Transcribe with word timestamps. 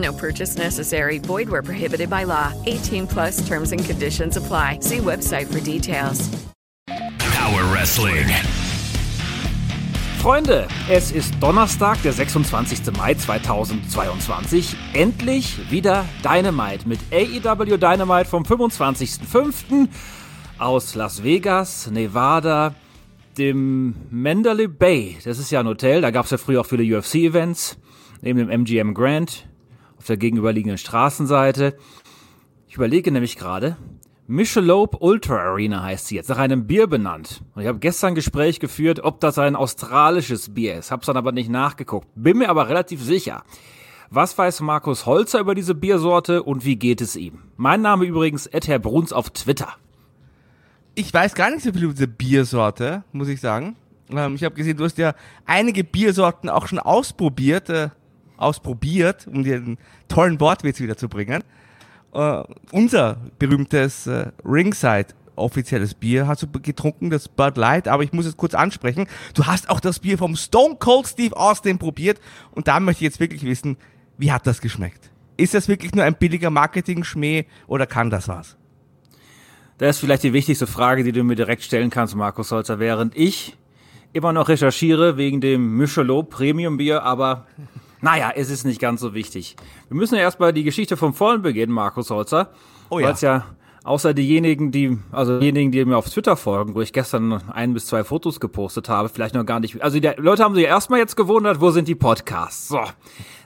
No 0.00 0.12
purchase 0.12 0.56
necessary. 0.56 1.18
Void 1.18 1.48
where 1.48 1.62
prohibited 1.62 2.08
by 2.08 2.24
law. 2.24 2.52
18 2.66 3.06
plus 3.06 3.46
terms 3.46 3.72
and 3.72 3.84
conditions 3.84 4.36
apply. 4.36 4.78
See 4.80 4.98
website 4.98 5.46
for 5.52 5.60
details. 5.60 6.28
Power 7.18 7.64
Wrestling. 7.72 8.26
Freunde, 10.20 10.68
es 10.90 11.12
ist 11.12 11.34
Donnerstag, 11.40 12.02
der 12.02 12.12
26. 12.12 12.92
Mai 12.98 13.14
2022. 13.14 14.76
Endlich 14.92 15.70
wieder 15.70 16.04
Dynamite 16.22 16.86
mit 16.86 17.00
AEW 17.10 17.78
Dynamite 17.78 18.28
vom 18.28 18.42
25.05. 18.42 19.88
aus 20.58 20.94
Las 20.94 21.24
Vegas, 21.24 21.90
Nevada, 21.90 22.74
dem 23.38 23.94
Mandalay 24.10 24.66
Bay. 24.66 25.16
Das 25.24 25.38
ist 25.38 25.50
ja 25.50 25.60
ein 25.60 25.66
Hotel, 25.66 26.02
da 26.02 26.10
gab 26.10 26.26
es 26.26 26.30
ja 26.32 26.36
früher 26.36 26.60
auch 26.60 26.66
viele 26.66 26.82
UFC-Events, 26.82 27.78
neben 28.20 28.38
dem 28.38 28.50
MGM 28.50 28.92
Grand 28.92 29.49
auf 30.00 30.06
der 30.06 30.16
gegenüberliegenden 30.16 30.78
Straßenseite. 30.78 31.76
Ich 32.68 32.76
überlege 32.76 33.12
nämlich 33.12 33.36
gerade, 33.36 33.76
Michelob 34.26 34.96
Ultra 35.00 35.36
Arena 35.36 35.82
heißt 35.82 36.06
sie 36.06 36.14
jetzt, 36.14 36.30
nach 36.30 36.38
einem 36.38 36.66
Bier 36.66 36.86
benannt. 36.86 37.42
Und 37.54 37.60
ich 37.60 37.68
habe 37.68 37.80
gestern 37.80 38.12
ein 38.12 38.14
Gespräch 38.14 38.60
geführt, 38.60 39.00
ob 39.04 39.20
das 39.20 39.38
ein 39.38 39.56
australisches 39.56 40.54
Bier 40.54 40.78
ist. 40.78 40.90
Hab's 40.90 41.04
dann 41.04 41.18
aber 41.18 41.32
nicht 41.32 41.50
nachgeguckt. 41.50 42.08
Bin 42.14 42.38
mir 42.38 42.48
aber 42.48 42.70
relativ 42.70 43.02
sicher. 43.02 43.44
Was 44.08 44.38
weiß 44.38 44.62
Markus 44.62 45.04
Holzer 45.04 45.38
über 45.38 45.54
diese 45.54 45.74
Biersorte 45.74 46.44
und 46.44 46.64
wie 46.64 46.76
geht 46.76 47.02
es 47.02 47.14
ihm? 47.14 47.42
Mein 47.58 47.82
Name 47.82 48.06
übrigens 48.06 48.46
Ed 48.46 48.68
Herr 48.68 48.78
Bruns 48.78 49.12
auf 49.12 49.28
Twitter. 49.28 49.68
Ich 50.94 51.12
weiß 51.12 51.34
gar 51.34 51.50
nicht 51.50 51.62
so 51.62 51.74
viel 51.74 51.84
über 51.84 51.92
diese 51.92 52.08
Biersorte, 52.08 53.04
muss 53.12 53.28
ich 53.28 53.42
sagen. 53.42 53.76
Ähm, 54.10 54.34
ich 54.34 54.44
habe 54.44 54.54
gesehen, 54.54 54.78
du 54.78 54.84
hast 54.84 54.96
ja 54.96 55.14
einige 55.44 55.84
Biersorten 55.84 56.48
auch 56.48 56.68
schon 56.68 56.78
ausprobiert, 56.78 57.68
äh, 57.68 57.90
ausprobiert, 58.40 59.26
um 59.26 59.44
einen 59.44 59.78
tollen 60.08 60.40
Wortwitz 60.40 60.80
wiederzubringen 60.80 61.42
äh, 62.12 62.42
unser 62.72 63.16
berühmtes 63.38 64.06
äh, 64.06 64.32
Ringside 64.44 65.14
offizielles 65.36 65.94
Bier 65.94 66.26
hast 66.26 66.42
du 66.42 66.48
getrunken, 66.60 67.08
das 67.08 67.26
Bud 67.28 67.56
Light, 67.56 67.88
aber 67.88 68.02
ich 68.02 68.12
muss 68.12 68.26
es 68.26 68.36
kurz 68.36 68.52
ansprechen. 68.54 69.06
Du 69.32 69.46
hast 69.46 69.70
auch 69.70 69.80
das 69.80 69.98
Bier 69.98 70.18
vom 70.18 70.36
Stone 70.36 70.76
Cold 70.78 71.06
Steve 71.06 71.34
Austin 71.34 71.78
probiert 71.78 72.20
und 72.50 72.68
da 72.68 72.78
möchte 72.78 73.04
ich 73.04 73.10
jetzt 73.10 73.20
wirklich 73.20 73.44
wissen, 73.44 73.78
wie 74.18 74.32
hat 74.32 74.46
das 74.46 74.60
geschmeckt? 74.60 75.10
Ist 75.38 75.54
das 75.54 75.66
wirklich 75.66 75.94
nur 75.94 76.04
ein 76.04 76.14
billiger 76.14 76.50
Marketing-Schmäh 76.50 77.46
oder 77.66 77.86
kann 77.86 78.10
das 78.10 78.28
was? 78.28 78.58
Das 79.78 79.96
ist 79.96 80.00
vielleicht 80.00 80.24
die 80.24 80.34
wichtigste 80.34 80.66
Frage, 80.66 81.04
die 81.04 81.12
du 81.12 81.24
mir 81.24 81.36
direkt 81.36 81.62
stellen 81.62 81.88
kannst, 81.88 82.14
Markus 82.14 82.52
Holzer, 82.52 82.78
während 82.78 83.16
ich 83.16 83.56
immer 84.12 84.34
noch 84.34 84.50
recherchiere 84.50 85.16
wegen 85.16 85.40
dem 85.40 85.78
Michelob 85.78 86.28
Premium 86.28 86.76
Bier, 86.76 87.02
aber 87.02 87.46
naja, 88.00 88.32
es 88.34 88.50
ist 88.50 88.64
nicht 88.64 88.80
ganz 88.80 89.00
so 89.00 89.14
wichtig. 89.14 89.56
Wir 89.88 89.96
müssen 89.96 90.14
ja 90.14 90.22
erstmal 90.22 90.52
die 90.52 90.64
Geschichte 90.64 90.96
vom 90.96 91.14
Vollen 91.14 91.42
beginnen, 91.42 91.72
Markus 91.72 92.10
Holzer. 92.10 92.50
Oh 92.88 92.98
ja. 92.98 93.06
Weil 93.06 93.14
es 93.14 93.20
ja 93.20 93.46
außer 93.84 94.14
diejenigen, 94.14 94.72
die, 94.72 94.98
also 95.10 95.38
diejenigen, 95.38 95.72
die 95.72 95.84
mir 95.84 95.96
auf 95.96 96.08
Twitter 96.08 96.36
folgen, 96.36 96.74
wo 96.74 96.80
ich 96.80 96.92
gestern 96.92 97.32
ein 97.50 97.74
bis 97.74 97.86
zwei 97.86 98.04
Fotos 98.04 98.40
gepostet 98.40 98.88
habe, 98.88 99.08
vielleicht 99.08 99.34
noch 99.34 99.46
gar 99.46 99.60
nicht. 99.60 99.82
Also 99.82 99.98
die 100.00 100.10
Leute 100.16 100.44
haben 100.44 100.54
sich 100.54 100.64
erstmal 100.64 101.00
jetzt 101.00 101.16
gewundert, 101.16 101.60
wo 101.60 101.70
sind 101.70 101.88
die 101.88 101.94
Podcasts? 101.94 102.68
So. 102.68 102.80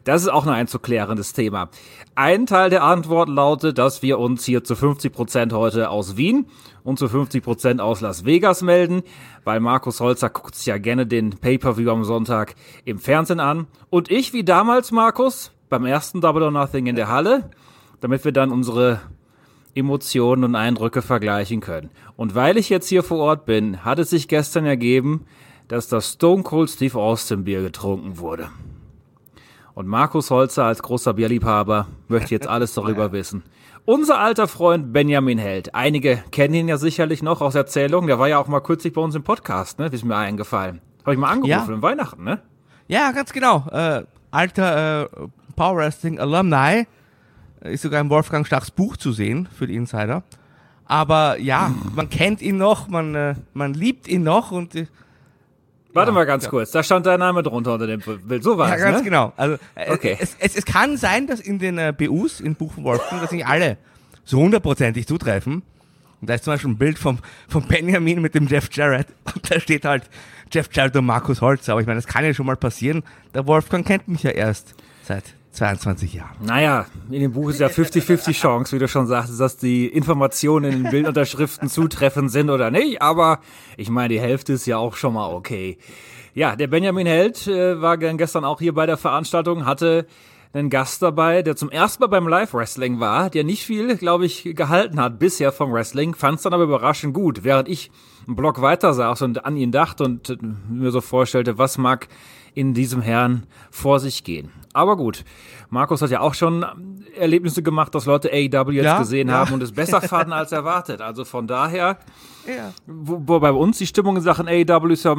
Das 0.04 0.20
ist 0.20 0.28
auch 0.28 0.44
noch 0.44 0.52
ein 0.52 0.66
zu 0.66 0.78
klärendes 0.78 1.32
Thema. 1.32 1.70
Ein 2.14 2.44
Teil 2.44 2.68
der 2.68 2.84
Antwort 2.84 3.30
lautet, 3.30 3.78
dass 3.78 4.02
wir 4.02 4.18
uns 4.18 4.44
hier 4.44 4.62
zu 4.62 4.76
50 4.76 5.12
Prozent 5.12 5.52
heute 5.54 5.88
aus 5.88 6.18
Wien 6.18 6.46
und 6.82 6.98
zu 6.98 7.08
50 7.08 7.42
Prozent 7.42 7.80
aus 7.80 8.02
Las 8.02 8.26
Vegas 8.26 8.60
melden, 8.60 9.02
weil 9.44 9.60
Markus 9.60 10.00
Holzer 10.00 10.28
guckt 10.28 10.56
sich 10.56 10.66
ja 10.66 10.76
gerne 10.76 11.06
den 11.06 11.30
Pay-Per-View 11.30 11.90
am 11.90 12.04
Sonntag 12.04 12.54
im 12.84 12.98
Fernsehen 12.98 13.40
an. 13.40 13.66
Und 13.88 14.10
ich, 14.10 14.34
wie 14.34 14.44
damals, 14.44 14.92
Markus, 14.92 15.52
beim 15.70 15.86
ersten 15.86 16.20
Double 16.20 16.42
or 16.42 16.50
Nothing 16.50 16.86
in 16.86 16.96
der 16.96 17.08
Halle, 17.08 17.50
damit 18.00 18.26
wir 18.26 18.32
dann 18.32 18.52
unsere 18.52 19.00
Emotionen 19.74 20.44
und 20.44 20.54
Eindrücke 20.54 21.02
vergleichen 21.02 21.60
können. 21.60 21.90
Und 22.16 22.34
weil 22.34 22.56
ich 22.56 22.68
jetzt 22.68 22.88
hier 22.88 23.02
vor 23.02 23.18
Ort 23.18 23.46
bin, 23.46 23.84
hat 23.84 23.98
es 23.98 24.10
sich 24.10 24.28
gestern 24.28 24.66
ergeben, 24.66 25.26
dass 25.68 25.88
das 25.88 26.12
Stone 26.12 26.42
Cold 26.42 26.70
Steve 26.70 26.98
Austin 26.98 27.44
Bier 27.44 27.62
getrunken 27.62 28.18
wurde. 28.18 28.50
Und 29.74 29.88
Markus 29.88 30.30
Holzer 30.30 30.64
als 30.64 30.82
großer 30.82 31.14
Bierliebhaber 31.14 31.88
möchte 32.08 32.34
jetzt 32.34 32.46
alles 32.46 32.74
darüber 32.74 33.12
wissen. 33.12 33.42
Unser 33.86 34.18
alter 34.18 34.48
Freund 34.48 34.92
Benjamin 34.92 35.36
Held. 35.36 35.74
Einige 35.74 36.22
kennen 36.30 36.54
ihn 36.54 36.68
ja 36.68 36.78
sicherlich 36.78 37.22
noch 37.22 37.42
aus 37.42 37.54
Erzählungen. 37.54 38.06
Der 38.06 38.18
war 38.18 38.28
ja 38.28 38.38
auch 38.38 38.46
mal 38.46 38.60
kürzlich 38.60 38.94
bei 38.94 39.00
uns 39.00 39.14
im 39.14 39.24
Podcast, 39.24 39.78
ne? 39.78 39.86
Ist 39.86 40.04
mir 40.04 40.16
eingefallen. 40.16 40.80
Habe 41.02 41.12
ich 41.12 41.18
mal 41.18 41.30
angerufen 41.30 41.68
ja. 41.68 41.74
im 41.74 41.82
Weihnachten, 41.82 42.24
ne? 42.24 42.40
Ja, 42.88 43.12
ganz 43.12 43.32
genau. 43.32 43.66
Äh, 43.70 44.04
alter 44.30 45.02
äh, 45.02 45.08
Power 45.54 45.76
Wrestling 45.76 46.18
Alumni. 46.18 46.86
Ist 47.64 47.82
sogar 47.82 48.00
im 48.00 48.10
Wolfgang 48.10 48.47
Stachs 48.47 48.70
Buch 48.70 48.97
zu 48.97 49.12
sehen 49.12 49.48
für 49.56 49.66
die 49.66 49.75
Insider. 49.75 50.22
Aber 50.86 51.38
ja, 51.38 51.75
man 51.94 52.10
kennt 52.10 52.42
ihn 52.42 52.58
noch, 52.58 52.88
man, 52.88 53.14
äh, 53.14 53.34
man 53.54 53.75
liebt 53.75 54.06
ihn 54.06 54.22
noch 54.22 54.52
und 54.52 54.75
äh, 54.75 54.86
Warte 55.94 56.10
ja, 56.10 56.14
mal 56.14 56.26
ganz 56.26 56.44
ja. 56.44 56.50
kurz, 56.50 56.72
da 56.72 56.82
stand 56.82 57.06
dein 57.06 57.20
Name 57.20 57.44
drunter 57.44 57.75
unter 57.75 57.86
dem 57.86 58.00
Bild. 58.00 58.42
So 58.42 58.58
war 58.58 58.69
ja, 58.69 58.75
es, 58.75 58.82
ganz 58.82 58.98
ne? 58.98 59.04
genau. 59.04 59.32
Also 59.36 59.56
äh, 59.76 59.92
okay. 59.92 60.16
es, 60.19 60.36
es, 60.41 60.56
es 60.56 60.64
kann 60.64 60.97
sein, 60.97 61.28
dass 61.28 61.38
in 61.38 61.60
den 61.60 61.78
äh, 61.78 61.94
BUs, 61.97 62.41
in 62.41 62.56
Buch 62.56 62.72
von 62.72 62.82
Wolfgang, 62.82 63.22
dass 63.22 63.30
nicht 63.30 63.47
alle 63.47 63.78
so 64.25 64.41
hundertprozentig 64.41 65.06
zutreffen. 65.06 65.62
Und 66.20 66.31
da 66.31 66.34
ist 66.34 66.44
zum 66.44 66.54
Beispiel 66.54 66.70
ein 66.70 66.78
Bild 66.78 66.98
vom, 66.98 67.19
vom 67.48 67.69
Benjamin 67.69 68.20
mit 68.20 68.34
dem 68.34 68.48
Jeff 68.48 68.69
Jarrett. 68.72 69.06
Und 69.34 69.50
da 69.50 69.60
steht 69.60 69.84
halt 69.84 70.04
Jeff 70.52 70.69
Jarrett 70.72 70.96
und 70.96 71.06
Markus 71.06 71.41
Holz. 71.41 71.69
Aber 71.69 71.81
ich 71.81 71.86
meine, 71.86 71.98
das 71.98 72.06
kann 72.06 72.25
ja 72.25 72.34
schon 72.34 72.46
mal 72.46 72.56
passieren. 72.56 73.04
Der 73.32 73.46
Wolfgang 73.46 73.86
kennt 73.86 74.08
mich 74.08 74.25
ja 74.25 74.31
erst 74.31 74.75
seit 75.04 75.25
22 75.54 76.15
Jahren. 76.15 76.37
Naja, 76.41 76.87
in 77.10 77.20
dem 77.20 77.32
Buch 77.32 77.50
ist 77.50 77.60
ja 77.60 77.69
50-50 77.69 78.32
Chance, 78.32 78.75
wie 78.75 78.81
du 78.81 78.88
schon 78.88 79.06
sagst, 79.06 79.38
dass 79.38 79.56
die 79.56 79.87
Informationen 79.87 80.72
in 80.72 80.82
den 80.82 80.91
Bildunterschriften 80.91 81.69
zutreffend 81.69 82.31
sind 82.31 82.50
oder 82.50 82.70
nicht. 82.70 83.00
Aber 83.00 83.41
ich 83.76 83.88
meine, 83.88 84.09
die 84.09 84.20
Hälfte 84.20 84.54
ist 84.54 84.66
ja 84.66 84.78
auch 84.78 84.97
schon 84.97 85.14
mal 85.14 85.32
okay. 85.32 85.78
Ja, 86.34 86.56
der 86.56 86.66
Benjamin 86.66 87.06
Held 87.06 87.47
äh, 87.47 87.81
war 87.81 87.97
gestern 87.97 88.44
auch 88.44 88.59
hier 88.59 88.75
bei 88.75 88.87
der 88.87 88.97
Veranstaltung, 88.97 89.66
hatte 89.66 90.06
einen 90.53 90.70
Gast 90.70 91.03
dabei, 91.03 91.43
der 91.43 91.56
zum 91.56 91.70
ersten 91.70 92.03
Mal 92.03 92.09
beim 92.09 92.28
Live-Wrestling 92.28 93.00
war, 93.00 93.28
der 93.31 93.44
nicht 93.44 93.64
viel, 93.64 93.97
glaube 93.97 94.26
ich, 94.26 94.44
gehalten 94.54 95.00
hat 95.00 95.19
bisher 95.19 95.53
vom 95.53 95.72
Wrestling, 95.72 96.14
fand 96.14 96.37
es 96.37 96.43
dann 96.43 96.53
aber 96.53 96.64
überraschend 96.64 97.12
gut, 97.12 97.43
während 97.43 97.69
ich 97.69 97.91
einen 98.26 98.37
Block 98.37 98.60
weiter 98.60 98.94
saß 98.94 99.23
und 99.23 99.44
an 99.44 99.56
ihn 99.56 99.73
dachte 99.73 100.05
und 100.05 100.38
mir 100.70 100.90
so 100.90 101.00
vorstellte, 101.00 101.58
was 101.58 101.76
mag 101.76 102.08
in 102.55 102.73
diesem 102.73 103.02
Herrn 103.02 103.46
vor 103.70 103.99
sich 103.99 104.23
gehen. 104.23 104.50
Aber 104.75 104.97
gut, 104.97 105.25
Markus 105.71 106.03
hat 106.03 106.11
ja 106.11 106.21
auch 106.21 106.35
schon 106.35 106.67
Erlebnisse 107.17 107.62
gemacht, 107.62 107.94
dass 107.94 108.06
Leute 108.06 108.31
AEW 108.31 108.73
jetzt 108.73 108.85
ja, 108.85 108.99
gesehen 108.99 109.29
ja. 109.29 109.35
haben 109.35 109.55
und 109.55 109.62
es 109.62 109.73
besser 109.73 110.03
fanden 110.03 110.32
als 110.32 110.50
erwartet. 110.50 111.00
Also 111.00 111.25
von 111.25 111.47
daher, 111.47 111.97
ja. 112.47 112.73
wo, 112.87 113.23
wo 113.25 113.41
bei 113.41 113.53
uns 113.53 113.79
die 113.79 113.87
Stimmung 113.87 114.17
in 114.17 114.23
Sachen 114.23 114.49
AEW 114.49 114.93
ist 114.93 115.05
ja, 115.05 115.15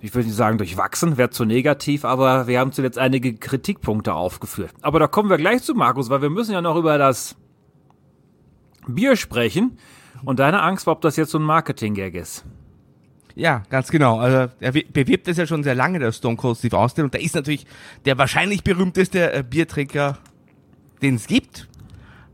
ich 0.00 0.12
würde 0.12 0.26
nicht 0.26 0.36
sagen 0.36 0.58
durchwachsen, 0.58 1.16
wäre 1.16 1.30
zu 1.30 1.44
negativ, 1.44 2.04
aber 2.04 2.48
wir 2.48 2.58
haben 2.58 2.72
zuletzt 2.72 2.98
einige 2.98 3.36
Kritikpunkte 3.36 4.12
aufgeführt. 4.12 4.72
Aber 4.82 4.98
da 4.98 5.06
kommen 5.06 5.30
wir 5.30 5.38
gleich 5.38 5.62
zu 5.62 5.74
Markus, 5.74 6.10
weil 6.10 6.20
wir 6.20 6.30
müssen 6.30 6.52
ja 6.52 6.60
noch 6.60 6.76
über 6.76 6.98
das 6.98 7.36
Bier 8.88 9.14
sprechen. 9.14 9.78
Und 10.24 10.40
deine 10.40 10.62
Angst 10.62 10.88
war, 10.88 10.94
ob 10.94 11.00
das 11.00 11.16
jetzt 11.16 11.30
so 11.30 11.38
ein 11.38 11.44
Marketing-Gag 11.44 12.14
ist. 12.14 12.44
Ja, 13.36 13.62
ganz 13.68 13.90
genau. 13.90 14.18
Also 14.18 14.50
er 14.60 14.72
bewirbt 14.72 15.28
es 15.28 15.36
ja 15.36 15.46
schon 15.46 15.62
sehr 15.62 15.74
lange, 15.74 15.98
der 15.98 16.10
Stone 16.10 16.36
Cold 16.36 16.56
Steve 16.56 16.76
Austin. 16.76 17.04
Und 17.04 17.12
der 17.12 17.20
ist 17.20 17.34
natürlich 17.34 17.66
der 18.06 18.16
wahrscheinlich 18.16 18.64
berühmteste 18.64 19.30
äh, 19.32 19.42
Biertrinker, 19.42 20.16
den 21.02 21.16
es 21.16 21.26
gibt. 21.26 21.68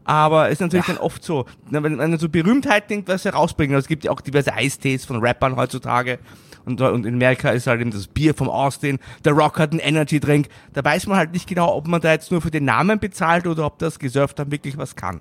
Aber 0.04 0.46
es 0.46 0.54
ist 0.54 0.60
natürlich 0.60 0.86
dann 0.86 0.98
oft 0.98 1.24
so, 1.24 1.44
na, 1.70 1.82
wenn 1.82 1.96
man 1.96 2.16
so 2.18 2.28
Berühmtheit 2.28 2.88
denkt, 2.88 3.08
was 3.08 3.24
herausbringen. 3.24 3.74
Also 3.74 3.84
es 3.84 3.88
gibt 3.88 4.04
ja 4.04 4.12
auch 4.12 4.20
diverse 4.20 4.54
Eistees 4.54 5.04
von 5.04 5.18
Rappern 5.18 5.56
heutzutage. 5.56 6.20
Und, 6.64 6.80
und 6.80 7.04
in 7.04 7.14
Amerika 7.14 7.50
ist 7.50 7.66
halt 7.66 7.80
eben 7.80 7.90
das 7.90 8.06
Bier 8.06 8.34
vom 8.34 8.48
Austin, 8.48 9.00
der 9.24 9.32
Rock 9.32 9.58
hat 9.58 9.72
einen 9.72 9.80
Energy 9.80 10.20
Drink. 10.20 10.46
Da 10.72 10.84
weiß 10.84 11.08
man 11.08 11.18
halt 11.18 11.32
nicht 11.32 11.48
genau, 11.48 11.74
ob 11.74 11.88
man 11.88 12.00
da 12.00 12.12
jetzt 12.12 12.30
nur 12.30 12.40
für 12.40 12.52
den 12.52 12.64
Namen 12.64 13.00
bezahlt 13.00 13.48
oder 13.48 13.66
ob 13.66 13.80
das 13.80 13.98
gesurft 13.98 14.38
dann 14.38 14.52
wirklich 14.52 14.78
was 14.78 14.94
kann. 14.94 15.20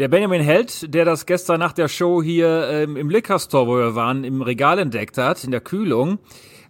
Der 0.00 0.08
Benjamin 0.08 0.40
Held, 0.40 0.94
der 0.94 1.04
das 1.04 1.26
gestern 1.26 1.60
nach 1.60 1.74
der 1.74 1.86
Show 1.86 2.22
hier 2.22 2.70
ähm, 2.70 2.96
im 2.96 3.10
Liquor 3.10 3.38
Store, 3.38 3.66
wo 3.66 3.76
wir 3.76 3.94
waren, 3.94 4.24
im 4.24 4.40
Regal 4.40 4.78
entdeckt 4.78 5.18
hat, 5.18 5.44
in 5.44 5.50
der 5.50 5.60
Kühlung, 5.60 6.20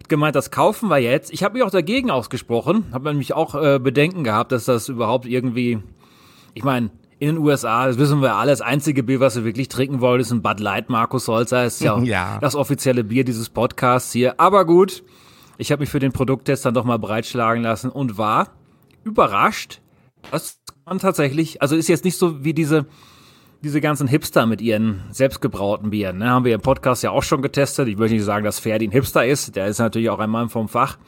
hat 0.00 0.08
gemeint, 0.08 0.34
das 0.34 0.50
kaufen 0.50 0.88
wir 0.88 0.98
jetzt. 0.98 1.32
Ich 1.32 1.44
habe 1.44 1.54
mich 1.54 1.62
auch 1.62 1.70
dagegen 1.70 2.10
ausgesprochen, 2.10 2.86
habe 2.90 3.08
nämlich 3.08 3.32
auch 3.32 3.54
äh, 3.54 3.78
Bedenken 3.78 4.24
gehabt, 4.24 4.50
dass 4.50 4.64
das 4.64 4.88
überhaupt 4.88 5.26
irgendwie, 5.26 5.78
ich 6.54 6.64
meine, 6.64 6.90
in 7.20 7.28
den 7.28 7.38
USA, 7.38 7.86
das 7.86 7.98
wissen 7.98 8.20
wir 8.20 8.34
alle, 8.34 8.50
das 8.50 8.62
einzige 8.62 9.04
Bier, 9.04 9.20
was 9.20 9.36
wir 9.36 9.44
wirklich 9.44 9.68
trinken 9.68 10.00
wollen, 10.00 10.20
ist 10.20 10.32
ein 10.32 10.42
Bud 10.42 10.58
Light, 10.58 10.90
Markus 10.90 11.28
Holzer, 11.28 11.64
ist 11.64 11.80
ja, 11.80 11.96
Ja. 12.02 12.38
das 12.40 12.56
offizielle 12.56 13.04
Bier 13.04 13.22
dieses 13.22 13.48
Podcasts 13.48 14.12
hier. 14.12 14.40
Aber 14.40 14.64
gut, 14.64 15.04
ich 15.56 15.70
habe 15.70 15.82
mich 15.82 15.90
für 15.90 16.00
den 16.00 16.10
Produkttest 16.10 16.66
dann 16.66 16.74
doch 16.74 16.84
mal 16.84 16.98
breitschlagen 16.98 17.62
lassen 17.62 17.90
und 17.90 18.18
war 18.18 18.48
überrascht, 19.04 19.80
dass 20.32 20.58
man 20.84 20.98
tatsächlich, 20.98 21.62
also 21.62 21.76
ist 21.76 21.86
jetzt 21.86 22.04
nicht 22.04 22.16
so 22.16 22.42
wie 22.42 22.54
diese, 22.54 22.86
diese 23.62 23.80
ganzen 23.80 24.08
Hipster 24.08 24.46
mit 24.46 24.60
ihren 24.60 25.02
selbstgebrauten 25.10 25.90
Bieren. 25.90 26.18
Ne? 26.18 26.30
Haben 26.30 26.44
wir 26.44 26.54
im 26.54 26.62
Podcast 26.62 27.02
ja 27.02 27.10
auch 27.10 27.22
schon 27.22 27.42
getestet. 27.42 27.88
Ich 27.88 27.98
möchte 27.98 28.14
nicht 28.14 28.24
sagen, 28.24 28.44
dass 28.44 28.58
Ferdi 28.58 28.88
ein 28.88 28.92
Hipster 28.92 29.26
ist. 29.26 29.54
Der 29.54 29.66
ist 29.66 29.78
natürlich 29.78 30.08
auch 30.08 30.18
ein 30.18 30.30
Mann 30.30 30.48
vom 30.48 30.68
Fach. 30.68 30.98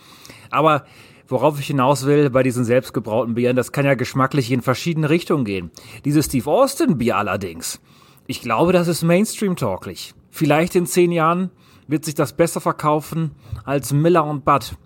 Aber 0.50 0.84
worauf 1.28 1.58
ich 1.58 1.66
hinaus 1.66 2.04
will 2.04 2.28
bei 2.28 2.42
diesen 2.42 2.64
selbstgebrauten 2.64 3.34
Bieren, 3.34 3.56
das 3.56 3.72
kann 3.72 3.86
ja 3.86 3.94
geschmacklich 3.94 4.50
in 4.50 4.60
verschiedene 4.60 5.08
Richtungen 5.08 5.44
gehen. 5.44 5.70
Dieses 6.04 6.26
Steve 6.26 6.50
Austin 6.50 6.98
Bier 6.98 7.16
allerdings, 7.16 7.80
ich 8.26 8.42
glaube, 8.42 8.72
das 8.72 8.86
ist 8.86 9.02
Mainstream-tauglich. 9.02 10.14
Vielleicht 10.30 10.76
in 10.76 10.86
zehn 10.86 11.10
Jahren 11.10 11.50
wird 11.88 12.04
sich 12.04 12.14
das 12.14 12.34
besser 12.34 12.60
verkaufen 12.60 13.32
als 13.64 13.92
Miller 13.92 14.24
und 14.24 14.44
Bud. 14.44 14.76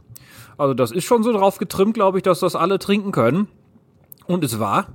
Also 0.56 0.72
das 0.72 0.92
ist 0.92 1.04
schon 1.04 1.22
so 1.22 1.32
drauf 1.32 1.58
getrimmt, 1.58 1.94
glaube 1.94 2.18
ich, 2.18 2.22
dass 2.22 2.40
das 2.40 2.54
alle 2.54 2.78
trinken 2.78 3.12
können. 3.12 3.48
Und 4.26 4.42
es 4.44 4.58
war 4.58 4.88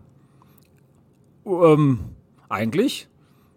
ähm, 1.45 1.99
eigentlich 2.51 3.07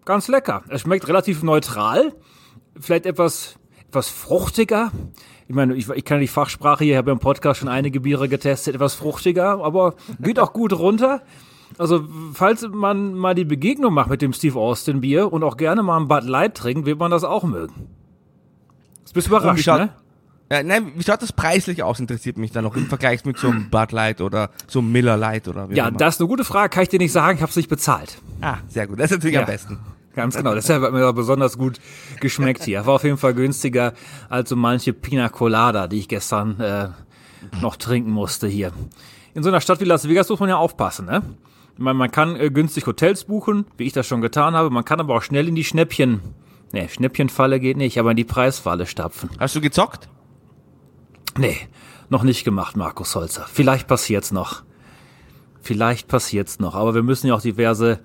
ganz 0.05 0.27
lecker. 0.27 0.63
Es 0.69 0.81
schmeckt 0.81 1.07
relativ 1.07 1.43
neutral, 1.43 2.13
vielleicht 2.79 3.05
etwas, 3.05 3.57
etwas 3.87 4.09
fruchtiger. 4.09 4.91
Ich 5.47 5.55
meine, 5.55 5.75
ich, 5.75 5.89
ich 5.89 6.05
kann 6.05 6.19
die 6.19 6.27
Fachsprache 6.27 6.83
hier, 6.83 6.93
ich 6.93 6.97
habe 6.97 7.11
im 7.11 7.19
Podcast 7.19 7.59
schon 7.59 7.69
einige 7.69 7.99
Biere 7.99 8.29
getestet, 8.29 8.75
etwas 8.75 8.95
fruchtiger, 8.95 9.63
aber 9.63 9.95
geht 10.19 10.39
auch 10.39 10.53
gut 10.53 10.73
runter. 10.73 11.21
Also, 11.77 12.07
falls 12.33 12.67
man 12.67 13.13
mal 13.13 13.35
die 13.35 13.45
Begegnung 13.45 13.93
macht 13.93 14.09
mit 14.09 14.21
dem 14.21 14.33
Steve 14.33 14.57
Austin 14.59 15.01
Bier 15.01 15.31
und 15.33 15.43
auch 15.43 15.57
gerne 15.57 15.83
mal 15.83 15.97
ein 15.97 16.07
Bud 16.07 16.23
Light 16.23 16.55
trinkt, 16.55 16.85
wird 16.85 16.99
man 16.99 17.11
das 17.11 17.23
auch 17.23 17.43
mögen. 17.43 17.89
Jetzt 18.99 19.13
bist 19.13 19.27
du 19.27 19.31
überrascht, 19.31 19.67
ne? 19.67 19.89
Ja, 20.57 20.63
nein, 20.63 20.91
wie 20.95 21.03
schaut 21.03 21.21
das 21.21 21.33
preislich 21.33 21.83
aus, 21.83 21.99
interessiert 21.99 22.37
mich 22.37 22.51
dann 22.51 22.63
noch 22.63 22.75
im 22.75 22.87
Vergleich 22.87 23.25
mit 23.25 23.37
so 23.37 23.49
einem 23.49 23.69
Bud 23.71 23.91
Light 23.91 24.21
oder 24.21 24.49
so 24.67 24.79
einem 24.79 24.91
Miller 24.91 25.17
Light 25.17 25.47
oder 25.47 25.69
wie 25.69 25.75
Ja, 25.75 25.91
das 25.91 26.15
ist 26.15 26.21
eine 26.21 26.27
gute 26.29 26.43
Frage, 26.43 26.69
kann 26.69 26.83
ich 26.83 26.89
dir 26.89 26.99
nicht 26.99 27.11
sagen, 27.11 27.35
ich 27.37 27.41
habe 27.41 27.49
es 27.49 27.55
nicht 27.55 27.69
bezahlt. 27.69 28.17
Ah, 28.41 28.57
sehr 28.67 28.87
gut. 28.87 28.99
Das 28.99 29.05
ist 29.11 29.17
natürlich 29.17 29.35
Ja. 29.35 29.41
am 29.41 29.47
besten. 29.47 29.79
Ganz 30.15 30.37
genau, 30.37 30.53
deshalb 30.53 30.81
hat 30.81 30.93
mir 30.93 31.11
besonders 31.11 31.57
gut 31.57 31.79
geschmeckt 32.21 32.63
hier. 32.63 32.85
War 32.85 32.93
auf 32.95 33.03
jeden 33.03 33.17
Fall 33.17 33.33
günstiger 33.33 33.93
als 34.29 34.47
so 34.49 34.55
manche 34.55 34.93
Pina 34.93 35.27
Colada, 35.27 35.87
die 35.87 35.99
ich 35.99 36.07
gestern 36.07 36.57
äh, 36.61 36.87
noch 37.61 37.75
trinken 37.75 38.11
musste 38.11 38.47
hier. 38.47 38.71
In 39.33 39.43
so 39.43 39.49
einer 39.49 39.59
Stadt 39.59 39.81
wie 39.81 39.85
Las 39.85 40.07
Vegas 40.07 40.29
muss 40.29 40.39
man 40.39 40.47
ja 40.47 40.55
aufpassen, 40.55 41.05
ne? 41.05 41.21
Ich 41.73 41.79
meine, 41.79 41.95
man 41.99 42.09
kann 42.09 42.37
äh, 42.37 42.49
günstig 42.49 42.87
Hotels 42.87 43.25
buchen, 43.25 43.65
wie 43.75 43.83
ich 43.83 43.91
das 43.91 44.07
schon 44.07 44.21
getan 44.21 44.55
habe. 44.55 44.69
Man 44.69 44.85
kann 44.85 45.01
aber 45.01 45.15
auch 45.17 45.21
schnell 45.21 45.49
in 45.49 45.55
die 45.55 45.65
Schnäppchen, 45.65 46.21
ne, 46.71 46.87
Schnäppchenfalle 46.87 47.59
geht 47.59 47.75
nicht, 47.75 47.99
aber 47.99 48.11
in 48.11 48.17
die 48.17 48.23
Preisfalle 48.23 48.85
stapfen. 48.85 49.29
Hast 49.37 49.53
du 49.57 49.59
gezockt? 49.59 50.07
Nee, 51.37 51.57
noch 52.09 52.23
nicht 52.23 52.45
gemacht, 52.45 52.77
Markus 52.77 53.15
Holzer. 53.15 53.45
Vielleicht 53.51 53.87
passiert's 53.87 54.31
noch. 54.31 54.63
Vielleicht 55.61 56.07
passiert's 56.07 56.59
noch. 56.59 56.75
Aber 56.75 56.95
wir 56.95 57.03
müssen 57.03 57.27
ja 57.27 57.35
auch 57.35 57.41
diverse 57.41 57.99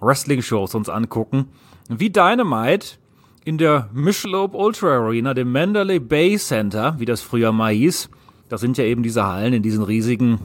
Wrestling-Shows 0.00 0.74
uns 0.74 0.88
angucken. 0.88 1.48
Wie 1.88 2.10
Dynamite 2.10 2.98
in 3.44 3.58
der 3.58 3.88
Michelob 3.92 4.54
Ultra 4.54 4.98
Arena, 4.98 5.32
dem 5.34 5.52
Mandalay 5.52 5.98
Bay 5.98 6.36
Center, 6.38 6.96
wie 6.98 7.04
das 7.04 7.22
früher 7.22 7.52
mal 7.52 7.72
hieß. 7.72 8.10
Das 8.48 8.60
sind 8.60 8.76
ja 8.76 8.84
eben 8.84 9.02
diese 9.02 9.26
Hallen 9.26 9.54
in 9.54 9.62
diesen 9.62 9.82
riesigen 9.82 10.40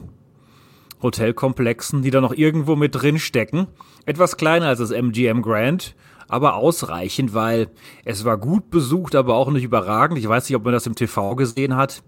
Hotelkomplexen, 1.02 2.02
die 2.02 2.10
da 2.10 2.20
noch 2.20 2.32
irgendwo 2.32 2.76
mit 2.76 2.94
drin 2.94 3.18
stecken. 3.18 3.66
Etwas 4.06 4.36
kleiner 4.36 4.68
als 4.68 4.78
das 4.78 4.90
MGM 4.90 5.42
Grand, 5.42 5.94
aber 6.30 6.54
ausreichend, 6.54 7.34
weil 7.34 7.68
es 8.04 8.24
war 8.24 8.38
gut 8.38 8.70
besucht, 8.70 9.14
aber 9.14 9.34
auch 9.34 9.50
nicht 9.50 9.64
überragend. 9.64 10.18
Ich 10.18 10.28
weiß 10.28 10.48
nicht, 10.48 10.56
ob 10.56 10.64
man 10.64 10.72
das 10.72 10.86
im 10.86 10.94
TV 10.94 11.34
gesehen 11.36 11.76
hat. 11.76 12.02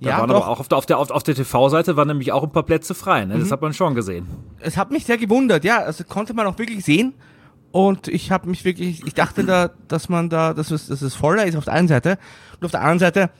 Da 0.00 0.10
Ja, 0.10 0.18
waren 0.18 0.28
doch. 0.28 0.36
aber 0.36 0.48
auch 0.48 0.60
auf 0.60 0.68
der, 0.68 0.76
auf 0.78 0.84
der, 0.86 0.98
auf, 0.98 1.22
der 1.22 1.34
TV-Seite 1.34 1.96
waren 1.96 2.08
nämlich 2.08 2.32
auch 2.32 2.42
ein 2.42 2.52
paar 2.52 2.64
Plätze 2.64 2.94
frei. 2.94 3.24
Ne? 3.24 3.38
Das 3.38 3.50
hat 3.50 3.62
man 3.62 3.72
schon 3.72 3.94
gesehen. 3.94 4.26
Es 4.60 4.76
hat 4.76 4.90
mich 4.90 5.06
sehr 5.06 5.16
gewundert, 5.16 5.64
ja. 5.64 5.78
Also 5.78 6.04
konnte 6.04 6.34
man 6.34 6.46
auch 6.46 6.58
wirklich 6.58 6.84
sehen. 6.84 7.14
Und 7.72 8.08
ich 8.08 8.30
habe 8.30 8.48
mich 8.48 8.64
wirklich, 8.64 9.06
ich 9.06 9.14
dachte 9.14 9.44
da, 9.44 9.70
dass 9.88 10.08
man 10.08 10.28
da, 10.30 10.54
dass 10.54 10.70
es, 10.70 10.86
dass 10.88 11.02
es 11.02 11.14
voller 11.14 11.46
ist 11.46 11.56
auf 11.56 11.64
der 11.64 11.74
einen 11.74 11.88
Seite. 11.88 12.18
Und 12.58 12.64
auf 12.66 12.70
der 12.70 12.80
anderen 12.80 12.98
Seite, 12.98 13.30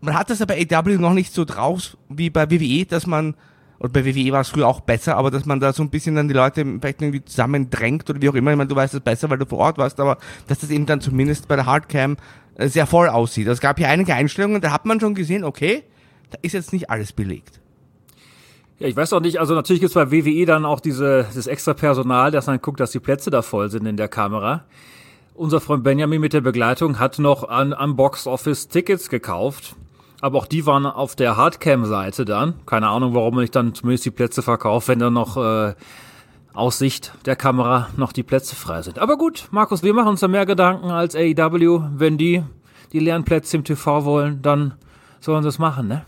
man 0.00 0.14
hat 0.14 0.30
das 0.30 0.38
ja 0.38 0.46
bei 0.46 0.66
AW 0.70 0.96
noch 0.98 1.12
nicht 1.12 1.32
so 1.34 1.44
drauf 1.44 1.96
wie 2.08 2.30
bei 2.30 2.50
WWE, 2.50 2.86
dass 2.86 3.06
man, 3.06 3.34
und 3.80 3.94
bei 3.94 4.04
WWE 4.04 4.30
war 4.32 4.42
es 4.42 4.50
früher 4.50 4.68
auch 4.68 4.80
besser, 4.80 5.16
aber 5.16 5.30
dass 5.30 5.46
man 5.46 5.58
da 5.58 5.72
so 5.72 5.82
ein 5.82 5.88
bisschen 5.88 6.14
dann 6.14 6.28
die 6.28 6.34
Leute 6.34 6.64
vielleicht 6.64 7.00
irgendwie 7.00 7.24
zusammendrängt 7.24 8.08
oder 8.10 8.20
wie 8.20 8.28
auch 8.28 8.34
immer. 8.34 8.50
Ich 8.50 8.56
meine, 8.58 8.68
du 8.68 8.76
weißt 8.76 8.92
es 8.92 9.00
besser, 9.00 9.30
weil 9.30 9.38
du 9.38 9.46
vor 9.46 9.58
Ort 9.58 9.78
warst, 9.78 9.98
aber 10.00 10.18
dass 10.48 10.58
das 10.58 10.68
eben 10.68 10.84
dann 10.84 11.00
zumindest 11.00 11.48
bei 11.48 11.56
der 11.56 11.64
Hardcam 11.64 12.18
äh, 12.56 12.68
sehr 12.68 12.86
voll 12.86 13.08
aussieht. 13.08 13.48
Also 13.48 13.56
Es 13.56 13.60
gab 13.62 13.78
hier 13.78 13.88
einige 13.88 14.14
Einstellungen, 14.14 14.60
da 14.60 14.70
hat 14.70 14.84
man 14.84 15.00
schon 15.00 15.14
gesehen, 15.14 15.44
okay, 15.44 15.82
da 16.28 16.38
ist 16.42 16.52
jetzt 16.52 16.74
nicht 16.74 16.90
alles 16.90 17.14
belegt. 17.14 17.58
Ja, 18.80 18.86
ich 18.86 18.96
weiß 18.96 19.14
auch 19.14 19.20
nicht, 19.20 19.40
also 19.40 19.54
natürlich 19.54 19.80
gibt's 19.80 19.94
bei 19.94 20.12
WWE 20.12 20.44
dann 20.44 20.66
auch 20.66 20.80
diese, 20.80 21.26
das 21.34 21.46
extra 21.46 21.72
Personal, 21.72 22.30
das 22.30 22.44
dann 22.44 22.60
guckt, 22.60 22.80
dass 22.80 22.90
die 22.90 23.00
Plätze 23.00 23.30
da 23.30 23.40
voll 23.40 23.70
sind 23.70 23.86
in 23.86 23.96
der 23.96 24.08
Kamera. 24.08 24.66
Unser 25.34 25.58
Freund 25.58 25.84
Benjamin 25.84 26.20
mit 26.20 26.34
der 26.34 26.42
Begleitung 26.42 26.98
hat 26.98 27.18
noch 27.18 27.48
an, 27.48 27.72
am 27.72 27.96
Box 27.96 28.26
Office 28.26 28.68
Tickets 28.68 29.08
gekauft. 29.08 29.74
Aber 30.20 30.38
auch 30.38 30.46
die 30.46 30.66
waren 30.66 30.86
auf 30.86 31.16
der 31.16 31.36
Hardcam-Seite 31.36 32.24
dann. 32.24 32.54
Keine 32.66 32.88
Ahnung, 32.88 33.14
warum 33.14 33.36
nicht 33.36 33.54
dann 33.56 33.74
zumindest 33.74 34.04
die 34.04 34.10
Plätze 34.10 34.42
verkauft, 34.42 34.88
wenn 34.88 34.98
dann 34.98 35.14
noch 35.14 35.36
äh, 35.36 35.74
aus 36.52 36.78
Sicht 36.78 37.12
der 37.24 37.36
Kamera 37.36 37.88
noch 37.96 38.12
die 38.12 38.22
Plätze 38.22 38.54
frei 38.54 38.82
sind. 38.82 38.98
Aber 38.98 39.16
gut, 39.16 39.48
Markus, 39.50 39.82
wir 39.82 39.94
machen 39.94 40.08
uns 40.08 40.20
da 40.20 40.28
mehr 40.28 40.46
Gedanken 40.46 40.90
als 40.90 41.14
AEW. 41.14 41.82
Wenn 41.96 42.18
die 42.18 42.42
die 42.92 42.98
leeren 42.98 43.24
Plätze 43.24 43.56
im 43.56 43.64
TV 43.64 44.04
wollen, 44.04 44.42
dann 44.42 44.74
sollen 45.20 45.42
sie 45.42 45.48
es 45.48 45.58
machen, 45.58 45.88
ne? 45.88 46.04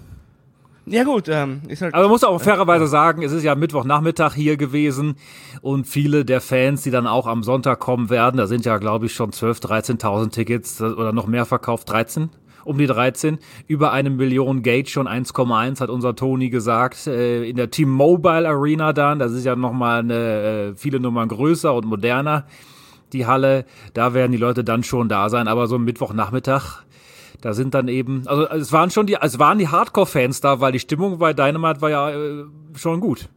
Ja 0.85 1.05
gut, 1.05 1.29
ähm, 1.29 1.63
ist 1.69 1.81
halt 1.81 1.95
Aber 1.95 2.05
man 2.05 2.11
muss 2.11 2.25
auch 2.25 2.41
fairerweise 2.41 2.89
sagen, 2.89 3.23
es 3.23 3.31
ist 3.31 3.45
ja 3.45 3.55
Mittwochnachmittag 3.55 4.35
hier 4.35 4.57
gewesen 4.57 5.15
und 5.61 5.87
viele 5.87 6.25
der 6.25 6.41
Fans, 6.41 6.83
die 6.83 6.91
dann 6.91 7.07
auch 7.07 7.29
am 7.29 7.45
Sonntag 7.45 7.79
kommen 7.79 8.11
werden, 8.11 8.37
da 8.37 8.49
sind 8.49 8.65
ja, 8.65 8.79
glaube 8.79 9.07
ich, 9.07 9.15
schon 9.15 9.31
12.000, 9.31 10.01
13.000 10.01 10.31
Tickets 10.31 10.83
oder 10.83 11.13
noch 11.13 11.29
mehr 11.29 11.47
verkauft, 11.47 11.89
13, 11.89 12.31
um 12.65 12.79
die 12.79 12.87
13. 12.87 13.39
Über 13.67 13.93
eine 13.93 14.11
Million 14.11 14.63
Gate, 14.63 14.89
schon 14.91 15.07
1,1 15.09 15.81
hat 15.81 15.91
unser 15.91 16.15
Toni 16.15 16.49
gesagt, 16.51 17.07
äh, 17.07 17.45
in 17.49 17.57
der 17.57 17.71
T-Mobile 17.71 18.49
Arena 18.49 18.93
dann, 18.93 19.19
das 19.19 19.33
ist 19.33 19.45
ja 19.45 19.57
nochmal 19.57 20.01
eine, 20.01 20.15
äh, 20.15 20.75
viele 20.77 21.01
Nummern 21.01 21.29
größer 21.29 21.73
und 21.75 21.87
moderner, 21.87 22.45
die 23.13 23.27
Halle, 23.27 23.65
da 23.95 24.15
werden 24.15 24.33
die 24.33 24.39
Leute 24.39 24.65
dann 24.65 24.83
schon 24.85 25.09
da 25.09 25.29
sein, 25.29 25.49
aber 25.49 25.67
so 25.67 25.79
Mittwochnachmittag, 25.79 26.83
da 27.41 27.53
sind 27.55 27.75
dann 27.75 27.89
eben, 27.89 28.23
also 28.27 28.49
es 28.49 28.73
waren 28.73 28.91
schon 28.91 29.07
die, 29.07 29.17
es 29.21 29.39
waren 29.39 29.59
die 29.59 29.69
Hardcore-Fans 29.69 30.41
da, 30.41 30.61
weil 30.61 30.73
die 30.73 30.79
Stimmung 30.79 31.19
bei 31.19 31.33
Dynamite 31.33 31.81
war 31.83 31.91
ja 31.91 32.11
äh, 32.11 32.45
schon 32.77 33.01
gut. 33.01 33.29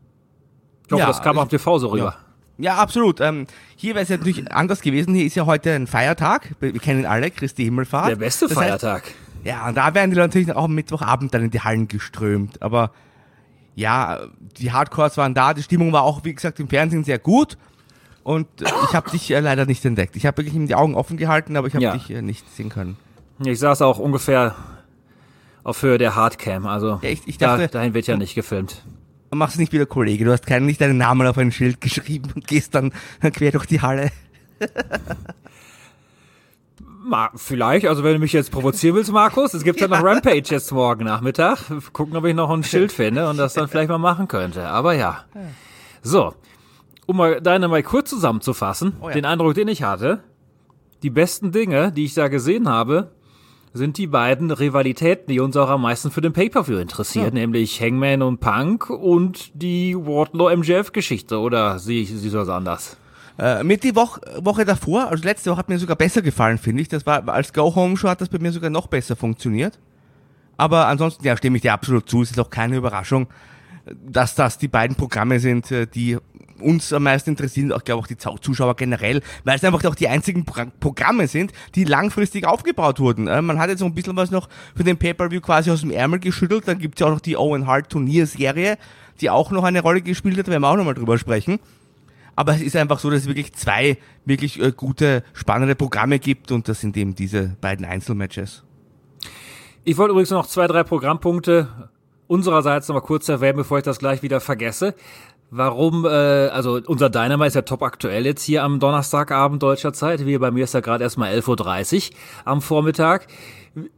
Ich 0.86 0.92
hoffe, 0.94 1.02
Ja, 1.02 1.08
das 1.08 1.22
kam 1.24 1.36
ich- 1.38 1.42
auf 1.42 1.48
TV 1.50 1.80
so 1.80 1.88
rüber. 1.88 2.04
Ja, 2.06 2.16
absolut. 2.64 3.20
Ähm, 3.22 3.48
hier 3.76 3.96
wäre 3.96 4.04
es 4.04 4.10
ja 4.10 4.18
natürlich 4.18 4.52
anders 4.52 4.82
gewesen. 4.82 5.14
Hier 5.14 5.26
ist 5.26 5.36
ja 5.36 5.46
heute 5.46 5.74
ein 5.74 5.88
Feiertag. 5.88 6.56
Wir 6.60 6.72
kennen 6.80 7.06
alle, 7.06 7.32
Christi 7.32 7.64
Himmelfahrt. 7.66 8.10
Der 8.10 8.16
beste 8.16 8.48
Das 8.48 8.58
heißt, 8.58 8.68
Feiertag. 8.82 9.04
ja, 9.44 9.68
und 9.68 9.76
da 9.76 9.94
wären 9.94 10.10
die 10.12 10.18
natürlich 10.18 10.52
auch 10.54 10.66
am 10.66 10.76
Mittwochabend 10.76 11.34
dann 11.34 11.44
in 11.44 11.52
die 11.52 11.60
Hallen 11.62 11.88
geströmt. 11.88 12.62
Aber 12.62 12.92
ja, 13.76 14.22
die 14.58 14.72
Hardcores 14.72 15.18
waren 15.18 15.34
da. 15.34 15.54
Die 15.54 15.64
Stimmung 15.64 15.92
war 15.92 16.04
auch, 16.04 16.24
wie 16.24 16.34
gesagt, 16.34 16.60
im 16.60 16.70
Fernsehen 16.70 17.04
sehr 17.04 17.20
gut. 17.20 17.58
Und 18.24 18.48
ich 18.62 18.94
habe 18.96 19.12
dich 19.12 19.30
äh, 19.32 19.40
leider 19.40 19.66
nicht 19.66 19.84
entdeckt. 19.86 20.16
Ich 20.16 20.26
habe 20.26 20.38
wirklich 20.38 20.56
ihm 20.56 20.66
die 20.68 20.76
Augen 20.76 20.96
offen 20.96 21.18
gehalten, 21.18 21.58
aber 21.58 21.68
ich 21.68 21.74
habe 21.76 21.84
Ja. 21.84 21.94
dich 21.94 22.10
äh, 22.10 22.22
nicht 22.22 22.50
sehen 22.56 22.70
können. 22.70 22.98
Ich 23.44 23.60
saß 23.60 23.82
auch 23.82 24.00
ungefähr 24.00 24.56
auf 25.64 25.82
Höhe 25.84 25.98
der 25.98 26.16
Hardcam, 26.16 26.66
also 26.68 27.00
Ja, 27.02 27.10
ich- 27.10 27.28
ich 27.28 27.38
da, 27.38 27.58
dachte- 27.58 27.68
dahin 27.74 27.94
wird 27.94 28.08
ja 28.08 28.16
nicht 28.18 28.34
gefilmt. 28.34 28.84
Mach's 29.38 29.58
nicht 29.58 29.72
wieder 29.74 29.86
Kollege. 29.86 30.26
Du 30.26 30.32
hast 30.32 30.46
keinen, 30.48 30.66
nicht 30.66 30.82
deinen 30.82 30.98
Namen 30.98 31.28
auf 31.28 31.38
ein 31.38 31.52
Schild 31.52 31.82
geschrieben 31.82 32.32
und 32.36 32.48
gehst 32.48 32.74
dann 32.76 32.92
quer 33.34 33.52
durch 33.52 33.66
die 33.66 33.82
Halle. 33.82 34.12
Ma, 37.08 37.30
vielleicht, 37.36 37.86
also 37.86 38.04
wenn 38.04 38.14
du 38.14 38.20
mich 38.20 38.34
jetzt 38.34 38.52
provozieren 38.52 38.96
willst, 38.96 39.12
Markus, 39.12 39.54
es 39.54 39.64
gibt 39.64 39.80
ja 39.80 39.88
noch 39.88 40.02
Rampage 40.04 40.50
jetzt 40.50 40.72
morgen 40.72 41.06
Nachmittag. 41.06 41.60
Gucken, 41.94 42.16
ob 42.16 42.26
ich 42.26 42.34
noch 42.34 42.50
ein 42.50 42.64
Schild 42.64 42.92
finde 42.92 43.30
und 43.30 43.38
das 43.38 43.54
dann 43.54 43.68
vielleicht 43.68 43.90
mal 43.90 44.00
machen 44.00 44.28
könnte. 44.28 44.68
Aber 44.68 44.94
ja. 44.94 45.26
So. 46.02 46.34
um 47.06 47.18
mal 47.18 47.42
deine 47.42 47.68
mal 47.68 47.84
kurz 47.84 48.10
zusammenzufassen, 48.10 48.94
Oh 49.02 49.10
ja. 49.10 49.14
den 49.14 49.26
Eindruck, 49.26 49.54
den 49.54 49.68
ich 49.68 49.84
hatte, 49.84 50.24
die 51.04 51.12
besten 51.12 51.52
Dinge, 51.52 51.92
die 51.92 52.06
ich 52.06 52.16
da 52.16 52.28
gesehen 52.28 52.68
habe, 52.68 53.12
sind 53.76 53.98
die 53.98 54.08
beiden 54.08 54.52
Rivalitäten, 54.52 55.28
die 55.28 55.42
uns 55.42 55.58
auch 55.58 55.70
am 55.70 55.82
meisten 55.82 56.10
für 56.10 56.22
den 56.22 56.32
Pay-Per-View 56.32 56.78
interessieren, 56.78 57.34
nämlich 57.34 57.82
Hangman 57.82 58.22
und 58.22 58.40
Punk 58.40 58.90
und 58.90 59.52
die 59.54 59.96
Wardlow-MJF-Geschichte, 59.96 61.38
oder 61.40 61.78
sehe 61.78 62.02
ich 62.02 62.10
sie 62.10 62.30
das 62.30 62.48
anders? 62.48 62.96
Äh, 63.38 63.66
mit 63.66 63.84
die 63.84 63.94
Woche, 63.94 64.22
Woche 64.40 64.64
davor, 64.64 65.10
also 65.10 65.26
letzte 65.26 65.52
Woche 65.52 65.60
hat 65.60 65.68
mir 65.68 65.78
sogar 65.78 65.98
besser 65.98 66.22
gefallen, 66.22 66.58
finde 66.58 66.84
ich. 66.84 66.88
Das 66.88 67.06
war 67.06 67.28
als 67.28 67.52
Go-Home-Show 67.52 68.08
hat 68.08 68.22
das 68.22 68.30
bei 68.30 68.40
mir 68.40 68.54
sogar 68.54 68.70
noch 68.70 68.88
besser 68.88 69.18
funktioniert. 69.18 69.78
Aber 70.56 70.88
ansonsten, 70.88 71.26
ja, 71.26 71.36
stimme 71.36 71.58
ich 71.58 71.62
dir 71.62 71.74
absolut 71.74 72.10
zu. 72.10 72.22
Es 72.22 72.32
ist 72.32 72.40
auch 72.40 72.50
keine 72.50 72.78
Überraschung, 72.78 73.28
dass 73.86 74.36
das 74.36 74.58
die 74.58 74.70
beiden 74.70 74.96
Programme 74.96 75.42
sind, 75.42 75.70
äh, 75.72 75.86
die 75.86 76.18
uns 76.60 76.92
am 76.94 77.04
meisten 77.04 77.32
interessieren, 77.32 77.72
auch 77.72 77.84
glaube 77.84 78.02
auch 78.02 78.08
die 78.08 78.18
Zuschauer 78.18 78.76
generell, 78.76 79.22
weil 79.44 79.56
es 79.56 79.64
einfach 79.64 79.84
auch 79.86 79.96
die 79.96 80.08
einzigen 80.08 80.46
Pro 80.46 80.66
Programme 80.80 81.28
sind, 81.28 81.52
die 81.76 81.84
langfristig 81.84 82.46
aufgebaut 82.46 83.00
wurden. 83.00 83.28
Äh, 83.28 83.42
Man 83.42 83.60
hat 83.60 83.70
jetzt 83.70 83.80
so 83.80 83.86
ein 83.86 83.94
bisschen 83.94 84.16
was 84.16 84.32
noch 84.32 84.50
für 84.76 84.84
den 84.84 84.98
Pay-Per-View 84.98 85.42
quasi 85.42 85.72
aus 85.72 85.82
dem 85.82 85.92
Ärmel 85.92 86.20
geschüttelt. 86.20 86.68
Dann 86.68 86.80
gibt's 86.80 87.00
ja 87.02 87.08
auch 87.08 87.12
noch 87.12 87.20
die 87.20 87.38
Owen 87.38 87.68
Hart 87.68 87.90
Turnierserie, 87.90 88.78
die 89.22 89.30
auch 89.30 89.52
noch 89.52 89.64
eine 89.64 89.82
Rolle 89.82 90.02
gespielt 90.02 90.38
hat, 90.38 90.48
werden 90.48 90.62
wir 90.62 90.70
auch 90.70 90.78
nochmal 90.78 90.94
drüber 90.94 91.18
sprechen. 91.18 91.60
Aber 92.36 92.54
es 92.54 92.62
ist 92.62 92.76
einfach 92.76 93.00
so, 93.00 93.10
dass 93.10 93.22
es 93.22 93.28
wirklich 93.28 93.54
zwei 93.54 93.98
wirklich 94.26 94.62
äh, 94.62 94.72
gute, 94.72 95.24
spannende 95.34 95.76
Programme 95.76 96.20
gibt 96.20 96.52
und 96.52 96.68
das 96.68 96.82
sind 96.82 96.98
eben 96.98 97.16
diese 97.16 97.56
beiden 97.62 97.86
Einzelmatches. 97.86 98.64
Ich 99.84 99.98
wollte 99.98 100.12
übrigens 100.12 100.32
noch 100.32 100.48
zwei, 100.48 100.68
drei 100.68 100.84
Programmpunkte 100.84 101.90
unsererseits 102.28 102.88
noch 102.88 102.96
mal 102.96 103.02
kurz 103.02 103.30
erwähnen, 103.30 103.58
bevor 103.58 103.78
ich 103.78 103.84
das 103.84 104.00
gleich 104.00 104.24
wieder 104.24 104.42
vergesse. 104.42 104.96
Warum, 105.58 106.04
äh, 106.04 106.10
also 106.10 106.82
unser 106.86 107.10
Dynamite 107.10 107.48
ist 107.48 107.54
ja 107.54 107.62
top 107.62 107.82
aktuell 107.82 108.26
jetzt 108.26 108.44
hier 108.44 108.62
am 108.62 108.82
Donnerstagabend 108.82 109.64
deutscher 109.64 109.94
Zeit. 109.94 110.26
Wie 110.26 110.38
bei 110.38 110.52
mir 110.52 110.66
ist 110.66 110.74
ja 110.74 110.82
gerade 110.82 111.06
erstmal 111.06 111.34
11.30 111.34 112.10
Uhr 112.12 112.18
am 112.44 112.62
Vormittag. 112.62 113.28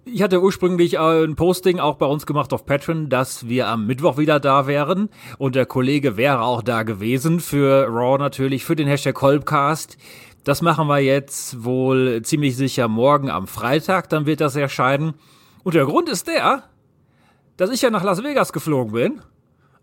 Ich 0.06 0.22
hatte 0.22 0.40
ursprünglich 0.40 0.98
äh, 0.98 1.24
ein 1.24 1.36
Posting 1.36 1.80
auch 1.80 1.96
bei 1.96 2.06
uns 2.06 2.28
gemacht 2.28 2.54
auf 2.54 2.68
Patreon, 2.68 3.10
dass 3.10 3.48
wir 3.48 3.70
am 3.70 3.88
Mittwoch 3.88 4.20
wieder 4.20 4.40
da 4.40 4.68
wären. 4.68 5.10
Und 5.40 5.56
der 5.56 5.66
Kollege 5.66 6.16
wäre 6.16 6.42
auch 6.42 6.62
da 6.62 6.84
gewesen 6.84 7.40
für 7.40 7.88
Raw 7.88 8.20
natürlich, 8.20 8.64
für 8.64 8.76
den 8.76 8.88
Hashtag 8.88 9.16
Kolbcast. 9.16 9.98
Das 10.44 10.62
machen 10.62 10.88
wir 10.88 11.00
jetzt 11.00 11.64
wohl 11.64 12.22
ziemlich 12.22 12.56
sicher 12.56 12.88
morgen 12.88 13.32
am 13.32 13.48
Freitag, 13.48 14.10
dann 14.10 14.28
wird 14.28 14.42
das 14.42 14.56
erscheinen. 14.56 15.16
Und 15.64 15.74
der 15.74 15.86
Grund 15.86 16.08
ist 16.08 16.28
der, 16.28 16.66
dass 17.58 17.72
ich 17.72 17.82
ja 17.82 17.90
nach 17.90 18.04
Las 18.04 18.24
Vegas 18.24 18.54
geflogen 18.54 18.94
bin, 18.94 19.22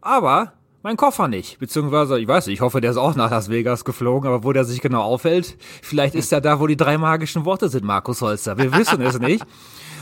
aber 0.01 0.53
mein 0.85 0.97
Koffer 0.99 1.27
nicht. 1.29 1.59
Beziehungsweise, 1.59 2.21
ich 2.21 2.29
weiß 2.29 2.47
nicht, 2.47 2.55
ich 2.57 2.61
hoffe, 2.61 2.81
der 2.81 2.91
ist 2.93 2.97
auch 2.99 3.17
nach 3.17 3.31
Las 3.31 3.49
Vegas 3.49 3.85
geflogen, 3.85 4.29
aber 4.29 4.45
wo 4.45 4.53
der 4.53 4.65
sich 4.65 4.81
genau 4.83 5.03
aufhält, 5.03 5.57
vielleicht 5.83 6.15
ist 6.15 6.31
er 6.31 6.41
da, 6.43 6.61
wo 6.61 6.67
die 6.67 6.77
drei 6.77 6.99
magischen 6.99 7.45
Worte 7.47 7.69
sind, 7.71 7.85
Markus 7.85 8.21
Holster. 8.21 8.59
Wir 8.59 8.71
wissen 8.73 9.01
es 9.01 9.19
nicht. 9.19 9.45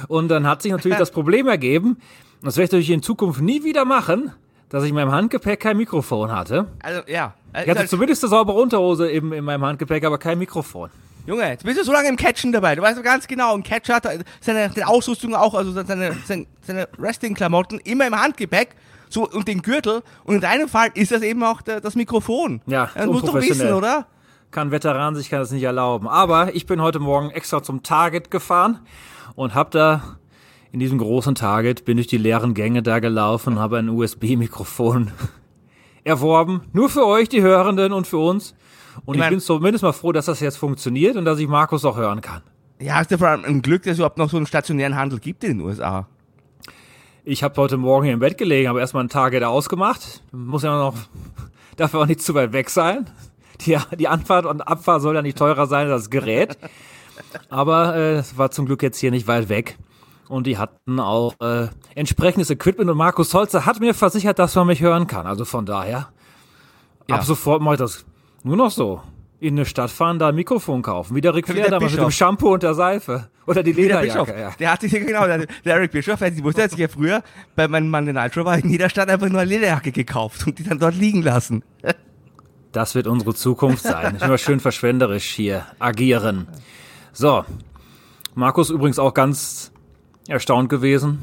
Und 0.08 0.28
dann 0.28 0.46
hat 0.46 0.60
sich 0.60 0.72
natürlich 0.72 0.98
das 0.98 1.12
Problem 1.12 1.46
ergeben, 1.46 1.98
das 2.42 2.56
werde 2.56 2.76
ich 2.78 2.90
in 2.90 3.00
Zukunft 3.02 3.40
nie 3.40 3.62
wieder 3.62 3.84
machen, 3.84 4.32
dass 4.68 4.82
ich 4.82 4.88
in 4.88 4.96
meinem 4.96 5.12
Handgepäck 5.12 5.60
kein 5.60 5.76
Mikrofon 5.76 6.32
hatte. 6.32 6.66
Also 6.82 7.02
ja, 7.06 7.34
Ich 7.54 7.68
hatte 7.68 7.78
halt- 7.80 7.88
zumindest 7.88 8.24
eine 8.24 8.30
saubere 8.30 8.58
Unterhose 8.60 9.08
eben 9.10 9.32
in 9.32 9.44
meinem 9.44 9.64
Handgepäck, 9.64 10.04
aber 10.04 10.18
kein 10.18 10.38
Mikrofon. 10.38 10.90
Junge, 11.24 11.48
jetzt 11.48 11.62
bist 11.64 11.78
du 11.78 11.84
so 11.84 11.92
lange 11.92 12.08
im 12.08 12.16
Catchen 12.16 12.50
dabei. 12.50 12.74
Du 12.74 12.82
weißt 12.82 12.98
doch 12.98 13.04
ganz 13.04 13.28
genau, 13.28 13.54
ein 13.54 13.62
Catcher 13.62 13.94
hat 13.94 14.08
seine, 14.40 14.70
seine 14.74 14.88
Ausrüstung 14.88 15.36
auch, 15.36 15.54
also 15.54 15.70
seine, 15.70 16.16
seine, 16.26 16.46
seine 16.66 16.88
Wrestling-Klamotten 16.98 17.78
immer 17.84 18.08
im 18.08 18.20
Handgepäck. 18.20 18.70
So, 19.12 19.28
und 19.28 19.47
den 19.49 19.62
Gürtel. 19.62 20.02
Und 20.25 20.37
in 20.37 20.40
deinem 20.40 20.69
Fall 20.69 20.88
ist 20.95 21.12
das 21.12 21.23
eben 21.23 21.42
auch 21.42 21.61
der, 21.62 21.81
das 21.81 21.95
Mikrofon. 21.95 22.62
Ja, 22.66 22.88
das 22.95 23.07
musst 23.07 23.23
du 23.23 23.26
doch 23.28 23.35
wissen, 23.35 23.73
oder? 23.73 24.07
kann 24.50 24.71
Veteran 24.71 25.14
sich 25.14 25.31
kann 25.31 25.38
das 25.40 25.50
nicht 25.50 25.62
erlauben. 25.62 26.07
Aber 26.09 26.54
ich 26.54 26.66
bin 26.66 26.83
heute 26.83 26.99
Morgen 26.99 27.31
extra 27.31 27.62
zum 27.62 27.83
Target 27.83 28.31
gefahren 28.31 28.81
und 29.35 29.54
habe 29.54 29.71
da 29.71 30.19
in 30.73 30.78
diesem 30.78 30.99
großen 30.99 31.35
Target 31.35 31.87
bin 31.87 31.97
durch 31.97 32.07
die 32.07 32.19
leeren 32.19 32.52
Gänge 32.52 32.83
da 32.83 32.99
gelaufen, 32.99 33.59
habe 33.59 33.78
ein 33.78 33.88
USB-Mikrofon 33.88 35.11
erworben, 36.04 36.62
nur 36.73 36.88
für 36.88 37.07
euch, 37.07 37.28
die 37.31 37.42
Hörenden 37.42 37.92
und 37.92 38.07
für 38.07 38.19
uns. 38.19 38.54
Und 39.07 39.14
Ich 39.14 39.19
ich, 39.19 39.21
mein- 39.21 39.31
bin 39.31 39.40
zumindest 39.40 39.83
mal 39.85 39.92
froh, 39.92 40.12
dass 40.12 40.26
das 40.26 40.40
jetzt 40.40 40.57
funktioniert 40.59 41.16
und 41.16 41.25
dass 41.25 41.38
ich 41.38 41.49
Markus 41.49 41.85
auch 41.87 41.97
hören 41.97 42.21
kann. 42.21 42.42
Ja, 42.81 43.00
ist 43.00 43.11
ja 43.11 43.16
vor 43.19 43.28
allem 43.28 43.45
ein 43.45 43.62
Glück, 43.62 43.85
dass 43.85 43.92
es 43.92 43.99
überhaupt 43.99 44.19
noch 44.19 44.28
so 44.28 44.37
einen 44.37 44.47
stationären 44.47 44.97
Handel 44.97 45.19
gibt 45.19 45.45
in 45.45 45.59
den 45.59 45.66
USA. 45.66 46.09
Ich 47.25 47.43
habe 47.43 47.61
heute 47.61 47.76
Morgen 47.76 48.05
hier 48.05 48.14
im 48.14 48.21
Bett 48.21 48.37
gelegen, 48.37 48.69
habe 48.69 48.81
erstmal 48.81 49.05
ein 49.05 49.09
Target 49.09 49.45
ausgemacht. 49.45 50.23
Muss 50.33 50.62
ja 50.64 50.76
noch, 50.76 50.95
darf 51.76 51.95
ja 51.95 52.00
auch 52.00 52.07
nicht 52.07 52.21
zu 52.23 52.35
weit 52.35 52.52
weg 52.52 52.69
sein. 52.71 53.09
Die, 53.61 53.79
die 53.99 54.09
Anfahrt 54.09 54.45
und 54.45 54.61
Abfahrt 54.62 55.02
soll 55.02 55.14
ja 55.14 55.23
nicht 55.23 55.38
teurer 55.38 55.67
sein 55.67 55.88
als 55.88 56.02
das 56.05 56.11
Gerät. 56.11 56.57
Aber 57.49 57.95
äh, 57.95 58.14
es 58.14 58.37
war 58.37 58.50
zum 58.50 58.67
Glück 58.67 58.83
jetzt 58.83 58.99
hier 58.99 59.12
nicht 59.12 59.29
weit 59.29 59.49
weg. 59.49 59.79
Und 60.29 60.47
die 60.47 60.59
hatten 60.59 60.99
auch 60.99 61.35
äh, 61.41 61.69
entsprechendes 61.95 62.50
Equipment 62.50 62.91
und 62.91 62.97
Markus 62.97 63.33
Holzer 63.35 63.67
hat 63.67 63.79
mir 63.81 63.95
versichert, 63.95 64.38
dass 64.38 64.55
man 64.57 64.67
mich 64.67 64.81
hören 64.81 65.07
kann. 65.07 65.26
Also 65.26 65.45
von 65.45 65.64
daher, 65.67 66.09
Ja. 67.09 67.17
ab 67.17 67.25
sofort 67.25 67.62
mache 67.62 67.75
ich 67.75 67.81
das 67.81 68.05
nur 68.43 68.57
noch 68.57 68.71
so. 68.71 69.00
In 69.42 69.54
eine 69.54 69.66
Stadt 69.66 69.90
fahren, 69.90 70.20
da 70.20 70.28
ein 70.28 70.37
Mikrofon 70.37 70.82
kaufen. 70.82 71.16
Wie 71.16 71.20
der 71.20 71.34
Ric 71.34 71.49
Wie 71.49 71.52
Flair 71.52 71.64
der 71.64 71.72
damals 71.72 71.92
mit 71.92 72.00
dem. 72.00 72.11
Shampoo 72.12 72.52
und 72.54 72.62
der 72.62 72.75
Seife. 72.75 73.28
Oder 73.44 73.64
die 73.64 73.72
Der 73.72 73.82
Lederjacke. 73.82 74.25
Bischof, 74.26 74.38
Ja. 74.40 74.50
der 74.56 74.70
hatte 74.72 74.88
sich 74.88 75.04
genau, 75.04 75.26
der, 75.26 75.46
der 75.64 75.75
Eric 75.75 75.90
Bischof, 75.90 76.22
ich 76.22 76.44
wusste, 76.44 76.62
dass 76.62 76.72
ich 76.75 76.78
ja 76.78 76.87
früher 76.87 77.25
bei 77.56 77.66
meinem 77.66 77.90
Mann 77.90 78.06
in 78.06 78.14
Nitro 78.14 78.44
war, 78.44 78.56
in 78.56 78.70
jeder 78.70 78.88
Stadt 78.88 79.08
einfach 79.08 79.28
nur 79.28 79.40
eine 79.40 79.50
Lederjacke 79.50 79.90
gekauft 79.90 80.46
und 80.46 80.61
die 80.61 80.62
dann 80.62 80.78
dort 80.78 80.94
liegen 80.94 81.22
lassen. 81.22 81.64
Das 82.70 82.94
wird 82.94 83.08
unsere 83.08 83.34
Zukunft 83.34 83.82
sein. 83.82 84.16
Immer 84.22 84.38
schön 84.38 84.61
verschwenderisch 84.61 85.25
hier 85.32 85.66
agieren. 85.80 86.46
So. 87.12 87.44
Markus 88.37 88.70
übrigens 88.70 89.00
auch 89.00 89.12
ganz 89.12 89.72
erstaunt 90.28 90.68
gewesen, 90.68 91.18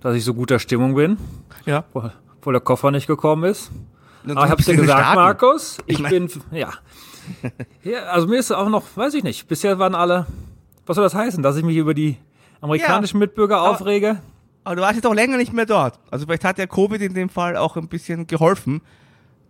dass 0.00 0.16
ich 0.16 0.24
so 0.24 0.34
guter 0.34 0.58
Stimmung 0.58 0.96
bin, 0.96 1.18
Ja. 1.66 1.84
obwohl 1.94 2.52
der 2.52 2.60
Koffer 2.60 2.90
nicht 2.90 3.06
gekommen 3.06 3.44
ist. 3.44 3.70
Aber 4.28 4.44
ich 4.44 4.50
hab's 4.50 4.64
dir 4.64 4.74
gesagt, 4.74 4.98
starten. 5.00 5.14
Markus. 5.20 5.78
Ich, 5.86 5.94
Ich 5.94 6.02
mein- 6.02 6.10
bin, 6.26 6.30
ja. 6.50 6.72
ja. 7.84 8.04
Also 8.04 8.26
mir 8.26 8.38
ist 8.38 8.50
auch 8.52 8.68
noch, 8.68 8.84
weiß 8.96 9.14
ich 9.14 9.24
nicht, 9.24 9.46
bisher 9.48 9.78
waren 9.78 9.94
alle, 9.94 10.26
was 10.86 10.96
soll 10.96 11.04
das 11.04 11.14
heißen, 11.14 11.42
dass 11.42 11.56
ich 11.56 11.64
mich 11.64 11.76
über 11.76 11.94
die 11.94 12.16
amerikanischen 12.60 13.18
Mitbürger 13.18 13.58
aber- 13.58 13.70
aufrege? 13.70 14.20
Aber 14.66 14.76
du 14.76 14.82
warst 14.82 14.94
jetzt 14.94 15.06
auch 15.06 15.12
länger 15.14 15.36
nicht 15.36 15.52
mehr 15.52 15.66
dort. 15.66 16.00
Also 16.10 16.24
vielleicht 16.24 16.44
hat 16.44 16.56
der 16.56 16.66
Covid 16.66 17.00
in 17.02 17.12
dem 17.12 17.28
Fall 17.28 17.54
auch 17.56 17.76
ein 17.76 17.88
bisschen 17.88 18.26
geholfen 18.26 18.80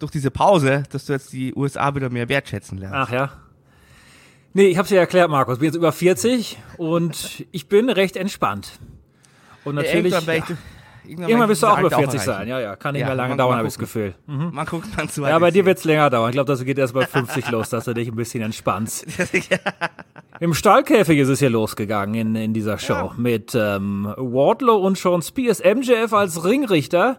durch 0.01 0.11
diese 0.11 0.33
Pause, 0.33 0.83
dass 0.91 1.07
du 1.07 1.13
jetzt 1.13 1.33
die 1.33 1.55
USA 1.55 1.95
wieder 1.95 2.11
mehr 2.11 2.29
wertschätzen 2.29 2.79
lernst. 2.79 2.97
Ach 2.97 3.11
ja. 3.13 3.33
Nee, 4.55 4.67
ich 4.67 4.79
hab's 4.79 4.89
dir 4.89 4.99
erklärt, 4.99 5.31
Markus. 5.31 5.55
Ich 5.55 5.61
bin 5.61 5.67
jetzt 5.67 5.77
über 5.77 5.93
40 5.93 6.59
und 6.79 7.45
ich 7.53 7.69
bin 7.69 7.91
recht 7.91 8.17
entspannt. 8.17 8.79
Und 9.65 9.77
natürlich. 9.77 10.13
ja. 10.13 10.43
Irgendwann, 11.05 11.29
Irgendwann 11.29 11.49
wirst 11.51 11.63
du 11.63 11.67
auch 11.67 11.79
über 11.79 11.89
dieses 11.89 11.99
Alter 11.99 12.11
40 12.11 12.21
sein. 12.27 12.35
erreichen. 12.35 12.49
Ja, 12.51 12.61
ja. 12.61 12.77
Kann 12.77 12.93
nicht 12.93 13.01
Ja, 13.01 13.07
mehr 13.09 13.15
lange 13.17 13.37
dauern, 13.37 13.59
habe 13.59 13.69
ich 13.69 13.75
das. 13.75 13.79
Gefühl. 13.79 14.15
Mhm. 14.27 14.51
Man 14.53 14.67
guckt 14.67 14.89
dann 14.97 15.09
zu 15.09 15.23
Ja, 15.23 15.39
bei 15.39 15.51
dir 15.51 15.65
wird's 15.67 15.85
länger 15.85 16.11
dauern. 16.11 16.31
Ich 16.31 16.35
glaube, 16.35 16.51
das 16.51 16.65
geht 16.65 16.79
erst 16.79 16.95
bei 16.95 17.07
50 17.07 17.51
los, 17.53 17.69
dass 17.71 17.85
du 17.85 17.95
dich 17.95 18.09
ein 18.09 18.17
bisschen 18.17 18.43
entspannst. 18.43 19.07
Im 20.41 20.55
Stallkäfig 20.55 21.19
ist 21.19 21.29
es 21.29 21.39
hier 21.39 21.51
losgegangen 21.51 22.15
in, 22.15 22.35
in 22.37 22.55
dieser 22.55 22.79
Show. 22.79 23.13
Mit 23.17 23.55
ähm, 23.55 24.13
Wardlow 24.17 24.77
und 24.79 24.99
Sean 24.99 25.23
Spears, 25.23 25.63
MJF 25.63 26.13
als 26.13 26.45
Ringrichter. 26.45 27.19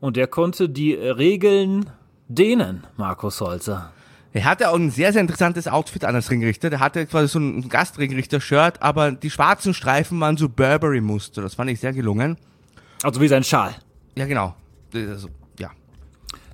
Und 0.00 0.16
der 0.16 0.26
konnte 0.26 0.68
die 0.68 0.94
Regeln 0.94 1.90
dehnen, 2.28 2.86
Markus 2.96 3.40
Holzer. 3.40 3.90
Er 4.32 4.44
hatte 4.46 4.70
auch 4.70 4.74
ein 4.74 4.90
sehr, 4.90 5.12
sehr 5.12 5.20
interessantes 5.20 5.68
Outfit 5.68 6.04
an 6.04 6.14
als 6.16 6.28
Ringrichter. 6.30 6.68
Der 6.68 6.80
hatte 6.80 7.06
quasi 7.06 7.28
so 7.28 7.38
ein 7.38 7.68
Gastringrichter-Shirt, 7.68 8.82
aber 8.82 9.12
die 9.12 9.30
schwarzen 9.30 9.74
Streifen 9.74 10.18
waren 10.20 10.36
so 10.36 10.48
Burberry-Muster. 10.48 11.40
Das 11.42 11.54
fand 11.54 11.70
ich 11.70 11.78
sehr 11.80 11.92
gelungen. 11.92 12.36
Also 13.04 13.20
wie 13.20 13.28
sein 13.28 13.44
Schal. 13.44 13.74
Ja, 14.16 14.26
genau. 14.26 14.54
Also, 14.94 15.28
ja. 15.58 15.70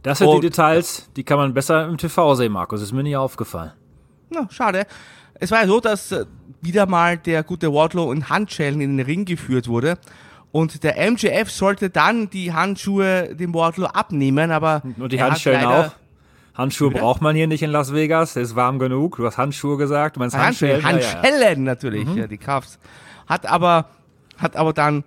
Das 0.03 0.19
sind 0.19 0.27
Und- 0.27 0.43
die 0.43 0.49
Details, 0.49 1.09
die 1.17 1.23
kann 1.25 1.39
man 1.39 1.55
besser 1.55 1.87
im 1.87 1.97
TV 1.97 2.35
sehen, 2.35 2.53
Markus. 2.53 2.83
Ist 2.83 2.93
mir 2.93 3.03
nie 3.03 3.17
aufgefallen. 3.17 3.73
Na, 4.31 4.49
schade. 4.51 4.87
Es 5.35 5.51
war 5.51 5.61
ja 5.63 5.67
so, 5.67 5.81
dass 5.81 6.13
äh, 6.13 6.27
wieder 6.61 6.87
mal 6.87 7.17
der 7.19 7.43
gute 7.45 7.73
Wardlow 7.73 8.13
in 8.13 8.29
Handschellen 8.29 8.81
in 8.81 8.97
den 8.97 9.07
Ring 9.07 9.25
geführt 9.25 9.69
wurde. 9.69 9.97
Und 10.53 10.83
der 10.83 10.97
MJF 11.11 11.51
sollte 11.51 11.89
dann 11.91 12.29
die 12.31 12.53
Handschuhe 12.53 13.35
dem 13.37 13.55
Wardlow 13.55 13.87
abnehmen, 13.87 14.51
aber. 14.51 14.83
Und 14.99 15.13
die 15.13 15.23
Handschellen 15.23 15.65
auch. 15.65 15.93
Handschuhe 16.55 16.89
Bitte? 16.89 17.01
braucht 17.01 17.23
man 17.23 17.37
hier 17.37 17.47
nicht 17.47 17.63
in 17.63 17.71
Las 17.71 17.95
Vegas. 17.95 18.35
Ist 18.35 18.57
warm 18.57 18.81
genug. 18.81 19.17
Du 19.17 19.25
hast 19.27 19.39
Handschuhe 19.39 19.77
gesagt. 19.77 20.17
Du 20.17 20.21
meinst 20.21 20.37
Handschellen, 20.37 20.83
Handschellen? 20.83 21.03
Ja, 21.03 21.21
ja, 21.21 21.23
ja. 21.23 21.31
Handschellen 21.37 21.65
natürlich, 21.65 22.09
ja, 22.17 22.27
die 22.27 22.39
Cuffs. 22.39 22.79
Hat 23.29 23.47
aber, 23.47 23.87
hat 24.39 24.57
aber 24.57 24.73
dann 24.73 25.05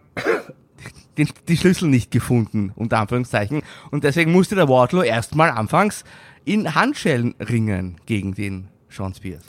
den, 1.18 1.30
die 1.48 1.58
Schlüssel 1.58 1.90
nicht 1.90 2.12
gefunden, 2.12 2.72
unter 2.76 3.00
Anführungszeichen. 3.00 3.62
Und 3.92 4.04
deswegen 4.04 4.32
musste 4.32 4.56
der 4.56 4.70
Wardlow 4.70 5.04
erstmal 5.04 5.52
anfangs 5.52 6.04
in 6.46 6.76
Handschellen 6.76 7.36
ringen 7.40 7.98
gegen 8.06 8.34
den 8.34 8.68
Sean 8.90 9.14
Spears. 9.14 9.44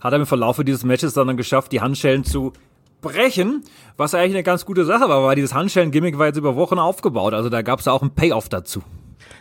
Hat 0.00 0.12
er 0.12 0.20
im 0.20 0.26
Verlaufe 0.26 0.64
dieses 0.64 0.84
Matches 0.84 1.14
dann 1.14 1.36
geschafft, 1.36 1.72
die 1.72 1.80
Handschellen 1.80 2.24
zu 2.24 2.52
brechen, 3.00 3.64
was 3.96 4.14
eigentlich 4.14 4.34
eine 4.34 4.42
ganz 4.42 4.64
gute 4.64 4.84
Sache 4.84 5.08
war, 5.08 5.24
weil 5.24 5.36
dieses 5.36 5.54
Handschellen-Gimmick 5.54 6.18
war 6.18 6.26
jetzt 6.26 6.36
über 6.36 6.56
Wochen 6.56 6.78
aufgebaut. 6.78 7.34
Also 7.34 7.48
da 7.48 7.62
gab 7.62 7.80
es 7.80 7.88
auch 7.88 8.02
einen 8.02 8.14
Payoff 8.14 8.48
dazu. 8.48 8.82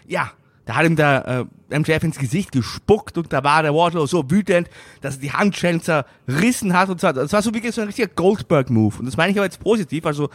Ja, 0.07 0.31
da 0.65 0.75
hat 0.75 0.85
ihm 0.85 0.95
der 0.95 1.47
äh, 1.69 1.79
MJF 1.79 2.03
ins 2.03 2.19
Gesicht 2.19 2.51
gespuckt 2.51 3.17
und 3.17 3.33
da 3.33 3.43
war 3.43 3.63
der 3.63 3.73
Wardlow 3.73 4.05
so 4.05 4.29
wütend, 4.29 4.69
dass 5.01 5.15
er 5.15 5.21
die 5.21 5.31
Handschellen 5.31 5.81
zerrissen 5.81 6.77
hat 6.77 6.89
und 6.89 7.01
so. 7.01 7.11
Das 7.11 7.33
war 7.33 7.41
so 7.41 7.53
wirklich 7.53 7.73
so 7.73 7.81
ein 7.81 7.87
richtiger 7.87 8.07
Goldberg-Move. 8.07 8.99
Und 8.99 9.05
das 9.05 9.17
meine 9.17 9.31
ich 9.31 9.37
aber 9.37 9.45
jetzt 9.45 9.59
positiv. 9.59 10.05
Also, 10.05 10.29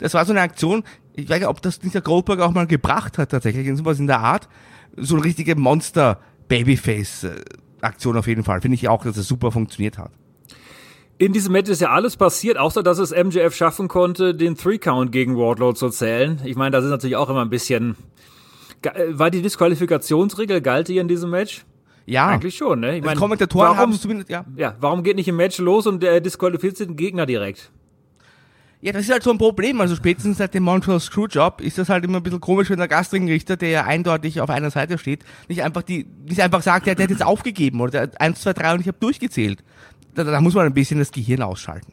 das 0.00 0.14
war 0.14 0.24
so 0.24 0.32
eine 0.32 0.40
Aktion, 0.40 0.82
ich 1.14 1.28
weiß 1.28 1.40
nicht, 1.40 1.48
ob 1.48 1.60
das 1.62 1.78
dieser 1.78 2.00
Goldberg 2.00 2.40
auch 2.40 2.52
mal 2.52 2.66
gebracht 2.66 3.18
hat 3.18 3.30
tatsächlich, 3.30 3.66
in 3.66 3.76
sowas 3.76 3.98
in 3.98 4.06
der 4.06 4.20
Art. 4.20 4.48
So 4.96 5.14
eine 5.14 5.24
richtige 5.24 5.56
Monster-Babyface-Aktion 5.56 8.16
auf 8.16 8.26
jeden 8.26 8.42
Fall. 8.42 8.60
Finde 8.60 8.74
ich 8.74 8.88
auch, 8.88 9.04
dass 9.04 9.16
es 9.16 9.28
super 9.28 9.52
funktioniert 9.52 9.98
hat. 9.98 10.10
In 11.18 11.32
diesem 11.34 11.52
Match 11.52 11.68
ist 11.68 11.82
ja 11.82 11.90
alles 11.90 12.16
passiert, 12.16 12.56
außer 12.56 12.82
dass 12.82 12.98
es 12.98 13.10
MJF 13.10 13.54
schaffen 13.54 13.88
konnte, 13.88 14.34
den 14.34 14.56
Three-Count 14.56 15.12
gegen 15.12 15.36
Wardlow 15.36 15.74
zu 15.74 15.90
zählen. 15.90 16.40
Ich 16.44 16.56
meine, 16.56 16.70
das 16.70 16.84
ist 16.84 16.90
natürlich 16.90 17.16
auch 17.16 17.28
immer 17.28 17.42
ein 17.42 17.50
bisschen. 17.50 17.96
War 19.10 19.30
die 19.30 19.42
Disqualifikationsregel, 19.42 20.62
galt 20.62 20.88
die 20.88 20.96
in 20.96 21.08
diesem 21.08 21.28
Match? 21.28 21.66
Ja. 22.06 22.28
Eigentlich 22.28 22.56
schon, 22.56 22.80
ne? 22.80 22.96
Ich 22.96 23.04
meine, 23.04 23.20
Kommentatoren 23.20 23.66
warum, 23.66 23.78
haben 23.78 23.92
es 23.92 24.00
zumindest, 24.00 24.30
ja. 24.30 24.46
Ja, 24.56 24.74
warum 24.80 25.02
geht 25.02 25.16
nicht 25.16 25.28
im 25.28 25.36
Match 25.36 25.58
los 25.58 25.86
und 25.86 26.02
der 26.02 26.22
disqualifiziert 26.22 26.88
den 26.88 26.96
Gegner 26.96 27.26
direkt? 27.26 27.70
Ja, 28.82 28.92
das 28.92 29.02
ist 29.02 29.12
halt 29.12 29.22
so 29.22 29.30
ein 29.30 29.38
Problem. 29.38 29.80
Also 29.80 29.94
spätestens 29.94 30.38
seit 30.38 30.54
dem 30.54 30.62
Montreal 30.62 31.00
Screwjob 31.00 31.60
ist 31.60 31.76
das 31.76 31.90
halt 31.90 32.02
immer 32.04 32.16
ein 32.16 32.22
bisschen 32.22 32.40
komisch, 32.40 32.70
wenn 32.70 32.78
der 32.78 32.88
Gastringrichter, 32.88 33.56
der 33.58 33.68
ja 33.68 33.84
eindeutig 33.84 34.40
auf 34.40 34.48
einer 34.48 34.70
Seite 34.70 34.96
steht, 34.96 35.24
nicht 35.48 35.62
einfach 35.62 35.82
die, 35.82 36.06
nicht 36.26 36.40
einfach 36.40 36.62
sagt, 36.62 36.86
der, 36.86 36.94
der 36.94 37.04
hat 37.04 37.10
jetzt 37.10 37.24
aufgegeben 37.24 37.80
oder 37.80 37.90
der 37.90 38.00
hat 38.02 38.20
1, 38.20 38.40
2, 38.40 38.52
3 38.54 38.74
und 38.74 38.80
ich 38.80 38.88
habe 38.88 38.98
durchgezählt 38.98 39.62
da, 40.14 40.24
da 40.24 40.40
muss 40.40 40.54
man 40.54 40.66
ein 40.66 40.74
bisschen 40.74 40.98
das 40.98 41.12
Gehirn 41.12 41.42
ausschalten. 41.42 41.92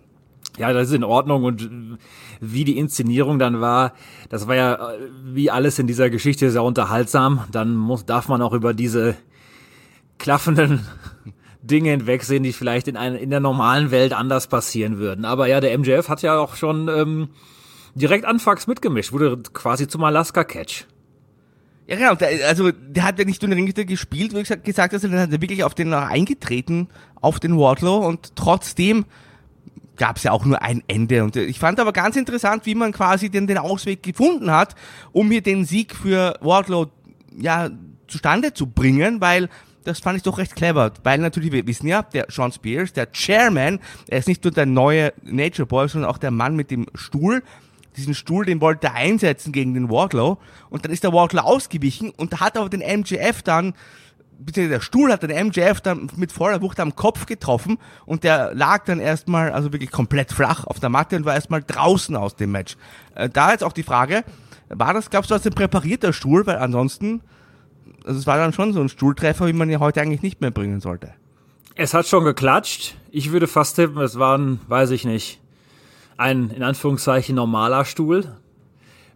Ja, 0.58 0.74
das 0.74 0.88
ist 0.88 0.96
in 0.96 1.03
Ordnung 1.03 1.44
und 1.44 2.00
wie 2.41 2.63
die 2.63 2.79
Inszenierung 2.79 3.38
dann 3.38 3.62
war, 3.62 3.94
das 4.29 4.48
war 4.48 4.56
ja 4.56 4.89
wie 5.24 5.51
alles 5.51 5.77
in 5.77 5.86
dieser 5.86 6.10
Geschichte 6.10 6.50
sehr 6.50 6.63
unterhaltsam. 6.63 7.44
Dann 7.51 7.75
muss, 7.75 8.06
darf 8.06 8.27
man 8.27 8.41
auch 8.41 8.53
über 8.53 8.74
diese 8.74 9.15
klaffenden 10.17 10.86
Dinge 11.68 11.92
hinwegsehen, 11.92 12.44
die 12.44 12.54
vielleicht 12.54 12.88
in, 12.88 12.98
ein, 12.98 13.16
in 13.16 13.30
der 13.30 13.40
normalen 13.40 13.92
Welt 13.92 14.14
anders 14.14 14.48
passieren 14.48 14.98
würden. 14.98 15.26
Aber 15.26 15.48
ja, 15.48 15.60
der 15.60 15.78
MJF 15.78 16.10
hat 16.10 16.22
ja 16.22 16.40
auch 16.40 16.56
schon 16.56 16.88
ähm, 16.88 17.30
direkt 17.96 18.26
anfangs 18.26 18.68
mitgemischt, 18.68 19.12
wurde 19.12 19.38
quasi 19.54 19.88
zum 19.88 20.04
Alaska-Catch. 20.04 20.86
Ja, 21.88 21.96
genau. 21.96 22.16
Der, 22.16 22.48
also, 22.48 22.72
der 22.72 23.04
hat 23.04 23.18
ja 23.18 23.26
nicht 23.26 23.42
nur 23.42 23.50
den 23.50 23.58
Ringrichter 23.58 23.86
gespielt, 23.86 24.34
wie 24.34 24.40
gesagt, 24.40 24.66
gesagt 24.66 24.94
also, 24.94 25.08
dann 25.08 25.20
hat 25.20 25.32
er 25.32 25.42
wirklich 25.42 25.64
auf 25.64 25.74
den 25.74 25.94
eingetreten, 25.94 26.90
auf 27.22 27.40
den 27.40 27.58
Wardlow 27.58 28.06
und 28.06 28.36
trotzdem 28.36 29.06
gab 29.96 30.18
es 30.18 30.24
ja 30.24 30.32
auch 30.32 30.46
nur 30.46 30.62
ein 30.62 30.84
Ende. 30.88 31.24
Und 31.24 31.36
ich 31.36 31.60
fand 31.60 31.80
aber 31.80 31.92
ganz 31.92 32.16
interessant, 32.16 32.66
wie 32.66 32.76
man 32.76 32.92
quasi 32.92 33.30
den, 33.30 33.48
den 33.48 33.58
Ausweg 33.58 34.04
gefunden 34.04 34.52
hat, 34.52 34.76
um 35.12 35.32
hier 35.32 35.42
den 35.42 35.66
Sieg 35.66 35.96
für 35.96 36.38
Wardlow 36.42 36.88
ja 37.38 37.70
zustande 38.08 38.54
zu 38.54 38.68
bringen, 38.68 39.22
weil 39.22 39.50
das 39.88 40.00
fand 40.00 40.17
ich 40.17 40.24
doch 40.24 40.38
recht 40.38 40.56
clever, 40.56 40.91
weil 41.03 41.20
natürlich, 41.20 41.51
wir 41.51 41.65
wissen 41.65 41.88
ja, 41.88 42.01
der 42.01 42.27
Sean 42.29 42.51
Spears, 42.51 42.94
der 42.94 43.12
Chairman, 43.12 43.79
er 44.08 44.20
ist 44.20 44.27
nicht 44.27 44.44
nur 44.44 44.51
der 44.51 44.65
neue 44.65 45.13
Nature 45.24 45.65
Boy, 45.65 45.88
sondern 45.88 46.10
auch 46.10 46.17
der 46.17 46.32
Mann 46.32 46.56
mit 46.56 46.72
dem 46.72 46.88
Stuhl, 46.94 47.41
diesen 47.96 48.13
Stuhl, 48.13 48.46
den 48.46 48.62
wollte 48.62 48.88
er 48.88 48.96
einsetzen 48.96 49.51
gegen 49.51 49.74
den 49.74 49.89
Wardlow 49.89 50.38
und 50.70 50.86
dann 50.86 50.91
ist 50.91 51.03
der 51.03 51.13
Wardlow 51.13 51.41
ausgewichen 51.41 52.12
und 52.12 52.39
hat 52.39 52.58
aber 52.58 52.70
den 52.70 52.82
MJF 52.82 53.41
dann 53.41 53.74
bitte 54.39 54.70
der 54.70 54.82
Stuhl 54.82 55.12
hat 55.12 55.24
den 55.24 55.48
MJF 55.48 55.82
dann 55.82 56.12
mit 56.15 56.32
voller 56.32 56.62
Wucht 56.62 56.79
am 56.79 56.96
Kopf 56.96 57.25
getroffen 57.25 57.77
und 58.06 58.24
der 58.24 58.53
lag 58.53 58.86
dann 58.86 59.00
erstmal, 59.00 59.51
also 59.51 59.74
wirklich 59.74 59.91
komplett 59.91 60.32
flach 60.32 60.65
auf 60.65 60.79
der 60.79 60.89
Matte 60.89 61.15
und 61.15 61.25
war 61.25 61.34
erstmal 61.34 61.63
draußen 61.63 62.15
aus 62.15 62.36
dem 62.36 62.51
Match. 62.51 62.77
Äh, 63.15 63.29
da 63.29 63.51
jetzt 63.51 63.63
auch 63.63 63.74
die 63.74 63.84
Frage, 63.84 64.24
war 64.70 64.94
das, 64.94 65.10
glaubst 65.10 65.32
du, 65.32 65.36
als 65.36 65.46
ein 65.46 65.53
präparierter 65.53 66.13
Stuhl? 66.13 66.46
Weil 66.46 66.58
ansonsten, 66.58 67.22
also 68.08 68.20
es 68.20 68.28
war 68.28 68.38
dann 68.38 68.54
schon 68.54 68.74
so 68.74 68.80
ein 68.80 68.90
Stuhltreffer, 68.90 69.48
wie 69.48 69.54
man 69.54 69.70
ihn 69.70 69.80
heute 69.80 70.02
eigentlich 70.02 70.22
nicht 70.22 70.42
mehr 70.42 70.52
bringen 70.52 70.80
sollte. 70.80 71.14
Es 71.76 71.94
hat 71.94 72.08
schon 72.08 72.24
geklatscht. 72.24 72.96
Ich 73.12 73.32
würde 73.32 73.48
fast 73.48 73.76
tippen, 73.76 74.02
es 74.02 74.18
waren, 74.18 74.60
weiß 74.68 74.92
ich 74.92 75.06
nicht, 75.06 75.42
ein 76.16 76.50
in 76.50 76.64
Anführungszeichen 76.64 77.36
normaler 77.36 77.86
Stuhl. 77.86 78.38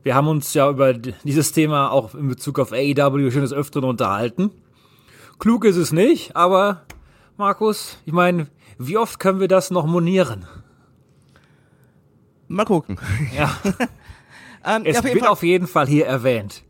Wir 0.03 0.15
haben 0.15 0.27
uns 0.27 0.53
ja 0.53 0.69
über 0.69 0.93
dieses 0.93 1.53
Thema 1.53 1.91
auch 1.91 2.13
in 2.15 2.27
Bezug 2.27 2.59
auf 2.59 2.71
AEW 2.71 3.31
schon 3.31 3.41
des 3.41 3.53
Öfteren 3.53 3.85
unterhalten. 3.85 4.51
Klug 5.39 5.65
ist 5.65 5.77
es 5.77 5.91
nicht, 5.91 6.35
aber 6.35 6.83
Markus, 7.37 7.97
ich 8.05 8.13
meine, 8.13 8.47
wie 8.77 8.97
oft 8.97 9.19
können 9.19 9.39
wir 9.39 9.47
das 9.47 9.71
noch 9.71 9.85
monieren? 9.85 10.45
Mal 12.47 12.65
gucken. 12.65 12.99
Ja. 13.35 13.55
ähm, 14.65 14.83
es 14.85 14.97
auf 14.97 15.03
wird 15.05 15.19
Fall. 15.19 15.29
auf 15.29 15.43
jeden 15.43 15.67
Fall 15.67 15.87
hier 15.87 16.05
erwähnt. 16.05 16.63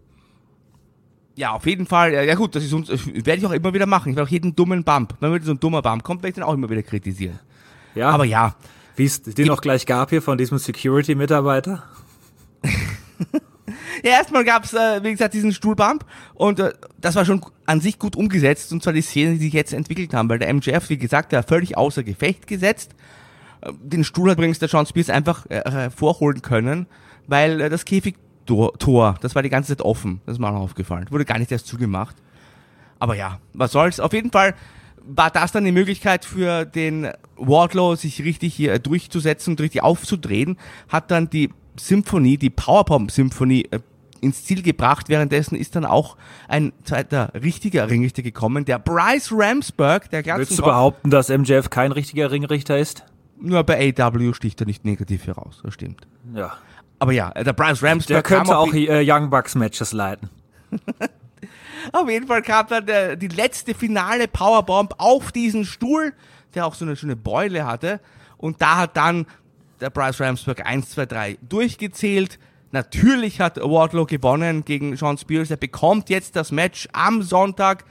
Ja, 1.36 1.52
auf 1.52 1.66
jeden 1.66 1.86
Fall. 1.86 2.14
Ja, 2.14 2.36
gut, 2.36 2.56
das 2.56 2.64
ist 2.64 2.74
uns, 2.74 2.90
werde 2.90 3.36
ich 3.38 3.46
auch 3.46 3.52
immer 3.52 3.74
wieder 3.74 3.86
machen. 3.86 4.10
Ich 4.10 4.16
werde 4.16 4.28
auch 4.28 4.32
jeden 4.32 4.56
dummen 4.56 4.84
Bump, 4.84 5.16
wenn 5.20 5.34
wieder 5.34 5.46
so 5.46 5.52
ein 5.52 5.60
dummer 5.60 5.82
Bump 5.82 6.04
kommt, 6.04 6.22
werde 6.24 6.30
ich 6.30 6.36
den 6.36 6.44
auch 6.44 6.54
immer 6.54 6.70
wieder 6.70 6.84
kritisieren. 6.84 7.40
Ja. 7.96 8.10
Aber 8.10 8.26
ja, 8.26 8.56
wie 8.96 9.06
es 9.06 9.22
den 9.22 9.48
noch 9.48 9.62
gleich 9.62 9.86
gab 9.86 10.10
hier 10.10 10.22
von 10.22 10.38
diesem 10.38 10.58
Security-Mitarbeiter? 10.58 11.84
ja, 14.04 14.12
erstmal 14.12 14.44
gab 14.44 14.66
es, 14.66 14.74
äh, 14.74 15.04
wie 15.04 15.12
gesagt, 15.12 15.34
diesen 15.34 15.54
Stuhlbump 15.54 16.06
und 16.34 16.60
äh, 16.60 16.74
das 17.00 17.16
war 17.16 17.26
schon 17.26 17.42
an 17.66 17.82
sich 17.82 17.98
gut 17.98 18.16
umgesetzt 18.16 18.72
und 18.72 18.84
zwar 18.84 18.94
die 18.94 19.02
Szene, 19.02 19.34
die 19.34 19.46
sich 19.46 19.54
jetzt 19.54 19.74
entwickelt 19.74 20.14
haben, 20.14 20.30
weil 20.30 20.40
der 20.40 20.54
MJF, 20.54 20.90
wie 20.90 20.98
gesagt, 20.98 21.32
der 21.32 21.44
völlig 21.44 21.78
außer 21.78 22.04
Gefecht 22.04 22.48
gesetzt. 22.48 22.92
Äh, 23.62 23.72
den 23.82 24.04
Stuhl 24.04 24.30
hat 24.30 24.38
übrigens 24.38 24.60
der 24.60 24.68
Sean 24.68 24.86
Spears 24.86 25.10
einfach 25.10 25.46
äh, 25.50 25.62
hervorholen 25.70 26.42
können, 26.42 26.88
weil 27.28 27.62
äh, 27.62 27.70
das 27.70 27.86
Käfigtor, 28.46 29.16
das 29.22 29.36
war 29.36 29.44
die 29.44 29.50
ganze 29.50 29.76
Zeit 29.76 29.86
offen. 29.86 30.22
Das 30.26 30.34
ist 30.34 30.40
mir 30.40 30.50
auch 30.50 30.60
aufgefallen. 30.60 31.06
Wurde 31.10 31.26
gar 31.26 31.40
nicht 31.40 31.52
erst 31.52 31.68
zugemacht. 31.68 32.16
Aber 33.00 33.16
ja, 33.16 33.40
was 33.54 33.72
soll's. 33.72 34.00
Auf 34.00 34.14
jeden 34.14 34.32
Fall 34.32 34.54
war 35.04 35.32
das 35.32 35.52
dann 35.52 35.66
die 35.66 35.72
Möglichkeit 35.72 36.26
für 36.26 36.66
den 36.66 37.10
Wardlow, 37.38 37.96
sich 37.96 38.24
richtig 38.24 38.54
hier 38.54 38.78
durchzusetzen 38.78 39.54
und 39.54 39.62
richtig 39.62 39.82
aufzudrehen, 39.82 40.58
hat 40.90 41.10
dann 41.10 41.30
die 41.30 41.50
Symphonie, 41.80 42.38
die 42.38 42.52
Powerbomb-Symphonie 42.52 43.68
äh, 43.72 43.80
ins 44.20 44.44
Ziel 44.44 44.62
gebracht. 44.62 45.10
Währenddessen 45.10 45.56
ist 45.56 45.76
dann 45.76 45.86
auch 45.86 46.18
ein 46.48 46.74
zweiter 46.84 47.32
richtiger 47.34 47.90
Ringrichter 47.90 48.22
gekommen, 48.22 48.66
der 48.66 48.78
Bryce 48.78 49.32
Ramsberg, 49.32 50.12
der 50.12 50.22
ganzen 50.22 50.50
Willst 50.50 50.60
du 50.60 50.64
behaupten, 50.64 51.10
dass 51.10 51.30
MJF 51.30 51.72
kein 51.72 51.92
richtiger 51.92 52.30
Ringrichter 52.30 52.78
ist? 52.78 53.06
Nur 53.40 53.64
bei 53.64 53.92
AW 53.98 54.34
sticht 54.36 54.62
er 54.62 54.68
nicht 54.68 54.86
negativ 54.86 55.26
heraus, 55.26 55.62
das 55.64 55.74
stimmt. 55.74 56.06
Ja. 56.36 56.54
Aber 57.02 57.14
ja, 57.14 57.32
der 57.32 57.54
Bryce 57.54 57.82
Ramsberg. 57.82 58.24
Der 58.28 58.38
könnte 58.38 58.56
auch 58.56 58.72
äh, 58.76 59.04
Young 59.04 59.32
Bucks 59.32 59.56
Matches 59.56 59.92
leiten. 59.92 60.30
Auf 61.94 62.08
jeden 62.08 62.28
Fall 62.28 62.44
kam 62.44 62.68
dann 62.68 62.86
der, 62.86 63.16
die 63.16 63.28
letzte 63.28 63.74
finale 63.74 64.28
Powerbomb 64.28 64.94
auf 65.00 65.32
diesen 65.32 65.66
Stuhl, 65.66 66.14
der 66.54 66.68
auch 66.68 66.76
so 66.76 66.86
eine 66.86 66.96
schöne 66.96 67.16
Beule 67.16 67.66
hatte. 67.66 68.02
Und 68.38 68.62
da 68.62 68.78
hat 68.78 68.98
dann 68.98 69.26
der 69.80 69.90
Bryce 69.90 70.22
Ramsberg 70.22 70.64
1, 70.64 70.92
2, 70.92 71.06
3 71.08 71.38
durchgezählt. 71.42 72.38
Natürlich 72.70 73.42
hat 73.42 73.58
Wardlow 73.58 74.06
gewonnen 74.06 74.64
gegen 74.64 74.96
Sean 74.96 75.18
Spears. 75.18 75.50
Er 75.50 75.58
bekommt 75.58 76.12
jetzt 76.12 76.36
das 76.36 76.52
Match 76.52 76.88
am 76.94 77.24
Sonntag 77.24 77.84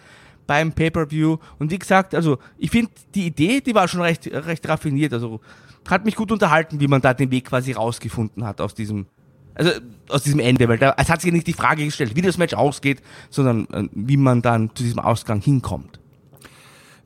beim 0.46 0.72
Pay-Per-View. 0.72 1.38
Und 1.58 1.72
wie 1.72 1.80
gesagt, 1.80 2.14
also 2.14 2.38
ich 2.58 2.70
finde 2.70 2.92
die 3.16 3.26
Idee, 3.26 3.60
die 3.60 3.74
war 3.74 3.88
schon 3.88 4.02
recht, 4.02 4.28
recht 4.28 4.68
raffiniert. 4.68 5.12
Also 5.12 5.40
hat 5.88 6.04
mich 6.04 6.16
gut 6.16 6.30
unterhalten, 6.32 6.80
wie 6.80 6.88
man 6.88 7.00
da 7.00 7.14
den 7.14 7.30
Weg 7.30 7.46
quasi 7.46 7.72
rausgefunden 7.72 8.44
hat 8.44 8.60
aus 8.60 8.74
diesem 8.74 9.06
also 9.54 9.72
aus 10.08 10.22
diesem 10.22 10.40
Ende, 10.40 10.68
weil 10.68 10.78
da, 10.78 10.94
es 10.96 11.10
hat 11.10 11.20
sich 11.20 11.32
nicht 11.32 11.46
die 11.46 11.52
Frage 11.52 11.84
gestellt, 11.84 12.16
wie 12.16 12.22
das 12.22 12.38
Match 12.38 12.54
ausgeht, 12.54 13.02
sondern 13.28 13.66
äh, 13.72 13.88
wie 13.92 14.16
man 14.16 14.42
dann 14.42 14.70
zu 14.74 14.82
diesem 14.82 15.00
Ausgang 15.00 15.40
hinkommt. 15.40 16.00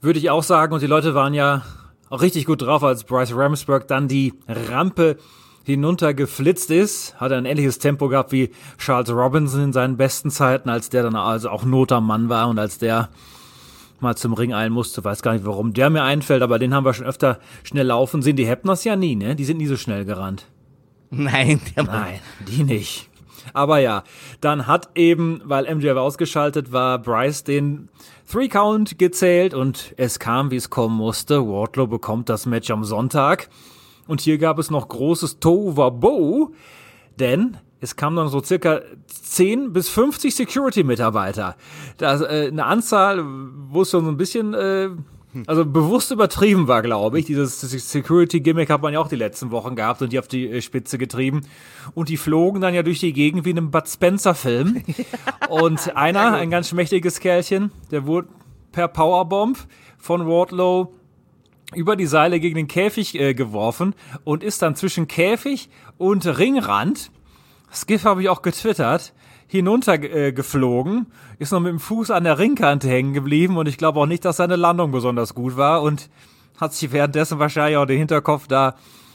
Würde 0.01 0.19
ich 0.19 0.31
auch 0.31 0.43
sagen, 0.43 0.75
und 0.75 0.83
die 0.83 0.87
Leute 0.87 1.15
waren 1.15 1.35
ja 1.35 1.63
auch 2.11 2.21
richtig 2.21 2.45
gut 2.45 2.63
drauf, 2.63 2.85
als 2.85 3.05
Bryce 3.05 3.35
Ramsberg 3.35 3.89
dann 3.89 4.07
die 4.07 4.35
Rampe 4.47 5.17
hinuntergeflitzt 5.65 6.71
ist, 6.71 7.19
hat 7.19 7.33
er 7.33 7.39
ein 7.39 7.47
ähnliches 7.47 7.79
Tempo 7.79 8.09
gehabt 8.09 8.31
wie 8.31 8.51
Charles 8.79 9.11
Robinson 9.11 9.65
in 9.65 9.73
seinen 9.73 9.97
besten 9.97 10.31
Zeiten, 10.31 10.69
als 10.69 10.91
der 10.91 11.03
dann 11.03 11.17
also 11.17 11.49
auch 11.49 11.65
Not 11.65 11.91
am 11.91 12.07
Mann 12.07 12.29
war 12.29 12.49
und 12.49 12.59
als 12.59 12.79
der 12.79 13.09
mal 14.01 14.17
zum 14.17 14.35
Ring 14.35 14.53
eilen 14.53 14.73
musste. 14.73 15.05
Weiß 15.05 15.23
gar 15.23 15.33
nicht, 15.33 15.47
warum 15.47 15.73
der 15.73 15.91
mir 15.91 16.03
einfällt, 16.03 16.43
aber 16.43 16.59
den 16.59 16.75
haben 16.75 16.85
wir 16.85 16.95
schon 16.95 17.07
öfter 17.07 17.39
schnell 17.63 17.87
laufen 17.87 18.23
sehen. 18.23 18.37
Die 18.37 18.47
Hepners 18.47 18.85
ja 18.85 18.97
nie, 18.97 19.17
ne? 19.17 19.37
Die 19.37 19.45
sind 19.45 19.59
nie 19.59 19.67
so 19.67 19.77
schnell 19.77 20.05
gerannt. 20.05 20.47
Nein, 21.11 21.61
der 21.77 21.85
Nein, 21.85 22.21
die 22.49 22.65
nicht. 22.65 23.09
Aber 23.53 23.79
ja, 23.79 24.05
dann 24.41 24.67
hat 24.67 24.91
eben, 24.95 25.43
weil 25.45 25.73
MJF 25.73 25.97
ausgeschaltet 25.97 26.73
war, 26.73 26.99
Bryce 26.99 27.45
den 27.45 27.89
Three 28.31 28.49
Count 28.49 28.99
gezählt 28.99 29.53
und 29.53 29.95
es 29.97 30.19
kam, 30.19 30.51
wie 30.51 30.57
es 30.57 30.71
kommen 30.71 30.97
musste. 30.97 31.47
Wardlow 31.47 31.87
bekommt 31.87 32.29
das 32.29 32.47
Match 32.47 32.71
am 32.71 32.85
Sonntag. 32.85 33.51
Und 34.07 34.21
hier 34.21 34.39
gab 34.39 34.59
es 34.59 34.71
noch 34.71 34.89
großes 34.89 35.41
Tovabo, 35.41 36.53
denn 37.19 37.59
es 37.85 37.97
kamen 37.97 38.17
dann 38.17 38.29
so 38.29 38.43
circa 38.43 38.81
10 39.07 39.73
bis 39.73 39.89
50 39.91 40.35
Security-Mitarbeiter. 40.35 41.55
Das 41.99 42.23
äh, 42.23 42.49
eine 42.49 42.65
Anzahl, 42.65 43.23
wo 43.69 43.83
es 43.83 43.91
schon 43.91 44.05
so 44.05 44.11
ein 44.11 44.17
bisschen 44.17 44.55
äh, 44.55 44.89
also 45.47 45.67
bewusst 45.67 46.11
übertrieben 46.11 46.67
war, 46.67 46.81
glaube 46.83 47.19
ich. 47.19 47.27
Dieses 47.27 47.61
Security-Gimmick 47.61 48.71
hat 48.71 48.83
man 48.83 48.93
ja 48.93 49.01
auch 49.01 49.09
die 49.09 49.17
letzten 49.17 49.51
Wochen 49.51 49.75
gehabt 49.77 50.01
und 50.01 50.13
die 50.13 50.19
auf 50.19 50.29
die 50.29 50.49
äh, 50.49 50.63
Spitze 50.63 50.97
getrieben. 50.97 51.43
Und 51.95 52.09
die 52.09 52.17
flogen 52.17 52.61
dann 52.61 52.73
ja 52.73 52.83
durch 52.83 53.01
die 53.01 53.13
Gegend 53.13 53.45
wie 53.45 53.51
in 53.51 53.59
einem 53.59 53.71
Bud 53.71 53.87
Spencer-Film. 53.87 54.83
und 55.51 55.97
einer, 55.97 56.35
ein 56.35 56.51
ganz 56.51 56.69
schmächtiges 56.71 57.21
Kerlchen, 57.21 57.71
der 57.91 58.07
wurde 58.07 58.29
per 58.73 58.89
Powerbomb 58.89 59.59
von 59.99 60.27
Wardlow 60.27 60.95
über 61.75 61.97
die 61.97 62.07
Seile 62.07 62.41
gegen 62.41 62.57
den 62.57 62.69
Käfig 62.69 63.19
äh, 63.19 63.35
geworfen 63.35 63.95
und 64.23 64.43
ist 64.43 64.63
dann 64.63 64.77
zwischen 64.77 65.09
Käfig 65.09 65.69
und 65.99 66.27
Ringrand, 66.39 67.11
GIF 67.87 68.05
habe 68.05 68.23
ich 68.23 68.29
auch 68.29 68.43
getwittert, 68.43 69.13
hinuntergeflogen, 69.47 71.07
äh, 71.39 71.43
ist 71.43 71.53
noch 71.53 71.61
mit 71.61 71.71
dem 71.71 71.81
Fuß 71.81 72.11
an 72.11 72.25
der 72.25 72.39
Ringkante 72.39 72.89
hängen 72.89 73.13
geblieben 73.13 73.57
und 73.57 73.69
ich 73.69 73.79
glaube 73.79 74.01
auch 74.01 74.07
nicht, 74.07 74.25
dass 74.25 74.37
seine 74.39 74.57
Landung 74.57 74.91
besonders 74.93 75.35
gut 75.35 75.57
war 75.57 75.83
und 75.83 76.09
hat 76.61 76.73
sich 76.73 76.93
währenddessen 76.93 77.39
wahrscheinlich 77.39 77.77
auch 77.77 77.87
den 77.87 77.99
Hinterkopf 77.99 78.47
da 78.47 78.75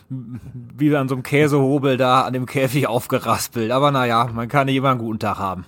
wie 0.10 0.96
an 0.96 1.08
so 1.08 1.16
einem 1.16 1.24
Käsehobel 1.24 1.98
da 1.98 2.22
an 2.22 2.34
dem 2.34 2.46
Käfig 2.46 2.88
aufgeraspelt. 2.88 3.72
Aber 3.72 3.92
naja, 3.92 4.28
man 4.34 4.48
kann 4.48 4.66
nicht 4.66 4.76
immer 4.76 4.90
einen 4.90 5.00
guten 5.00 5.20
Tag 5.20 5.38
haben. 5.38 5.66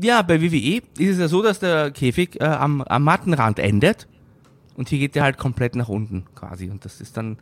Ja, 0.00 0.22
bei 0.22 0.40
WWE 0.40 0.82
ist 0.98 1.10
es 1.10 1.18
ja 1.18 1.28
so, 1.28 1.42
dass 1.42 1.58
der 1.58 1.90
Käfig 1.90 2.40
äh, 2.40 2.44
am, 2.44 2.82
am 2.82 3.02
Mattenrand 3.02 3.58
endet 3.58 4.08
und 4.76 4.88
hier 4.88 4.98
geht 4.98 5.14
der 5.14 5.22
halt 5.22 5.38
komplett 5.38 5.76
nach 5.76 5.88
unten 5.88 6.24
quasi 6.34 6.68
und 6.68 6.84
das 6.84 7.00
ist 7.00 7.16
dann 7.16 7.38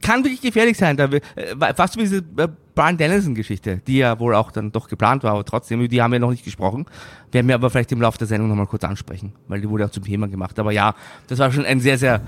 kann 0.00 0.24
wirklich 0.24 0.40
gefährlich 0.40 0.76
sein. 0.76 0.96
Da, 0.96 1.04
äh, 1.06 1.74
fast 1.74 1.96
wie 1.96 2.02
diese 2.02 2.18
äh, 2.18 2.48
Brian 2.74 2.96
Dennison-Geschichte, 2.96 3.82
die 3.86 3.98
ja 3.98 4.18
wohl 4.18 4.34
auch 4.34 4.50
dann 4.50 4.72
doch 4.72 4.88
geplant 4.88 5.24
war, 5.24 5.32
aber 5.32 5.44
trotzdem, 5.44 5.86
die 5.88 6.02
haben 6.02 6.12
wir 6.12 6.20
noch 6.20 6.30
nicht 6.30 6.44
gesprochen. 6.44 6.86
Werden 7.32 7.48
wir 7.48 7.54
aber 7.54 7.70
vielleicht 7.70 7.92
im 7.92 8.00
Laufe 8.00 8.18
der 8.18 8.26
Sendung 8.26 8.48
nochmal 8.48 8.66
kurz 8.66 8.84
ansprechen, 8.84 9.32
weil 9.48 9.60
die 9.60 9.68
wurde 9.68 9.86
auch 9.86 9.90
zum 9.90 10.04
Thema 10.04 10.28
gemacht. 10.28 10.58
Aber 10.58 10.72
ja, 10.72 10.94
das 11.26 11.38
war 11.38 11.50
schon 11.52 11.64
ein 11.64 11.80
sehr, 11.80 11.98
sehr 11.98 12.20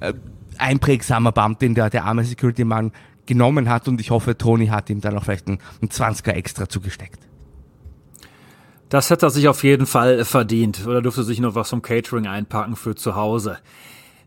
äh, 0.00 0.12
einprägsamer 0.58 1.32
Bump, 1.32 1.60
den 1.60 1.74
der, 1.74 1.90
der 1.90 2.04
arme 2.04 2.24
Security-Mann 2.24 2.92
genommen 3.26 3.68
hat 3.68 3.88
und 3.88 4.00
ich 4.00 4.10
hoffe, 4.10 4.36
Tony 4.36 4.66
hat 4.66 4.90
ihm 4.90 5.00
dann 5.00 5.16
auch 5.16 5.24
vielleicht 5.24 5.46
einen, 5.46 5.58
einen 5.80 5.90
20er 5.90 6.32
extra 6.32 6.68
zugesteckt. 6.68 7.20
Das 8.88 9.08
hätte 9.08 9.24
er 9.26 9.30
sich 9.30 9.48
auf 9.48 9.64
jeden 9.64 9.86
Fall 9.86 10.22
verdient. 10.24 10.86
Oder 10.86 11.00
dürfte 11.00 11.22
sich 11.22 11.40
noch 11.40 11.54
was 11.54 11.70
vom 11.70 11.80
Catering 11.80 12.26
einpacken 12.26 12.76
für 12.76 12.94
zu 12.94 13.14
Hause. 13.14 13.56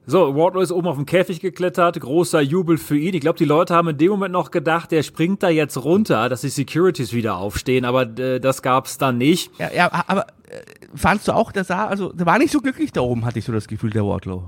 So, 0.08 0.36
Wardlow 0.36 0.62
ist 0.62 0.72
oben 0.72 0.88
auf 0.88 0.98
dem 0.98 1.06
Käfig 1.06 1.39
geklettert, 1.39 2.00
großer 2.00 2.39
Jubel 2.41 2.78
für 2.78 2.98
ihn. 2.98 3.15
Ich 3.15 3.22
glaube, 3.22 3.39
die 3.39 3.46
Leute 3.46 3.74
haben 3.74 3.89
in 3.89 3.98
dem 3.98 4.12
Moment 4.12 4.34
noch 4.34 4.52
gedacht, 4.52 4.91
der 4.91 5.02
springt 5.02 5.41
da 5.41 5.50
jetzt 5.50 5.84
runter, 5.84 6.30
dass 6.30 6.41
die 6.41 6.50
Securities 6.50 7.13
wieder 7.13 7.38
aufstehen, 7.38 7.86
aber 7.86 8.04
äh, 8.20 8.39
das 8.39 8.62
gab's 8.62 9.00
dann 9.00 9.18
nicht. 9.18 9.52
Ja, 9.58 9.72
ja 9.74 9.91
aber 10.08 10.28
äh, 10.48 10.62
fandst 10.94 11.28
du 11.28 11.32
auch, 11.32 11.52
der 11.52 11.63
sah, 11.63 11.88
also 11.88 12.13
der 12.13 12.26
war 12.28 12.38
nicht 12.38 12.52
so 12.52 12.62
glücklich 12.62 12.91
da 12.91 13.02
oben, 13.02 13.26
hatte 13.26 13.39
ich 13.39 13.46
so 13.46 13.52
das 13.52 13.68
Gefühl, 13.68 13.89
der 13.89 14.06
Wardlow. 14.06 14.44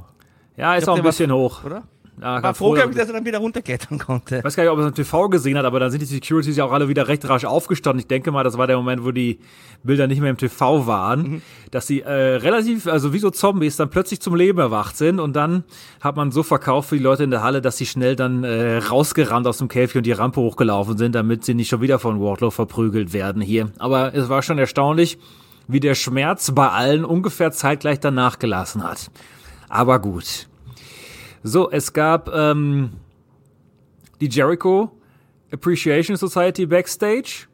Ja, 0.57 0.75
ist 0.75 0.83
glaub, 0.83 0.95
auch 0.95 0.97
ein 0.99 1.05
bisschen 1.05 1.31
war, 1.31 1.37
hoch. 1.37 1.63
Oder? 1.63 1.83
Ja, 2.19 2.41
war 2.41 2.55
froh, 2.55 2.71
glaube 2.71 2.91
ich, 2.91 2.97
dass 2.97 3.07
er 3.07 3.13
dann 3.13 3.25
wieder 3.25 3.37
runterklettern 3.37 3.99
konnte. 3.99 4.37
Ich 4.37 4.43
weiß 4.43 4.55
gar 4.55 4.63
nicht, 4.63 4.71
ob 4.71 4.79
er 4.79 4.85
es 4.85 4.87
im 4.89 4.95
TV 4.95 5.29
gesehen 5.29 5.57
hat, 5.57 5.65
aber 5.65 5.79
dann 5.79 5.91
sind 5.91 6.01
die 6.01 6.05
Securities 6.05 6.57
ja 6.57 6.65
auch 6.65 6.71
alle 6.71 6.87
wieder 6.87 7.07
recht 7.07 7.27
rasch 7.29 7.45
aufgestanden. 7.45 7.99
Ich 7.99 8.07
denke 8.07 8.31
mal, 8.31 8.43
das 8.43 8.57
war 8.57 8.65
der 8.65 8.77
Moment, 8.77 9.03
wo 9.05 9.11
die 9.11 9.39
Bilder 9.83 10.07
nicht 10.07 10.19
mehr 10.19 10.31
im 10.31 10.37
TV 10.37 10.87
waren, 10.87 11.21
mhm. 11.21 11.41
dass 11.69 11.85
sie 11.85 12.01
äh, 12.01 12.11
relativ, 12.11 12.87
also 12.87 13.13
wie 13.13 13.19
so 13.19 13.29
Zombies, 13.29 13.77
dann 13.77 13.89
plötzlich 13.89 14.19
zum 14.19 14.35
Leben 14.35 14.57
erwacht 14.57 14.97
sind 14.97 15.19
und 15.19 15.35
dann 15.35 15.63
hat 16.01 16.15
man 16.15 16.31
so 16.31 16.41
verkauft 16.41 16.89
für 16.89 16.97
die 16.97 17.03
Leute 17.03 17.23
in 17.23 17.31
der 17.31 17.43
Halle, 17.43 17.61
dass 17.61 17.77
sie 17.77 17.85
schnell 17.85 18.15
dann 18.15 18.43
äh, 18.43 18.77
rausgerannt 18.77 19.45
aus 19.45 19.59
dem 19.59 19.67
Käfig 19.67 19.97
und 19.97 20.05
die 20.05 20.11
Rampe 20.11 20.41
hochgelaufen 20.41 20.97
sind, 20.97 21.13
damit 21.13 21.45
sie 21.45 21.53
nicht 21.53 21.69
schon 21.69 21.81
wieder 21.81 21.99
von 21.99 22.19
Wardlow 22.19 22.49
verprügelt 22.49 23.13
werden 23.13 23.43
hier. 23.43 23.71
Aber 23.77 24.15
es 24.15 24.27
war 24.27 24.41
schon 24.41 24.57
erstaunlich, 24.57 25.19
wie 25.67 25.79
der 25.79 25.93
Schmerz 25.93 26.51
bei 26.51 26.69
allen 26.69 27.05
ungefähr 27.05 27.51
zeitgleich 27.51 27.99
danach 27.99 28.39
gelassen 28.39 28.83
hat. 28.83 29.11
Aber 29.69 29.99
gut. 29.99 30.46
So, 31.43 31.69
es 31.71 31.93
gab 31.93 32.29
ähm, 32.33 32.91
die 34.19 34.29
Jericho 34.29 34.91
Appreciation 35.51 36.17
Society 36.17 36.65
Backstage. 36.65 37.47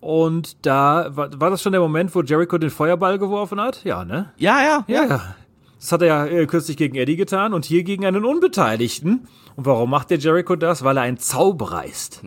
Und 0.00 0.64
da 0.64 1.14
war, 1.14 1.28
war 1.38 1.50
das 1.50 1.62
schon 1.62 1.72
der 1.72 1.80
Moment, 1.80 2.14
wo 2.14 2.22
Jericho 2.22 2.56
den 2.56 2.70
Feuerball 2.70 3.18
geworfen 3.18 3.60
hat? 3.60 3.84
Ja, 3.84 4.04
ne? 4.04 4.32
Ja, 4.38 4.62
ja, 4.62 4.84
ja. 4.86 5.04
ja. 5.04 5.34
Das 5.78 5.92
hat 5.92 6.02
er 6.02 6.08
ja 6.08 6.26
äh, 6.26 6.46
kürzlich 6.46 6.76
gegen 6.76 6.94
Eddie 6.96 7.16
getan 7.16 7.54
und 7.54 7.64
hier 7.64 7.82
gegen 7.84 8.04
einen 8.04 8.24
Unbeteiligten. 8.24 9.26
Und 9.56 9.66
warum 9.66 9.90
macht 9.90 10.10
der 10.10 10.18
Jericho 10.18 10.56
das? 10.56 10.84
Weil 10.84 10.96
er 10.96 11.02
ein 11.02 11.18
Zauberer 11.18 11.84
ist. 11.84 12.22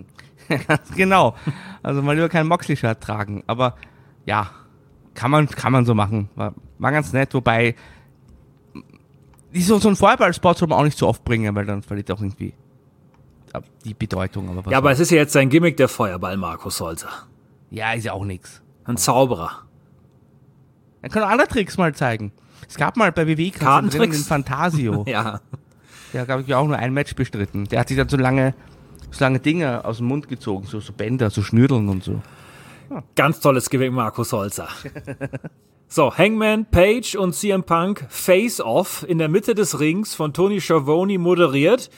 genau. 0.96 1.36
Also 1.82 2.02
mal 2.02 2.15
lieber 2.15 2.30
keinen 2.30 2.48
Moxley-Shirt 2.48 3.02
tragen. 3.02 3.43
Aber 3.48 3.76
ja, 4.26 4.50
kann 5.13 5.32
man, 5.32 5.48
kann 5.48 5.72
man 5.72 5.86
so 5.86 5.93
machen. 5.93 6.30
War, 6.36 6.54
war 6.80 6.91
ganz 6.91 7.13
nett, 7.13 7.34
wobei 7.34 7.76
so, 9.62 9.80
so 9.80 9.89
ein 9.89 9.96
Feuerballspot 9.96 10.58
soll 10.58 10.68
man 10.68 10.80
auch 10.80 10.84
nicht 10.84 10.98
so 10.98 11.08
oft 11.08 11.24
bringen, 11.24 11.56
weil 11.56 11.66
dann 11.66 11.84
verliert 11.84 12.12
auch 12.12 12.20
irgendwie 12.20 12.54
die 13.86 13.94
Bedeutung. 13.94 14.58
Aber 14.58 14.72
ja, 14.72 14.78
aber 14.78 14.92
es 14.92 15.00
ist 15.00 15.12
ja 15.12 15.18
jetzt 15.18 15.34
sein 15.34 15.50
Gimmick, 15.50 15.78
der 15.78 15.88
Feuerball, 15.88 16.38
Markus 16.38 16.80
Holzer. 16.82 17.10
Ja, 17.70 17.94
ist 17.94 18.06
ja 18.06 18.13
auch 18.13 18.26
nix. 18.26 18.62
Ein 18.86 18.98
Zauberer. 18.98 19.63
Er 21.02 21.10
kann 21.10 21.24
auch 21.24 21.30
andere 21.30 21.48
Tricks 21.48 21.78
mal 21.78 21.94
zeigen. 21.94 22.32
Es 22.68 22.78
gab 22.78 22.98
mal 22.98 23.12
bei 23.12 23.28
WWE 23.28 23.52
Kartentricks 23.52 24.18
den 24.18 24.26
Fantasio. 24.26 25.04
ja. 25.08 25.42
Der 26.13 26.28
habe 26.28 26.44
ich 26.44 26.54
auch 26.54 26.66
nur 26.66 26.78
ein 26.78 26.94
Match 26.94 27.16
bestritten. 27.16 27.66
Der 27.66 27.80
hat 27.80 27.88
sich 27.88 27.98
dann 27.98 28.10
so 28.10 28.18
lange, 28.18 28.54
so 29.12 29.24
lange 29.24 29.39
Dinge 29.39 29.84
aus 29.86 29.98
dem 29.98 30.08
Mund 30.08 30.28
gezogen, 30.28 30.66
so, 30.68 30.80
so 30.80 30.94
Bänder, 30.94 31.30
so 31.30 31.42
Schnürdeln 31.42 31.89
und 31.89 32.04
so. 32.04 32.22
Ja. 32.89 33.04
Ganz 33.16 33.39
tolles 33.39 33.70
Gimmick, 33.70 33.92
Markus 33.92 34.32
Holzer. 34.32 34.70
So, 35.95 36.12
Hangman, 36.12 36.65
Page 36.65 37.15
und 37.17 37.36
CM 37.36 37.65
Punk 37.65 38.08
Face 38.10 38.60
Off 38.60 39.06
in 39.08 39.19
der 39.19 39.29
Mitte 39.29 39.53
des 39.53 39.79
Rings 39.79 40.15
von 40.15 40.34
Tony 40.34 40.60
Schiavone 40.60 41.19
moderiert. 41.19 41.91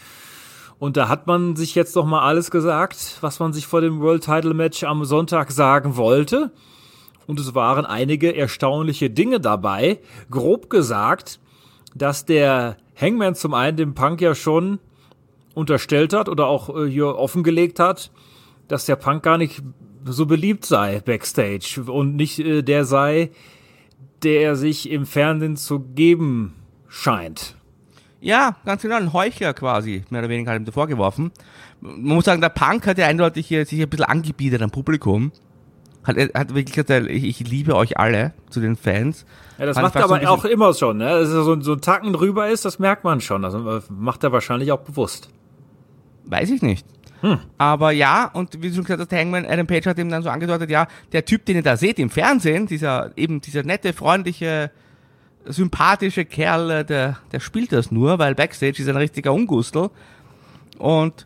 Und 0.79 0.97
da 0.97 1.07
hat 1.07 1.27
man 1.27 1.55
sich 1.55 1.75
jetzt 1.75 1.95
noch 1.95 2.05
mal 2.05 2.19
alles 2.19 2.51
gesagt, 2.51 3.19
was 3.21 3.39
man 3.39 3.53
sich 3.53 3.67
vor 3.67 3.79
dem 3.79 4.01
World 4.01 4.25
Title 4.25 4.53
Match 4.53 4.83
am 4.83 5.05
Sonntag 5.05 5.49
sagen 5.49 5.95
wollte. 5.95 6.51
Und 7.25 7.39
es 7.39 7.55
waren 7.55 7.85
einige 7.85 8.35
erstaunliche 8.35 9.09
Dinge 9.09 9.39
dabei. 9.39 10.01
Grob 10.29 10.69
gesagt, 10.69 11.39
dass 11.95 12.25
der 12.25 12.75
Hangman 12.99 13.33
zum 13.33 13.53
einen 13.53 13.77
dem 13.77 13.93
Punk 13.93 14.19
ja 14.19 14.35
schon 14.35 14.79
unterstellt 15.53 16.11
hat 16.11 16.27
oder 16.27 16.47
auch 16.47 16.67
äh, 16.75 16.89
hier 16.89 17.15
offengelegt 17.15 17.79
hat, 17.79 18.11
dass 18.67 18.85
der 18.85 18.97
Punk 18.97 19.23
gar 19.23 19.37
nicht 19.37 19.63
so 20.03 20.25
beliebt 20.25 20.65
sei 20.65 20.99
backstage 20.99 21.81
und 21.87 22.17
nicht 22.17 22.39
äh, 22.39 22.61
der 22.61 22.83
sei, 22.83 23.31
der 24.25 24.41
er 24.41 24.55
sich 24.55 24.89
im 24.89 25.05
Fernsehen 25.05 25.55
zu 25.55 25.79
geben 25.79 26.55
scheint. 26.87 27.55
Ja, 28.19 28.55
ganz 28.65 28.81
genau, 28.81 28.95
ein 28.95 29.13
Heuchler 29.13 29.53
quasi, 29.53 30.03
mehr 30.09 30.21
oder 30.21 30.29
weniger 30.29 30.51
hat 30.51 30.59
ihm 30.59 30.71
vorgeworfen. 30.71 31.31
Man 31.79 32.01
muss 32.01 32.25
sagen, 32.25 32.41
der 32.41 32.49
Punk 32.49 32.87
hat 32.87 32.97
ja 32.97 33.05
eindeutig 33.05 33.47
hier 33.47 33.65
sich 33.65 33.79
ein 33.79 33.87
bisschen 33.87 34.05
angebietet 34.05 34.63
am 34.63 34.71
Publikum. 34.71 35.31
Hat, 36.03 36.17
hat 36.17 36.55
wirklich 36.55 36.75
gesagt, 36.75 37.07
ich, 37.07 37.23
ich 37.23 37.39
liebe 37.47 37.75
euch 37.75 37.97
alle 37.99 38.33
zu 38.49 38.59
den 38.59 38.75
Fans. 38.75 39.25
Ja, 39.59 39.67
das 39.67 39.77
macht 39.77 39.95
er 39.95 40.05
aber 40.05 40.19
so 40.19 40.27
auch 40.27 40.45
immer 40.45 40.73
schon, 40.73 40.97
ne? 40.97 41.05
Dass 41.05 41.29
er 41.29 41.43
so, 41.43 41.59
so 41.61 41.73
ein 41.73 41.81
Tacken 41.81 42.13
drüber 42.13 42.49
ist, 42.49 42.65
das 42.65 42.79
merkt 42.79 43.03
man 43.03 43.21
schon. 43.21 43.43
Das 43.43 43.55
macht 43.89 44.23
er 44.23 44.31
wahrscheinlich 44.31 44.71
auch 44.71 44.81
bewusst. 44.81 45.29
Weiß 46.25 46.49
ich 46.49 46.63
nicht. 46.63 46.85
Hm. 47.25 47.39
Aber 47.57 47.89
ja, 47.89 48.29
und 48.31 48.61
wie 48.61 48.69
du 48.69 48.75
schon 48.75 48.83
gesagt 48.83 49.01
hast, 49.01 49.11
Hangman, 49.11 49.47
Adam 49.47 49.65
Page 49.65 49.87
hat 49.87 49.97
ihm 49.97 50.09
dann 50.09 50.21
so 50.21 50.29
angedeutet, 50.29 50.69
ja, 50.69 50.87
der 51.11 51.25
Typ, 51.25 51.43
den 51.45 51.55
ihr 51.55 51.63
da 51.63 51.75
seht 51.75 51.97
im 51.97 52.11
Fernsehen, 52.11 52.67
dieser, 52.67 53.17
eben 53.17 53.41
dieser 53.41 53.63
nette, 53.63 53.93
freundliche, 53.93 54.69
sympathische 55.43 56.23
Kerl, 56.23 56.69
äh, 56.69 56.85
der, 56.85 57.17
der 57.31 57.39
spielt 57.39 57.71
das 57.71 57.89
nur, 57.89 58.19
weil 58.19 58.35
Backstage 58.35 58.79
ist 58.79 58.87
ein 58.87 58.95
richtiger 58.95 59.33
Ungustel. 59.33 59.89
Und 60.77 61.25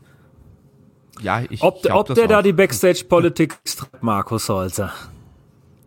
ja, 1.19 1.41
ich 1.49 1.61
Ob, 1.61 1.81
glaub, 1.81 2.09
ob 2.09 2.15
der 2.15 2.23
auch. 2.23 2.29
da 2.29 2.41
die 2.43 2.53
Backstage-Politik 2.53 3.57
Markus 3.99 4.47
Holzer. 4.47 4.93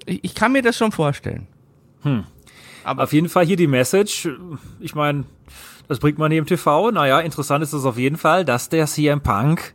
Ich, 0.05 0.22
ich, 0.25 0.35
kann 0.35 0.53
mir 0.53 0.61
das 0.61 0.77
schon 0.77 0.92
vorstellen. 0.92 1.46
Hm. 2.03 2.25
Aber 2.85 3.05
auf 3.05 3.14
jeden 3.14 3.31
Fall 3.31 3.46
hier 3.46 3.57
die 3.57 3.66
Message. 3.66 4.29
Ich 4.79 4.94
meine, 4.94 5.25
das 5.88 6.01
bringt 6.01 6.18
man 6.18 6.31
hier 6.31 6.40
im 6.40 6.46
TV. 6.46 6.90
Naja, 6.90 7.20
interessant 7.20 7.64
ist 7.64 7.72
es 7.72 7.87
auf 7.87 7.96
jeden 7.96 8.18
Fall, 8.18 8.44
dass 8.44 8.68
der 8.68 8.87
CM 8.87 9.22
Punk 9.22 9.75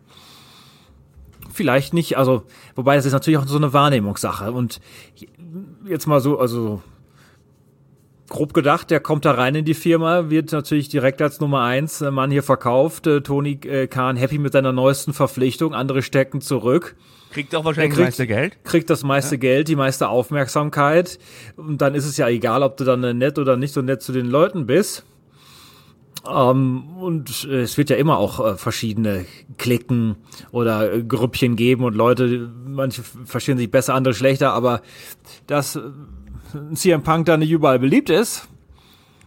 vielleicht 1.58 1.94
nicht, 1.94 2.18
also, 2.18 2.44
wobei 2.76 2.96
das 2.96 3.06
ist 3.06 3.14
natürlich 3.14 3.38
auch 3.38 3.48
so 3.48 3.58
eine 3.58 3.74
Wahrnehmungssache. 3.74 4.52
Und 4.52 4.80
jetzt 5.86 6.08
mal 6.08 6.22
so, 6.22 6.40
also 6.40 6.82
grob 8.30 8.54
gedacht, 8.54 8.92
der 8.92 9.00
kommt 9.00 9.26
da 9.26 9.32
rein 9.32 9.56
in 9.56 9.66
die 9.66 9.74
Firma, 9.74 10.30
wird 10.30 10.52
natürlich 10.52 10.90
direkt 10.90 11.22
als 11.22 11.40
Nummer 11.40 11.64
eins 11.64 12.02
äh, 12.02 12.12
Mann 12.12 12.32
hier 12.32 12.44
verkauft. 12.44 13.08
Äh, 13.08 13.22
Tony 13.22 13.60
äh, 13.64 13.88
Khan 13.88 14.18
happy 14.18 14.38
mit 14.38 14.54
seiner 14.54 14.72
neuesten 14.72 15.14
Verpflichtung, 15.14 15.74
andere 15.74 16.02
stecken 16.02 16.42
zurück. 16.42 16.96
Kriegt 17.32 17.56
auch 17.56 17.66
wahrscheinlich 17.66 17.94
kriegt, 17.94 18.08
das 18.08 18.20
meiste 18.20 18.28
Geld. 18.28 18.64
Kriegt 18.64 18.90
das 18.90 19.04
meiste 19.04 19.36
ja. 19.36 19.40
Geld, 19.40 19.68
die 19.68 19.76
meiste 19.76 20.08
Aufmerksamkeit. 20.10 21.20
Und 21.58 21.82
dann 21.82 21.94
ist 21.94 22.06
es 22.06 22.18
ja 22.18 22.30
egal, 22.30 22.64
ob 22.64 22.78
du 22.78 22.86
dann 22.86 23.18
nett 23.18 23.38
oder 23.38 23.58
nicht 23.58 23.74
so 23.74 23.82
nett 23.82 24.02
zu 24.02 24.12
den 24.14 24.28
Leuten 24.28 24.66
bist. 24.66 25.06
Ähm, 26.30 26.98
und 26.98 27.44
es 27.46 27.78
wird 27.78 27.90
ja 27.90 27.98
immer 27.98 28.18
auch 28.18 28.46
äh, 28.46 28.58
verschiedene 28.58 29.26
Klicken 29.58 30.16
oder 30.52 30.94
äh, 30.94 31.04
Grüppchen 31.04 31.56
geben 31.56 31.84
und 31.84 31.96
Leute, 31.96 32.50
manche 32.66 33.04
verstehen 33.04 33.58
sich 33.58 33.70
besser, 33.70 33.94
andere 33.94 34.14
schlechter, 34.14 34.54
aber 34.54 34.82
dass 35.48 35.76
äh, 35.76 35.82
CM 36.74 37.04
Punk 37.04 37.26
da 37.26 37.38
nicht 37.38 37.52
überall 37.52 37.80
beliebt 37.80 38.10
ist, 38.10 38.48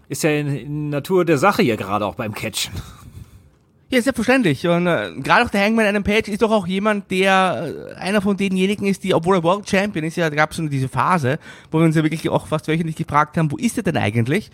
ist 0.08 0.22
ja 0.22 0.30
in, 0.30 0.48
in 0.48 0.88
Natur 0.90 1.24
der 1.24 1.38
Sache 1.38 1.62
hier 1.62 1.76
gerade 1.76 2.06
auch 2.06 2.16
beim 2.16 2.34
Catchen. 2.34 2.72
Ja, 3.90 4.00
selbstverständlich. 4.00 4.64
Und 4.68 4.86
äh, 4.86 5.10
gerade 5.16 5.44
auch 5.44 5.50
der 5.50 5.64
Hangman 5.64 5.84
Adam 5.84 6.04
Page 6.04 6.28
ist 6.28 6.42
doch 6.42 6.52
auch 6.52 6.66
jemand, 6.66 7.10
der 7.10 7.74
äh, 7.90 7.94
einer 7.94 8.22
von 8.22 8.36
denjenigen 8.36 8.86
ist, 8.86 9.02
die, 9.02 9.12
obwohl 9.12 9.36
er 9.36 9.42
World 9.42 9.68
Champion 9.68 10.04
ist, 10.04 10.16
ja, 10.16 10.30
da 10.30 10.36
gab 10.36 10.52
es 10.52 10.58
so 10.58 10.68
diese 10.68 10.88
Phase, 10.88 11.40
wo 11.72 11.78
wir 11.78 11.86
uns 11.86 11.96
ja 11.96 12.04
wirklich 12.04 12.28
auch 12.28 12.46
fast 12.46 12.68
wöchentlich 12.68 12.94
gefragt 12.94 13.36
haben, 13.36 13.50
wo 13.50 13.56
ist 13.56 13.76
er 13.76 13.82
denn 13.82 13.96
eigentlich? 13.96 14.50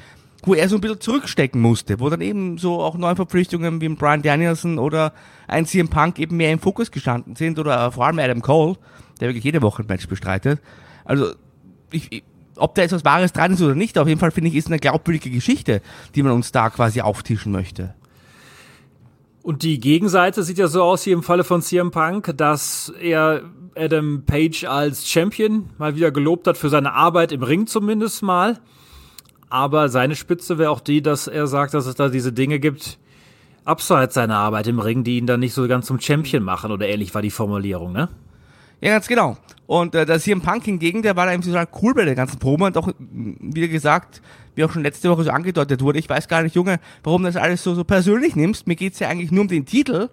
Wo 0.46 0.54
er 0.54 0.68
so 0.68 0.76
ein 0.76 0.80
bisschen 0.80 1.00
zurückstecken 1.00 1.61
musste, 1.61 2.00
wo 2.00 2.09
dann 2.09 2.22
eben 2.22 2.56
so 2.56 2.80
auch 2.80 2.96
neue 2.96 3.16
Verpflichtungen 3.16 3.82
wie 3.82 3.87
ein 3.87 3.96
Brian 3.96 4.22
Danielson 4.22 4.78
oder 4.78 5.12
ein 5.48 5.66
CM 5.66 5.88
Punk 5.88 6.18
eben 6.18 6.38
mehr 6.38 6.52
im 6.52 6.61
Fokus 6.61 6.90
gestanden 6.90 7.37
sind 7.37 7.59
oder 7.59 7.92
vor 7.92 8.06
allem 8.06 8.18
Adam 8.18 8.40
Cole, 8.40 8.76
der 9.20 9.28
wirklich 9.28 9.44
jede 9.44 9.61
Woche 9.61 9.82
ein 9.82 9.87
Match 9.87 10.09
bestreitet. 10.09 10.61
Also, 11.04 11.35
ich, 11.90 12.11
ich 12.11 12.22
ob 12.56 12.74
da 12.74 12.82
jetzt 12.82 12.92
was 12.92 13.04
Wahres 13.04 13.32
dran 13.32 13.52
ist 13.52 13.62
oder 13.62 13.74
nicht, 13.74 13.98
auf 13.98 14.09
jeden 14.09 14.20
Fall 14.20 14.30
finde 14.30 14.48
ich, 14.48 14.56
ist 14.56 14.68
eine 14.68 14.78
glaubwürdige 14.78 15.30
Geschichte, 15.30 15.82
die 16.14 16.22
man 16.22 16.32
uns 16.32 16.52
da 16.52 16.70
quasi 16.70 17.00
auftischen 17.00 17.52
möchte. 17.52 17.94
Und 19.42 19.62
die 19.62 19.78
Gegenseite 19.78 20.42
sieht 20.42 20.59
ja 20.59 20.66
so 20.66 20.82
aus, 20.82 21.04
hier 21.04 21.12
im 21.12 21.22
Falle 21.22 21.44
von 21.44 21.62
CM 21.62 21.92
Punk, 21.92 22.37
dass 22.37 22.92
er 23.00 23.42
Adam 23.76 24.24
Page 24.26 24.64
als 24.64 25.09
Champion 25.09 25.70
mal 25.78 25.94
wieder 25.94 26.11
gelobt 26.11 26.48
hat 26.48 26.56
für 26.56 26.68
seine 26.68 26.94
Arbeit 26.94 27.30
im 27.30 27.42
Ring 27.42 27.66
zumindest 27.66 28.22
mal. 28.22 28.59
Aber 29.48 29.88
seine 29.88 30.16
Spitze 30.16 30.59
wäre 30.59 30.70
auch 30.70 30.80
die, 30.80 31.02
dass 31.02 31.28
er 31.28 31.46
sagt, 31.46 31.74
dass 31.74 31.87
es 31.87 31.94
da 31.94 32.09
diese 32.09 32.32
Dinge 32.32 32.59
gibt, 32.59 32.98
abseits 33.64 34.14
seiner 34.14 34.37
Arbeit 34.37 34.66
im 34.66 34.78
Ring, 34.78 35.04
die 35.04 35.18
ihn 35.18 35.26
dann 35.26 35.40
nicht 35.40 35.54
so 35.54 35.66
ganz 35.68 35.87
zum 35.87 36.00
Champion 36.00 36.42
machen 36.42 36.70
oder 36.70 36.88
ähnlich 36.88 37.14
war 37.14 37.22
die 37.22 37.30
Formulierung, 37.30 37.92
ne? 37.92 38.09
Ja, 38.80 38.90
ganz 38.90 39.06
genau. 39.09 39.38
Und 39.66 39.94
äh, 39.94 40.04
das 40.04 40.24
hier 40.24 40.35
im 40.35 40.42
Punk 40.42 40.64
hingegen, 40.64 41.02
der 41.02 41.16
war 41.16 41.26
da 41.26 41.32
irgendwie 41.32 41.50
total 41.50 41.68
cool 41.82 41.94
bei 41.94 42.04
der 42.04 42.14
ganzen 42.14 42.38
Probe 42.38 42.64
und 42.64 42.76
auch, 42.76 42.88
wie 42.98 43.68
gesagt, 43.68 44.20
wie 44.54 44.64
auch 44.64 44.70
schon 44.70 44.82
letzte 44.82 45.11
Woche 45.11 45.24
so 45.24 45.30
angedeutet 45.30 45.80
wurde, 45.80 45.98
ich 45.98 46.09
weiß 46.09 46.28
gar 46.28 46.42
nicht, 46.42 46.54
Junge, 46.54 46.78
warum 47.02 47.22
du 47.22 47.28
das 47.28 47.37
alles 47.37 47.62
so, 47.62 47.74
so 47.74 47.85
persönlich 47.85 48.37
nimmst. 48.37 48.66
Mir 48.66 48.76
geht's 48.76 48.98
ja 48.98 49.09
eigentlich 49.09 49.30
nur 49.30 49.42
um 49.42 49.48
den 49.48 49.64
Titel. 49.64 50.11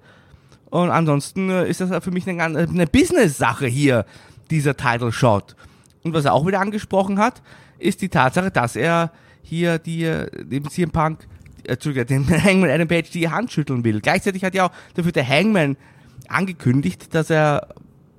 Und 0.69 0.89
ansonsten 0.89 1.50
äh, 1.50 1.67
ist 1.69 1.82
das 1.82 2.04
für 2.04 2.12
mich 2.12 2.28
eine, 2.28 2.41
eine 2.41 2.88
Business-Sache 2.88 3.67
hier, 3.67 4.06
dieser 4.50 4.76
Title 4.76 5.12
Shot. 5.12 5.56
Und 6.04 6.13
was 6.13 6.26
er 6.26 6.34
auch 6.34 6.48
wieder 6.48 6.60
angesprochen 6.60 7.19
hat, 7.19 7.41
ist 7.80 8.02
die 8.02 8.10
Tatsache, 8.10 8.50
dass 8.52 8.76
er 8.76 9.12
hier 9.43 9.77
die, 9.77 10.03
äh, 10.03 10.27
dem 10.45 10.69
CM 10.69 10.91
Punk, 10.91 11.27
äh, 11.63 11.77
den 12.06 12.27
Hangman 12.43 12.69
Adam 12.69 12.88
Page 12.88 13.10
die 13.12 13.29
Hand 13.29 13.51
schütteln 13.51 13.84
will. 13.84 14.01
Gleichzeitig 14.01 14.43
hat 14.43 14.56
ja 14.56 14.67
auch 14.67 14.71
dafür 14.95 15.12
der 15.12 15.27
Hangman 15.27 15.77
angekündigt, 16.27 17.13
dass 17.13 17.29
er 17.29 17.67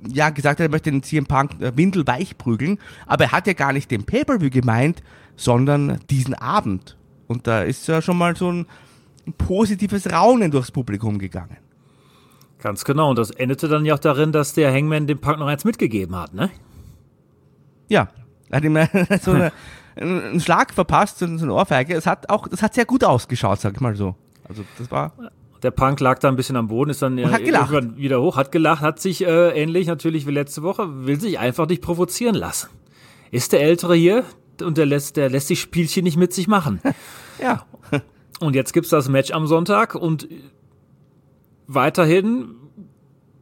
ja 0.07 0.31
gesagt 0.31 0.61
hat, 0.61 0.67
er 0.67 0.71
möchte 0.71 0.91
den 0.91 1.03
CM 1.03 1.27
Punk 1.27 1.61
äh, 1.61 1.77
windelweich 1.77 2.39
prügeln, 2.39 2.79
aber 3.07 3.25
er 3.25 3.33
hat 3.33 3.47
ja 3.47 3.55
gar 3.55 3.73
nicht 3.73 3.91
den 3.91 4.05
Pay-Per-View 4.05 4.51
gemeint, 4.51 5.03
sondern 5.37 5.99
diesen 6.11 6.35
Abend. 6.35 6.97
Und 7.27 7.47
da 7.47 7.63
ist 7.63 7.89
ja 7.89 8.03
schon 8.03 8.19
mal 8.19 8.37
so 8.37 8.53
ein, 8.53 8.67
positives 9.39 10.13
Raunen 10.13 10.51
durchs 10.51 10.71
Publikum 10.71 11.19
gegangen. 11.19 11.57
Ganz 12.61 12.85
genau. 12.85 13.11
Und 13.11 13.19
das 13.19 13.31
endete 13.31 13.69
dann 13.69 13.85
ja 13.85 13.95
auch 13.95 13.99
darin, 13.99 14.33
dass 14.33 14.53
der 14.53 14.73
Hangman 14.73 15.07
dem 15.07 15.19
Punk 15.19 15.39
noch 15.39 15.47
eins 15.47 15.65
mitgegeben 15.65 16.15
hat, 16.17 16.35
ne? 16.35 16.51
Ja. 17.89 18.09
Hat 18.53 18.65
ihm 18.65 18.79
so 19.23 19.33
eine, 19.33 19.53
einen 19.97 20.41
Schlag 20.41 20.73
verpasst, 20.73 21.19
so 21.19 21.27
eine 21.27 21.53
Ohrfeige. 21.53 21.95
Es 21.95 22.07
hat 22.07 22.31
auch, 22.31 22.49
das 22.49 22.63
hat 22.63 22.75
sehr 22.75 22.85
gut 22.85 23.05
ausgeschaut, 23.05 23.61
sag 23.61 23.75
ich 23.75 23.81
mal 23.81 23.95
so. 23.97 24.15
Also, 24.49 24.65
das 24.79 24.91
war. 24.91 25.13
Der 25.63 25.71
Punk 25.71 26.01
lag 26.01 26.19
da 26.19 26.29
ein 26.29 26.37
bisschen 26.37 26.57
am 26.57 26.69
Boden, 26.69 26.91
ist 26.91 27.01
dann 27.01 27.17
gelacht. 27.17 27.41
irgendwann 27.41 27.97
wieder 27.97 28.21
hoch, 28.21 28.37
hat 28.37 28.53
gelacht, 28.53 28.83
hat 28.83 29.01
sich 29.01 29.25
äh, 29.25 29.51
ähnlich 29.51 29.87
natürlich 29.87 30.27
wie 30.27 30.33
letzte 30.33 30.63
Woche, 30.63 31.07
will 31.07 31.19
sich 31.19 31.39
einfach 31.39 31.67
nicht 31.67 31.81
provozieren 31.81 32.35
lassen. 32.35 32.69
Ist 33.31 33.53
der 33.53 33.63
Ältere 33.63 33.95
hier 33.95 34.25
und 34.63 34.77
der 34.77 34.85
lässt, 34.85 35.17
der 35.17 35.31
lässt 35.31 35.49
die 35.49 35.57
Spielchen 35.57 36.05
nicht 36.05 36.17
mit 36.17 36.33
sich 36.33 36.49
machen. 36.49 36.81
Ja. 37.43 37.67
Und 38.39 38.55
jetzt 38.55 38.73
gibt's 38.73 38.91
das 38.91 39.09
Match 39.09 39.33
am 39.33 39.49
Sonntag 39.49 39.97
und 39.97 40.29
weiterhin 41.67 42.55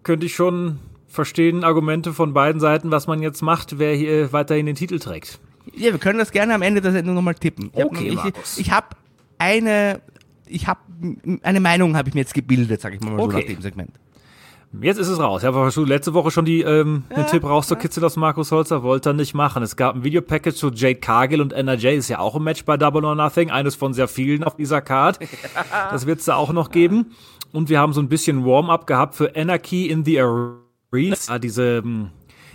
könnte 0.03 0.25
ich 0.25 0.35
schon 0.35 0.79
verstehen 1.09 1.63
Argumente 1.63 2.15
von 2.15 2.33
beiden 2.33 2.59
Seiten, 2.59 2.91
was 2.91 3.07
man 3.07 3.21
jetzt 3.21 3.43
macht, 3.43 3.79
wer 3.79 3.95
hier 3.95 4.33
weiterhin 4.33 4.65
den 4.65 4.77
Titel 4.77 4.99
trägt. 4.99 5.41
Ja, 5.75 5.93
wir 5.93 5.99
können 5.99 6.19
das 6.19 6.33
gerne 6.33 6.55
am 6.55 6.63
Ende 6.63 6.81
der 6.81 6.93
Sendung 6.93 7.15
nochmal 7.15 7.35
tippen. 7.35 7.71
Ich 7.75 7.85
Okay, 7.85 8.17
hab, 8.17 8.27
ich, 8.27 8.61
ich 8.61 8.71
habe 8.73 8.87
eine, 9.39 10.01
ich 10.47 10.67
habe 10.67 10.81
eine 11.43 11.61
Meinung 11.61 11.97
habe 11.97 12.09
ich 12.09 12.15
mir 12.15 12.21
jetzt 12.21 12.35
gebildet, 12.35 12.81
sag 12.81 12.95
ich 12.95 13.01
mal 13.01 13.17
so 13.17 13.25
Okay. 13.25 13.39
nach 13.41 13.47
dem 13.55 13.63
Segment. 13.63 13.91
Jetzt 14.81 14.97
ist 14.97 15.09
es 15.09 15.19
raus. 15.19 15.43
Ich 15.43 15.47
habe 15.47 15.71
letzte 15.85 16.15
Woche 16.15 16.31
schon 16.31 16.47
die, 16.47 16.63
ähm, 16.63 17.05
den 17.15 17.27
Tipp 17.27 17.45
rauszukitzeln 17.45 18.07
aus 18.07 18.17
Markus 18.17 18.51
Holzer, 18.53 18.83
wollte 18.83 19.11
er 19.11 19.13
nicht 19.13 19.35
machen. 19.35 19.63
Es 19.63 19.77
gab 19.77 19.95
ein 19.97 20.03
Videopackage 20.03 20.55
zu 20.55 20.71
Jade 20.71 20.95
Cargill 20.99 21.43
und 21.43 21.53
NRJ, 21.53 21.89
ist 21.89 22.09
ja 22.09 22.21
auch 22.21 22.37
ein 22.37 22.43
Match 22.43 22.65
bei 22.65 22.79
Double 22.79 23.05
or 23.05 23.15
Nothing, 23.15 23.51
eines 23.51 23.75
von 23.75 23.93
sehr 23.93 24.09
vielen 24.09 24.45
auf 24.45 24.57
dieser 24.57 24.81
Card. 24.81 25.19
Das 25.91 26.07
wird 26.07 26.21
es 26.21 26.25
da 26.25 26.37
auch 26.37 26.53
noch 26.55 26.71
geben. 26.71 27.13
Und 27.53 27.69
wir 27.69 27.81
haben 27.81 27.93
so 27.93 28.01
ein 28.01 28.09
bisschen 28.09 28.47
Warm-up 28.47 28.87
gehabt 28.87 29.15
für 29.15 29.37
Anarchy 29.37 29.89
in 29.89 30.07
the 30.07 30.19
Arena. 30.21 31.39
Diese, 31.39 31.83
ähm, 31.85 32.09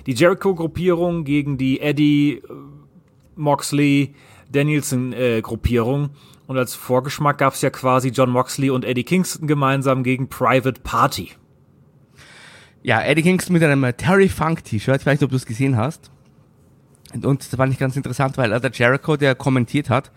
die 0.08 0.14
Jericho-Gruppierung 0.14 1.24
gegen 1.24 1.60
die 1.60 1.80
Eddie, 1.82 2.38
äh, 2.38 2.42
Moxley, 3.38 4.14
Danielson-Gruppierung. 4.52 6.10
Und 6.48 6.58
als 6.58 6.76
Vorgeschmack 6.76 7.38
gab 7.38 7.54
es 7.54 7.62
ja 7.62 7.70
quasi 7.70 8.10
John 8.10 8.30
Moxley 8.30 8.70
und 8.70 8.86
Eddie 8.86 9.04
Kingston 9.04 9.48
gemeinsam 9.48 10.04
gegen 10.04 10.30
Private 10.30 10.82
Party. 10.82 11.32
Ja, 12.84 13.02
Eddie 13.02 13.24
Kingston 13.24 13.54
mit 13.54 13.64
einem 13.64 13.84
äh, 13.84 13.94
Terry 13.94 14.30
Funk 14.30 14.64
T-Shirt, 14.64 15.02
ich 15.02 15.06
weiß 15.06 15.20
nicht, 15.20 15.24
ob 15.24 15.32
du 15.32 15.36
es 15.36 15.46
gesehen 15.46 15.76
hast. 15.76 16.10
Und, 17.14 17.42
das 17.42 17.56
fand 17.56 17.74
ich 17.74 17.80
ganz 17.80 17.96
interessant, 17.96 18.38
weil 18.38 18.52
äh, 18.52 18.62
der 18.62 18.72
Jericho, 18.72 19.18
der 19.18 19.36
kommentiert 19.36 19.90
hat, 19.90 20.12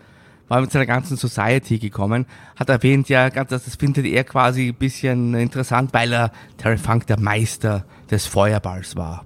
war 0.47 0.61
mit 0.61 0.71
seiner 0.71 0.85
ganzen 0.85 1.17
Society 1.17 1.79
gekommen, 1.79 2.25
hat 2.55 2.69
erwähnt, 2.69 3.09
ja, 3.09 3.29
ganz, 3.29 3.49
das 3.49 3.75
findet 3.75 4.05
er 4.05 4.23
quasi 4.23 4.69
ein 4.69 4.75
bisschen 4.75 5.33
interessant, 5.33 5.93
weil 5.93 6.13
er 6.13 6.31
Terry 6.57 6.77
Funk 6.77 7.07
der 7.07 7.19
Meister 7.19 7.85
des 8.09 8.25
Feuerballs 8.25 8.95
war. 8.95 9.25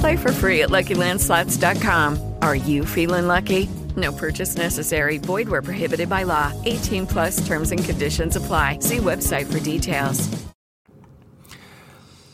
Play 0.00 0.16
for 0.16 0.32
free 0.32 0.62
at 0.62 0.70
LuckyLandSlots.com. 0.70 2.18
Are 2.42 2.54
you 2.54 2.84
feeling 2.84 3.26
lucky? 3.26 3.68
No 3.96 4.12
purchase 4.12 4.56
necessary. 4.56 5.18
Void 5.18 5.48
where 5.48 5.62
prohibited 5.62 6.08
by 6.08 6.24
law. 6.24 6.52
18 6.66 7.06
plus 7.06 7.40
terms 7.46 7.72
and 7.72 7.82
conditions 7.84 8.36
apply. 8.36 8.78
See 8.80 8.98
website 8.98 9.46
for 9.46 9.60
details. 9.60 10.28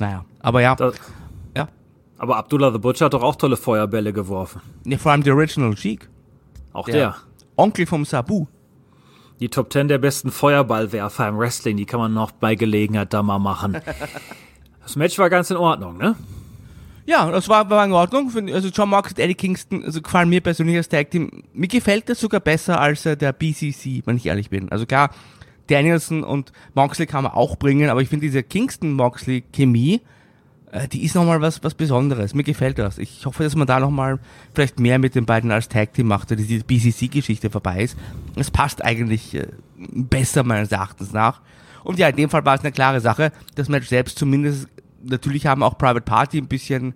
Naja, 0.01 0.25
aber 0.43 0.61
ja, 0.61 0.75
Das, 0.75 0.95
ja. 1.57 1.69
aber 2.19 2.37
Abdullah 2.37 2.73
the 2.73 2.79
Butcher 2.79 3.05
hat 3.07 3.15
doch 3.15 3.23
auch 3.23 3.37
tolle 3.37 3.57
Feuerbälle 3.57 4.13
geworfen. 4.13 4.61
ja 4.85 4.99
vor 4.99 5.13
allem 5.13 5.23
der 5.23 5.35
Original 5.35 5.75
Cheek. 5.75 6.09
Auch 6.73 6.87
Der 6.87 6.95
der. 6.95 7.17
Onkel 7.57 7.87
vom 7.87 8.05
Sabu. 8.05 8.47
Die 9.41 9.49
Top 9.49 9.73
10 9.73 9.89
der 9.89 9.99
besten 9.99 10.31
Feuerballwerfer 10.33 11.29
im 11.29 11.39
Wrestling, 11.39 11.77
die 11.77 11.87
kann 11.87 12.01
man 12.01 12.13
noch 12.13 12.33
bei 12.33 12.55
Gelegenheit 12.57 13.13
da 13.15 13.23
mal 13.23 13.39
machen. 13.39 13.81
Das 14.83 14.97
Match 14.97 15.19
war 15.19 15.31
ganz 15.31 15.51
in 15.51 15.57
Ordnung, 15.57 15.97
ne? 15.97 16.15
Ja, 17.07 17.31
das 17.31 17.49
war, 17.49 17.69
war 17.69 17.85
in 17.85 17.93
Ordnung. 17.93 18.31
Also 18.53 18.69
John 18.69 18.89
Mox 18.89 19.11
und 19.11 19.19
Eddie 19.19 19.35
Kingston, 19.35 19.85
also 19.85 20.01
gefallen 20.01 20.29
mir 20.29 20.41
persönlich 20.41 20.77
als 20.77 20.89
Tag 20.89 21.11
Team. 21.11 21.43
Mir 21.53 21.69
gefällt 21.69 22.09
das 22.09 22.21
sogar 22.21 22.41
besser 22.41 22.81
als 22.81 23.05
äh, 23.05 23.17
der 23.17 23.33
BCC, 23.33 24.03
wenn 24.07 24.17
ich 24.17 24.27
ehrlich 24.27 24.49
bin. 24.49 24.71
Also 24.71 24.87
klar, 24.87 25.11
Danielson 25.67 26.25
und 26.25 26.53
Moxley 26.75 27.07
kann 27.07 27.25
man 27.25 27.33
auch 27.33 27.57
bringen, 27.57 27.91
aber 27.91 28.01
ich 28.01 28.09
finde 28.09 28.27
diese 28.27 28.43
Kingston-Moxley-Chemie, 28.43 30.01
äh, 30.73 30.89
die 30.89 31.05
ist 31.05 31.15
nochmal 31.15 31.41
was, 31.41 31.63
was 31.63 31.75
Besonderes. 31.75 32.35
Mir 32.35 32.43
gefällt 32.43 32.79
das. 32.79 32.99
Ich 32.99 33.25
hoffe, 33.27 33.45
dass 33.45 33.55
man 33.55 33.67
da 33.67 33.81
nochmal 33.81 34.19
vielleicht 34.55 34.81
mehr 34.81 34.99
mit 34.99 35.15
den 35.15 35.27
beiden 35.27 35.51
als 35.53 35.69
Tag 35.69 35.93
Team 35.93 36.09
macht, 36.09 36.31
dass 36.31 36.39
diese 36.39 36.65
BCC-Geschichte 36.65 37.51
vorbei 37.51 37.83
ist. 37.83 37.97
Es 38.35 38.51
passt 38.51 38.85
eigentlich 38.85 39.35
äh, 39.35 39.47
besser 39.77 40.43
meines 40.43 40.73
Erachtens 40.73 41.13
nach. 41.13 41.41
Und 41.85 41.99
ja, 41.99 42.09
in 42.09 42.17
dem 42.17 42.31
Fall 42.31 42.45
war 42.45 42.55
es 42.55 42.63
eine 42.63 42.73
klare 42.73 43.01
Sache. 43.01 43.31
Das 43.55 43.69
Match 43.69 43.89
selbst 43.89 44.19
zumindest, 44.19 44.69
natürlich 45.05 45.47
haben 45.47 45.63
auch 45.63 45.79
Private 45.79 46.03
Party 46.03 46.39
ein 46.39 46.49
bisschen 46.49 46.95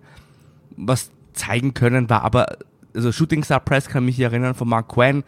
was 0.75 1.11
zeigen 1.33 1.73
können, 1.73 2.09
war 2.09 2.23
aber, 2.23 2.57
also 2.95 3.11
Shooting 3.11 3.43
Star 3.43 3.59
Press 3.59 3.87
kann 3.87 4.05
mich 4.05 4.19
erinnern 4.19 4.55
von 4.55 4.67
Mark 4.67 4.89
Quinn, 4.89 5.23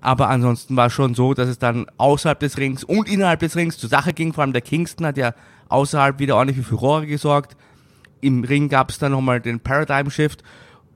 aber 0.00 0.28
ansonsten 0.28 0.76
war 0.76 0.90
schon 0.90 1.14
so, 1.14 1.34
dass 1.34 1.48
es 1.48 1.58
dann 1.58 1.86
außerhalb 1.96 2.38
des 2.40 2.58
Rings 2.58 2.84
und 2.84 3.08
innerhalb 3.08 3.40
des 3.40 3.56
Rings 3.56 3.78
zur 3.78 3.90
Sache 3.90 4.12
ging, 4.12 4.32
vor 4.32 4.42
allem 4.42 4.52
der 4.52 4.62
Kingston 4.62 5.06
hat 5.06 5.16
ja 5.16 5.34
außerhalb 5.68 6.18
wieder 6.18 6.36
ordentlich 6.36 6.58
für 6.58 6.76
Furore 6.76 7.06
gesorgt. 7.06 7.56
Im 8.20 8.44
Ring 8.44 8.68
gab 8.68 8.90
es 8.90 8.98
dann 8.98 9.12
nochmal 9.12 9.40
den 9.40 9.60
Paradigm 9.60 10.10
Shift 10.10 10.42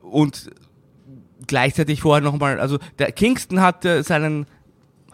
und 0.01 0.51
gleichzeitig 1.47 2.01
vorher 2.01 2.23
nochmal, 2.23 2.61
also 2.61 2.79
der 2.99 3.13
Kingston 3.13 3.61
hat 3.61 3.85
äh, 3.85 4.03
seinen 4.03 4.47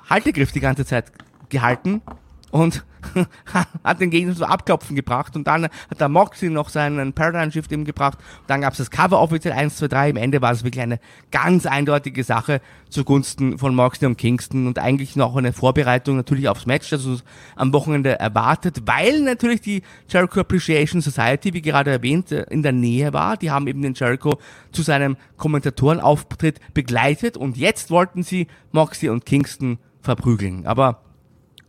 Haltegriff 0.09 0.53
die 0.53 0.61
ganze 0.61 0.85
Zeit 0.85 1.13
gehalten 1.49 2.03
und 2.51 2.85
hat 3.85 4.01
den 4.01 4.11
Gegner 4.11 4.35
zum 4.35 4.45
Abklopfen 4.45 4.97
gebracht 4.97 5.37
und 5.37 5.47
dann 5.47 5.65
hat 5.65 6.01
der 6.01 6.09
Moxley 6.09 6.51
noch 6.51 6.69
seinen 6.69 7.13
Paradigm 7.13 7.51
Shift 7.51 7.73
eben 7.73 7.85
gebracht. 7.85 8.19
Und 8.41 8.51
dann 8.51 8.61
gab 8.61 8.73
es 8.73 8.79
das 8.79 8.91
Cover 8.91 9.21
offiziell 9.21 9.55
1, 9.55 9.77
2, 9.77 9.89
3. 9.89 10.11
Im 10.11 10.17
Ende 10.17 10.43
war 10.43 10.53
es 10.53 10.65
wirklich 10.65 10.83
eine 10.83 11.01
ganz 11.31 11.67
eindeutige 11.67 12.25
Sache 12.25 12.61
zugunsten 12.89 13.59
von 13.59 13.75
Moxley 13.75 14.07
und 14.07 14.19
Kingston 14.19 14.67
und 14.67 14.79
eigentlich 14.79 15.17
noch 15.17 15.37
eine 15.37 15.53
Vorbereitung 15.53 16.17
natürlich 16.17 16.49
aufs 16.49 16.67
Match, 16.67 16.91
das 16.91 17.07
uns 17.07 17.25
am 17.57 17.73
Wochenende 17.73 18.19
erwartet, 18.19 18.83
weil 18.87 19.21
natürlich 19.23 19.61
die 19.61 19.83
Jericho 20.09 20.41
Appreciation 20.41 21.01
Society, 21.01 21.55
wie 21.55 21.63
gerade 21.63 21.91
erwähnt, 21.91 22.33
äh, 22.33 22.45
in 22.51 22.63
der 22.63 22.73
Nähe 22.73 23.13
war. 23.13 23.37
Die 23.37 23.51
haben 23.51 23.67
eben 23.67 23.83
den 23.83 23.95
Jericho 23.95 24.39
zu 24.73 24.83
seinem 24.83 25.17
Kommentatorenauftritt 25.37 26.61
begleitet 26.75 27.37
und 27.37 27.57
jetzt 27.57 27.91
wollten 27.91 28.23
sie 28.23 28.49
Moxley 28.73 29.09
und 29.09 29.25
Kingston 29.25 29.79
verprügeln. 30.01 30.67
Aber 30.67 31.03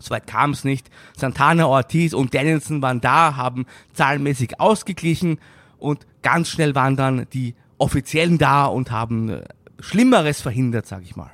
Soweit 0.01 0.27
kam 0.27 0.51
es 0.51 0.63
nicht. 0.63 0.89
Santana, 1.17 1.67
Ortiz 1.67 2.13
und 2.13 2.33
Danielson 2.33 2.81
waren 2.81 3.01
da, 3.01 3.35
haben 3.35 3.65
zahlenmäßig 3.93 4.59
ausgeglichen 4.59 5.39
und 5.77 6.05
ganz 6.21 6.49
schnell 6.49 6.75
waren 6.75 6.95
dann 6.95 7.27
die 7.33 7.55
Offiziellen 7.77 8.37
da 8.37 8.65
und 8.65 8.91
haben 8.91 9.29
äh, 9.29 9.43
Schlimmeres 9.79 10.41
verhindert, 10.41 10.85
sag 10.85 11.03
ich 11.03 11.15
mal. 11.15 11.31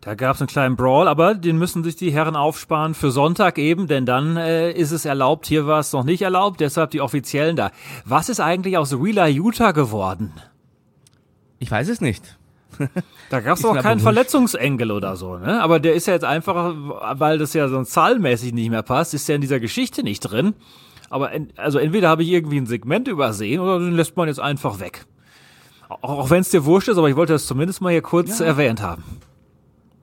Da 0.00 0.14
gab 0.14 0.34
es 0.34 0.40
einen 0.40 0.48
kleinen 0.48 0.76
Brawl, 0.76 1.06
aber 1.08 1.34
den 1.34 1.58
müssen 1.58 1.84
sich 1.84 1.94
die 1.94 2.10
Herren 2.10 2.34
aufsparen 2.34 2.94
für 2.94 3.10
Sonntag 3.10 3.58
eben, 3.58 3.86
denn 3.86 4.06
dann 4.06 4.38
äh, 4.38 4.72
ist 4.72 4.92
es 4.92 5.04
erlaubt. 5.04 5.46
Hier 5.46 5.66
war 5.66 5.80
es 5.80 5.92
noch 5.92 6.04
nicht 6.04 6.22
erlaubt, 6.22 6.60
deshalb 6.60 6.90
die 6.92 7.02
Offiziellen 7.02 7.54
da. 7.54 7.70
Was 8.06 8.30
ist 8.30 8.40
eigentlich 8.40 8.78
aus 8.78 8.92
Wheeler 8.92 9.26
Utah 9.26 9.72
geworden? 9.72 10.32
Ich 11.58 11.70
weiß 11.70 11.88
es 11.88 12.00
nicht. 12.00 12.38
Da 13.30 13.40
gab 13.40 13.58
es 13.58 13.64
auch 13.64 13.74
keinen 13.76 13.94
wurscht. 13.94 14.02
Verletzungsengel 14.02 14.90
oder 14.90 15.16
so, 15.16 15.36
ne? 15.36 15.62
Aber 15.62 15.80
der 15.80 15.94
ist 15.94 16.06
ja 16.06 16.14
jetzt 16.14 16.24
einfach, 16.24 16.74
weil 17.18 17.38
das 17.38 17.52
ja 17.54 17.68
so 17.68 17.82
zahlenmäßig 17.82 18.52
nicht 18.52 18.70
mehr 18.70 18.82
passt, 18.82 19.14
ist 19.14 19.28
ja 19.28 19.34
in 19.34 19.40
dieser 19.40 19.60
Geschichte 19.60 20.02
nicht 20.02 20.20
drin. 20.20 20.54
Aber 21.10 21.32
en, 21.32 21.48
also 21.56 21.78
entweder 21.78 22.08
habe 22.08 22.22
ich 22.22 22.30
irgendwie 22.30 22.58
ein 22.58 22.66
Segment 22.66 23.08
übersehen 23.08 23.60
oder 23.60 23.78
den 23.78 23.92
lässt 23.92 24.16
man 24.16 24.28
jetzt 24.28 24.40
einfach 24.40 24.78
weg. 24.80 25.04
Auch, 25.88 26.02
auch 26.02 26.30
wenn 26.30 26.40
es 26.40 26.50
dir 26.50 26.64
wurscht 26.64 26.88
ist, 26.88 26.98
aber 26.98 27.08
ich 27.08 27.16
wollte 27.16 27.32
das 27.32 27.46
zumindest 27.46 27.80
mal 27.80 27.90
hier 27.90 28.02
kurz 28.02 28.38
Ja. 28.38 28.46
erwähnt 28.46 28.80
haben. 28.80 29.02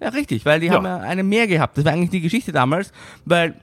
Ja, 0.01 0.09
richtig, 0.09 0.45
weil 0.45 0.59
die 0.59 0.67
Ja. 0.67 0.73
haben 0.73 0.85
ja 0.85 0.97
eine 0.97 1.23
mehr 1.23 1.47
gehabt. 1.47 1.77
Das 1.77 1.85
war 1.85 1.93
eigentlich 1.93 2.09
die 2.11 2.21
Geschichte 2.21 2.51
damals, 2.51 2.91
weil 3.25 3.55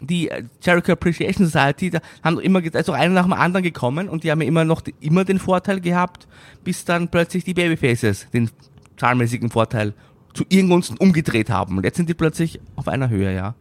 die 0.00 0.30
äh, 0.30 0.44
Jericho 0.62 0.92
Appreciation 0.92 1.46
Society, 1.46 1.90
da 1.90 2.00
haben 2.22 2.38
immer, 2.40 2.62
also 2.72 2.92
einer 2.92 3.14
nach 3.14 3.24
dem 3.24 3.32
anderen 3.32 3.62
gekommen 3.62 4.08
und 4.08 4.24
die 4.24 4.30
haben 4.30 4.40
ja 4.40 4.48
immer 4.48 4.64
noch, 4.64 4.82
immer 5.00 5.24
den 5.24 5.38
Vorteil 5.38 5.80
gehabt, 5.80 6.28
bis 6.64 6.84
dann 6.84 7.08
plötzlich 7.08 7.44
die 7.44 7.54
Babyfaces 7.54 8.28
den 8.32 8.50
zahlenmäßigen 8.96 9.50
Vorteil 9.50 9.94
zu 10.34 10.44
ihren 10.48 10.68
Gunsten 10.68 10.96
umgedreht 10.98 11.50
haben. 11.50 11.78
Und 11.78 11.84
jetzt 11.84 11.96
sind 11.96 12.08
die 12.08 12.14
plötzlich 12.14 12.60
auf 12.76 12.88
einer 12.88 13.08
Höhe, 13.08 13.34
ja. 13.34 13.54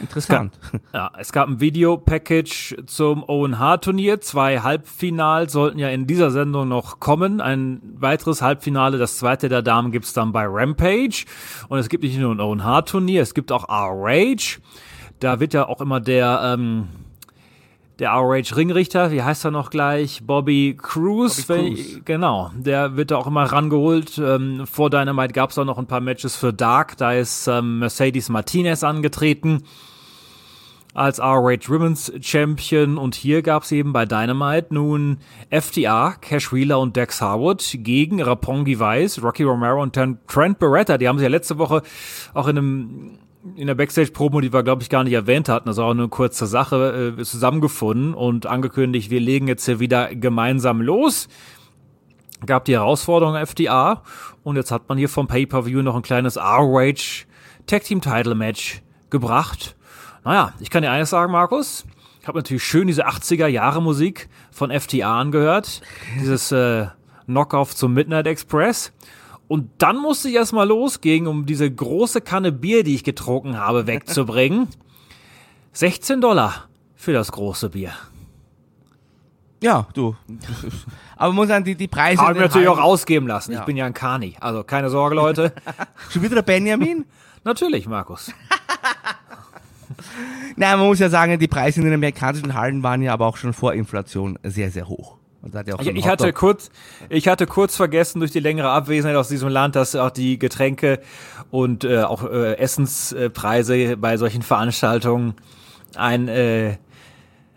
Interessant. 0.00 0.58
Ja, 0.92 1.12
es 1.16 1.32
gab 1.32 1.48
ein 1.48 1.60
Video-Package 1.60 2.76
zum 2.86 3.22
Owen 3.22 3.58
Hart 3.58 3.84
Turnier. 3.84 4.20
Zwei 4.20 4.58
Halbfinals 4.58 5.52
sollten 5.52 5.78
ja 5.78 5.90
in 5.90 6.06
dieser 6.06 6.30
Sendung 6.30 6.68
noch 6.68 6.98
kommen. 6.98 7.40
Ein 7.40 7.80
weiteres 7.98 8.42
Halbfinale, 8.42 8.98
das 8.98 9.18
zweite 9.18 9.48
der 9.48 9.62
Damen 9.62 9.92
gibt's 9.92 10.12
dann 10.12 10.32
bei 10.32 10.44
Rampage. 10.46 11.24
Und 11.68 11.78
es 11.78 11.88
gibt 11.88 12.02
nicht 12.02 12.18
nur 12.18 12.34
ein 12.34 12.40
Owen 12.40 12.64
Hart 12.64 12.88
Turnier, 12.88 13.22
es 13.22 13.32
gibt 13.32 13.52
auch 13.52 13.68
R-Rage. 13.68 14.60
Da 15.22 15.38
wird 15.40 15.54
ja 15.54 15.68
auch 15.68 15.80
immer 15.80 16.00
der, 16.00 16.40
ähm, 16.58 16.88
der 18.00 18.10
R-Rage 18.10 18.56
Ringrichter, 18.56 19.12
wie 19.12 19.22
heißt 19.22 19.44
er 19.44 19.50
noch 19.52 19.70
gleich? 19.70 20.22
Bobby 20.26 20.76
Cruz. 20.80 21.42
Bobby 21.46 21.60
wenn- 21.60 21.74
Cruz. 21.76 22.00
Genau, 22.04 22.50
der 22.56 22.96
wird 22.96 23.12
da 23.12 23.16
auch 23.18 23.26
immer 23.28 23.44
rangeholt. 23.44 24.18
Ähm, 24.18 24.66
vor 24.66 24.90
Dynamite 24.90 25.32
gab's 25.32 25.56
auch 25.58 25.64
noch 25.64 25.78
ein 25.78 25.86
paar 25.86 26.00
Matches 26.00 26.34
für 26.34 26.52
Dark. 26.52 26.96
Da 26.96 27.12
ist 27.12 27.46
ähm, 27.46 27.78
Mercedes 27.78 28.28
Martinez 28.30 28.82
angetreten 28.82 29.62
als 30.94 31.20
R-Rage 31.20 31.68
Women's 31.70 32.12
Champion 32.20 32.98
und 32.98 33.14
hier 33.14 33.40
gab's 33.42 33.72
eben 33.72 33.92
bei 33.94 34.04
Dynamite 34.04 34.74
nun 34.74 35.18
FTA, 35.50 36.16
Cash 36.20 36.52
Wheeler 36.52 36.80
und 36.80 36.96
Dex 36.96 37.22
Harwood 37.22 37.64
gegen 37.78 38.20
Rapongi 38.20 38.78
Weiss, 38.78 39.22
Rocky 39.22 39.44
Romero 39.44 39.80
und 39.82 39.94
Trent 39.94 40.58
Beretta. 40.58 40.98
Die 40.98 41.08
haben 41.08 41.16
sie 41.18 41.24
ja 41.24 41.30
letzte 41.30 41.56
Woche 41.58 41.82
auch 42.34 42.46
in 42.48 42.58
einem 42.58 43.18
in 43.56 43.66
der 43.66 43.74
Backstage-Promo, 43.74 44.40
die 44.40 44.52
wir, 44.52 44.62
glaube 44.62 44.82
ich, 44.82 44.88
gar 44.88 45.04
nicht 45.04 45.12
erwähnt 45.12 45.48
hatten, 45.48 45.66
das 45.66 45.76
war 45.76 45.86
auch 45.86 45.90
eine 45.90 46.08
kurze 46.08 46.46
Sache, 46.46 47.14
äh, 47.18 47.22
zusammengefunden 47.24 48.14
und 48.14 48.46
angekündigt, 48.46 49.10
wir 49.10 49.20
legen 49.20 49.48
jetzt 49.48 49.64
hier 49.64 49.80
wieder 49.80 50.14
gemeinsam 50.14 50.80
los. 50.80 51.28
Gab 52.46 52.64
die 52.64 52.74
Herausforderung 52.74 53.36
FDA 53.36 54.02
und 54.42 54.56
jetzt 54.56 54.70
hat 54.70 54.88
man 54.88 54.98
hier 54.98 55.08
vom 55.08 55.26
Pay-Per-View 55.26 55.82
noch 55.82 55.94
ein 55.94 56.02
kleines 56.02 56.36
R-Rage 56.36 57.26
Tag 57.66 57.84
Team 57.84 58.00
Title 58.00 58.34
Match 58.34 58.82
gebracht. 59.10 59.76
Naja, 60.24 60.52
ich 60.58 60.70
kann 60.70 60.82
dir 60.82 60.90
eines 60.90 61.10
sagen, 61.10 61.32
Markus. 61.32 61.84
Ich 62.20 62.28
habe 62.28 62.38
natürlich 62.38 62.64
schön 62.64 62.86
diese 62.86 63.06
80er 63.06 63.46
Jahre 63.46 63.82
Musik 63.82 64.28
von 64.50 64.70
FTA 64.70 65.20
angehört. 65.20 65.82
Dieses 66.20 66.52
äh, 66.52 66.86
Knockoff 67.26 67.74
zum 67.74 67.94
Midnight 67.94 68.26
Express. 68.26 68.92
Und 69.52 69.68
dann 69.76 69.98
musste 69.98 70.30
ich 70.30 70.34
erstmal 70.36 70.66
losgehen, 70.66 71.26
um 71.26 71.44
diese 71.44 71.70
große 71.70 72.22
Kanne 72.22 72.52
Bier, 72.52 72.84
die 72.84 72.94
ich 72.94 73.04
getrunken 73.04 73.58
habe, 73.58 73.86
wegzubringen. 73.86 74.66
16 75.74 76.22
Dollar 76.22 76.68
für 76.96 77.12
das 77.12 77.32
große 77.32 77.68
Bier. 77.68 77.90
Ja, 79.62 79.86
du. 79.92 80.16
Aber 81.18 81.28
man 81.28 81.36
muss 81.36 81.48
sagen, 81.48 81.66
die, 81.66 81.74
die 81.74 81.86
Preise. 81.86 82.22
Habe 82.22 82.30
in 82.30 82.36
ich 82.36 82.42
den 82.44 82.48
natürlich 82.48 82.68
auch 82.68 82.80
ausgeben 82.82 83.26
lassen. 83.26 83.52
Ich 83.52 83.58
Ja. 83.58 83.64
bin 83.64 83.76
ja 83.76 83.84
ein 83.84 83.92
Kani. 83.92 84.36
Also 84.40 84.64
keine 84.64 84.88
Sorge, 84.88 85.16
Leute. 85.16 85.52
Schon 86.08 86.22
wieder 86.22 86.36
der 86.36 86.42
Benjamin? 86.42 87.04
natürlich, 87.44 87.86
Markus. 87.86 88.32
Nein, 90.56 90.78
man 90.78 90.86
muss 90.86 90.98
ja 90.98 91.10
sagen, 91.10 91.38
die 91.38 91.46
Preise 91.46 91.80
in 91.80 91.84
den 91.84 91.94
amerikanischen 91.96 92.54
Hallen 92.54 92.82
waren 92.82 93.02
ja 93.02 93.12
aber 93.12 93.26
auch 93.26 93.36
schon 93.36 93.52
vor 93.52 93.74
Inflation 93.74 94.38
sehr, 94.42 94.70
sehr 94.70 94.88
hoch. 94.88 95.18
Ich, 95.44 95.52
so 95.52 95.90
ein 95.90 95.96
ich 95.96 96.06
hatte 96.06 96.32
kurz, 96.32 96.70
ich 97.08 97.26
hatte 97.26 97.46
kurz 97.46 97.74
vergessen 97.76 98.20
durch 98.20 98.30
die 98.30 98.38
längere 98.40 98.70
Abwesenheit 98.70 99.16
aus 99.16 99.28
diesem 99.28 99.48
Land, 99.48 99.74
dass 99.74 99.96
auch 99.96 100.10
die 100.10 100.38
Getränke 100.38 101.00
und 101.50 101.82
äh, 101.84 102.02
auch 102.02 102.22
äh, 102.24 102.54
Essenspreise 102.58 103.96
bei 103.96 104.16
solchen 104.16 104.42
Veranstaltungen 104.42 105.34
ein 105.96 106.28
äh, 106.28 106.76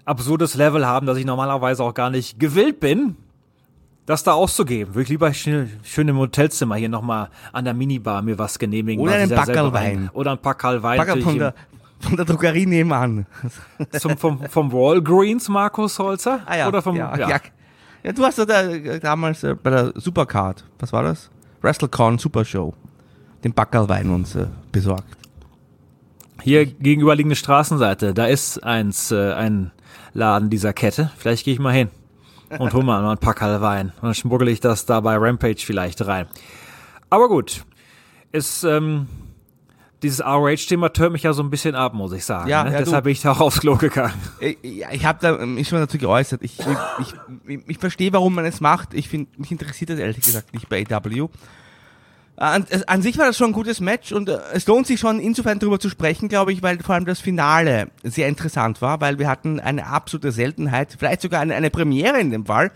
absurdes 0.04 0.56
Level 0.56 0.86
haben, 0.86 1.06
dass 1.06 1.17
ich 1.17 1.26
normalerweise 1.26 1.84
auch 1.84 1.93
gar 1.93 2.10
nicht 2.10 2.39
gewillt 2.39 2.80
bin, 2.80 3.17
das 4.06 4.24
da 4.24 4.34
auszugeben. 4.34 4.93
Würde 4.93 5.04
ich 5.04 5.10
lieber 5.10 5.34
schön, 5.34 5.69
schön 5.84 6.08
im 6.08 6.17
Hotelzimmer 6.17 6.76
hier 6.76 6.89
nochmal 6.89 7.30
an 7.54 7.65
der 7.65 7.74
Minibar 7.74 8.21
mir 8.21 8.38
was 8.38 8.60
genehmigen. 8.60 9.02
Oder 9.04 9.13
einen 9.13 9.24
ich 9.24 9.30
da 9.36 9.45
selber 9.45 9.71
Packerl 9.71 9.84
rein- 9.84 9.98
Wein. 9.98 10.10
Oder 10.13 10.32
ein 10.32 10.38
Packerl 10.39 10.84
Wein. 10.84 10.98
Bagger 10.98 11.17
von 11.17 11.39
der, 11.39 11.54
von 12.00 12.15
der 12.15 12.26
Drogerie 12.26 12.65
nebenan. 12.65 13.26
zum, 13.98 14.17
vom, 14.17 14.41
vom 14.50 14.71
Walgreens, 14.71 15.50
Markus 15.50 15.98
Holzer? 16.00 16.39
Ah 16.45 16.57
ja, 16.57 16.68
Oder 16.68 16.82
vom, 16.82 16.95
ja, 16.95 17.16
ja. 17.18 17.30
ja. 17.30 17.39
Du 18.14 18.24
hast 18.24 18.38
ja 18.38 18.45
da, 18.45 18.62
äh, 18.64 18.99
damals 18.99 19.43
äh, 19.43 19.56
bei 19.56 19.70
der 19.70 19.93
Supercard, 19.95 20.64
was 20.80 20.93
war 20.93 21.03
das? 21.03 21.30
WrestleCon 21.62 22.18
Super 22.18 22.45
Show, 22.45 22.74
den 23.43 23.53
Backerlwein 23.53 24.10
uns 24.10 24.36
äh, 24.36 24.47
besorgt. 24.72 25.18
Hier 26.41 26.66
gegenüberliegende 26.66 27.36
Straßenseite, 27.36 28.14
da 28.14 28.26
ist 28.26 28.64
eins, 28.64 29.12
äh, 29.12 29.34
ein 29.34 29.72
Laden 30.14 30.49
dieser 30.49 30.74
Kette. 30.74 31.12
Vielleicht 31.18 31.45
gehe 31.45 31.53
ich 31.53 31.60
mal 31.60 31.74
hin 31.74 31.89
und 32.58 32.74
hol 32.74 32.84
mal 32.84 33.06
ein 33.06 33.18
Packerl 33.18 33.62
Wein. 33.62 33.91
Und 33.97 34.03
dann 34.03 34.14
schmuggel 34.14 34.47
ich 34.47 34.60
das 34.60 34.86
da 34.86 35.01
bei 35.01 35.16
Rampage 35.18 35.64
vielleicht 35.66 36.06
rein. 36.06 36.28
Aber 37.10 37.28
gut, 37.28 37.66
es 38.32 38.64
ähm, 38.64 39.08
dieses 40.04 40.24
ROH-Thema 40.24 40.89
tönt 40.93 41.14
mich 41.14 41.24
ja 41.24 41.34
so 41.34 41.41
ein 41.41 41.50
bisschen 41.50 41.74
ab, 41.76 41.93
muss 41.93 42.12
ich 42.12 42.26
sagen. 42.26 42.50
Ja, 42.50 42.64
ne? 42.64 42.72
ja, 42.72 42.80
du- 42.80 42.86
Deshalb 42.86 43.04
bin 43.06 43.14
ich 43.14 43.22
da 43.22 43.32
auch 43.32 43.39
aufs 43.39 43.60
Klo 43.62 43.76
gegangen. 43.78 44.14
Ich, 44.39 44.58
ich 44.64 45.06
habe 45.06 45.20
da 45.22 45.46
mich 45.46 45.68
schon 45.70 45.80
dazu 45.80 45.98
geäußert. 45.98 46.41
Ich, 46.43 46.60
ich, 46.60 47.14
ich, 47.48 47.60
ich 47.68 47.78
verstehe, 47.80 48.12
warum 48.14 48.36
man 48.36 48.46
es 48.46 48.62
macht. 48.62 48.93
Ich 48.93 49.10
finde, 49.10 49.30
mich 49.38 49.52
interessiert 49.52 49.89
das 49.89 50.00
ehrlich 50.00 50.20
gesagt 50.20 50.54
nicht 50.54 50.70
bei 50.70 50.84
AW. 50.89 51.28
An, 52.38 52.66
an 52.88 53.02
sich 53.02 53.18
war 53.18 53.28
das 53.28 53.38
schon 53.38 53.52
ein 53.52 53.54
gutes 53.54 53.80
Match 53.80 54.12
und 54.12 54.28
äh, 54.28 54.38
es 54.52 54.68
lohnt 54.68 54.86
sich 54.88 55.00
schon 55.00 55.22
insofern 55.22 55.58
darüber 55.58 55.80
zu 55.80 55.89
sprechen, 55.89 56.28
glaube 56.28 56.52
ich, 56.52 56.62
weil 56.62 56.80
vor 56.84 56.96
allem 56.96 57.06
das 57.06 57.22
Finale 57.22 57.88
sehr 58.04 58.28
interessant 58.28 58.82
war, 58.82 59.00
weil 59.00 59.20
wir 59.20 59.30
hatten 59.30 59.62
eine 59.62 59.88
absolute 59.88 60.34
Seltenheit, 60.34 60.98
vielleicht 61.00 61.22
sogar 61.22 61.39
eine, 61.39 61.56
eine 61.56 61.70
Premiere 61.70 62.20
in 62.20 62.32
dem 62.32 62.46
Fall, 62.46 62.72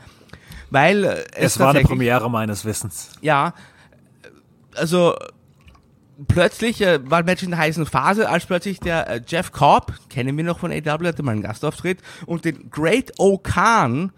weil 0.69 1.03
äh, 1.03 1.25
es, 1.35 1.55
Es 1.55 1.59
war 1.59 1.71
eine 1.71 1.81
Premiere 1.81 2.29
meines 2.31 2.63
Wissens. 2.63 3.09
ja, 3.19 3.53
also 4.75 5.15
plötzlich 6.27 6.81
äh, 6.81 6.99
war 7.09 7.23
Match 7.23 7.43
in 7.43 7.51
der 7.51 7.59
heißen 7.59 7.85
Phase, 7.85 8.29
als 8.29 8.45
plötzlich 8.45 8.79
der 8.79 9.07
äh, 9.07 9.21
Jeff 9.25 9.51
Cobb, 9.51 9.93
kennen 10.09 10.35
wir 10.37 10.43
noch 10.43 10.59
von 10.59 10.71
AW, 10.71 11.07
hatte 11.07 11.23
mal 11.23 11.31
einen 11.31 11.41
Gastauftritt, 11.41 11.99
und 12.25 12.45
den 12.45 12.69
Great 12.69 13.13
O'Khan, 13.19 14.11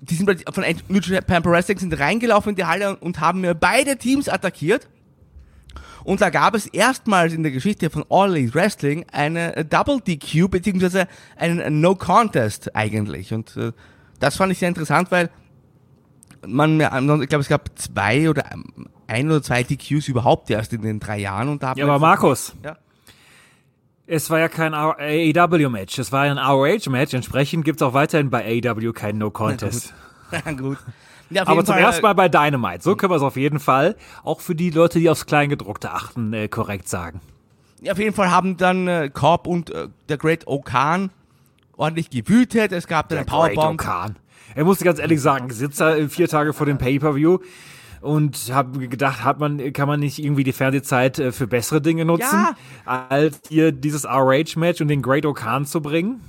die 0.00 0.14
sind 0.14 0.44
von 0.52 0.64
New 0.88 1.00
Japan 1.00 1.42
Pro 1.42 1.50
Wrestling 1.50 1.78
sind 1.78 1.98
reingelaufen 1.98 2.50
in 2.50 2.56
die 2.56 2.64
Halle 2.64 2.96
und 2.96 3.20
haben 3.20 3.40
mir 3.40 3.54
beide 3.54 3.96
Teams 3.96 4.28
attackiert. 4.28 4.88
Und 6.04 6.20
da 6.20 6.30
gab 6.30 6.54
es 6.54 6.66
erstmals 6.66 7.32
in 7.32 7.42
der 7.42 7.50
Geschichte 7.50 7.90
von 7.90 8.04
All 8.08 8.36
Elite 8.36 8.54
Wrestling 8.54 9.06
eine 9.10 9.56
äh, 9.56 9.64
Double 9.64 10.00
DQ, 10.00 10.48
beziehungsweise 10.48 11.08
einen 11.34 11.58
äh, 11.58 11.70
No 11.70 11.96
Contest 11.96 12.76
eigentlich. 12.76 13.32
Und 13.34 13.56
äh, 13.56 13.72
das 14.20 14.36
fand 14.36 14.52
ich 14.52 14.58
sehr 14.58 14.68
interessant, 14.68 15.10
weil 15.10 15.30
man, 16.46 16.80
ich 16.80 17.28
glaube, 17.28 17.42
es 17.42 17.48
gab 17.48 17.76
zwei 17.76 18.30
oder 18.30 18.44
ähm, 18.52 18.88
ein 19.06 19.26
oder 19.26 19.42
zwei 19.42 19.62
DQs 19.62 20.08
überhaupt 20.08 20.50
erst 20.50 20.72
in 20.72 20.82
den 20.82 21.00
drei 21.00 21.18
Jahren. 21.18 21.48
Und 21.48 21.62
da 21.62 21.74
Ja, 21.76 21.84
aber 21.84 21.98
Markus. 21.98 22.54
Ja. 22.64 22.76
Es 24.08 24.30
war 24.30 24.38
ja 24.38 24.48
kein 24.48 24.72
AEW-Match, 24.72 25.98
es 25.98 26.12
war 26.12 26.22
ein 26.22 26.38
ROH-Match. 26.38 27.14
Entsprechend 27.14 27.64
gibt 27.64 27.80
es 27.80 27.86
auch 27.86 27.92
weiterhin 27.92 28.30
bei 28.30 28.44
AEW 28.64 28.92
keinen 28.92 29.18
No-Contest. 29.18 29.92
Ja, 30.30 30.52
gut. 30.52 30.78
Ja, 31.28 31.42
Aber 31.42 31.54
jeden 31.54 31.66
zum 31.66 31.74
Fall, 31.74 31.82
ersten 31.82 32.02
Mal 32.02 32.14
bei 32.14 32.28
Dynamite. 32.28 32.82
So 32.82 32.94
können 32.94 33.10
wir 33.10 33.16
es 33.16 33.22
auf 33.22 33.36
jeden 33.36 33.58
Fall, 33.58 33.96
auch 34.22 34.40
für 34.40 34.54
die 34.54 34.70
Leute, 34.70 35.00
die 35.00 35.10
aufs 35.10 35.26
Kleingedruckte 35.26 35.90
achten, 35.90 36.32
äh, 36.32 36.46
korrekt 36.46 36.88
sagen. 36.88 37.20
Ja, 37.80 37.92
auf 37.92 37.98
jeden 37.98 38.14
Fall 38.14 38.30
haben 38.30 38.56
dann 38.56 38.86
äh, 38.86 39.10
Cobb 39.12 39.48
und 39.48 39.70
äh, 39.70 39.88
der 40.08 40.18
Great 40.18 40.46
O'Khan 40.46 41.10
ordentlich 41.76 42.10
gewütet. 42.10 42.70
Es 42.70 42.86
gab 42.86 43.08
dann 43.08 43.24
Der 43.24 43.34
eine 43.34 43.42
Great 43.42 43.54
Powerbomb. 43.56 43.80
O'Khan. 43.80 44.14
Er 44.54 44.64
musste 44.64 44.84
ganz 44.84 45.00
ehrlich 45.00 45.20
sagen, 45.20 45.48
ich 45.50 45.56
sitze 45.56 45.82
da 45.84 46.08
vier 46.08 46.28
Tage 46.28 46.52
vor 46.52 46.64
dem 46.66 46.78
Pay-Per-View 46.78 47.38
und 48.06 48.50
habe 48.52 48.88
gedacht, 48.88 49.24
hat 49.24 49.40
man, 49.40 49.72
kann 49.72 49.88
man 49.88 50.00
nicht 50.00 50.18
irgendwie 50.18 50.44
die 50.44 50.52
Fernsehzeit 50.52 51.18
äh, 51.18 51.32
für 51.32 51.46
bessere 51.46 51.80
Dinge 51.80 52.04
nutzen, 52.04 52.46
als 52.84 53.40
hier 53.48 53.72
dieses 53.72 54.04
ROH-Match 54.06 54.80
und 54.80 54.88
den 54.88 55.02
Great 55.02 55.24
O'Khan 55.24 55.64
zu 55.64 55.80
bringen? 55.80 56.20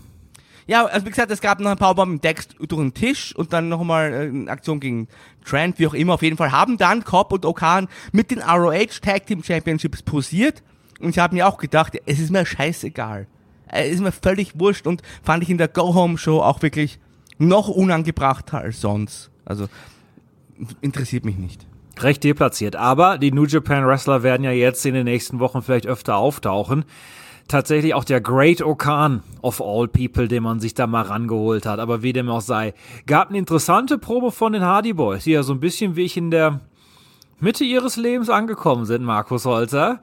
Ja, 0.66 0.86
also 0.86 1.06
wie 1.06 1.10
gesagt, 1.10 1.32
es 1.32 1.40
gab 1.40 1.62
noch 1.62 1.72
ein 1.72 1.78
Powerbomb 1.78 2.12
mit 2.12 2.24
Dex 2.26 2.50
durch 2.60 2.82
den 2.82 2.94
Tisch 2.94 3.34
und 3.34 3.54
dann 3.54 3.70
nochmal 3.70 4.14
äh, 4.14 4.18
eine 4.28 4.52
Aktion 4.52 4.82
gegen 4.82 5.08
Trent, 5.46 5.80
wie 5.80 5.88
auch 5.88 5.94
immer. 5.94 6.16
Auf 6.16 6.22
jeden 6.22 6.36
Fall 6.36 6.52
haben 6.52 6.78
dann 6.78 7.06
Cobb 7.06 7.32
und 7.32 7.46
O'Khan 7.46 7.88
mit 8.12 8.32
den 8.32 8.42
ROH 8.42 9.00
Tag 9.02 9.28
Team 9.28 9.44
Championships 9.44 10.02
posiert. 10.02 10.64
Und 11.00 11.10
ich 11.10 11.20
habe 11.20 11.36
mir 11.36 11.48
auch 11.48 11.58
gedacht, 11.58 11.98
es 12.06 12.20
ist 12.20 12.32
mir 12.32 12.46
scheißegal. 12.46 13.28
Es 13.70 13.94
ist 13.94 14.02
mir 14.02 14.12
völlig 14.12 14.60
wurscht 14.60 14.88
und 14.88 15.02
fand 15.24 15.44
ich 15.44 15.50
in 15.50 15.58
der 15.58 15.68
Go-Home-Show 15.68 16.42
auch 16.42 16.62
wirklich 16.62 17.00
noch 17.38 17.70
unangebrachter 17.70 18.60
als 18.60 18.82
sonst. 18.82 19.30
Also 19.46 19.68
interessiert 20.82 21.26
mich 21.26 21.38
nicht. 21.38 21.66
recht 22.04 22.24
deplatziert. 22.24 22.76
Aber 22.76 23.18
die 23.18 23.32
New 23.32 23.46
Japan 23.46 23.86
Wrestler 23.86 24.24
werden 24.24 24.44
ja 24.44 24.52
jetzt 24.52 24.86
in 24.86 24.94
den 24.94 25.06
nächsten 25.06 25.40
Wochen 25.40 25.62
vielleicht 25.62 25.88
öfter 25.88 26.18
auftauchen. 26.18 26.86
Tatsächlich 27.48 27.94
auch 27.94 28.04
der 28.04 28.20
Great 28.20 28.62
Okan 28.62 29.24
of 29.42 29.62
all 29.62 29.88
people, 29.88 30.28
den 30.28 30.44
man 30.44 30.60
sich 30.60 30.74
da 30.74 30.86
mal 30.86 31.04
rangeholt 31.04 31.66
hat. 31.66 31.80
Aber 31.80 32.04
wie 32.04 32.14
dem 32.14 32.30
auch 32.30 32.42
sei, 32.42 32.74
gab 33.06 33.30
eine 33.30 33.38
interessante 33.38 33.98
Probe 33.98 34.32
von 34.32 34.54
den 34.54 34.64
Hardy 34.64 34.94
Boys, 34.94 35.24
die 35.24 35.32
ja 35.32 35.44
so 35.44 35.54
ein 35.54 35.60
bisschen 35.60 35.96
wie 35.96 36.04
ich 36.04 36.18
in 36.18 36.30
der 36.30 36.60
Mitte 37.40 37.64
ihres 37.64 37.96
Lebens 37.96 38.30
angekommen 38.30 38.86
sind, 38.86 39.04
Markus 39.04 39.46
Holzer. 39.46 40.02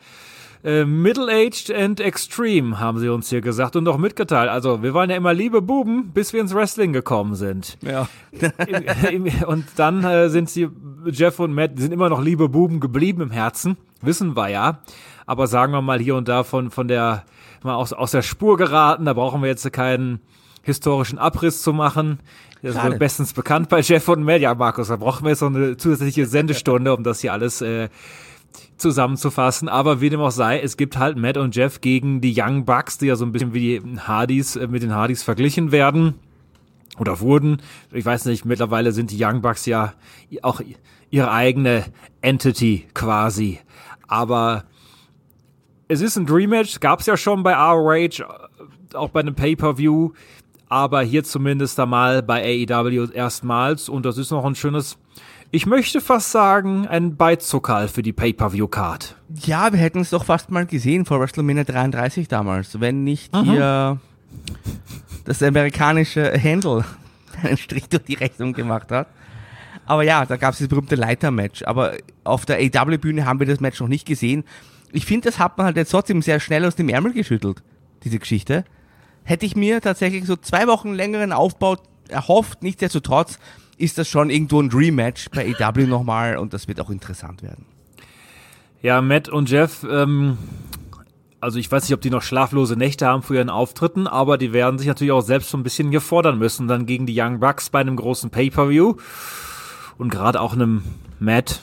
Äh, 0.65 0.87
Middle-aged 0.87 1.71
and 1.71 2.01
extreme, 2.01 2.81
haben 2.81 2.99
sie 2.99 3.11
uns 3.11 3.29
hier 3.29 3.43
gesagt 3.43 3.77
und 3.77 3.87
auch 3.87 3.99
mitgeteilt. 3.99 4.49
Also, 4.49 4.83
wir 4.83 4.95
waren 4.95 5.11
ja 5.11 5.17
immer 5.17 5.35
liebe 5.35 5.61
Buben, 5.61 6.13
bis 6.15 6.33
wir 6.33 6.41
ins 6.41 6.55
Wrestling 6.55 6.95
gekommen 6.95 7.35
sind. 7.35 7.77
Ja. 7.83 8.09
Und 9.47 9.67
dann 9.77 10.03
äh, 10.05 10.31
sind 10.31 10.49
sie, 10.49 10.69
Jeff 11.07 11.39
und 11.39 11.53
Matt, 11.53 11.73
sind 11.77 11.93
immer 11.93 12.09
noch 12.09 12.23
liebe 12.23 12.49
Buben 12.49 12.81
geblieben 12.81 13.21
im 13.21 13.31
Herzen, 13.31 13.77
wissen 14.01 14.37
wir 14.37 14.49
ja. 14.49 14.79
Aber 15.27 15.47
sagen 15.47 15.73
wir 15.73 15.83
mal 15.83 16.01
hier 16.01 16.17
und 16.17 16.29
da 16.29 16.45
von, 16.45 16.71
von 16.71 16.89
der, 16.89 17.25
mal 17.63 17.75
aus, 17.75 17.93
aus 17.93 18.11
der 18.11 18.23
Spur 18.23 18.57
geraten, 18.57 19.05
da 19.05 19.13
brauchen 19.13 19.43
wir 19.43 19.49
jetzt 19.49 19.71
keinen 19.73 20.21
historischen 20.63 21.19
Abriss 21.19 21.63
zu 21.63 21.73
machen. 21.73 22.21
Das 22.63 22.77
ist 22.77 22.99
bestens 22.99 23.35
bekannt 23.35 23.69
bei 23.69 23.81
Jeff 23.81 24.09
und 24.09 24.25
Matt. 24.25 24.41
Ja, 24.41 24.55
Markus, 24.55 24.89
da 24.89 24.97
brauchen 24.97 25.25
wir 25.25 25.31
jetzt 25.31 25.43
noch 25.43 25.55
eine 25.55 25.77
zusätzliche 25.77 26.25
Sendestunde, 26.25 26.95
um 26.95 27.05
das 27.05 27.21
hier 27.21 27.35
alles 27.35 27.61
äh, 27.61 27.91
zusammenzufassen. 28.77 29.69
Aber 29.69 30.01
wie 30.01 30.11
dem 30.11 30.21
auch 30.21 30.31
sei, 30.31 30.61
es 30.61 30.77
gibt 30.77 30.99
halt 30.99 31.17
Matt 31.17 31.37
und 31.37 31.55
Jeff 31.55 31.81
gegen 31.81 32.21
die 32.21 32.35
Young 32.37 32.65
Bucks, 32.65 32.99
die 32.99 33.07
ja 33.07 33.17
so 33.17 33.25
ein 33.25 33.33
bisschen 33.33 33.55
wie 33.55 33.81
die 33.81 33.99
Hardys, 34.01 34.57
äh, 34.57 34.67
mit 34.67 34.83
den 34.83 34.95
Hardys 34.95 35.23
verglichen 35.23 35.73
werden 35.73 36.15
oder 36.99 37.21
wurden. 37.21 37.63
Ich 37.93 38.05
weiß 38.05 38.25
nicht, 38.27 38.45
mittlerweile 38.45 38.93
sind 38.93 39.11
die 39.11 39.23
Young 39.23 39.43
Bucks 39.43 39.67
ja 39.67 39.95
auch 40.43 40.61
ihre 41.11 41.31
eigene 41.31 41.85
Entity 42.21 42.87
quasi. 42.95 43.61
Aber 44.09 44.65
es 45.89 46.01
ist 46.01 46.17
ein 46.17 46.27
Dream 46.27 46.51
Match, 46.51 46.81
gab 46.81 47.01
es 47.01 47.07
ja 47.07 47.17
schon 47.17 47.43
bei 47.43 47.55
ROH, 47.55 48.21
äh, 48.21 48.25
auch 48.95 49.11
bei 49.11 49.21
einem 49.21 49.35
Pay-Per-View, 49.35 50.13
aber 50.69 51.03
hier 51.03 51.25
zumindest 51.25 51.79
einmal 51.79 52.23
bei 52.23 52.67
AEW 52.69 53.11
erstmals 53.13 53.89
und 53.89 54.07
das 54.07 54.19
ist 54.19 54.31
noch 54.31 54.45
ein 54.45 54.55
schönes, 54.55 54.99
ich 55.55 55.67
möchte 55.67 56.01
fast 56.01 56.33
sagen, 56.33 56.87
ein 56.89 57.17
Beizzuckerl 57.17 57.87
für 57.89 58.03
die 58.03 58.13
Pay-Per-View-Card. 58.13 59.17
Ja, 59.47 59.73
wir 59.73 59.79
hätten 59.79 60.01
es 60.01 60.11
doch 60.11 60.25
fast 60.25 60.51
mal 60.51 60.67
gesehen 60.67 61.05
vor 61.07 61.21
WrestleMania 61.21 61.65
33 61.65 62.27
damals, 62.29 62.81
wenn 62.81 63.05
nicht 63.05 63.33
Mhm. 63.33 63.45
hier 63.45 64.01
das 65.25 65.43
amerikanische 65.43 66.33
Handle 66.43 66.85
einen 67.43 67.57
Strich 67.57 67.89
durch 67.89 68.03
die 68.03 68.15
Rechnung 68.15 68.53
gemacht 68.53 68.91
hat. 68.91 69.07
Aber 69.87 70.03
ja, 70.03 70.25
da 70.27 70.37
gab 70.37 70.55
es 70.55 70.59
das 70.59 70.69
berühmte 70.69 70.97
Leiter-Match. 70.97 71.63
Aber 71.65 71.93
auf 72.25 72.47
der 72.47 72.59
AW-Bühne 72.59 73.25
haben 73.25 73.39
wir 73.39 73.47
das 73.47 73.61
Match 73.61 73.81
noch 73.81 73.89
nicht 73.89 74.07
gesehen. 74.07 74.45
Ich 74.93 75.07
finde, 75.07 75.29
das 75.29 75.39
hat 75.39 75.57
man 75.59 75.67
halt 75.67 75.77
jetzt 75.77 75.91
trotzdem 75.91 76.21
sehr 76.23 76.41
schnell 76.41 76.65
aus 76.65 76.75
dem 76.75 76.89
Ärmel 76.89 77.13
geschüttelt, 77.13 77.63
diese 78.03 78.19
Geschichte. 78.19 78.65
Hätte 79.23 79.47
ich 79.47 79.57
mir 79.57 79.81
tatsächlich 79.81 80.25
so 80.27 80.37
zwei 80.37 80.67
Wochen 80.67 80.95
längeren 80.95 81.33
Aufbau 81.33 81.77
erhofft, 82.09 82.63
nichtsdestotrotz 82.63 83.39
ist 83.85 83.99
das 83.99 84.09
schon 84.09 84.31
irgendwo 84.31 84.61
ein 84.61 84.69
Dream-Match 84.71 85.31
bei 85.31 85.55
AW 85.59 85.87
nochmal 85.87 86.37
und 86.39 86.53
das 86.53 86.67
wird 86.69 86.81
auch 86.81 86.91
interessant 86.91 87.43
werden. 87.43 87.67
Ja, 88.83 89.01
Matt 89.01 89.29
und 89.29 89.49
Jeff, 89.51 89.85
ähm, 89.89 90.37
also 91.41 91.59
ich 91.59 91.71
weiß 91.71 91.85
nicht, 91.85 91.95
ob 91.95 92.01
die 92.01 92.11
noch 92.11 92.23
schlaflose 92.23 92.77
Nächte 92.77 93.07
haben 93.07 93.23
für 93.23 93.35
ihren 93.37 93.51
Auftritten, 93.51 94.07
aber 94.07 94.39
die 94.39 94.53
werden 94.53 94.79
sich 94.79 94.89
natürlich 94.89 95.13
auch 95.13 95.21
selbst 95.23 95.51
so 95.51 95.57
ein 95.59 95.63
bisschen 95.63 95.91
hier 95.91 96.01
fordern 96.01 96.39
müssen, 96.39 96.69
dann 96.69 96.87
gegen 96.87 97.07
die 97.07 97.19
Young 97.19 97.41
Bucks 97.41 97.71
bei 97.71 97.81
einem 97.81 97.97
großen 97.97 98.31
Pay-Per-View 98.31 98.95
und 99.99 100.09
gerade 100.11 100.41
auch 100.41 100.53
einem 100.55 100.83
Matt. 101.19 101.63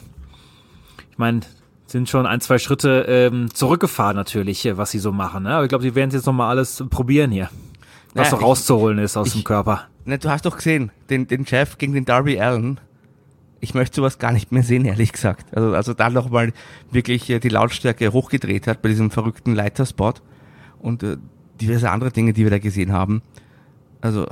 Ich 1.10 1.18
meine, 1.18 1.40
sind 1.86 2.08
schon 2.08 2.26
ein, 2.26 2.40
zwei 2.40 2.58
Schritte 2.58 3.04
ähm, 3.06 3.52
zurückgefahren 3.54 4.16
natürlich, 4.16 4.66
was 4.76 4.90
sie 4.92 4.98
so 4.98 5.12
machen. 5.12 5.42
Ne? 5.44 5.50
Aber 5.54 5.64
ich 5.64 5.68
glaube, 5.68 5.84
die 5.84 5.94
werden 5.94 6.10
jetzt 6.10 6.26
noch 6.26 6.32
mal 6.32 6.48
alles 6.48 6.82
probieren 6.88 7.30
hier, 7.30 7.50
was 8.14 8.26
Naja, 8.26 8.30
noch 8.32 8.38
ich- 8.40 8.44
rauszuholen 8.46 8.98
ist 8.98 9.16
aus 9.16 9.28
ich- 9.28 9.34
dem 9.34 9.44
Körper. 9.44 9.88
Na, 10.04 10.16
du 10.16 10.28
hast 10.28 10.44
doch 10.46 10.56
gesehen, 10.56 10.90
den, 11.10 11.26
den 11.26 11.46
Chef 11.46 11.78
gegen 11.78 11.92
den 11.92 12.04
Darby 12.04 12.40
Allen. 12.40 12.80
Ich 13.60 13.74
möchte 13.74 13.96
sowas 13.96 14.18
gar 14.18 14.32
nicht 14.32 14.50
mehr 14.50 14.64
sehen, 14.64 14.84
ehrlich 14.84 15.12
gesagt. 15.12 15.56
Also, 15.56 15.74
also 15.74 15.94
da 15.94 16.10
nochmal 16.10 16.52
wirklich 16.90 17.30
äh, 17.30 17.38
die 17.38 17.48
Lautstärke 17.48 18.12
hochgedreht 18.12 18.66
hat 18.66 18.82
bei 18.82 18.88
diesem 18.88 19.10
verrückten 19.12 19.54
Leiterspot 19.54 20.22
und 20.80 21.04
äh, 21.04 21.16
diverse 21.60 21.90
andere 21.90 22.10
Dinge, 22.10 22.32
die 22.32 22.42
wir 22.42 22.50
da 22.50 22.58
gesehen 22.58 22.92
haben. 22.92 23.22
Also, 24.00 24.26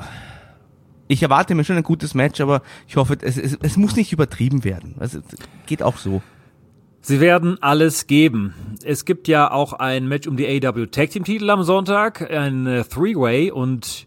ich 1.07 1.23
erwarte 1.23 1.55
mir 1.55 1.63
schon 1.63 1.77
ein 1.77 1.85
gutes 1.85 2.15
Match, 2.15 2.41
aber 2.41 2.63
ich 2.89 2.97
hoffe, 2.97 3.17
es, 3.23 3.39
es, 3.39 3.57
es 3.63 3.77
muss 3.77 3.95
nicht 3.95 4.13
übertrieben 4.13 4.65
werden. 4.65 4.97
Also, 4.99 5.19
es 5.19 5.25
geht 5.67 5.83
auch 5.85 5.97
so. 5.97 6.23
Sie 7.03 7.21
werden 7.21 7.57
alles 7.63 8.09
geben. 8.09 8.55
Es 8.85 9.05
gibt 9.05 9.29
ja 9.29 9.51
auch 9.51 9.75
ein 9.75 10.07
Match 10.09 10.27
um 10.27 10.37
die 10.37 10.47
AW 10.47 10.87
Tag 10.87 11.11
Team 11.11 11.25
Titel 11.25 11.49
am 11.49 11.63
Sonntag, 11.63 12.31
ein 12.31 12.67
äh, 12.67 12.85
Three-Way 12.85 13.53
und 13.53 14.07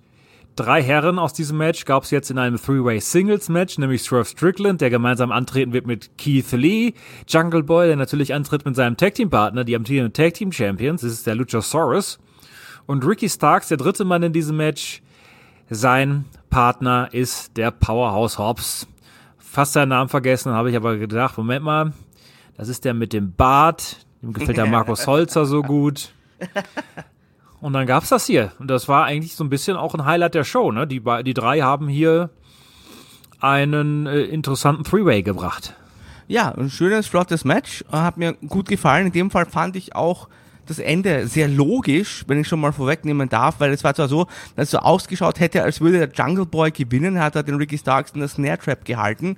drei 0.56 0.82
Herren 0.82 1.20
aus 1.20 1.34
diesem 1.34 1.58
Match 1.58 1.86
gab 1.86 2.04
es 2.04 2.12
jetzt 2.12 2.32
in 2.32 2.38
einem 2.38 2.58
Three-Way 2.58 3.00
Singles 3.00 3.50
Match, 3.50 3.78
nämlich 3.78 4.04
Swerve 4.04 4.26
Strickland, 4.26 4.82
der 4.82 4.90
gemeinsam 4.90 5.32
antreten 5.32 5.74
wird 5.74 5.88
mit 5.88 6.18
Keith 6.18 6.52
Lee, 6.52 6.94
Jungle 7.28 7.64
Boy, 7.64 7.88
der 7.88 7.96
natürlich 7.96 8.34
antritt 8.34 8.66
mit 8.66 8.76
seinem 8.76 8.98
Tag 8.98 9.16
Team 9.16 9.30
Partner, 9.30 9.64
die 9.64 9.76
amtierenden 9.76 10.14
Tag 10.14 10.34
Team 10.36 10.52
Champions, 10.52 11.02
das 11.02 11.12
ist 11.12 11.28
der 11.28 11.36
Luchasaurus 11.36 12.20
und 12.86 13.06
Ricky 13.06 13.30
Starks, 13.30 13.70
der 13.70 13.78
dritte 13.78 14.06
Mann 14.06 14.24
in 14.24 14.34
diesem 14.34 14.58
Match. 14.58 15.02
Sein 15.70 16.26
Partner 16.50 17.10
ist 17.12 17.58
der 17.58 17.72
Powerhouse 17.72 18.38
Hobbs. 18.38 18.88
Fast 19.38 19.74
seinen 19.74 19.90
Namen 19.90 20.10
vergessen, 20.10 20.52
habe 20.54 20.70
ich 20.70 20.76
aber 20.76 20.98
gedacht, 20.98 21.38
Moment 21.38 21.64
mal, 21.64 21.94
das 22.58 22.68
ist 22.68 22.86
der 22.86 22.94
mit 22.94 23.14
dem 23.14 23.34
Bart, 23.34 24.06
Ihm 24.22 24.34
gefällt 24.34 24.58
der 24.58 24.66
Markus 24.66 25.06
Holzer 25.06 25.46
so 25.46 25.62
gut. 25.62 26.14
Und 27.64 27.72
dann 27.72 27.88
gab's 27.88 28.10
das 28.10 28.26
hier. 28.26 28.52
Und 28.60 28.68
das 28.68 28.90
war 28.90 29.06
eigentlich 29.06 29.36
so 29.36 29.44
ein 29.46 29.50
bisschen 29.50 29.78
auch 29.78 29.94
ein 29.94 30.04
Highlight 30.04 30.36
der 30.36 30.44
Show. 30.44 30.74
Ne? 30.74 30.86
Die, 30.86 31.02
die 31.24 31.34
drei 31.34 31.62
haben 31.62 31.88
hier 31.88 32.30
einen 33.40 34.06
äh, 34.06 34.20
interessanten 34.24 34.84
Three-Way 34.84 35.24
gebracht. 35.24 35.74
Ja, 36.28 36.50
ein 36.50 36.70
schönes, 36.70 37.08
flottes 37.08 37.46
Match. 37.46 37.86
Hat 37.90 38.18
mir 38.18 38.34
gut 38.34 38.68
gefallen. 38.68 39.06
In 39.06 39.12
dem 39.14 39.32
Fall 39.32 39.46
fand 39.46 39.78
ich 39.78 39.96
auch 39.96 40.28
das 40.66 40.78
Ende 40.78 41.26
sehr 41.28 41.48
logisch, 41.48 42.26
wenn 42.28 42.42
ich 42.42 42.50
schon 42.50 42.60
mal 42.60 42.74
vorwegnehmen 42.74 43.30
darf, 43.30 43.62
weil 43.62 43.72
es 43.72 43.86
war 43.86 43.96
zwar 43.96 44.10
so, 44.10 44.28
dass 44.58 44.66
es 44.66 44.72
so 44.72 44.80
ausgeschaut 44.80 45.40
hätte, 45.40 45.64
als 45.64 45.80
würde 45.80 46.06
der 46.06 46.10
Jungle 46.10 46.46
Boy 46.46 46.70
gewinnen, 46.70 47.18
hat 47.22 47.38
er 47.38 47.44
den 47.44 47.56
Ricky 47.56 47.78
Starks 47.78 48.12
in 48.12 48.20
der 48.20 48.28
Snare 48.28 48.58
Trap 48.58 48.84
gehalten. 48.84 49.38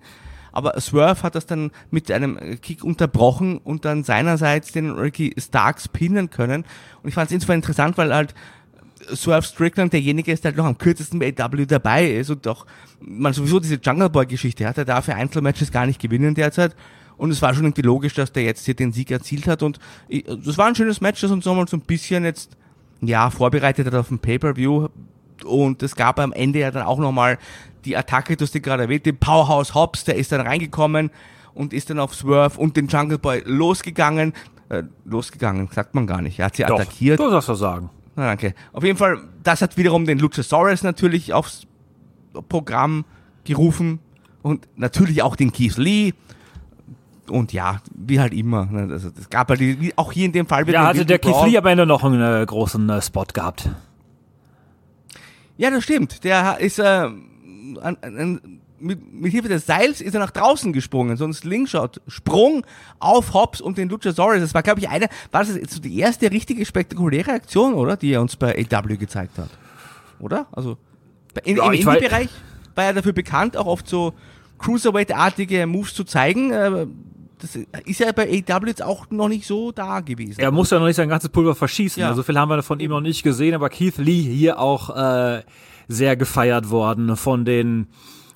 Aber 0.56 0.80
Swerve 0.80 1.22
hat 1.22 1.36
das 1.36 1.46
dann 1.46 1.72
mit 1.92 2.10
einem 2.10 2.40
Kick 2.62 2.84
unterbrochen 2.84 3.60
und 3.60 3.86
dann 3.86 4.04
seinerseits 4.04 4.72
den 4.72 4.90
Ricky 4.92 5.36
Starks 5.38 5.88
pinnen 5.88 6.30
können. 6.30 6.64
Und 7.04 7.10
ich 7.10 7.14
fand 7.14 7.30
es 7.30 7.34
insofern 7.34 7.58
interessant, 7.58 7.98
weil 7.98 8.14
halt 8.14 8.34
Swerve 9.14 9.46
Strickland 9.46 9.94
derjenige 9.94 10.32
ist, 10.32 10.44
der 10.44 10.52
halt 10.52 10.58
noch 10.58 10.66
am 10.66 10.78
kürzesten 10.78 11.20
bei 11.20 11.34
AW 11.38 11.66
dabei 11.66 12.10
ist 12.10 12.30
und 12.30 12.46
doch 12.46 12.66
man 13.02 13.34
sowieso 13.34 13.60
diese 13.60 13.76
Jungle 13.76 14.10
Boy 14.10 14.26
Geschichte 14.26 14.66
hat, 14.66 14.78
er 14.78 14.86
darf 14.86 15.06
für 15.06 15.16
Einzelmatches 15.16 15.72
gar 15.72 15.86
nicht 15.86 16.02
gewinnen 16.02 16.34
derzeit. 16.34 16.76
Und 17.18 17.32
es 17.32 17.42
war 17.42 17.54
schon 17.54 17.66
irgendwie 17.66 17.82
logisch, 17.82 18.14
dass 18.14 18.32
der 18.32 18.44
jetzt 18.44 18.66
hier 18.66 18.74
den 18.74 18.92
Sieg 18.92 19.12
erzielt 19.12 19.48
hat. 19.48 19.64
Und 19.64 19.80
das 20.10 20.58
war 20.58 20.68
ein 20.68 20.76
schönes 20.76 21.02
Match, 21.02 21.22
das 21.22 21.32
uns 21.32 21.46
nochmal 21.46 21.68
so 21.68 21.78
ein 21.78 21.82
bisschen 21.82 22.26
jetzt, 22.26 22.58
ja, 23.02 23.30
vorbereitet 23.30 23.88
hat 23.88 23.94
auf 23.94 24.12
ein 24.12 24.20
Pay-Per-View. 24.20 24.88
Und 25.46 25.84
es 25.84 25.96
gab 25.96 26.20
am 26.20 26.34
Ende 26.34 26.60
ja 26.60 26.72
dann 26.72 26.84
auch 26.84 27.00
nochmal 27.00 27.38
die 27.86 27.96
Attacke, 27.98 28.36
du 28.36 28.44
hast 28.44 28.54
die 28.54 28.62
gerade 28.62 28.84
erwähnt, 28.84 29.06
den 29.06 29.18
Powerhouse 29.18 29.74
Hobbs, 29.76 30.04
der 30.04 30.16
ist 30.16 30.32
dann 30.32 30.42
reingekommen 30.42 31.12
und 31.54 31.74
ist 31.74 31.90
dann 31.90 32.00
auf 32.00 32.14
Swerve 32.16 32.60
und 32.60 32.76
den 32.78 32.88
Jungle 32.88 33.18
Boy 33.18 33.42
losgegangen. 33.46 34.34
Äh, 34.70 34.84
losgegangen, 35.06 35.70
sagt 35.72 35.94
man 35.94 36.08
gar 36.08 36.22
nicht. 36.22 36.40
Er 36.40 36.46
hat 36.48 36.56
sie 36.56 36.64
Doch, 36.64 36.80
attackiert. 36.80 37.20
Du 37.20 37.30
darfst 37.30 37.50
das 37.50 37.60
sagen. 37.60 37.92
Na, 38.16 38.26
danke. 38.26 38.56
Auf 38.74 38.84
jeden 38.84 38.98
Fall, 38.98 39.20
das 39.44 39.62
hat 39.62 39.78
wiederum 39.78 40.06
den 40.06 40.18
Luchasaurus 40.20 40.82
natürlich 40.84 41.34
aufs 41.34 41.68
Programm 42.50 43.06
gerufen 43.44 44.00
und 44.42 44.68
natürlich 44.76 45.22
auch 45.22 45.36
den 45.36 45.52
Keith 45.52 45.78
Lee. 45.78 46.14
Und 47.30 47.54
ja, 47.54 47.82
wie 47.96 48.20
halt 48.20 48.34
immer. 48.34 48.66
ne, 48.66 48.92
Also, 48.94 49.10
es 49.20 49.30
gab 49.30 49.50
halt, 49.50 49.60
die, 49.60 49.94
auch 49.96 50.12
hier 50.12 50.26
in 50.26 50.32
dem 50.32 50.48
Fall. 50.48 50.66
wieder 50.68 50.80
Ja, 50.80 50.92
den 50.94 51.00
hatte 51.00 51.06
der 51.06 51.20
Keith. 51.20 51.46
Lee 51.46 51.58
am 51.58 51.66
Ende 51.66 51.86
noch 51.86 52.04
einen 52.04 52.22
äh, 52.22 52.46
großen 52.46 52.90
äh, 52.90 53.02
Spot 53.02 53.26
gehabt. 53.34 53.70
Ja, 55.58 55.70
das 55.72 55.84
stimmt. 55.84 56.24
Der 56.24 56.60
ist, 56.60 56.80
äh, 56.80 57.08
an, 57.82 57.98
an, 58.02 58.60
mit, 58.80 59.14
mit 59.14 59.32
Hilfe 59.32 59.48
des 59.48 59.66
Seils 59.66 60.02
ist 60.02 60.14
er 60.14 60.20
nach 60.20 60.32
draußen 60.32 60.74
gesprungen. 60.74 61.18
So 61.18 61.26
ein 61.26 61.34
Slingshot-Sprung 61.34 62.66
auf 63.00 63.34
Hobbs 63.34 63.62
und 63.62 63.78
den 63.78 63.90
Luchasaurus. 63.90 64.40
Das 64.40 64.54
war, 64.54 64.64
glaube 64.64 64.80
ich, 64.80 64.90
eine, 64.90 65.08
war 65.32 65.44
das 65.44 65.56
jetzt 65.56 65.74
so 65.74 65.82
die 65.82 66.00
erste 66.00 66.32
richtige 66.32 66.66
spektakuläre 66.66 67.32
Aktion, 67.32 67.74
oder? 67.74 67.98
Die 67.98 68.12
er 68.12 68.22
uns 68.22 68.36
bei 68.36 68.66
AW 68.72 68.98
gezeigt 68.98 69.38
hat. 69.38 69.50
Oder? 70.20 70.48
Also, 70.52 70.78
in, 71.44 71.58
Ja, 71.58 71.68
im 71.68 71.74
Indie-Bereich 71.74 72.30
war 72.76 72.86
er 72.86 72.94
dafür 72.94 73.14
bekannt, 73.14 73.58
auch 73.58 73.66
oft 73.66 73.88
so 73.88 74.14
Cruiserweight-artige 74.60 75.66
Moves 75.68 75.94
zu 75.94 76.04
zeigen. 76.04 76.52
Äh, 76.52 76.88
das 77.40 77.56
ist 77.86 78.00
ja 78.00 78.12
bei 78.12 78.44
AW 78.48 78.68
jetzt 78.68 78.82
auch 78.82 79.10
noch 79.10 79.28
nicht 79.28 79.46
so 79.46 79.72
da 79.72 80.00
gewesen. 80.00 80.40
Er 80.40 80.52
muss 80.52 80.70
ja 80.70 80.80
noch 80.80 80.88
nicht 80.88 80.96
sein 80.96 81.10
ganzes 81.10 81.30
Pulver 81.30 81.56
verschießen. 81.56 82.02
Ja. 82.02 82.10
Also 82.10 82.24
viel 82.24 82.38
haben 82.38 82.50
wir 82.50 82.64
von 82.64 82.80
ihm 82.80 82.92
noch 82.92 83.02
nicht 83.02 83.24
gesehen, 83.24 83.54
aber 83.54 83.70
Keith 83.70 83.98
Lee 83.98 84.22
hier 84.22 84.60
auch 84.60 84.90
äh, 84.96 85.44
sehr 85.88 86.16
gefeiert 86.16 86.70
worden 86.70 87.16
von 87.16 87.46
den 87.46 87.88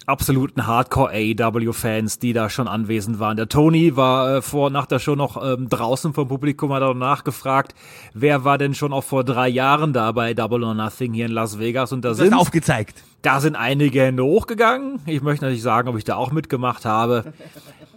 absoluten 0.09 0.65
Hardcore 0.65 1.11
AEW-Fans, 1.11 2.19
die 2.19 2.33
da 2.33 2.49
schon 2.49 2.67
anwesend 2.67 3.19
waren. 3.19 3.37
Der 3.37 3.47
Tony 3.47 3.95
war 3.95 4.37
äh, 4.37 4.41
vor 4.41 4.71
nach 4.71 4.87
der 4.87 4.99
Show 4.99 5.15
noch 5.15 5.41
ähm, 5.41 5.69
draußen 5.69 6.13
vom 6.13 6.27
Publikum, 6.27 6.73
hat 6.73 6.81
auch 6.81 6.95
nachgefragt, 6.95 7.75
wer 8.13 8.43
war 8.43 8.57
denn 8.57 8.73
schon 8.73 8.91
auch 8.91 9.03
vor 9.03 9.23
drei 9.23 9.47
Jahren 9.47 9.93
da 9.93 10.11
bei 10.11 10.33
Double 10.33 10.63
or 10.63 10.73
Nothing 10.73 11.13
hier 11.13 11.27
in 11.27 11.31
Las 11.31 11.59
Vegas 11.59 11.91
und 11.93 12.03
da 12.03 12.15
sind 12.15 12.33
aufgezeigt. 12.33 13.03
da 13.21 13.39
sind 13.39 13.55
einige 13.55 14.01
Hände 14.01 14.23
hochgegangen. 14.23 14.99
Ich 15.05 15.21
möchte 15.21 15.45
natürlich 15.45 15.61
sagen, 15.61 15.87
ob 15.87 15.97
ich 15.97 16.03
da 16.03 16.15
auch 16.15 16.31
mitgemacht 16.31 16.85
habe. 16.85 17.31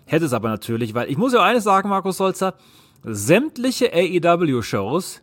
Hätte 0.05 0.27
es 0.27 0.35
aber 0.35 0.51
natürlich, 0.51 0.95
weil 0.95 1.11
ich 1.11 1.17
muss 1.17 1.33
ja 1.33 1.43
eines 1.43 1.65
sagen, 1.65 1.89
Markus 1.89 2.19
Solzer, 2.19 2.55
sämtliche 3.03 3.91
AEW-Shows, 3.95 5.23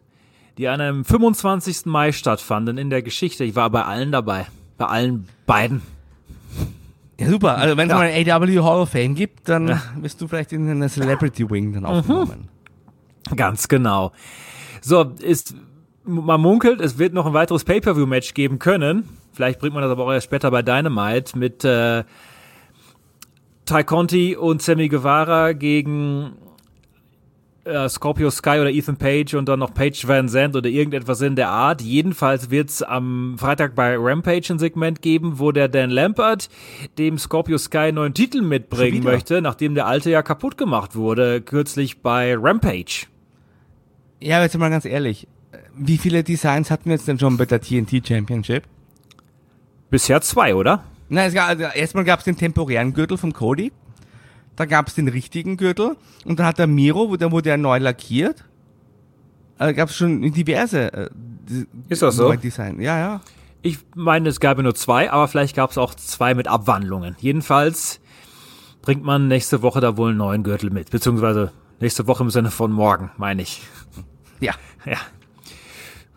die 0.59 0.67
an 0.67 0.81
einem 0.81 1.05
25. 1.05 1.85
Mai 1.85 2.11
stattfanden 2.11 2.77
in 2.77 2.89
der 2.89 3.01
Geschichte, 3.01 3.45
ich 3.45 3.55
war 3.55 3.69
bei 3.69 3.85
allen 3.85 4.11
dabei. 4.11 4.45
Bei 4.77 4.85
allen 4.87 5.25
beiden. 5.45 5.81
Ja, 7.17 7.29
super. 7.29 7.57
Also 7.57 7.77
wenn 7.77 7.87
es 7.87 7.91
Ja. 7.93 7.97
mal 7.97 8.07
ein 8.09 8.29
AW 8.29 8.59
Hall 8.61 8.81
of 8.81 8.89
Fame 8.89 9.15
gibt, 9.15 9.47
dann 9.47 9.81
wirst 10.01 10.19
du 10.21 10.27
vielleicht 10.27 10.51
in 10.51 10.69
einer 10.69 10.89
Celebrity 10.89 11.49
Wing 11.49 11.69
Mhm. 11.69 11.73
dann 11.75 11.85
aufgenommen. 11.85 12.49
Ganz 13.35 13.67
genau. 13.69 14.11
So, 14.81 15.03
ist, 15.21 15.55
man 16.03 16.41
munkelt, 16.41 16.81
es 16.81 16.97
wird 16.97 17.13
noch 17.13 17.25
ein 17.25 17.33
weiteres 17.33 17.63
Pay-Per-View-Match 17.63 18.33
geben 18.33 18.59
können. 18.59 19.07
Vielleicht 19.31 19.59
bringt 19.59 19.73
man 19.73 19.83
das 19.83 19.91
aber 19.91 20.03
auch 20.05 20.11
erst 20.11 20.25
später 20.25 20.51
bei 20.51 20.61
Dynamite 20.61 21.37
mit 21.37 21.63
äh, 21.63 22.03
Ty 23.65 23.83
Conti 23.85 24.35
und 24.35 24.61
Sammy 24.61 24.89
Guevara 24.89 25.53
gegen 25.53 26.33
äh, 27.65 27.89
Scorpio 27.89 28.29
Sky 28.29 28.59
oder 28.59 28.71
Ethan 28.71 28.97
Page 28.97 29.33
und 29.35 29.47
dann 29.47 29.59
noch 29.59 29.73
Page 29.73 30.07
Van 30.07 30.29
Zandt 30.29 30.55
oder 30.55 30.69
irgendetwas 30.69 31.21
in 31.21 31.35
der 31.35 31.49
Art. 31.49 31.81
Jedenfalls 31.81 32.49
wird 32.49 32.69
es 32.69 32.81
am 32.81 33.35
Freitag 33.37 33.75
bei 33.75 33.95
Rampage 33.97 34.53
ein 34.53 34.59
Segment 34.59 35.01
geben, 35.01 35.39
wo 35.39 35.51
der 35.51 35.67
Dan 35.67 35.89
Lampert 35.89 36.49
dem 36.97 37.17
Scorpio 37.17 37.57
Sky 37.57 37.77
einen 37.77 37.95
neuen 37.95 38.13
Titel 38.13 38.41
mitbringen 38.41 39.03
möchte, 39.03 39.41
nachdem 39.41 39.75
der 39.75 39.87
alte 39.87 40.09
ja 40.09 40.21
kaputt 40.21 40.57
gemacht 40.57 40.95
wurde, 40.95 41.41
kürzlich 41.41 42.01
bei 42.01 42.35
Rampage. 42.37 43.07
Ja, 44.19 44.37
aber 44.37 44.45
jetzt 44.45 44.57
mal 44.57 44.69
ganz 44.69 44.85
ehrlich. 44.85 45.27
Wie 45.75 45.97
viele 45.97 46.23
Designs 46.23 46.71
hatten 46.71 46.85
wir 46.85 46.93
jetzt 46.93 47.07
denn 47.07 47.19
schon 47.19 47.37
bei 47.37 47.45
der 47.45 47.61
TNT 47.61 48.05
Championship? 48.05 48.63
Bisher 49.89 50.21
zwei, 50.21 50.53
oder? 50.53 50.83
Es 51.09 51.33
gab, 51.33 51.49
also 51.49 51.63
erstmal 51.63 52.03
gab 52.03 52.19
es 52.19 52.25
den 52.25 52.37
temporären 52.37 52.93
Gürtel 52.93 53.17
vom 53.17 53.33
Cody. 53.33 53.71
Dann 54.59 54.67
gab 54.67 54.89
es 54.89 54.95
den 54.95 55.07
richtigen 55.07 55.55
Gürtel. 55.55 55.95
Und 56.25 56.37
dann 56.37 56.45
hat 56.45 56.59
der 56.59 56.67
Miro, 56.67 57.09
wo 57.09 57.15
der 57.15 57.31
wurde 57.31 57.49
er 57.49 57.55
neu 57.55 57.77
lackiert. 57.77 58.43
Also 59.57 59.73
gab 59.73 59.87
es 59.87 59.95
schon 59.95 60.21
diverse 60.33 60.91
äh, 60.91 61.09
Ist 61.87 62.01
das 62.01 62.17
so? 62.17 62.33
Design. 62.33 62.81
Ja, 62.81 62.99
ja. 62.99 63.21
Ich 63.61 63.79
meine, 63.95 64.27
es 64.27 64.41
gab 64.41 64.57
ja 64.57 64.63
nur 64.63 64.75
zwei, 64.75 65.09
aber 65.09 65.29
vielleicht 65.29 65.55
gab 65.55 65.71
es 65.71 65.77
auch 65.77 65.95
zwei 65.95 66.33
mit 66.33 66.49
Abwandlungen. 66.49 67.15
Jedenfalls 67.21 68.01
bringt 68.81 69.01
man 69.01 69.29
nächste 69.29 69.61
Woche 69.61 69.79
da 69.79 69.95
wohl 69.95 70.09
einen 70.09 70.17
neuen 70.17 70.43
Gürtel 70.43 70.71
mit. 70.71 70.91
Beziehungsweise 70.91 71.53
nächste 71.79 72.05
Woche 72.07 72.23
im 72.23 72.29
Sinne 72.29 72.51
von 72.51 72.73
morgen, 72.73 73.11
meine 73.15 73.41
ich. 73.41 73.61
Ja. 74.41 74.55
Ja. 74.85 74.97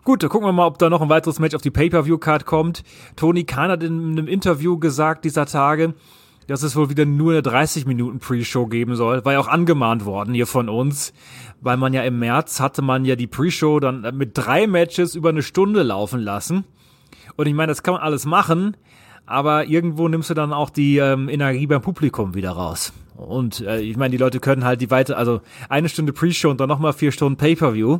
Gut, 0.03 0.21
dann 0.21 0.29
gucken 0.29 0.49
wir 0.49 0.51
mal, 0.51 0.67
ob 0.67 0.79
da 0.79 0.89
noch 0.89 1.01
ein 1.01 1.07
weiteres 1.07 1.39
Match 1.39 1.55
auf 1.55 1.61
die 1.61 1.71
Pay-Per-View-Card 1.71 2.45
kommt. 2.45 2.83
Tony 3.15 3.45
Khan 3.45 3.71
hat 3.71 3.83
in 3.83 4.11
einem 4.11 4.27
Interview 4.27 4.77
gesagt 4.77 5.23
dieser 5.23 5.45
Tage, 5.45 5.93
dass 6.47 6.63
es 6.63 6.75
wohl 6.75 6.89
wieder 6.89 7.05
nur 7.05 7.33
eine 7.33 7.41
30 7.41 7.85
Minuten 7.85 8.19
Pre-Show 8.19 8.67
geben 8.67 8.95
soll. 8.95 9.23
War 9.25 9.33
ja 9.33 9.39
auch 9.39 9.47
angemahnt 9.47 10.05
worden 10.05 10.33
hier 10.33 10.47
von 10.47 10.69
uns, 10.69 11.13
weil 11.61 11.77
man 11.77 11.93
ja 11.93 12.03
im 12.03 12.19
März 12.19 12.59
hatte 12.59 12.81
man 12.81 13.05
ja 13.05 13.15
die 13.15 13.27
Pre-Show 13.27 13.79
dann 13.79 14.01
mit 14.15 14.31
drei 14.33 14.67
Matches 14.67 15.15
über 15.15 15.29
eine 15.29 15.43
Stunde 15.43 15.83
laufen 15.83 16.19
lassen. 16.19 16.65
Und 17.35 17.47
ich 17.47 17.53
meine, 17.53 17.71
das 17.71 17.83
kann 17.83 17.93
man 17.93 18.03
alles 18.03 18.25
machen, 18.25 18.77
aber 19.25 19.65
irgendwo 19.65 20.07
nimmst 20.07 20.29
du 20.29 20.33
dann 20.33 20.53
auch 20.53 20.69
die 20.69 20.97
ähm, 20.97 21.29
Energie 21.29 21.67
beim 21.67 21.81
Publikum 21.81 22.35
wieder 22.35 22.51
raus. 22.51 22.93
Und 23.15 23.61
äh, 23.61 23.79
ich 23.79 23.97
meine, 23.97 24.11
die 24.11 24.17
Leute 24.17 24.39
können 24.39 24.65
halt 24.65 24.81
die 24.81 24.91
weite, 24.91 25.17
also 25.17 25.41
eine 25.69 25.89
Stunde 25.89 26.13
Pre-Show 26.13 26.49
und 26.49 26.59
dann 26.59 26.69
nochmal 26.69 26.93
vier 26.93 27.11
Stunden 27.11 27.37
Pay-Per-View. 27.37 27.99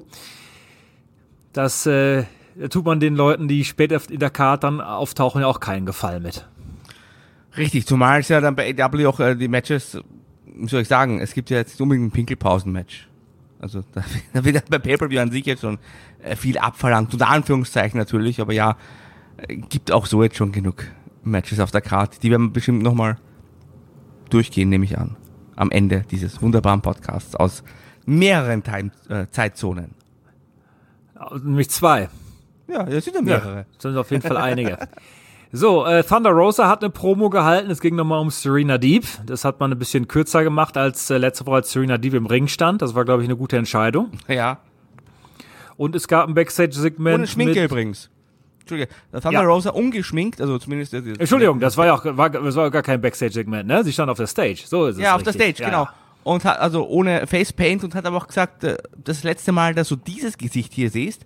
Das 1.53 1.85
äh, 1.85 2.23
tut 2.69 2.85
man 2.85 2.99
den 2.99 3.15
Leuten, 3.15 3.47
die 3.47 3.63
später 3.63 3.99
in 4.09 4.19
der 4.19 4.29
Card 4.29 4.63
dann 4.63 4.81
auftauchen, 4.81 5.41
ja 5.41 5.47
auch 5.47 5.59
keinen 5.59 5.85
Gefallen 5.85 6.23
mit. 6.23 6.47
Richtig, 7.57 7.85
zumal 7.85 8.19
es 8.21 8.29
ja 8.29 8.41
dann 8.41 8.55
bei 8.55 8.73
AW 8.77 9.05
auch 9.07 9.19
äh, 9.19 9.35
die 9.35 9.47
Matches, 9.47 9.99
wie 10.45 10.67
soll 10.67 10.81
ich 10.81 10.87
sagen, 10.87 11.19
es 11.19 11.33
gibt 11.33 11.49
ja 11.49 11.57
jetzt 11.57 11.71
nicht 11.71 11.81
unbedingt 11.81 12.07
ein 12.07 12.11
Pinkelpausen-Match. 12.11 13.07
Also 13.59 13.83
da, 13.93 14.03
da 14.33 14.43
wird 14.43 14.55
ja 14.55 14.61
bei 14.69 14.79
Pay-Per-View 14.79 15.19
an 15.21 15.31
sich 15.31 15.45
jetzt 15.45 15.61
schon 15.61 15.77
äh, 16.23 16.35
viel 16.35 16.57
abverlangt, 16.57 17.13
unter 17.13 17.29
Anführungszeichen 17.29 17.97
natürlich, 17.99 18.41
aber 18.41 18.53
ja, 18.53 18.75
äh, 19.37 19.55
gibt 19.55 19.91
auch 19.91 20.05
so 20.05 20.23
jetzt 20.23 20.35
schon 20.37 20.51
genug 20.51 20.85
Matches 21.23 21.59
auf 21.59 21.71
der 21.71 21.81
Karte. 21.81 22.19
Die 22.19 22.31
werden 22.31 22.47
wir 22.47 22.53
bestimmt 22.53 22.81
nochmal 22.83 23.17
durchgehen, 24.29 24.69
nehme 24.69 24.85
ich 24.85 24.97
an. 24.97 25.15
Am 25.55 25.69
Ende 25.69 26.03
dieses 26.09 26.41
wunderbaren 26.41 26.81
Podcasts 26.81 27.35
aus 27.35 27.63
mehreren 28.05 28.63
Time, 28.63 28.91
äh, 29.09 29.27
Zeitzonen. 29.29 29.91
Nämlich 31.41 31.69
zwei. 31.69 32.09
Ja, 32.67 32.83
das 32.83 33.05
sind 33.05 33.13
ja 33.13 33.19
Ja, 33.19 33.25
mehrere. 33.25 33.65
sind 33.77 33.95
auf 33.95 34.09
jeden 34.11 34.23
Fall 34.23 34.37
einige. 34.37 34.77
So, 35.55 35.85
äh, 35.85 36.03
Thunder 36.03 36.31
Rosa 36.31 36.67
hat 36.67 36.81
eine 36.83 36.89
Promo 36.89 37.29
gehalten. 37.29 37.69
Es 37.69 37.79
ging 37.79 37.95
nochmal 37.95 38.19
um 38.19 38.31
Serena 38.31 38.79
Deep. 38.79 39.05
Das 39.27 39.45
hat 39.45 39.59
man 39.59 39.71
ein 39.71 39.77
bisschen 39.77 40.07
kürzer 40.07 40.43
gemacht 40.43 40.77
als 40.77 41.11
äh, 41.11 41.19
letzte 41.19 41.45
Woche, 41.45 41.57
als 41.57 41.71
Serena 41.71 41.99
Deep 41.99 42.15
im 42.15 42.25
Ring 42.25 42.47
stand. 42.47 42.81
Das 42.81 42.95
war, 42.95 43.05
glaube 43.05 43.21
ich, 43.21 43.29
eine 43.29 43.37
gute 43.37 43.57
Entscheidung. 43.57 44.09
Ja. 44.27 44.57
Und 45.77 45.95
es 45.95 46.07
gab 46.07 46.27
ein 46.27 46.33
Backstage-Segment. 46.33 47.19
Ohne 47.19 47.27
Schminke 47.27 47.65
übrigens. 47.65 48.09
Entschuldige, 48.61 48.89
der 49.11 49.21
Thunder 49.21 49.41
Ja. 49.41 49.45
Rosa 49.45 49.69
ungeschminkt, 49.69 50.41
also 50.41 50.57
zumindest. 50.57 50.91
Entschuldigung, 50.95 51.59
das 51.59 51.77
war 51.77 51.85
ja 51.85 51.93
auch 51.93 52.03
war, 52.03 52.31
das 52.31 52.55
war 52.55 52.71
gar 52.71 52.81
kein 52.81 52.99
Backstage-Segment, 52.99 53.67
ne? 53.67 53.83
Sie 53.83 53.93
stand 53.93 54.09
auf 54.09 54.17
der 54.17 54.25
Stage. 54.25 54.63
So 54.65 54.87
ist 54.87 54.95
es. 54.95 55.03
Ja, 55.03 55.15
auf 55.15 55.21
der 55.21 55.35
richtig. 55.35 55.57
Stage, 55.57 55.69
genau. 55.69 55.87
und 56.23 56.45
hat 56.45 56.57
also 56.57 56.87
ohne 56.87 57.27
Facepaint 57.27 57.83
und 57.83 57.93
hat 57.93 58.07
aber 58.07 58.17
auch 58.17 58.27
gesagt, 58.27 58.63
äh, 58.63 58.77
das 59.03 59.21
letzte 59.23 59.51
Mal, 59.51 59.75
dass 59.75 59.89
du 59.89 59.97
dieses 59.97 60.39
Gesicht 60.39 60.73
hier 60.73 60.89
siehst, 60.89 61.25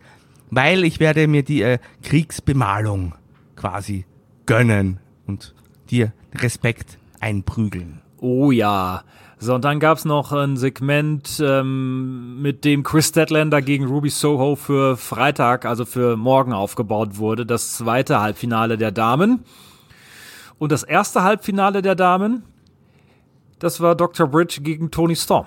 weil 0.51 0.83
ich 0.83 0.99
werde 0.99 1.29
mir 1.29 1.43
die 1.43 1.61
äh, 1.61 1.77
Kriegsbemalung 2.03 3.13
quasi 3.55 4.05
gönnen 4.47 4.99
und 5.27 5.53
dir 5.91 6.11
Respekt 6.33 6.97
einprügeln. 7.19 8.01
Oh 8.19 8.51
ja. 8.51 9.03
So, 9.39 9.53
und 9.53 9.63
dann 9.63 9.79
gab's 9.79 10.03
noch 10.03 10.31
ein 10.31 10.57
Segment, 10.57 11.39
ähm, 11.45 12.41
mit 12.41 12.65
dem 12.65 12.81
Chris 12.81 13.09
Statlander 13.09 13.61
gegen 13.61 13.85
Ruby 13.85 14.09
Soho 14.09 14.55
für 14.55 14.97
Freitag, 14.97 15.65
also 15.65 15.85
für 15.85 16.17
morgen 16.17 16.53
aufgebaut 16.53 17.17
wurde. 17.17 17.45
Das 17.45 17.77
zweite 17.77 18.19
Halbfinale 18.19 18.77
der 18.77 18.91
Damen. 18.91 19.43
Und 20.57 20.71
das 20.71 20.81
erste 20.81 21.21
Halbfinale 21.21 21.83
der 21.83 21.93
Damen, 21.93 22.41
das 23.59 23.79
war 23.79 23.93
Dr. 23.93 24.27
Bridge 24.27 24.61
gegen 24.61 24.89
Tony 24.89 25.15
Storm. 25.15 25.45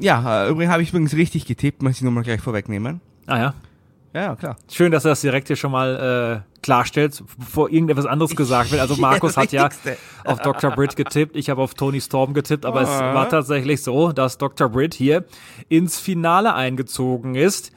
Ja, 0.00 0.46
äh, 0.46 0.50
übrigens 0.50 0.72
habe 0.72 0.82
ich 0.82 0.88
übrigens 0.90 1.14
richtig 1.14 1.44
getippt, 1.44 1.82
muss 1.82 1.96
ich 1.96 2.02
nochmal 2.02 2.22
gleich 2.22 2.40
vorwegnehmen. 2.40 3.02
Ah 3.26 3.38
ja. 3.38 3.54
Ja, 4.14 4.22
ja, 4.22 4.36
klar. 4.36 4.56
Schön, 4.70 4.90
dass 4.90 5.04
er 5.04 5.10
das 5.10 5.20
direkt 5.20 5.48
hier 5.48 5.56
schon 5.56 5.70
mal 5.70 6.42
äh, 6.46 6.60
klarstellt, 6.62 7.22
bevor 7.38 7.70
irgendetwas 7.70 8.06
anderes 8.06 8.34
gesagt 8.34 8.70
wird. 8.72 8.80
Also 8.80 8.96
Markus 9.00 9.36
hat 9.36 9.52
ja 9.52 9.68
auf 10.24 10.40
Dr. 10.40 10.70
Britt 10.70 10.96
getippt, 10.96 11.36
ich 11.36 11.50
habe 11.50 11.60
auf 11.62 11.74
Tony 11.74 12.00
Storm 12.00 12.32
getippt, 12.34 12.64
aber 12.64 12.80
es 12.82 12.88
Ah. 12.88 13.14
war 13.14 13.28
tatsächlich 13.28 13.82
so, 13.82 14.12
dass 14.12 14.38
Dr. 14.38 14.68
Britt 14.70 14.94
hier 14.94 15.24
ins 15.68 15.98
Finale 16.00 16.54
eingezogen 16.54 17.34
ist. 17.34 17.70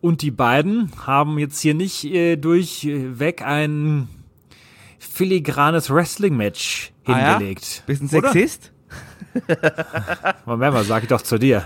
Und 0.00 0.22
die 0.22 0.30
beiden 0.30 0.92
haben 1.06 1.38
jetzt 1.38 1.60
hier 1.60 1.74
nicht 1.74 2.04
äh, 2.04 2.36
durchweg 2.36 3.42
ein 3.42 4.08
filigranes 4.98 5.88
Wrestling-Match 5.90 6.92
Ah 7.06 7.10
ja? 7.18 7.30
hingelegt. 7.38 7.82
Bist 7.86 8.02
ein? 8.02 8.08
Sexist? 8.08 8.72
Moment 10.46 10.74
mal, 10.74 10.84
sag 10.84 11.02
ich 11.02 11.08
doch 11.08 11.22
zu 11.22 11.38
dir. 11.38 11.64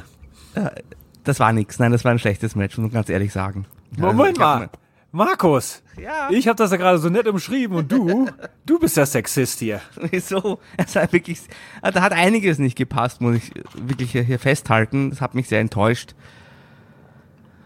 Das 1.25 1.41
war 1.41 1.53
nix. 1.53 1.79
Nein, 1.79 1.93
das 1.93 2.05
war 2.05 2.13
ein 2.13 2.19
schlechtes 2.19 2.55
Match, 2.55 2.77
muss 2.79 2.85
man 2.85 2.93
ganz 2.93 3.09
ehrlich 3.09 3.33
sagen. 3.33 3.67
Moment 3.97 4.39
mal. 4.39 4.71
Markus, 5.13 5.83
Ja. 6.01 6.29
ich 6.31 6.47
habe 6.47 6.57
das 6.57 6.71
ja 6.71 6.77
gerade 6.77 6.99
so 6.99 7.09
nett 7.09 7.27
umschrieben 7.27 7.77
und 7.77 7.91
du, 7.91 8.29
du 8.67 8.79
bist 8.79 8.97
der 8.97 9.07
Sexist 9.07 9.59
hier. 9.59 9.81
Wieso? 10.11 10.61
Es 10.77 10.95
war 10.95 11.13
wirklich, 11.13 11.41
ah, 11.83 11.91
da 11.91 12.01
hat 12.03 12.13
einiges 12.13 12.59
nicht 12.61 12.77
gepasst, 12.77 13.21
muss 13.21 13.37
ich 13.37 13.51
wirklich 13.75 14.13
hier 14.13 14.39
festhalten. 14.39 15.11
Das 15.11 15.21
hat 15.21 15.35
mich 15.35 15.49
sehr 15.49 15.59
enttäuscht. 15.61 16.15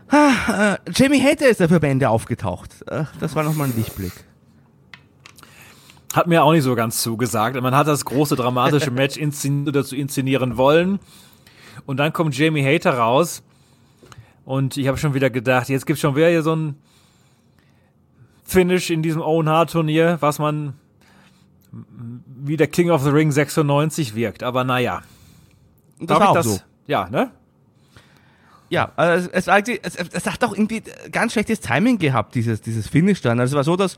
Ah, 0.08 0.74
äh, 0.86 0.90
Jamie 0.94 1.20
Hater 1.22 1.48
ist 1.48 1.60
dafür 1.60 1.78
am 1.78 1.82
Ende 1.84 2.08
aufgetaucht. 2.08 2.82
Äh, 2.88 3.04
das 3.20 3.34
war 3.36 3.42
nochmal 3.42 3.68
ein 3.68 3.76
Lichtblick. 3.76 4.12
Hat 6.14 6.26
mir 6.26 6.44
auch 6.44 6.52
nicht 6.52 6.62
so 6.62 6.74
ganz 6.74 7.02
zugesagt. 7.02 7.60
Man 7.60 7.74
hat 7.74 7.88
das 7.88 8.04
große 8.04 8.36
dramatische 8.36 8.90
Match 8.92 9.16
inszeniert 9.16 9.68
oder 9.68 9.84
zu 9.84 9.96
inszenieren 9.96 10.56
wollen. 10.56 10.98
Und 11.86 11.98
dann 11.98 12.12
kommt 12.12 12.38
Jamie 12.38 12.64
Hater 12.64 12.96
raus. 12.96 13.42
Und 14.44 14.76
ich 14.76 14.88
habe 14.88 14.98
schon 14.98 15.14
wieder 15.14 15.30
gedacht, 15.30 15.68
jetzt 15.68 15.86
gibt's 15.86 16.02
schon 16.02 16.16
wieder 16.16 16.28
hier 16.28 16.42
so 16.42 16.54
ein 16.54 16.76
Finish 18.44 18.90
in 18.90 19.02
diesem 19.02 19.22
Owen 19.22 19.48
Hart 19.48 19.72
Turnier, 19.72 20.18
was 20.20 20.38
man 20.38 20.74
wie 22.26 22.56
der 22.56 22.66
King 22.66 22.90
of 22.90 23.02
the 23.02 23.10
Ring 23.10 23.32
96 23.32 24.14
wirkt. 24.14 24.42
Aber 24.42 24.64
naja. 24.64 25.02
Das 25.98 26.06
Darf 26.06 26.20
war 26.20 26.30
auch 26.30 26.42
so. 26.42 26.58
Ja, 26.86 27.08
ne? 27.08 27.30
Ja, 28.68 28.92
also 28.96 29.28
es, 29.32 29.46
es, 29.46 29.96
es, 29.96 30.08
es 30.08 30.26
hat 30.26 30.42
auch 30.44 30.52
irgendwie 30.52 30.82
ganz 31.10 31.32
schlechtes 31.32 31.60
Timing 31.60 31.98
gehabt, 31.98 32.34
dieses, 32.34 32.60
dieses 32.60 32.88
Finish 32.88 33.20
dann. 33.20 33.40
Also 33.40 33.52
es 33.52 33.56
war 33.56 33.64
so, 33.64 33.76
dass 33.76 33.96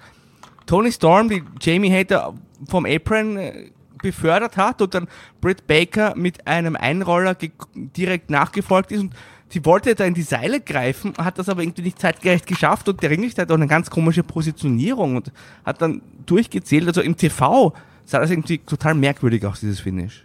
Tony 0.66 0.92
Storm 0.92 1.28
die 1.28 1.42
Jamie 1.60 1.90
Hater 1.90 2.34
vom 2.68 2.84
Apron 2.84 3.36
äh, 3.36 3.70
befördert 4.02 4.56
hat 4.56 4.82
und 4.82 4.94
dann 4.94 5.08
Britt 5.40 5.66
Baker 5.66 6.14
mit 6.16 6.46
einem 6.46 6.76
Einroller 6.76 7.36
direkt 7.74 8.30
nachgefolgt 8.30 8.92
ist 8.92 9.00
und 9.00 9.14
sie 9.48 9.64
wollte 9.64 9.94
da 9.94 10.04
in 10.04 10.14
die 10.14 10.22
Seile 10.22 10.60
greifen, 10.60 11.14
hat 11.18 11.38
das 11.38 11.48
aber 11.48 11.62
irgendwie 11.62 11.82
nicht 11.82 11.98
zeitgerecht 11.98 12.46
geschafft 12.46 12.88
und 12.88 13.02
der 13.02 13.10
Ringrichter 13.10 13.42
hat 13.42 13.50
auch 13.50 13.56
eine 13.56 13.66
ganz 13.66 13.90
komische 13.90 14.22
Positionierung 14.22 15.16
und 15.16 15.32
hat 15.64 15.80
dann 15.82 16.02
durchgezählt. 16.24 16.86
Also 16.86 17.00
im 17.00 17.16
TV 17.16 17.72
sah 18.04 18.20
das 18.20 18.30
irgendwie 18.30 18.58
total 18.58 18.94
merkwürdig 18.94 19.44
aus, 19.46 19.60
dieses 19.60 19.80
Finish. 19.80 20.24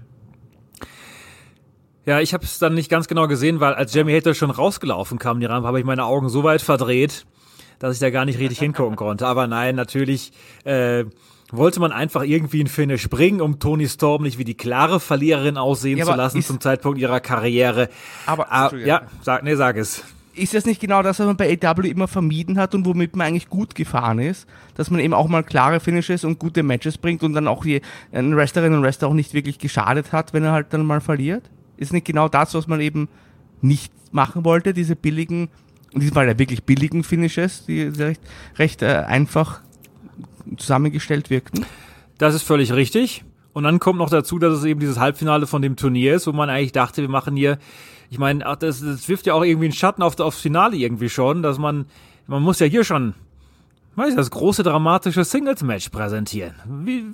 Ja, 2.06 2.20
ich 2.20 2.34
habe 2.34 2.44
es 2.44 2.58
dann 2.58 2.74
nicht 2.74 2.90
ganz 2.90 3.08
genau 3.08 3.28
gesehen, 3.28 3.60
weil 3.60 3.76
als 3.76 3.94
Jamie 3.94 4.16
Hater 4.16 4.34
schon 4.34 4.50
rausgelaufen 4.50 5.20
kam, 5.20 5.40
die 5.40 5.46
Rampe, 5.46 5.68
habe 5.68 5.80
ich 5.80 5.86
meine 5.86 6.06
Augen 6.06 6.30
so 6.30 6.44
weit 6.44 6.62
verdreht, 6.62 7.26
dass 7.78 7.94
ich 7.94 8.00
da 8.00 8.10
gar 8.10 8.26
nicht 8.26 8.40
richtig 8.40 8.58
hingucken 8.58 8.96
konnte. 8.96 9.28
Aber 9.28 9.46
nein, 9.46 9.76
natürlich 9.76 10.32
äh, 10.64 11.06
wollte 11.52 11.80
man 11.80 11.92
einfach 11.92 12.24
irgendwie 12.24 12.62
ein 12.64 12.68
Finish 12.68 13.10
bringen, 13.10 13.42
um 13.42 13.60
Tony 13.60 13.88
Storm 13.88 14.24
nicht 14.24 14.38
wie 14.38 14.44
die 14.46 14.56
klare 14.56 15.00
Verliererin 15.00 15.58
aussehen 15.58 15.98
Ja, 15.98 16.06
zu 16.06 16.14
lassen 16.14 16.42
zum 16.42 16.60
Zeitpunkt 16.62 17.00
ihrer 17.00 17.20
Karriere. 17.20 17.90
Aber, 18.26 18.52
Ah, 18.52 18.72
ja, 18.76 19.04
sag, 19.22 19.44
nee, 19.44 19.56
sag 19.56 19.78
es. 19.78 20.04
ist 20.34 20.54
das 20.54 20.66
nicht 20.66 20.80
genau 20.80 21.02
das, 21.04 21.20
was 21.20 21.26
man 21.28 21.36
bei 21.38 21.58
AW 21.62 21.88
immer 21.90 22.08
vermieden 22.08 22.58
hat 22.58 22.74
und 22.74 22.86
womit 22.86 23.16
man 23.16 23.28
eigentlich 23.28 23.50
gut 23.50 23.76
gefahren 23.76 24.20
ist? 24.20 24.48
Dass 24.76 24.90
man 24.90 25.02
eben 25.02 25.14
auch 25.14 25.28
mal 25.28 25.44
klare 25.44 25.80
Finishes 25.82 26.24
und 26.24 26.40
gute 26.40 26.64
Matches 26.64 26.98
bringt 26.98 27.22
und 27.24 27.34
dann 27.34 27.48
auch 27.48 27.64
die 27.64 27.82
einen 28.14 28.36
Wrestlerinnen 28.36 28.78
und 28.80 28.84
Wrestler 28.84 29.10
auch 29.10 29.14
nicht 29.14 29.34
wirklich 29.34 29.60
geschadet 29.60 30.14
hat, 30.14 30.34
wenn 30.34 30.44
er 30.44 30.54
halt 30.54 30.68
dann 30.72 30.86
mal 30.86 31.02
verliert? 31.02 31.50
Ist 31.78 31.92
nicht 31.94 32.06
genau 32.06 32.30
das, 32.30 32.54
was 32.54 32.68
man 32.68 32.80
eben 32.80 33.10
nicht 33.62 33.92
machen 34.14 34.46
wollte, 34.46 34.74
diese 34.74 34.96
billigen, 34.96 35.50
in 35.92 36.00
diesem 36.00 36.14
Fall 36.14 36.28
ja 36.28 36.40
wirklich 36.40 36.64
billigen 36.64 37.04
Finishes, 37.04 37.66
die 37.66 37.82
recht, 37.84 38.22
recht 38.58 38.82
äh, 38.82 39.04
einfach 39.08 39.62
zusammengestellt 40.58 41.30
wirkten? 41.30 41.66
Das 42.18 42.36
ist 42.36 42.44
völlig 42.44 42.74
richtig. 42.74 43.24
Und 43.54 43.64
dann 43.64 43.80
kommt 43.80 44.00
noch 44.00 44.10
dazu, 44.10 44.40
dass 44.40 44.54
es 44.54 44.64
eben 44.64 44.80
dieses 44.80 45.00
Halbfinale 45.00 45.46
von 45.48 45.62
dem 45.62 45.76
Turnier 45.76 46.16
ist, 46.16 46.28
wo 46.28 46.32
man 46.32 46.50
eigentlich 46.50 46.72
dachte, 46.72 47.02
wir 47.02 47.10
machen 47.10 47.36
hier, 47.36 47.58
ich 48.10 48.18
meine, 48.18 48.46
ach, 48.46 48.56
das, 48.56 48.82
das 48.82 49.08
wirft 49.10 49.26
ja 49.26 49.34
auch 49.34 49.44
irgendwie 49.44 49.66
einen 49.66 49.74
Schatten 49.74 50.04
auf, 50.04 50.20
aufs 50.20 50.40
Finale 50.40 50.78
irgendwie 50.78 51.10
schon, 51.10 51.42
dass 51.44 51.58
man, 51.58 51.86
man 52.28 52.42
muss 52.42 52.60
ja 52.60 52.68
hier 52.68 52.84
schon, 52.84 53.14
weiß 53.96 54.10
ich, 54.10 54.16
das 54.16 54.32
große 54.32 54.64
dramatische 54.64 55.24
Singles-Match 55.26 55.90
präsentieren. 55.90 56.56
Wie, 56.86 57.06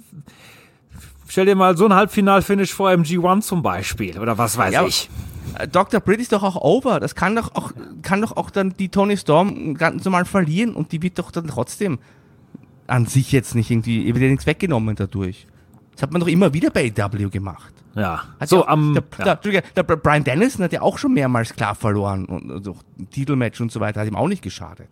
stell 1.28 1.46
dir 1.46 1.56
mal 1.56 1.76
so 1.76 1.86
ein 1.86 1.94
Halbfinal-Finish 1.94 2.74
vor 2.74 2.92
im 2.92 3.04
G1 3.04 3.42
zum 3.42 3.64
Beispiel, 3.64 4.20
oder 4.20 4.38
was 4.38 4.58
weiß 4.58 4.74
Ja, 4.74 4.86
ich. 4.86 5.10
Äh, 5.58 5.68
Dr. 5.68 6.00
Britt 6.00 6.20
ist 6.20 6.34
doch 6.34 6.44
auch 6.44 6.56
over. 6.56 7.00
Das 7.00 7.16
kann 7.16 7.36
doch 7.36 7.56
auch, 7.56 7.72
kann 8.04 8.22
doch 8.22 8.38
auch 8.38 8.50
dann 8.50 8.74
die 8.78 8.90
Tony 8.90 9.18
Storm 9.18 9.74
ganz 9.76 10.06
normal 10.06 10.26
verlieren 10.26 10.76
und 10.76 10.92
die 10.92 11.02
wird 11.02 11.18
doch 11.18 11.32
dann 11.32 11.48
trotzdem 11.48 12.00
an 12.88 13.06
sich 13.06 13.32
jetzt 13.32 13.56
nicht 13.56 13.70
irgendwie, 13.70 14.04
ihr 14.04 14.14
wird 14.16 14.24
ja 14.24 14.30
nichts 14.30 14.46
weggenommen 14.46 14.96
dadurch. 14.96 15.46
Das 15.94 16.04
hat 16.04 16.12
man 16.12 16.22
doch 16.22 16.28
immer 16.28 16.54
wieder 16.54 16.70
bei 16.70 16.94
AW 16.98 17.30
gemacht. 17.30 17.74
Ja, 17.96 18.24
Hat 18.40 18.48
so 18.48 18.58
ja 18.58 18.62
auch, 18.64 18.68
am, 18.68 18.94
der, 18.94 19.04
ja. 19.26 19.36
der, 19.36 19.62
der 19.84 19.84
Brian 19.84 20.24
Dennison 20.24 20.64
hat 20.64 20.72
ja 20.72 20.82
auch 20.82 21.00
schon 21.00 21.14
mehrmals 21.14 21.56
klar 21.56 21.74
verloren 21.74 22.26
und 22.26 22.52
also 22.52 22.78
ein 23.00 23.10
Titelmatch 23.10 23.60
und 23.60 23.72
so 23.72 23.80
weiter 23.80 24.02
hat 24.02 24.08
ihm 24.08 24.16
auch 24.16 24.28
nicht 24.28 24.44
geschadet. 24.44 24.88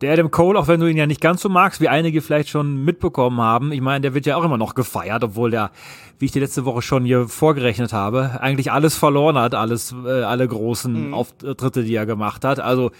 Der 0.00 0.12
Adam 0.12 0.32
Cole, 0.32 0.58
auch 0.58 0.66
wenn 0.66 0.80
du 0.80 0.86
ihn 0.86 0.96
ja 0.96 1.06
nicht 1.06 1.20
ganz 1.20 1.40
so 1.40 1.48
magst, 1.48 1.80
wie 1.80 1.88
einige 1.88 2.20
vielleicht 2.20 2.48
schon 2.48 2.84
mitbekommen 2.84 3.40
haben, 3.40 3.70
ich 3.70 3.80
meine, 3.80 4.00
der 4.00 4.14
wird 4.14 4.26
ja 4.26 4.36
auch 4.36 4.42
immer 4.42 4.58
noch 4.58 4.74
gefeiert, 4.74 5.22
obwohl 5.22 5.52
der, 5.52 5.70
wie 6.18 6.24
ich 6.24 6.32
die 6.32 6.40
letzte 6.40 6.64
Woche 6.64 6.82
schon 6.82 7.04
hier 7.04 7.28
vorgerechnet 7.28 7.92
habe, 7.92 8.40
eigentlich 8.40 8.72
alles 8.72 8.96
verloren 8.96 9.38
hat, 9.38 9.54
alles, 9.54 9.94
äh, 10.04 10.22
alle 10.22 10.48
großen 10.48 11.14
Auftritte, 11.14 11.84
die 11.84 11.94
er 11.94 12.06
gemacht 12.06 12.44
hat. 12.44 12.58
Also, 12.58 12.90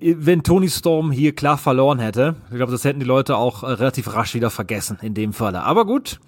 wenn 0.00 0.42
Tony 0.42 0.68
Storm 0.68 1.10
hier 1.10 1.34
klar 1.34 1.58
verloren 1.58 1.98
hätte, 1.98 2.36
ich 2.50 2.56
glaube, 2.56 2.72
das 2.72 2.84
hätten 2.84 3.00
die 3.00 3.06
Leute 3.06 3.36
auch 3.36 3.62
äh, 3.62 3.66
relativ 3.66 4.14
rasch 4.14 4.34
wieder 4.34 4.50
vergessen 4.50 4.98
in 5.02 5.14
dem 5.14 5.32
Falle. 5.32 5.62
Aber 5.62 5.84
gut, 5.84 6.20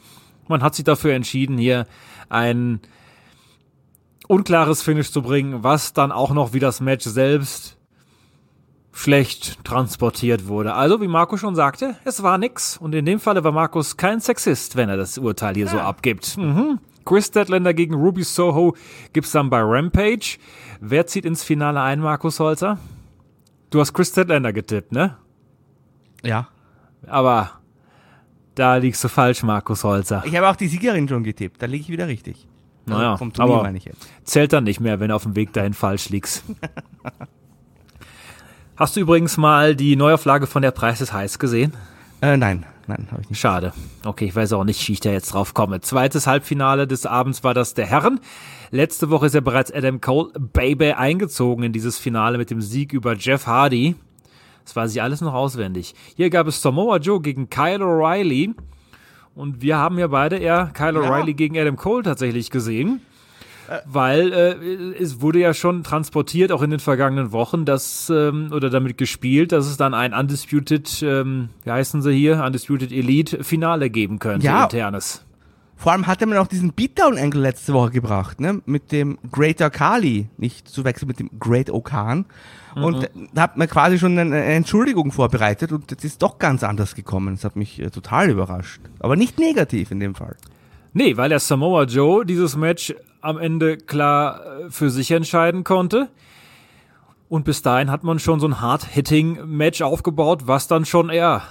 man 0.49 0.63
hat 0.63 0.75
sich 0.75 0.85
dafür 0.85 1.15
entschieden, 1.15 1.59
hier 1.59 1.87
ein 2.29 2.81
unklares 4.27 4.83
Finish 4.83 5.11
zu 5.11 5.23
bringen, 5.23 5.63
was 5.63 5.93
dann 5.93 6.13
auch 6.13 6.33
noch 6.33 6.53
wie 6.53 6.61
das 6.61 6.81
Match 6.81 7.05
selbst 7.05 7.77
schlecht 8.93 9.65
transportiert 9.65 10.47
wurde. 10.47 10.75
Also, 10.75 11.01
wie 11.01 11.09
Marco 11.09 11.37
schon 11.37 11.55
sagte, 11.55 11.97
es 12.05 12.23
war 12.23 12.39
nix. 12.39 12.77
Und 12.77 12.95
in 12.95 13.05
dem 13.05 13.21
Falle 13.21 13.45
war 13.45 13.53
Markus 13.53 13.97
kein 13.97 14.21
Sexist, 14.21 14.77
wenn 14.77 14.89
er 14.89 14.97
das 14.97 15.17
Urteil 15.17 15.55
hier 15.55 15.69
so 15.69 15.79
abgibt. 15.79 16.37
Mhm. 16.37 16.81
Chris 17.05 17.27
Statlander 17.27 17.73
gegen 17.73 17.95
Ruby 17.95 18.25
Soho 18.25 18.77
gibt's 19.13 19.33
dann 19.33 19.49
bei 19.49 19.61
Rampage. 19.63 20.39
Wer 20.81 21.07
zieht 21.07 21.25
ins 21.25 21.43
Finale 21.43 21.81
ein, 21.81 22.01
Markus 22.01 22.41
Holzer? 22.41 22.79
Du 23.71 23.81
hast 23.81 23.93
Chris 23.93 24.09
Statlander 24.09 24.53
getippt, 24.53 24.93
ne? 24.93 25.17
Ja. 26.23 26.49
Aber 27.07 27.53
da 28.57 28.77
liegst 28.77 29.03
du 29.03 29.09
falsch, 29.09 29.43
Markus 29.43 29.85
Holzer. 29.85 30.23
Ich 30.27 30.37
habe 30.37 30.49
auch 30.49 30.57
die 30.57 30.67
Siegerin 30.67 31.09
schon 31.09 31.23
getippt, 31.23 31.63
da 31.63 31.67
liege 31.67 31.83
ich 31.83 31.89
wieder 31.89 32.09
richtig. 32.09 32.47
Naja, 32.87 33.17
vom 33.17 33.33
Turnier 33.33 33.55
aber 33.55 33.63
meine 33.63 33.79
ich 33.79 33.85
jetzt. 33.85 34.09
zählt 34.25 34.53
dann 34.53 34.65
nicht 34.65 34.81
mehr, 34.81 34.99
wenn 35.01 35.11
du 35.11 35.15
auf 35.15 35.23
dem 35.23 35.37
Weg 35.37 35.53
dahin 35.53 35.75
falsch 35.75 36.09
liegst. 36.09 36.43
Hast 38.77 38.97
du 38.97 39.01
übrigens 39.01 39.37
mal 39.37 39.77
die 39.77 39.95
Neuauflage 39.95 40.47
von 40.47 40.63
der 40.63 40.71
Preis 40.71 41.01
ist 41.01 41.13
heiß 41.13 41.39
gesehen? 41.39 41.75
Äh, 42.23 42.37
nein, 42.37 42.65
nein, 42.87 43.07
habe 43.13 43.23
ich 43.23 43.31
nicht. 43.31 43.39
Schade. 43.39 43.73
Okay, 44.05 44.25
ich 44.25 44.35
weiß 44.35 44.53
auch 44.55 44.65
nicht, 44.65 44.87
wie 44.89 44.93
ich 44.93 45.01
da 45.01 45.11
jetzt 45.11 45.35
drauf 45.35 45.55
komme. 45.55 45.81
Zweites 45.81 46.27
Halbfinale 46.27 46.89
des 46.89 47.07
Abends 47.07 47.45
war 47.45 47.55
das 47.55 47.75
der 47.75 47.87
Herren. 47.87 48.21
Letzte 48.73 49.11
Woche 49.11 49.27
ist 49.27 49.35
ja 49.35 49.41
bereits 49.41 49.73
Adam 49.73 50.01
Cole 50.01 50.31
Baby 50.53 50.93
eingezogen 50.93 51.65
in 51.65 51.73
dieses 51.73 51.99
Finale 51.99 52.39
mit 52.39 52.51
dem 52.51 52.61
Sieg 52.61 52.93
über 52.93 53.17
Jeff 53.17 53.47
Hardy. 53.47 53.97
Das 54.65 54.77
weiß 54.77 54.93
ich 54.95 55.03
alles 55.03 55.21
noch 55.21 55.35
auswendig. 55.35 55.95
Hier 56.15 56.31
gab 56.31 56.47
es 56.47 56.63
Samoa 56.63 56.99
Joe 56.99 57.21
gegen 57.21 57.51
Kyle 57.51 57.83
O'Reilly. 57.83 58.55
Und 59.35 59.63
wir 59.63 59.77
haben 59.79 59.99
ja 59.99 60.07
beide 60.07 60.37
eher 60.37 60.71
Kyle 60.75 60.95
Ja. 61.03 61.09
O'Reilly 61.11 61.35
gegen 61.35 61.59
Adam 61.59 61.77
Cole 61.77 62.03
tatsächlich 62.05 62.51
gesehen. 62.51 63.01
Weil 63.87 64.33
äh, 64.33 65.01
es 65.01 65.21
wurde 65.21 65.39
ja 65.39 65.55
schon 65.55 65.85
transportiert, 65.85 66.51
auch 66.51 66.63
in 66.63 66.71
den 66.71 66.81
vergangenen 66.81 67.31
Wochen, 67.31 67.65
dass, 67.65 68.11
ähm, 68.11 68.51
oder 68.53 68.69
damit 68.69 68.99
gespielt, 68.99 69.53
dass 69.53 69.67
es 69.69 69.77
dann 69.77 69.95
ein 69.95 70.13
Undisputed, 70.13 71.03
ähm, 71.05 71.51
wie 71.65 71.71
heißen 71.71 72.03
sie 72.03 72.13
hier, 72.13 72.43
Undisputed 72.45 72.91
Elite 72.91 73.45
Finale 73.45 73.89
geben 73.89 74.19
könnte, 74.19 74.45
Ja. 74.47 74.65
internes. 74.65 75.25
Vor 75.81 75.93
allem 75.93 76.07
hatte 76.07 76.27
man 76.27 76.37
auch 76.37 76.47
diesen 76.47 76.75
Beatdown-Angle 76.75 77.41
letzte 77.41 77.73
Woche 77.73 77.91
gebracht, 77.91 78.39
ne? 78.39 78.61
Mit 78.67 78.93
dem 78.93 79.17
Greater 79.33 79.71
Kali, 79.71 80.29
nicht 80.37 80.69
zu 80.69 80.85
wechseln 80.85 81.09
mit 81.09 81.19
dem 81.19 81.31
Great 81.41 81.71
Okan. 81.71 82.27
Und 82.75 83.09
da 83.33 83.41
hat 83.41 83.57
man 83.57 83.67
quasi 83.67 83.99
schon 83.99 84.19
eine, 84.19 84.45
Entschuldigung 84.45 85.11
vorbereitet 85.11 85.73
und 85.73 85.91
das 85.91 86.05
ist 86.05 86.21
doch 86.21 86.39
ganz 86.39 86.63
anders 86.65 86.95
gekommen. 86.95 87.35
Das 87.35 87.45
hat 87.45 87.57
mich 87.57 87.81
äh, 87.81 87.89
total 87.89 88.29
überrascht. 88.29 88.83
Aber 88.99 89.17
nicht 89.17 89.39
negativ 89.39 89.91
in 89.91 90.01
dem 90.01 90.15
Fall. 90.15 90.37
Nee, 90.93 91.17
weil 91.17 91.31
der 91.31 91.41
Samoa 91.41 91.85
Joe 91.85 92.27
dieses 92.27 92.57
Match 92.57 92.95
am 93.23 93.39
Ende 93.39 93.79
klar 93.79 94.45
äh, 94.45 94.71
für 94.71 94.91
sich 94.91 95.11
entscheiden 95.13 95.65
konnte. 95.65 96.11
Und 97.31 97.47
bis 97.47 97.63
dahin 97.63 97.91
hat 97.91 98.05
man 98.05 98.19
schon 98.19 98.39
so 98.39 98.47
ein 98.47 98.61
Hard-Hitting-Match 98.61 99.81
aufgebaut, 99.81 100.43
was 100.45 100.69
dann 100.69 100.85
schon 100.85 101.09
eher, 101.09 101.43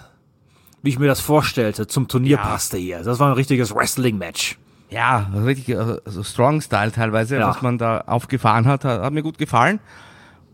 wie 0.81 0.89
ich 0.89 0.99
mir 0.99 1.07
das 1.07 1.19
vorstellte, 1.19 1.87
zum 1.87 2.07
Turnier 2.07 2.37
Ja. 2.37 2.43
passte 2.43 2.77
hier. 2.77 3.03
Das 3.03 3.19
war 3.19 3.27
ein 3.29 3.33
richtiges 3.33 3.73
Wrestling-Match. 3.73 4.57
Ja, 4.89 5.29
also 5.33 5.45
richtig, 5.45 5.77
also 5.77 6.23
Strong-Style 6.23 6.91
teilweise, 6.91 7.37
Ja. 7.37 7.47
was 7.49 7.61
man 7.61 7.77
da 7.77 8.01
aufgefahren 8.01 8.65
hat, 8.65 8.85
hat, 8.85 9.01
hat 9.01 9.13
mir 9.13 9.21
gut 9.23 9.37
gefallen. 9.37 9.79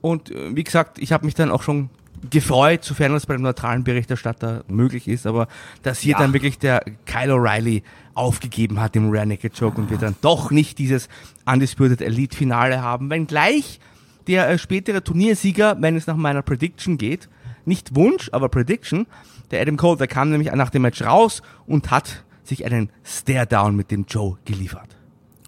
Und 0.01 0.29
äh, 0.31 0.55
wie 0.55 0.63
gesagt, 0.63 0.99
ich 0.99 1.11
habe 1.13 1.25
mich 1.25 1.35
dann 1.35 1.49
auch 1.51 1.63
schon 1.63 1.89
gefreut, 2.29 2.83
sofern 2.83 3.11
das 3.13 3.25
bei 3.25 3.33
dem 3.35 3.43
neutralen 3.43 3.83
Berichterstatter 3.83 4.63
möglich 4.67 5.07
ist, 5.07 5.27
aber 5.27 5.47
dass 5.83 5.99
hier 5.99 6.13
Ja. 6.13 6.19
dann 6.19 6.33
wirklich 6.33 6.57
der 6.57 6.83
Kyle 7.05 7.33
O'Reilly 7.33 7.83
aufgegeben 8.13 8.79
hat 8.79 8.95
im 8.95 9.09
Rare 9.11 9.25
Naked 9.27 9.57
Joke 9.57 9.79
und 9.79 9.89
wir 9.89 9.97
dann 9.97 10.15
doch 10.21 10.49
nicht 10.51 10.79
dieses 10.79 11.07
Undisputed 11.45 12.01
Elite 12.01 12.35
Finale 12.35 12.81
haben, 12.81 13.09
wenngleich 13.09 13.79
der 14.27 14.49
äh, 14.49 14.57
spätere 14.57 15.03
Turniersieger, 15.03 15.77
wenn 15.79 15.95
es 15.95 16.07
nach 16.07 16.15
meiner 16.15 16.41
Prediction 16.41 16.97
geht, 16.97 17.29
nicht 17.65 17.95
Wunsch, 17.95 18.29
aber 18.31 18.49
Prediction, 18.49 19.05
der 19.51 19.61
Adam 19.61 19.77
Cole, 19.77 19.97
der 19.97 20.07
kam 20.07 20.29
nämlich 20.31 20.51
nach 20.51 20.69
dem 20.69 20.81
Match 20.83 21.01
raus 21.01 21.41
und 21.65 21.91
hat 21.91 22.23
sich 22.43 22.65
einen 22.65 22.89
Stare-Down 23.03 23.75
mit 23.75 23.91
dem 23.91 24.05
Joe 24.07 24.37
geliefert. 24.45 24.89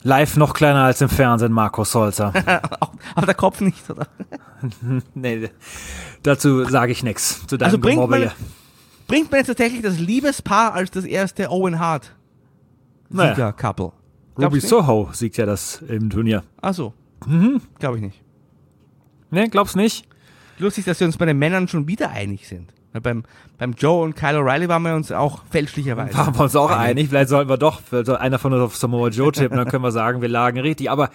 Live 0.04 0.38
noch 0.38 0.54
kleiner 0.54 0.84
als 0.84 1.02
im 1.02 1.10
Fernsehen, 1.10 1.52
Markus 1.52 1.94
Holzer. 1.94 2.32
Aber 3.16 3.26
der 3.26 3.36
Kopf 3.36 3.62
nicht, 3.62 3.90
oder? 3.90 4.08
nee, 5.14 5.50
dazu 6.24 6.64
sage 6.66 6.92
ich 6.92 7.04
nichts. 7.04 7.46
Zu 7.48 7.58
deinem 7.58 7.66
Also 7.68 7.78
bringt 7.80 8.10
man, 8.10 8.32
bringt 9.08 9.32
man 9.32 9.40
jetzt 9.40 9.48
tatsächlich 9.48 9.82
das 9.82 10.00
Liebespaar 10.00 10.74
als 10.74 10.92
das 10.92 11.04
erste 11.04 11.50
Owen 11.52 11.80
Hart 11.80 12.16
Naja. 13.10 13.36
Sieger-Couple? 13.36 13.92
Ruby 14.40 14.60
Soho 14.60 15.10
siegt 15.14 15.38
ja 15.38 15.46
das 15.48 15.82
im 15.88 16.10
Turnier. 16.10 16.44
Achso, 16.62 16.94
Mhm. 17.26 17.62
glaube 17.80 17.98
ich 17.98 18.04
nicht. 18.04 18.22
Ne, 19.32 19.50
glaubst 19.50 19.76
nicht? 19.76 20.08
Lustig, 20.60 20.86
dass 20.86 21.00
wir 21.00 21.08
uns 21.08 21.18
bei 21.18 21.26
den 21.26 21.38
Männern 21.40 21.68
schon 21.68 21.88
wieder 21.88 22.12
einig 22.12 22.48
sind. 22.48 22.72
Beim, 22.94 23.24
beim 23.58 23.74
Joe 23.74 24.04
und 24.04 24.16
Kyle 24.16 24.40
O'Reilly 24.40 24.68
waren 24.70 24.82
wir 24.82 24.96
uns 24.96 25.12
auch 25.12 25.44
fälschlicherweise. 25.52 26.18
Waren 26.18 26.36
wir 26.36 26.42
uns 26.42 26.56
auch 26.56 26.72
einig. 26.72 27.10
Vielleicht 27.10 27.30
sollten 27.30 27.50
wir 27.50 27.58
doch, 27.58 27.82
einer 27.92 28.40
von 28.40 28.54
uns 28.54 28.64
auf 28.64 28.76
Samoa 28.76 29.10
Joe 29.10 29.32
tippen, 29.32 29.58
dann 29.58 29.68
können 29.68 29.84
wir 29.84 29.92
sagen, 29.92 30.22
wir 30.22 30.30
lagen 30.30 30.60
richtig. 30.60 30.90
Aber 30.90 31.10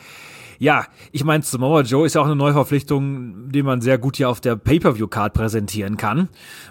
ja, 0.62 0.86
ich 1.10 1.24
meine, 1.24 1.42
Samoa 1.42 1.80
Joe 1.80 2.06
ist 2.06 2.14
ja 2.14 2.20
auch 2.20 2.26
eine 2.26 2.36
Neuverpflichtung, 2.36 3.50
die 3.50 3.64
man 3.64 3.80
sehr 3.80 3.98
gut 3.98 4.16
hier 4.16 4.28
auf 4.28 4.40
der 4.40 4.54
Pay-Per-View-Card 4.54 5.32
präsentieren 5.32 5.96
kann. 5.96 6.28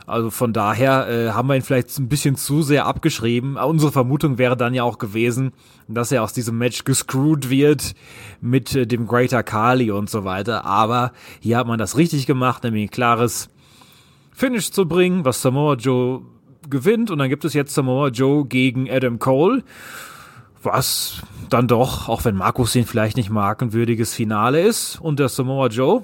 Also 0.08 0.30
von 0.30 0.54
daher 0.54 1.10
äh, 1.10 1.32
haben 1.32 1.50
wir 1.50 1.56
ihn 1.56 1.62
vielleicht 1.62 2.00
ein 2.00 2.08
bisschen 2.08 2.38
zu 2.38 2.62
sehr 2.62 2.86
abgeschrieben. 2.86 3.58
Unsere 3.58 3.92
Vermutung 3.92 4.38
wäre 4.38 4.56
dann 4.56 4.74
ja 4.74 4.84
auch 4.84 4.98
gewesen, 4.98 5.52
dass 5.90 6.14
er 6.14 6.24
aus 6.24 6.32
diesem 6.32 6.58
Match 6.58 6.86
gescrewt 6.86 7.50
wird 7.50 7.94
mit 8.40 8.74
äh, 8.76 8.88
dem 8.88 9.08
Greater 9.08 9.44
Kali 9.44 9.92
und 9.92 10.10
so 10.10 10.24
weiter. 10.24 10.64
Aber 10.64 11.12
hier 11.42 11.58
hat 11.58 11.68
man 11.68 11.78
das 11.78 11.98
richtig 11.98 12.26
gemacht, 12.28 12.64
nämlich 12.64 12.84
ein 12.84 12.92
klares 12.92 13.50
Finish 14.42 14.72
zu 14.72 14.88
bringen, 14.88 15.24
was 15.24 15.44
Samoa 15.44 15.76
Joe 15.76 16.24
gewinnt. 16.68 17.12
Und 17.12 17.20
dann 17.20 17.30
gibt 17.30 17.46
es 17.46 17.54
jetzt 17.54 17.76
Samoa 17.76 18.08
Joe 18.08 18.44
gegen 18.44 18.90
Adam 18.90 19.20
Cole. 19.20 19.64
Was 20.64 21.22
dann 21.50 21.68
doch, 21.68 22.10
auch 22.10 22.26
wenn 22.26 22.36
Markus 22.36 22.76
ihn 22.76 22.88
vielleicht 22.88 23.18
nicht 23.18 23.30
mag, 23.30 23.62
ein 23.62 23.72
würdiges 23.72 24.16
Finale 24.16 24.62
ist. 24.62 25.00
Und 25.00 25.20
der 25.20 25.30
Samoa 25.30 25.68
Joe, 25.68 26.02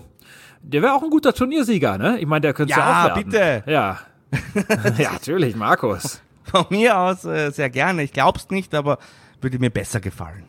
der 0.61 0.83
wäre 0.83 0.93
auch 0.93 1.01
ein 1.01 1.09
guter 1.09 1.33
Turniersieger, 1.33 1.97
ne? 1.97 2.19
Ich 2.19 2.27
meine, 2.27 2.41
der 2.41 2.53
könnte 2.53 2.73
ja, 2.73 3.07
Ja, 3.07 3.11
auch 3.11 3.17
bitte. 3.17 3.63
Ja. 3.65 3.99
ja, 4.99 5.13
natürlich, 5.13 5.55
Markus. 5.55 6.21
Von 6.43 6.65
mir 6.69 6.95
aus 6.95 7.25
äh, 7.25 7.49
sehr 7.49 7.71
gerne. 7.71 8.03
Ich 8.03 8.13
glaub's 8.13 8.51
nicht, 8.51 8.75
aber 8.75 8.99
würde 9.41 9.57
mir 9.57 9.71
besser 9.71 9.99
gefallen. 9.99 10.43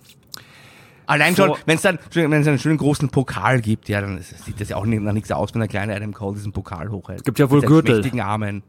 Allein 1.08 1.34
schon, 1.34 1.54
wenn 1.66 1.76
es 1.76 1.82
dann, 1.82 1.98
wenn 2.12 2.32
es 2.34 2.46
einen 2.46 2.58
schönen 2.58 2.78
großen 2.78 3.08
Pokal 3.08 3.60
gibt, 3.60 3.88
ja, 3.88 4.00
dann 4.00 4.18
ist- 4.18 4.44
sieht 4.44 4.60
das 4.60 4.68
ja 4.68 4.76
auch 4.76 4.84
nicht, 4.86 5.02
nach 5.02 5.12
nichts 5.12 5.30
aus, 5.32 5.54
wenn 5.54 5.60
der 5.60 5.68
kleine 5.68 5.94
Adam 5.96 6.12
Cole 6.12 6.36
diesen 6.36 6.52
Pokal 6.52 6.90
hochhält. 6.90 7.24
Gibt 7.24 7.38
ja 7.38 7.50
wohl 7.50 7.62
Gürtel. 7.62 7.96
schmächtigen 7.96 8.20
Armen. 8.20 8.62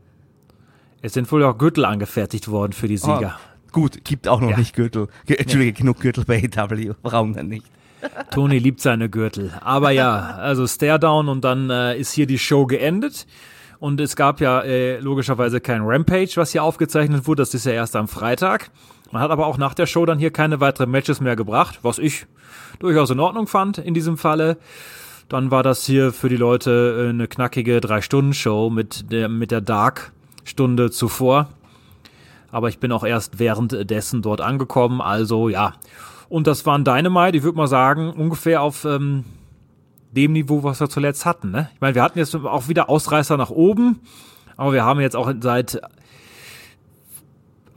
Es 1.01 1.13
sind 1.13 1.31
wohl 1.31 1.43
auch 1.43 1.57
Gürtel 1.57 1.85
angefertigt 1.85 2.47
worden 2.49 2.73
für 2.73 2.87
die 2.87 2.97
Sieger. 2.97 3.37
Oh, 3.67 3.71
gut, 3.71 4.03
gibt 4.03 4.27
auch 4.27 4.41
noch 4.41 4.51
Ja. 4.51 4.57
nicht 4.57 4.75
Gürtel. 4.75 5.07
Ge 5.25 5.37
Entschuldige, 5.37 5.73
genug 5.73 5.99
Gürtel 5.99 6.25
bei 6.25 6.41
AW. 6.55 6.93
Warum 7.03 7.33
denn 7.33 7.47
nicht? 7.47 7.65
Tony 8.31 8.57
liebt 8.59 8.79
seine 8.79 9.09
Gürtel. 9.09 9.53
Aber 9.61 9.91
ja, 9.91 10.35
also 10.37 10.65
Staredown 10.65 11.27
und 11.27 11.43
dann 11.43 11.69
äh, 11.69 11.97
ist 11.97 12.13
hier 12.13 12.25
die 12.25 12.39
Show 12.39 12.65
geendet. 12.65 13.27
Und 13.79 13.99
es 14.01 14.15
gab 14.15 14.41
ja 14.41 14.61
äh, 14.61 14.99
logischerweise 14.99 15.59
kein 15.61 15.81
Rampage, 15.83 16.31
was 16.35 16.51
hier 16.51 16.63
aufgezeichnet 16.63 17.27
wurde. 17.27 17.41
Das 17.41 17.53
ist 17.53 17.65
ja 17.65 17.73
erst 17.73 17.95
am 17.97 18.07
Freitag. 18.07 18.71
Man 19.11 19.21
hat 19.21 19.31
aber 19.31 19.47
auch 19.47 19.57
nach 19.57 19.73
der 19.73 19.87
Show 19.87 20.05
dann 20.05 20.19
hier 20.19 20.31
keine 20.31 20.59
weiteren 20.59 20.91
Matches 20.91 21.19
mehr 21.19 21.35
gebracht, 21.35 21.79
was 21.81 21.97
ich 21.97 22.27
durchaus 22.79 23.09
in 23.09 23.19
Ordnung 23.19 23.47
fand 23.47 23.77
in 23.77 23.93
diesem 23.93 24.17
Falle. 24.17 24.57
Dann 25.29 25.51
war 25.51 25.63
das 25.63 25.85
hier 25.85 26.11
für 26.11 26.29
die 26.29 26.37
Leute 26.37 27.05
äh, 27.05 27.09
eine 27.09 27.27
knackige 27.27 27.81
Drei-Stunden-Show 27.81 28.69
mit 28.69 29.11
der, 29.11 29.29
mit 29.29 29.51
der 29.51 29.61
Dark-Stunde 29.61 30.91
zuvor. 30.91 31.49
Aber 32.51 32.69
ich 32.69 32.79
bin 32.79 32.91
auch 32.91 33.03
erst 33.03 33.37
währenddessen 33.37 34.21
dort 34.21 34.41
angekommen. 34.41 35.01
Also 35.01 35.49
ja. 35.49 35.73
Und 36.29 36.47
das 36.47 36.65
waren 36.65 36.83
Dynamite, 36.83 37.37
ich 37.37 37.43
würde 37.43 37.57
mal 37.57 37.67
sagen, 37.67 38.11
ungefähr 38.11 38.61
auf 38.61 38.85
ähm, 38.85 39.23
dem 40.11 40.33
Niveau, 40.33 40.63
was 40.63 40.79
wir 40.79 40.89
zuletzt 40.89 41.25
hatten. 41.25 41.51
Ne? 41.51 41.69
Ich 41.73 41.81
meine, 41.81 41.95
wir 41.95 42.03
hatten 42.03 42.17
jetzt 42.17 42.35
auch 42.35 42.67
wieder 42.67 42.89
Ausreißer 42.89 43.37
nach 43.37 43.49
oben, 43.51 43.99
aber 44.57 44.73
wir 44.73 44.83
haben 44.83 44.99
jetzt 44.99 45.15
auch 45.15 45.31
seit 45.41 45.79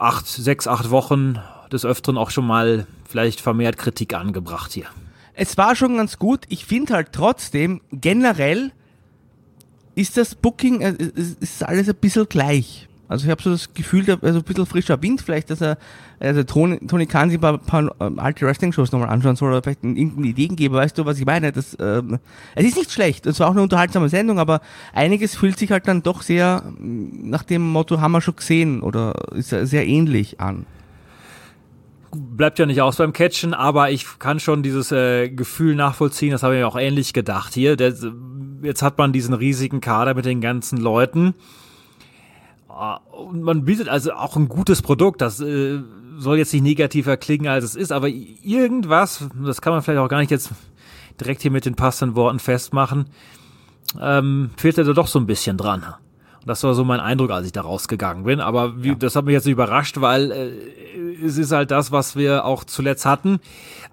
acht, 0.02 0.26
sechs, 0.26 0.66
acht 0.66 0.90
Wochen 0.90 1.38
des 1.70 1.84
Öfteren 1.84 2.18
auch 2.18 2.30
schon 2.30 2.46
mal 2.46 2.86
vielleicht 3.08 3.40
vermehrt 3.40 3.78
Kritik 3.78 4.14
angebracht 4.14 4.72
hier. 4.72 4.86
Es 5.34 5.56
war 5.56 5.74
schon 5.76 5.96
ganz 5.96 6.18
gut. 6.18 6.40
Ich 6.48 6.66
finde 6.66 6.94
halt 6.94 7.08
trotzdem, 7.12 7.80
generell 7.90 8.72
ist 9.94 10.16
das 10.16 10.34
Booking, 10.34 10.80
äh, 10.82 10.94
ist 11.40 11.62
alles 11.62 11.88
ein 11.88 11.96
bisschen 11.96 12.28
gleich. 12.28 12.88
Also 13.12 13.26
ich 13.26 13.30
habe 13.30 13.42
so 13.42 13.50
das 13.50 13.72
Gefühl, 13.74 14.04
da- 14.04 14.16
also 14.22 14.40
ein 14.40 14.44
bisschen 14.44 14.66
frischer 14.66 15.00
Wind, 15.02 15.20
vielleicht, 15.20 15.50
dass 15.50 15.60
er, 15.60 15.78
also 16.18 16.42
Tony, 16.42 16.78
Tony 16.86 17.06
Khan 17.06 17.30
sich 17.30 17.42
ein 17.42 17.58
paar 17.60 17.94
ähm, 18.00 18.18
alte 18.18 18.46
Wrestling-Shows 18.46 18.90
nochmal 18.92 19.08
anschauen 19.10 19.36
soll 19.36 19.50
oder 19.50 19.62
vielleicht 19.62 19.84
irgendeine 19.84 20.26
Ideen 20.26 20.56
geben, 20.56 20.74
weißt 20.74 20.98
du, 20.98 21.04
was 21.04 21.18
ich 21.18 21.26
meine? 21.26 21.52
Das, 21.52 21.76
ähm, 21.80 22.18
es 22.54 22.64
ist 22.64 22.76
nicht 22.76 22.90
schlecht, 22.90 23.26
es 23.26 23.38
war 23.38 23.48
auch 23.48 23.52
eine 23.52 23.62
unterhaltsame 23.62 24.08
Sendung, 24.08 24.38
aber 24.38 24.60
einiges 24.92 25.36
fühlt 25.36 25.58
sich 25.58 25.70
halt 25.70 25.86
dann 25.86 26.02
doch 26.02 26.22
sehr 26.22 26.62
nach 26.78 27.42
dem 27.42 27.62
Motto, 27.70 28.00
haben 28.00 28.12
wir 28.12 28.20
schon 28.20 28.36
gesehen 28.36 28.80
oder 28.82 29.14
ist 29.34 29.50
sehr 29.50 29.86
ähnlich 29.86 30.40
an. 30.40 30.66
bleibt 32.14 32.58
ja 32.58 32.66
nicht 32.66 32.80
aus 32.82 32.96
beim 32.96 33.12
Catchen, 33.12 33.54
aber 33.54 33.90
ich 33.90 34.06
kann 34.18 34.38
schon 34.40 34.62
dieses 34.62 34.92
äh, 34.92 35.28
Gefühl 35.30 35.74
nachvollziehen, 35.74 36.30
das 36.30 36.42
habe 36.42 36.54
ich 36.54 36.60
mir 36.60 36.68
auch 36.68 36.78
ähnlich 36.78 37.12
gedacht 37.12 37.54
hier. 37.54 37.76
Der, 37.76 37.94
jetzt 38.62 38.82
hat 38.82 38.98
man 38.98 39.12
diesen 39.12 39.34
riesigen 39.34 39.80
Kader 39.80 40.14
mit 40.14 40.24
den 40.24 40.40
ganzen 40.40 40.78
Leuten. 40.78 41.34
Ah, 42.74 43.00
Und 43.12 43.42
man 43.42 43.64
bietet 43.64 43.88
also 43.88 44.12
auch 44.12 44.36
ein 44.36 44.48
gutes 44.48 44.80
Produkt, 44.80 45.20
das 45.20 45.40
äh, 45.40 45.80
soll 46.16 46.38
jetzt 46.38 46.52
nicht 46.54 46.62
negativer 46.62 47.18
klingen, 47.18 47.48
als 47.48 47.64
es 47.64 47.74
ist, 47.76 47.92
aber 47.92 48.08
irgendwas, 48.08 49.26
das 49.44 49.60
kann 49.60 49.74
man 49.74 49.82
vielleicht 49.82 50.00
auch 50.00 50.08
gar 50.08 50.20
nicht 50.20 50.30
jetzt 50.30 50.50
direkt 51.20 51.42
hier 51.42 51.50
mit 51.50 51.66
den 51.66 51.74
passenden 51.74 52.16
Worten 52.16 52.38
festmachen, 52.38 53.06
ähm, 54.00 54.50
fehlt 54.56 54.78
da 54.78 54.84
doch 54.84 55.06
so 55.06 55.18
ein 55.18 55.26
bisschen 55.26 55.58
dran. 55.58 55.82
Und 56.40 56.48
das 56.48 56.64
war 56.64 56.74
so 56.74 56.82
mein 56.82 56.98
Eindruck, 57.00 57.30
als 57.30 57.46
ich 57.46 57.52
da 57.52 57.60
rausgegangen 57.60 58.24
bin. 58.24 58.40
Aber 58.40 58.82
wie, 58.82 58.96
das 58.96 59.14
hat 59.14 59.26
mich 59.26 59.34
jetzt 59.34 59.44
nicht 59.44 59.52
überrascht, 59.52 60.00
weil 60.00 60.32
äh, 60.32 61.24
es 61.24 61.38
ist 61.38 61.52
halt 61.52 61.70
das, 61.70 61.92
was 61.92 62.16
wir 62.16 62.44
auch 62.46 62.64
zuletzt 62.64 63.04
hatten. 63.04 63.38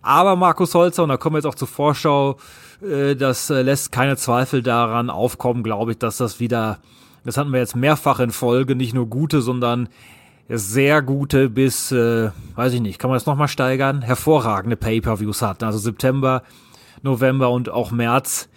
Aber 0.02 0.36
Markus 0.36 0.74
Holzer, 0.74 1.04
und 1.04 1.10
da 1.10 1.18
kommen 1.18 1.36
wir 1.36 1.40
jetzt 1.40 1.46
auch 1.46 1.56
zur 1.56 1.68
Vorschau, 1.68 2.38
äh, 2.82 3.16
das 3.16 3.50
äh, 3.50 3.62
lässt 3.62 3.92
keine 3.92 4.16
Zweifel 4.18 4.64
daran 4.64 5.10
aufkommen, 5.10 5.64
glaube 5.64 5.92
ich, 5.92 5.98
dass 6.00 6.18
das 6.18 6.40
wieder, 6.40 6.80
das 7.24 7.38
hatten 7.38 7.52
wir 7.52 7.60
jetzt 7.60 7.76
mehrfach 7.76 8.20
in 8.20 8.32
Folge, 8.32 8.76
nicht 8.76 8.94
nur 8.94 9.08
gute, 9.08 9.42
sondern 9.42 9.90
sehr 10.48 11.02
gute 11.02 11.50
bis, 11.50 11.92
äh, 11.92 12.32
weiß 12.56 12.74
ich 12.74 12.82
nicht, 12.82 12.98
kann 13.00 13.10
man 13.10 13.16
das 13.18 13.26
nochmal 13.28 13.48
steigern? 13.48 14.02
Hervorragende 14.02 14.78
Pay-Per-Views 14.78 15.42
hatten. 15.44 15.64
Also 15.66 15.78
September, 15.78 16.42
November 17.04 17.50
und 17.52 17.70
auch 17.70 17.92
März 17.92 18.50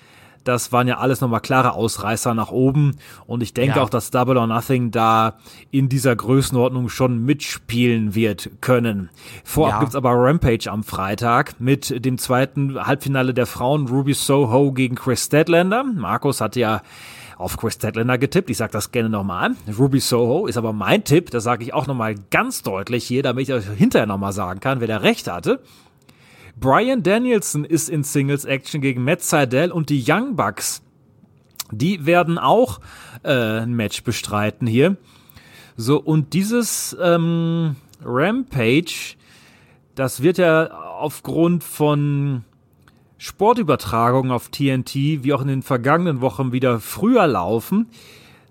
Das 0.45 0.73
waren 0.73 0.89
ja 0.89 0.99
alles 0.99 1.21
nochmal 1.21 1.39
klare 1.39 1.75
Ausreißer 1.75 2.35
nach 2.35 2.51
oben. 2.51 2.97
Und 3.29 3.45
ich 3.45 3.55
denke 3.55 3.77
Ja. 3.77 3.83
auch, 3.85 3.89
dass 3.89 4.11
Double 4.11 4.37
or 4.37 4.49
Nothing 4.49 4.91
da 4.91 5.35
in 5.71 5.89
dieser 5.89 6.17
Größenordnung 6.17 6.89
schon 6.89 7.25
mitspielen 7.25 8.17
wird 8.17 8.51
können. 8.61 9.11
Vorab 9.45 9.75
Ja. 9.75 9.79
gibt's 9.79 9.95
aber 9.95 10.11
Rampage 10.15 10.69
am 10.69 10.83
Freitag 10.83 11.61
mit 11.61 12.05
dem 12.05 12.19
zweiten 12.19 12.75
Halbfinale 12.85 13.35
der 13.35 13.47
Frauen 13.47 13.87
Ruby 13.87 14.15
Soho 14.15 14.73
gegen 14.73 14.97
Chris 14.97 15.27
Statlander. 15.27 15.85
Markus 15.85 16.41
hatte 16.41 16.59
ja 16.59 16.83
auf 17.43 17.57
Chris 17.57 17.74
Statlander 17.74 18.18
getippt. 18.18 18.51
Ich 18.51 18.57
sage 18.57 18.72
das 18.72 18.93
gerne 18.93 19.09
nochmal. 19.09 19.51
Ruby 19.78 20.01
Soho 20.01 20.47
ist 20.47 20.57
aber 20.57 20.72
mein 20.72 21.05
Tipp. 21.05 21.30
Das 21.30 21.45
sage 21.45 21.64
ich 21.64 21.74
auch 21.74 21.86
nochmal 21.86 22.14
ganz 22.30 22.62
deutlich 22.62 23.05
hier, 23.05 23.22
damit 23.22 23.49
ich 23.49 23.55
euch 23.55 23.66
hinterher 23.66 24.07
nochmal 24.07 24.32
sagen 24.32 24.61
kann, 24.61 24.80
wer 24.80 24.86
der 24.86 25.03
Recht 25.03 25.30
hatte. 25.30 25.61
Brian 26.57 27.03
Danielson 27.03 27.64
ist 27.64 27.88
in 27.88 28.05
Singles 28.05 28.45
Action 28.45 28.80
gegen 28.80 29.05
Matt 29.05 29.22
Seidel 29.22 29.72
und 29.72 29.90
die 29.90 30.05
Young 30.07 30.36
Bucks. 30.36 30.82
Die 31.70 32.05
werden 32.07 32.38
auch 32.38 32.80
äh, 33.22 33.61
ein 33.61 33.74
Match 33.74 34.05
bestreiten 34.05 34.66
hier. 34.66 34.97
So, 35.76 35.99
und 35.99 36.34
dieses 36.34 36.97
ähm, 37.01 37.76
Rampage, 38.05 39.16
das 39.95 40.22
wird 40.22 40.38
ja 40.38 40.70
aufgrund 40.70 41.64
von 41.64 42.45
Sportübertragungen 43.23 44.33
auf 44.33 44.49
TNT, 44.49 44.95
wie 44.97 45.33
auch 45.33 45.43
in 45.43 45.47
den 45.47 45.62
vergangenen 45.62 46.20
Wochen, 46.20 46.51
wieder 46.51 46.81
früher 46.81 47.29
laufen. 47.29 47.87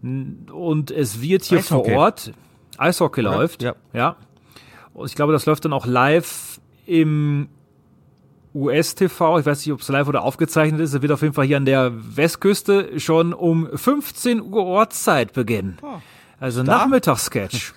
Und 0.01 0.91
es 0.91 1.19
wird 1.19 1.43
hier 1.43 1.57
Eishockey. 1.57 1.89
vor 1.89 1.99
Ort 1.99 2.31
Eishockey 2.77 3.19
läuft. 3.19 3.63
Ja. 3.63 3.75
ja. 3.91 4.15
Und 4.93 5.09
ich 5.09 5.15
glaube, 5.15 5.33
das 5.33 5.45
läuft 5.45 5.65
dann 5.65 5.73
auch 5.73 5.85
live 5.85 6.61
im 6.85 7.49
US-TV. 8.55 9.39
Ich 9.39 9.45
weiß 9.45 9.65
nicht, 9.65 9.73
ob 9.73 9.81
es 9.81 9.89
live 9.89 10.07
oder 10.07 10.23
aufgezeichnet 10.23 10.79
ist. 10.79 10.93
Es 10.93 11.01
wird 11.01 11.11
auf 11.11 11.21
jeden 11.21 11.33
Fall 11.33 11.45
hier 11.45 11.57
an 11.57 11.65
der 11.65 11.91
Westküste 11.93 12.97
schon 12.97 13.33
um 13.33 13.67
15 13.75 14.41
Uhr 14.41 14.63
Ortszeit 14.63 15.33
beginnen. 15.33 15.79
Also 16.39 16.63
da? 16.63 16.77
Nachmittagssketch. 16.77 17.73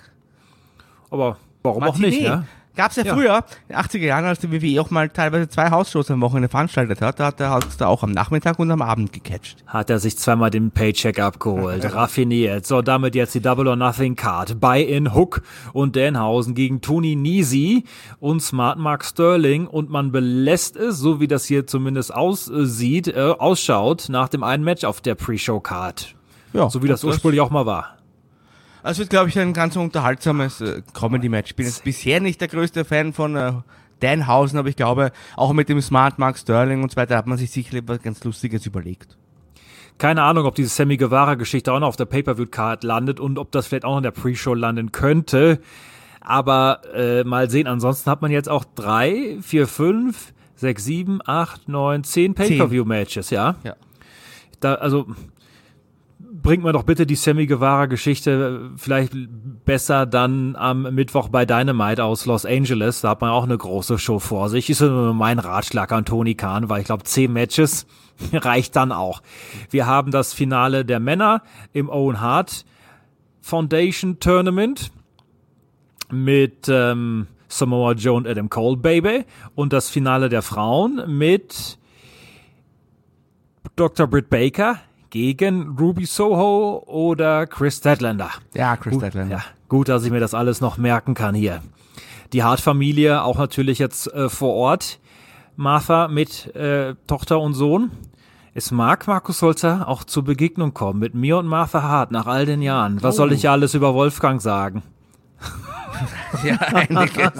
Aber 1.09 1.39
warum 1.61 1.83
auch 1.83 1.97
nicht, 1.97 2.21
ne? 2.21 2.47
Gab's 2.75 2.95
ja, 2.97 3.03
Ja. 3.05 3.13
früher, 3.13 3.37
in 3.69 3.75
den 3.75 3.77
80er 3.77 4.05
Jahren, 4.05 4.25
als 4.25 4.39
die 4.39 4.51
WWE 4.51 4.81
auch 4.81 4.89
mal 4.91 5.09
teilweise 5.09 5.47
zwei 5.47 5.71
Hausshows 5.71 6.11
am 6.11 6.21
Wochenende 6.21 6.49
veranstaltet 6.49 7.01
hat, 7.01 7.19
da 7.19 7.27
hat 7.27 7.39
er 7.39 7.49
hat's 7.51 7.77
da 7.77 7.87
auch 7.87 8.03
am 8.03 8.11
Nachmittag 8.11 8.59
und 8.59 8.69
am 8.71 8.81
Abend 8.81 9.13
gecatcht. 9.13 9.63
Hat 9.67 9.89
er 9.89 9.99
sich 9.99 10.17
zweimal 10.17 10.49
den 10.49 10.71
Paycheck 10.71 11.19
abgeholt. 11.19 11.83
Raffiniert. 11.93 12.65
So, 12.65 12.81
damit 12.81 13.15
jetzt 13.15 13.33
die 13.35 13.41
Double 13.41 13.67
or 13.67 13.75
Nothing 13.75 14.15
Card. 14.15 14.59
Buy-in 14.59 15.13
Hook 15.13 15.41
und 15.73 15.95
Danhausen 15.95 16.53
gegen 16.55 16.81
Tony 16.81 17.15
Nisi 17.15 17.85
und 18.19 18.41
Smart 18.41 18.77
Mark 18.77 19.05
Sterling. 19.05 19.67
Und 19.67 19.89
man 19.89 20.11
belässt 20.11 20.75
es, 20.75 20.97
so 20.97 21.19
wie 21.19 21.27
das 21.27 21.45
hier 21.45 21.67
zumindest 21.67 22.13
aussieht, 22.13 23.07
äh, 23.07 23.19
ausschaut, 23.37 24.07
nach 24.09 24.29
dem 24.29 24.43
einen 24.43 24.63
Match 24.63 24.83
auf 24.83 25.01
der 25.01 25.15
Pre-Show-Card. 25.15 26.15
Ja, 26.53 26.69
So 26.69 26.83
wie 26.83 26.87
das 26.87 27.01
das- 27.01 27.09
ursprünglich 27.09 27.41
auch 27.41 27.49
mal 27.49 27.65
war. 27.65 27.94
Also 28.85 28.99
wird, 28.99 29.09
glaube 29.09 29.29
ich, 29.29 29.39
ein 29.39 29.51
ganz 29.51 29.75
unterhaltsames 29.75 30.61
äh, 30.61 30.83
Comedy-Match. 30.93 31.49
Ich 31.49 31.55
bin 31.55 31.65
jetzt 31.65 31.83
bisher 31.83 32.19
nicht 32.19 32.39
der 32.39 32.47
größte 32.47 32.85
Fan 32.85 33.13
von 33.13 33.35
äh, 33.35 33.53
Danhausen, 33.99 34.59
aber 34.59 34.69
ich 34.69 34.75
glaube, 34.75 35.11
auch 35.35 35.53
mit 35.53 35.69
dem 35.69 35.81
Smart 35.81 36.19
Mark 36.19 36.37
Sterling 36.37 36.83
und 36.83 36.91
so 36.91 36.97
weiter 36.97 37.17
hat 37.17 37.25
man 37.25 37.39
sich 37.39 37.49
sicherlich 37.49 37.81
was 37.87 38.03
ganz 38.03 38.23
Lustiges 38.23 38.63
überlegt. 38.67 39.17
Keine 39.97 40.21
Ahnung, 40.21 40.45
ob 40.45 40.53
diese 40.53 40.69
Sammy 40.69 40.97
Guevara-Geschichte 40.97 41.73
auch 41.73 41.79
noch 41.79 41.87
auf 41.87 41.95
der 41.95 42.05
Pay-Per-View-Card 42.05 42.83
landet 42.83 43.19
und 43.19 43.39
ob 43.39 43.51
das 43.51 43.65
vielleicht 43.65 43.85
auch 43.85 43.91
noch 43.93 43.97
in 43.97 44.03
der 44.03 44.11
Pre-Show 44.11 44.53
landen 44.53 44.91
könnte. 44.91 45.61
Aber 46.21 46.81
äh, 46.93 47.23
mal 47.23 47.49
sehen, 47.49 47.65
ansonsten 47.65 48.11
hat 48.11 48.21
man 48.21 48.29
jetzt 48.29 48.49
auch 48.49 48.65
drei, 48.75 49.39
vier, 49.41 49.67
fünf, 49.67 50.31
sechs, 50.55 50.85
sieben, 50.85 51.21
acht, 51.25 51.67
neun, 51.67 52.03
zehn 52.03 52.35
Pay-Per-View-Matches, 52.35 53.31
ja? 53.31 53.55
Ja. 53.63 53.77
Da, 54.59 54.75
also 54.75 55.07
bringt 56.45 56.63
mir 56.63 56.73
doch 56.73 56.83
bitte 56.83 57.07
die 57.07 57.15
Sammy 57.15 57.47
Guevara-Geschichte 57.47 58.69
vielleicht 58.77 59.13
besser 59.65 60.05
dann 60.05 60.55
am 60.55 60.83
Mittwoch 60.93 61.29
bei 61.29 61.43
Dynamite 61.43 62.03
aus 62.03 62.27
Los 62.27 62.45
Angeles. 62.45 63.01
Da 63.01 63.09
hat 63.09 63.21
man 63.21 63.31
auch 63.31 63.45
eine 63.45 63.57
große 63.57 63.97
Show 63.97 64.19
vor 64.19 64.49
sich. 64.49 64.69
Ist 64.69 64.81
nur 64.81 65.15
mein 65.15 65.39
Ratschlag 65.39 65.91
an 65.91 66.05
Tony 66.05 66.35
Khan, 66.35 66.69
weil 66.69 66.81
ich 66.81 66.85
glaube, 66.85 67.03
zehn 67.03 67.33
Matches 67.33 67.87
reicht 68.31 68.75
dann 68.75 68.91
auch. 68.91 69.23
Wir 69.71 69.87
haben 69.87 70.11
das 70.11 70.33
Finale 70.33 70.85
der 70.85 70.99
Männer 70.99 71.41
im 71.73 71.89
Owen 71.89 72.21
Hart 72.21 72.63
Foundation 73.41 74.19
Tournament 74.19 74.91
mit 76.11 76.67
ähm, 76.69 77.25
Samoa 77.47 77.93
Joe 77.93 78.17
und 78.17 78.27
Adam 78.27 78.51
Cole, 78.51 78.77
Baby. 78.77 79.25
Und 79.55 79.73
das 79.73 79.89
Finale 79.89 80.29
der 80.29 80.43
Frauen 80.43 81.01
mit 81.07 81.79
Dr. 83.75 84.05
Britt 84.05 84.29
Baker 84.29 84.79
gegen 85.15 85.77
Ruby 85.79 86.03
Soho 86.05 86.83
oder 86.87 87.47
Chris 87.47 87.77
Statlander. 87.77 88.31
Ja, 88.53 88.75
Chris 88.75 88.91
Gut, 88.95 89.01
Statlander. 89.01 89.37
Ja, 89.37 89.43
gut, 89.69 89.87
dass 89.87 90.03
ich 90.03 90.11
mir 90.11 90.19
das 90.19 90.33
alles 90.33 90.59
noch 90.59 90.77
merken 90.77 91.13
kann 91.13 91.33
hier. 91.33 91.61
Die 92.33 92.43
Hart-Familie 92.43 93.23
auch 93.23 93.37
natürlich 93.37 93.79
jetzt 93.79 94.11
äh, 94.13 94.27
vor 94.27 94.53
Ort. 94.55 94.99
Martha 95.55 96.09
mit 96.09 96.53
äh, 96.53 96.95
Tochter 97.07 97.39
und 97.39 97.53
Sohn. 97.53 97.91
Es 98.53 98.71
mag 98.71 99.07
Markus 99.07 99.41
Holzer 99.41 99.87
auch 99.87 100.03
zur 100.03 100.25
Begegnung 100.25 100.73
kommen 100.73 100.99
mit 100.99 101.15
mir 101.15 101.37
und 101.37 101.47
Martha 101.47 101.81
Hart 101.81 102.11
nach 102.11 102.27
all 102.27 102.45
den 102.45 102.61
Jahren. 102.61 103.01
Was 103.01 103.15
soll 103.15 103.29
Oh. 103.29 103.33
ich 103.33 103.43
ja 103.43 103.53
alles 103.53 103.73
über 103.73 103.93
Wolfgang 103.93 104.41
sagen? 104.41 104.83
Ja, 106.43 106.57
einiges. 106.57 107.39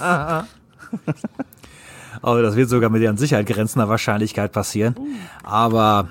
Aber 2.22 2.40
das 2.40 2.56
wird 2.56 2.70
sogar 2.70 2.88
mit 2.88 3.06
an 3.06 3.18
Sicherheit 3.18 3.46
grenzender 3.46 3.90
Wahrscheinlichkeit 3.90 4.50
passieren. 4.52 4.96
Aber 5.44 6.08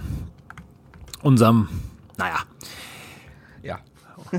unserem, 1.25 1.67
naja, 2.17 2.39
ja. 3.63 3.79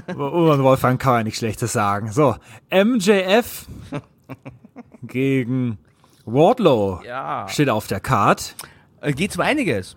über 0.09 0.62
Wolfgang 0.62 1.01
kann 1.01 1.12
man 1.14 1.24
nichts 1.24 1.41
Schlechtes 1.41 1.72
sagen. 1.72 2.12
So, 2.12 2.37
MJF 2.70 3.66
gegen 5.03 5.78
Wardlow 6.24 7.01
Ja. 7.05 7.47
steht 7.49 7.68
auf 7.70 7.87
der 7.87 8.01
Card. 8.01 8.55
Äh, 9.01 9.12
Geht 9.12 9.34
um 9.37 9.43
einiges. 9.43 9.97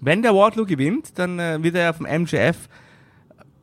Wenn 0.00 0.22
der 0.22 0.34
Wardlow 0.34 0.64
gewinnt, 0.64 1.18
dann 1.18 1.38
äh, 1.38 1.62
wird 1.62 1.74
er 1.74 1.94
vom 1.94 2.06
MJF 2.06 2.68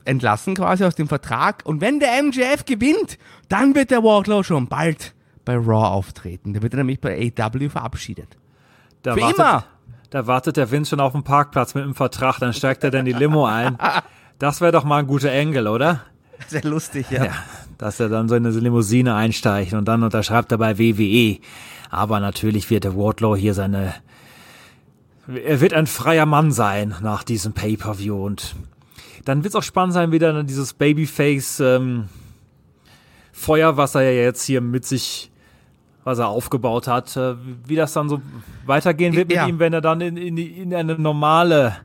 entlassen 0.05 0.55
quasi 0.55 0.85
aus 0.85 0.95
dem 0.95 1.07
Vertrag. 1.07 1.63
Und 1.65 1.81
wenn 1.81 1.99
der 1.99 2.21
MJF 2.23 2.65
gewinnt, 2.65 3.17
dann 3.49 3.75
wird 3.75 3.91
der 3.91 4.03
Wardlow 4.03 4.43
schon 4.43 4.67
bald 4.67 5.13
bei 5.43 5.55
Raw 5.55 5.87
auftreten. 5.87 6.53
Der 6.53 6.61
wird 6.61 6.73
dann 6.73 6.79
nämlich 6.79 7.01
bei 7.01 7.31
AW 7.37 7.69
verabschiedet. 7.69 8.37
Da 9.01 9.13
Für 9.15 9.21
wartet, 9.21 9.39
immer. 9.39 9.63
Da 10.09 10.25
wartet 10.25 10.57
der 10.57 10.71
Vince 10.71 10.91
schon 10.91 10.99
auf 10.99 11.11
dem 11.11 11.23
Parkplatz 11.23 11.75
mit 11.75 11.83
dem 11.83 11.95
Vertrag, 11.95 12.39
dann 12.39 12.53
steigt 12.53 12.83
er 12.83 12.91
dann 12.91 13.05
die 13.05 13.13
Limo 13.13 13.45
ein. 13.45 13.77
Das 14.39 14.61
wäre 14.61 14.71
doch 14.71 14.83
mal 14.83 14.97
ein 14.97 15.07
guter 15.07 15.31
Engel, 15.31 15.67
oder? 15.67 16.01
Sehr 16.47 16.63
lustig, 16.63 17.11
ja. 17.11 17.25
Ja, 17.25 17.31
dass 17.77 17.99
er 17.99 18.09
dann 18.09 18.29
so 18.29 18.35
in 18.35 18.45
eine 18.45 18.57
Limousine 18.57 19.13
einsteigt 19.13 19.73
und 19.73 19.85
dann 19.85 20.01
unterschreibt 20.01 20.51
er 20.51 20.57
bei 20.57 20.79
WWE. 20.79 21.39
Aber 21.89 22.19
natürlich 22.19 22.69
wird 22.69 22.85
der 22.85 22.95
Wardlow 22.95 23.35
hier 23.35 23.53
seine, 23.53 23.93
er 25.27 25.61
wird 25.61 25.73
ein 25.73 25.87
freier 25.87 26.25
Mann 26.25 26.51
sein 26.51 26.95
nach 27.01 27.23
diesem 27.23 27.53
Pay-Per-View 27.53 28.15
und 28.15 28.55
dann 29.25 29.43
wird 29.43 29.53
es 29.53 29.55
auch 29.55 29.63
spannend 29.63 29.93
sein, 29.93 30.11
wie 30.11 30.19
dann 30.19 30.47
dieses 30.47 30.73
Babyface 30.73 31.59
ähm, 31.59 32.09
Feuer, 33.31 33.77
was 33.77 33.95
er 33.95 34.01
ja 34.01 34.23
jetzt 34.23 34.43
hier 34.43 34.61
mit 34.61 34.85
sich, 34.85 35.28
was 36.03 36.19
er 36.19 36.27
aufgebaut 36.29 36.87
hat, 36.87 37.15
äh, 37.17 37.35
wie 37.65 37.75
das 37.75 37.93
dann 37.93 38.09
so 38.09 38.21
weitergehen 38.65 39.13
wird 39.15 39.27
mit 39.29 39.37
Ja. 39.37 39.47
ihm, 39.47 39.59
wenn 39.59 39.73
er 39.73 39.81
dann 39.81 40.01
in, 40.01 40.17
in, 40.17 40.37
in 40.37 40.73
eine 40.73 40.97
normale, 40.97 41.75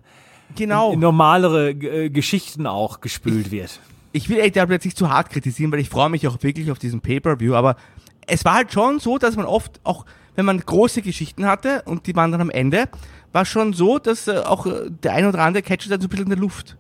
Genau. 0.56 0.92
in 0.92 1.00
normalere 1.00 1.70
äh, 1.70 2.10
Geschichten 2.10 2.66
auch 2.66 3.00
gespült 3.00 3.50
wird. 3.50 3.80
ich 4.12 4.28
will 4.28 4.40
AW 4.40 4.72
jetzt 4.72 4.84
nicht 4.84 4.96
zu 4.96 5.10
hart 5.10 5.30
kritisieren, 5.30 5.72
weil 5.72 5.80
ich 5.80 5.88
freue 5.88 6.08
mich 6.10 6.26
auch 6.28 6.40
wirklich 6.42 6.70
auf 6.70 6.78
diesen 6.78 7.00
Pay-Per-View, 7.00 7.54
aber 7.54 7.76
es 8.26 8.44
war 8.44 8.54
halt 8.54 8.72
schon 8.72 9.00
so, 9.00 9.18
dass 9.18 9.36
man 9.36 9.44
oft 9.46 9.80
auch, 9.84 10.06
wenn 10.36 10.44
man 10.46 10.58
große 10.60 11.02
Geschichten 11.02 11.44
hatte 11.46 11.82
und 11.84 12.06
die 12.06 12.14
waren 12.16 12.30
dann 12.32 12.40
am 12.40 12.50
Ende, 12.50 12.88
war 13.32 13.44
schon 13.44 13.72
so, 13.72 13.98
dass 13.98 14.28
äh, 14.28 14.38
auch 14.38 14.66
der 15.02 15.12
ein 15.12 15.26
oder 15.26 15.40
andere 15.40 15.62
Catch 15.62 15.88
dann 15.90 16.00
so 16.00 16.06
ein 16.06 16.10
bisschen 16.10 16.26
in 16.26 16.30
der 16.30 16.38
Luft 16.38 16.76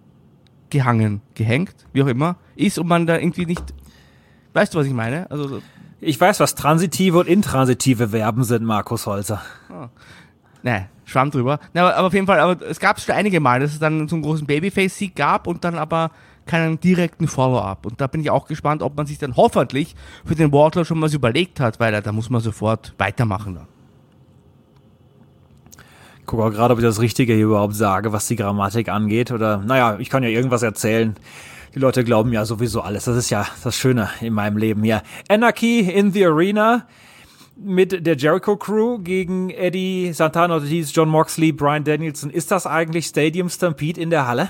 gehangen, 0.70 1.20
gehängt, 1.34 1.74
wie 1.92 2.02
auch 2.02 2.06
immer, 2.06 2.36
ist 2.56 2.78
und 2.78 2.86
man 2.86 3.06
da 3.06 3.18
irgendwie 3.18 3.46
nicht, 3.46 3.62
weißt 4.54 4.72
du, 4.74 4.78
was 4.78 4.86
ich 4.86 4.92
meine? 4.92 5.28
Also, 5.30 5.48
so- 5.48 5.62
Ich 6.06 6.20
weiß, 6.20 6.38
was 6.40 6.54
transitive 6.54 7.18
und 7.18 7.26
intransitive 7.26 8.10
Verben 8.10 8.44
sind, 8.44 8.62
Markus 8.62 9.06
Holzer. 9.06 9.40
ne, 10.62 10.88
schwamm 11.06 11.30
drüber. 11.30 11.60
Na, 11.72 11.94
aber, 11.94 12.06
auf 12.06 12.12
jeden 12.12 12.26
Fall, 12.26 12.40
aber 12.40 12.60
es 12.66 12.78
gab 12.78 13.00
schon 13.00 13.14
einige 13.14 13.40
Mal, 13.40 13.60
dass 13.60 13.72
es 13.72 13.78
dann 13.78 14.06
so 14.06 14.16
einen 14.16 14.22
großen 14.22 14.46
Babyface-Sieg 14.46 15.16
gab 15.16 15.46
und 15.46 15.64
dann 15.64 15.76
aber 15.76 16.10
keinen 16.44 16.78
direkten 16.78 17.26
Follow-up. 17.26 17.86
Und 17.86 18.02
da 18.02 18.06
bin 18.06 18.20
ich 18.20 18.30
auch 18.30 18.46
gespannt, 18.46 18.82
ob 18.82 18.94
man 18.98 19.06
sich 19.06 19.16
dann 19.16 19.34
hoffentlich 19.36 19.96
für 20.26 20.34
den 20.34 20.52
Wardlow 20.52 20.84
schon 20.84 21.00
was 21.00 21.14
überlegt 21.14 21.58
hat, 21.58 21.80
weil 21.80 21.98
da 22.02 22.12
muss 22.12 22.28
man 22.28 22.42
sofort 22.42 22.92
weitermachen 22.98 23.54
dann. 23.54 23.66
Guck 26.26 26.40
auch 26.40 26.50
gerade, 26.50 26.74
ob 26.74 26.80
ich 26.80 26.84
das 26.84 27.00
Richtige 27.00 27.32
hier 27.32 27.46
überhaupt 27.46 27.74
sage, 27.74 28.12
was 28.12 28.26
die 28.26 28.36
Grammatik 28.36 28.90
angeht. 28.90 29.30
Oder, 29.30 29.58
naja, 29.58 29.96
ich 29.98 30.10
kann 30.10 30.22
ja 30.22 30.28
irgendwas 30.28 30.62
erzählen. 30.62 31.16
Die 31.74 31.80
Leute 31.80 32.04
glauben 32.04 32.32
ja 32.32 32.44
sowieso 32.44 32.82
alles. 32.82 33.04
Das 33.04 33.16
ist 33.16 33.30
ja 33.30 33.46
das 33.64 33.76
Schöne 33.76 34.08
in 34.20 34.32
meinem 34.32 34.56
Leben 34.56 34.82
hier. 34.84 35.02
Anarchy 35.28 35.80
in 35.80 36.12
the 36.12 36.24
Arena. 36.26 36.86
mit 37.56 38.04
der 38.04 38.16
Jericho 38.16 38.56
Crew 38.56 38.98
gegen 38.98 39.48
Eddie 39.50 40.12
Santana 40.12 40.54
Ortiz, 40.54 40.92
John 40.92 41.08
Moxley, 41.08 41.52
Brian 41.52 41.84
Danielson. 41.84 42.30
Ist 42.30 42.50
das 42.50 42.66
eigentlich 42.66 43.06
Stadium 43.06 43.48
Stampede 43.48 44.00
in 44.00 44.10
der 44.10 44.26
Halle? 44.26 44.48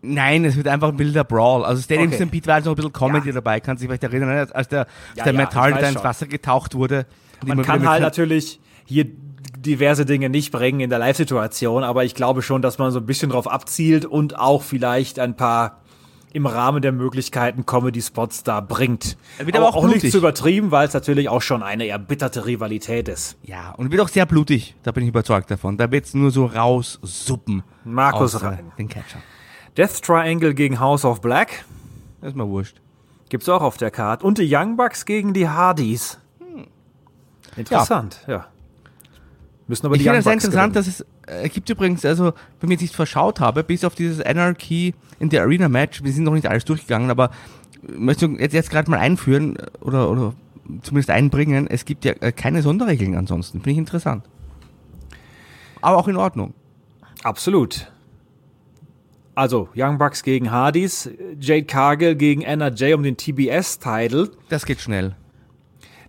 Nein, 0.00 0.44
es 0.44 0.56
wird 0.56 0.68
einfach 0.68 0.90
ein 0.90 0.98
wilder 0.98 1.24
Brawl. 1.24 1.64
Also 1.64 1.82
Stadium 1.82 2.06
Okay. 2.06 2.16
Stampede 2.16 2.46
war 2.46 2.54
also 2.54 2.70
noch 2.70 2.74
ein 2.74 2.76
bisschen 2.76 2.92
Comedy 2.92 3.28
Ja. 3.28 3.34
dabei, 3.34 3.58
kannst 3.58 3.82
du 3.82 3.88
dich 3.88 3.98
vielleicht 3.98 4.04
erinnern, 4.14 4.30
als- 4.38 4.52
als 4.52 4.68
der, 4.68 4.86
Ja, 5.16 5.24
der 5.24 5.32
ja, 5.32 5.40
Matt 5.40 5.54
Hardy 5.56 5.80
da 5.80 5.88
ins. 5.88 6.04
Wasser 6.04 6.26
getaucht 6.28 6.76
wurde. 6.76 7.06
Man 7.44 7.62
kann 7.62 7.88
halt 7.88 8.02
natürlich 8.02 8.60
hier 8.84 9.06
diverse 9.58 10.06
Dinge 10.06 10.28
nicht 10.30 10.52
bringen 10.52 10.78
in 10.78 10.90
der 10.90 11.00
Live-Situation, 11.00 11.82
aber 11.82 12.04
ich 12.04 12.14
glaube 12.14 12.42
schon, 12.42 12.62
dass 12.62 12.78
man 12.78 12.92
so 12.92 13.00
ein 13.00 13.06
bisschen 13.06 13.30
drauf 13.30 13.50
abzielt 13.50 14.06
und 14.06 14.38
auch 14.38 14.62
vielleicht 14.62 15.18
ein 15.18 15.34
paar 15.36 15.80
im 16.32 16.46
Rahmen 16.46 16.82
der 16.82 16.92
Möglichkeiten 16.92 17.64
Comedy-Spots 17.66 18.42
da 18.44 18.60
bringt. 18.60 19.16
Wird 19.38 19.56
aber 19.56 19.68
auch 19.68 19.76
auch 19.76 19.86
nicht 19.86 20.10
zu 20.10 20.18
übertrieben, 20.18 20.70
weil 20.70 20.86
es 20.88 20.94
natürlich 20.94 21.28
auch 21.28 21.42
schon 21.42 21.62
eine 21.62 21.86
erbitterte 21.86 22.46
Rivalität 22.46 23.08
ist. 23.08 23.36
Ja, 23.42 23.70
und 23.72 23.90
wird 23.90 24.02
auch 24.02 24.08
sehr 24.08 24.26
blutig, 24.26 24.74
da 24.82 24.92
bin 24.92 25.02
ich 25.04 25.08
überzeugt 25.08 25.50
davon. 25.50 25.76
Da 25.78 25.90
wird's 25.90 26.14
nur 26.14 26.30
so 26.30 26.46
raussuppen. 26.46 27.62
Markus 27.84 28.34
äh, 28.34 28.38
rein. 28.46 28.72
Den 28.78 28.88
Catcher. 28.88 29.20
Death 29.76 30.02
Triangle 30.02 30.54
gegen 30.54 30.80
House 30.80 31.04
of 31.04 31.20
Black 31.20 31.64
Das 32.20 32.30
ist 32.30 32.36
mir 32.36 32.46
wurscht. 32.48 32.76
gibt's 33.28 33.48
auch 33.48 33.62
auf 33.62 33.76
der 33.76 33.90
Karte. 33.90 34.26
Und 34.26 34.38
die 34.38 34.48
Young 34.54 34.76
Bucks 34.76 35.04
gegen 35.04 35.32
die 35.32 35.48
Hardys. 35.48 36.18
Interessant, 37.56 38.20
ja. 38.26 38.46
Müssen 39.66 39.86
aber 39.86 39.96
ich 39.96 40.02
die 40.02 40.04
finde 40.08 40.16
Young 40.16 40.18
es 40.18 40.24
sehr 40.24 40.32
Bucks 40.34 40.44
interessant, 40.44 40.74
gewinnen. 40.74 40.86
dass 40.86 41.00
es 41.00 41.06
äh, 41.28 41.48
gibt 41.48 41.68
übrigens, 41.70 42.04
also 42.04 42.32
wenn 42.60 42.70
ich 42.70 42.76
jetzt 42.76 42.82
nicht 42.82 42.96
verschaut 42.96 43.40
habe, 43.40 43.64
bis 43.64 43.84
auf 43.84 43.94
dieses 43.94 44.20
Anarchy 44.20 44.94
in 45.18 45.30
the 45.30 45.38
Arena 45.38 45.68
Match, 45.68 46.02
wir 46.02 46.12
sind 46.12 46.24
noch 46.24 46.34
nicht 46.34 46.46
alles 46.46 46.64
durchgegangen, 46.64 47.10
aber 47.10 47.30
äh, 47.86 47.92
möchte 47.92 48.26
ich 48.26 48.40
jetzt, 48.40 48.52
jetzt 48.52 48.70
gerade 48.70 48.90
mal 48.90 48.98
einführen 48.98 49.56
äh, 49.56 49.66
oder, 49.80 50.10
oder 50.10 50.34
zumindest 50.82 51.10
einbringen, 51.10 51.66
es 51.68 51.84
gibt 51.84 52.04
ja 52.04 52.12
äh, 52.20 52.32
keine 52.32 52.62
Sonderregeln 52.62 53.16
ansonsten. 53.16 53.58
Finde 53.58 53.70
ich 53.72 53.78
interessant. 53.78 54.24
Aber 55.80 55.96
auch 55.96 56.08
in 56.08 56.16
Ordnung. 56.16 56.54
Absolut. 57.22 57.90
Also, 59.34 59.68
Young 59.76 59.98
Bucks 59.98 60.24
gegen 60.24 60.50
Hardys, 60.50 61.08
Jade 61.38 61.64
Cargill 61.64 62.16
gegen 62.16 62.44
Anna 62.44 62.72
Jay 62.72 62.92
um 62.94 63.04
den 63.04 63.16
TBS-Title. 63.16 64.32
Das 64.48 64.66
geht 64.66 64.80
schnell. 64.80 65.14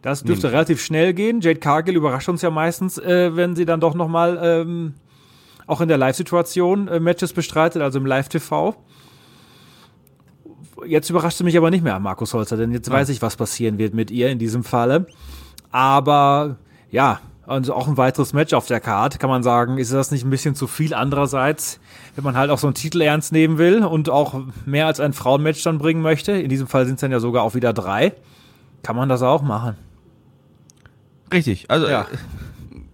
Das 0.01 0.24
dürfte 0.24 0.51
relativ 0.51 0.82
schnell 0.82 1.13
gehen. 1.13 1.41
Jade 1.41 1.59
Cargill 1.59 1.95
überrascht 1.95 2.30
uns 2.30 2.41
ja 2.41 2.49
meistens, 2.49 2.97
äh, 2.97 3.36
wenn 3.36 3.55
sie 3.55 3.65
dann 3.65 3.82
doch 3.82 3.93
nochmal 3.93 4.39
ähm, 4.41 4.93
auch 5.70 5.82
in 5.82 5.88
der 5.88 5.97
Live-Situation 5.97 6.88
äh, 6.88 6.99
Matches 6.99 7.32
bestreitet, 7.34 7.82
also 7.82 7.99
im 7.99 8.05
Live-TV. 8.05 8.76
Jetzt 10.88 11.09
überrascht 11.09 11.38
sie 11.38 11.43
mich 11.43 11.57
aber 11.57 11.70
nicht 11.70 11.84
mehr, 11.84 11.99
Markus 11.99 12.34
Holzer, 12.34 12.57
denn 12.57 12.72
jetzt 12.72 12.89
weiß 12.89 13.09
ich, 13.09 13.22
was 13.22 13.36
passieren 13.36 13.78
wird 13.78 13.93
mit 13.93 14.09
ihr 14.11 14.30
in 14.30 14.39
diesem 14.39 14.63
Falle. 14.63 15.05
Aber 15.72 16.57
ja, 16.89 17.20
also 17.45 17.74
auch 17.76 17.88
ein 17.88 17.97
weiteres 17.97 18.34
Match 18.34 18.53
auf 18.53 18.65
der 18.65 18.80
Card, 18.80 19.20
kann 19.20 19.30
man 19.30 19.43
sagen, 19.43 19.78
ist 19.78 19.93
das 19.93 20.09
nicht 20.11 20.24
ein 20.26 20.30
bisschen 20.32 20.55
zu 20.55 20.65
viel 20.67 20.93
andererseits, 20.93 21.80
wenn 22.15 22.24
man 22.24 22.36
halt 22.36 22.49
auch 22.49 22.57
so 22.57 22.67
einen 22.67 22.74
Titel 22.76 23.01
ernst 23.01 23.32
nehmen 23.32 23.57
will 23.57 23.84
und 23.84 24.09
auch 24.09 24.41
mehr 24.65 24.88
als 24.88 24.99
ein 24.99 25.13
Frauenmatch 25.13 25.61
dann 25.63 25.78
bringen 25.78 26.01
möchte. 26.01 26.32
In 26.32 26.49
diesem 26.49 26.67
Fall 26.67 26.86
sind 26.86 26.95
es 26.95 27.01
dann 27.01 27.11
ja 27.11 27.20
sogar 27.20 27.43
auch 27.43 27.53
wieder 27.53 27.74
drei. 27.74 28.13
Kann 28.82 28.95
man 28.95 29.09
das 29.09 29.22
auch 29.22 29.41
machen. 29.43 29.76
Richtig. 31.32 31.70
Also 31.70 31.88
Ja. 31.88 32.01
äh, 32.01 32.05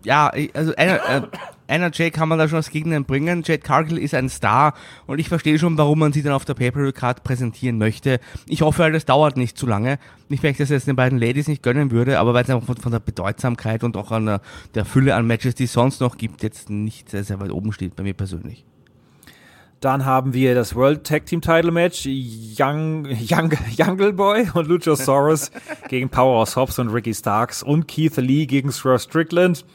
ja, 0.03 0.31
also 0.53 0.73
Anna, 0.77 0.95
äh, 1.17 1.21
Jay 1.67 2.11
kann 2.11 2.29
man 2.29 2.37
da 2.37 2.47
schon 2.47 2.57
als 2.57 2.69
Gegnerin 2.69 3.05
bringen. 3.05 3.43
Jade 3.45 3.61
Cargill 3.61 3.97
ist 3.97 4.13
ein 4.13 4.29
Star 4.29 4.73
und 5.07 5.19
ich 5.19 5.29
verstehe 5.29 5.57
schon, 5.57 5.77
warum 5.77 5.99
man 5.99 6.13
sie 6.13 6.21
dann 6.21 6.33
auf 6.33 6.45
der 6.45 6.53
Pay-Per-View-Card 6.53 7.23
präsentieren 7.23 7.77
möchte. 7.77 8.19
Ich 8.47 8.61
hoffe 8.61 8.83
halt, 8.83 8.95
das 8.95 9.05
dauert 9.05 9.37
nicht 9.37 9.57
zu 9.57 9.65
lange. 9.65 9.97
Nicht, 10.29 10.43
weil 10.43 10.51
ich 10.51 10.57
das 10.57 10.69
jetzt 10.69 10.87
den 10.87 10.95
beiden 10.95 11.19
Ladies 11.19 11.47
nicht 11.47 11.63
gönnen 11.63 11.91
würde, 11.91 12.19
aber 12.19 12.33
weil 12.33 12.43
es 12.43 12.49
einfach 12.49 12.65
von, 12.65 12.77
von 12.77 12.91
der 12.91 12.99
Bedeutsamkeit 12.99 13.83
und 13.83 13.97
auch 13.97 14.11
an 14.11 14.25
der, 14.25 14.41
der 14.73 14.85
Fülle 14.85 15.15
an 15.15 15.25
Matches, 15.27 15.55
die 15.55 15.65
es 15.65 15.73
sonst 15.73 16.01
noch 16.01 16.17
gibt, 16.17 16.43
jetzt 16.43 16.69
nicht 16.69 17.09
sehr, 17.09 17.23
sehr 17.23 17.39
weit 17.39 17.51
oben 17.51 17.71
steht 17.71 17.95
bei 17.95 18.03
mir 18.03 18.13
persönlich. 18.13 18.65
Dann 19.81 20.05
haben 20.05 20.33
wir 20.33 20.55
das 20.55 20.73
World 20.73 21.03
Tag 21.03 21.25
Team 21.25 21.41
Title 21.41 21.71
Match. 21.71 22.07
Young, 22.07 23.05
Young, 23.05 23.51
Jungle 23.75 24.13
Boy 24.13 24.49
und 24.53 24.67
Luchasaurus 24.67 25.51
gegen 25.89 26.09
Powerhouse 26.09 26.55
Hobbs 26.55 26.79
und 26.79 26.89
Ricky 26.89 27.13
Starks 27.13 27.61
und 27.61 27.87
Keith 27.87 28.17
Lee 28.17 28.45
gegen 28.45 28.71
Swerve 28.71 28.99
Strickland. 28.99 29.65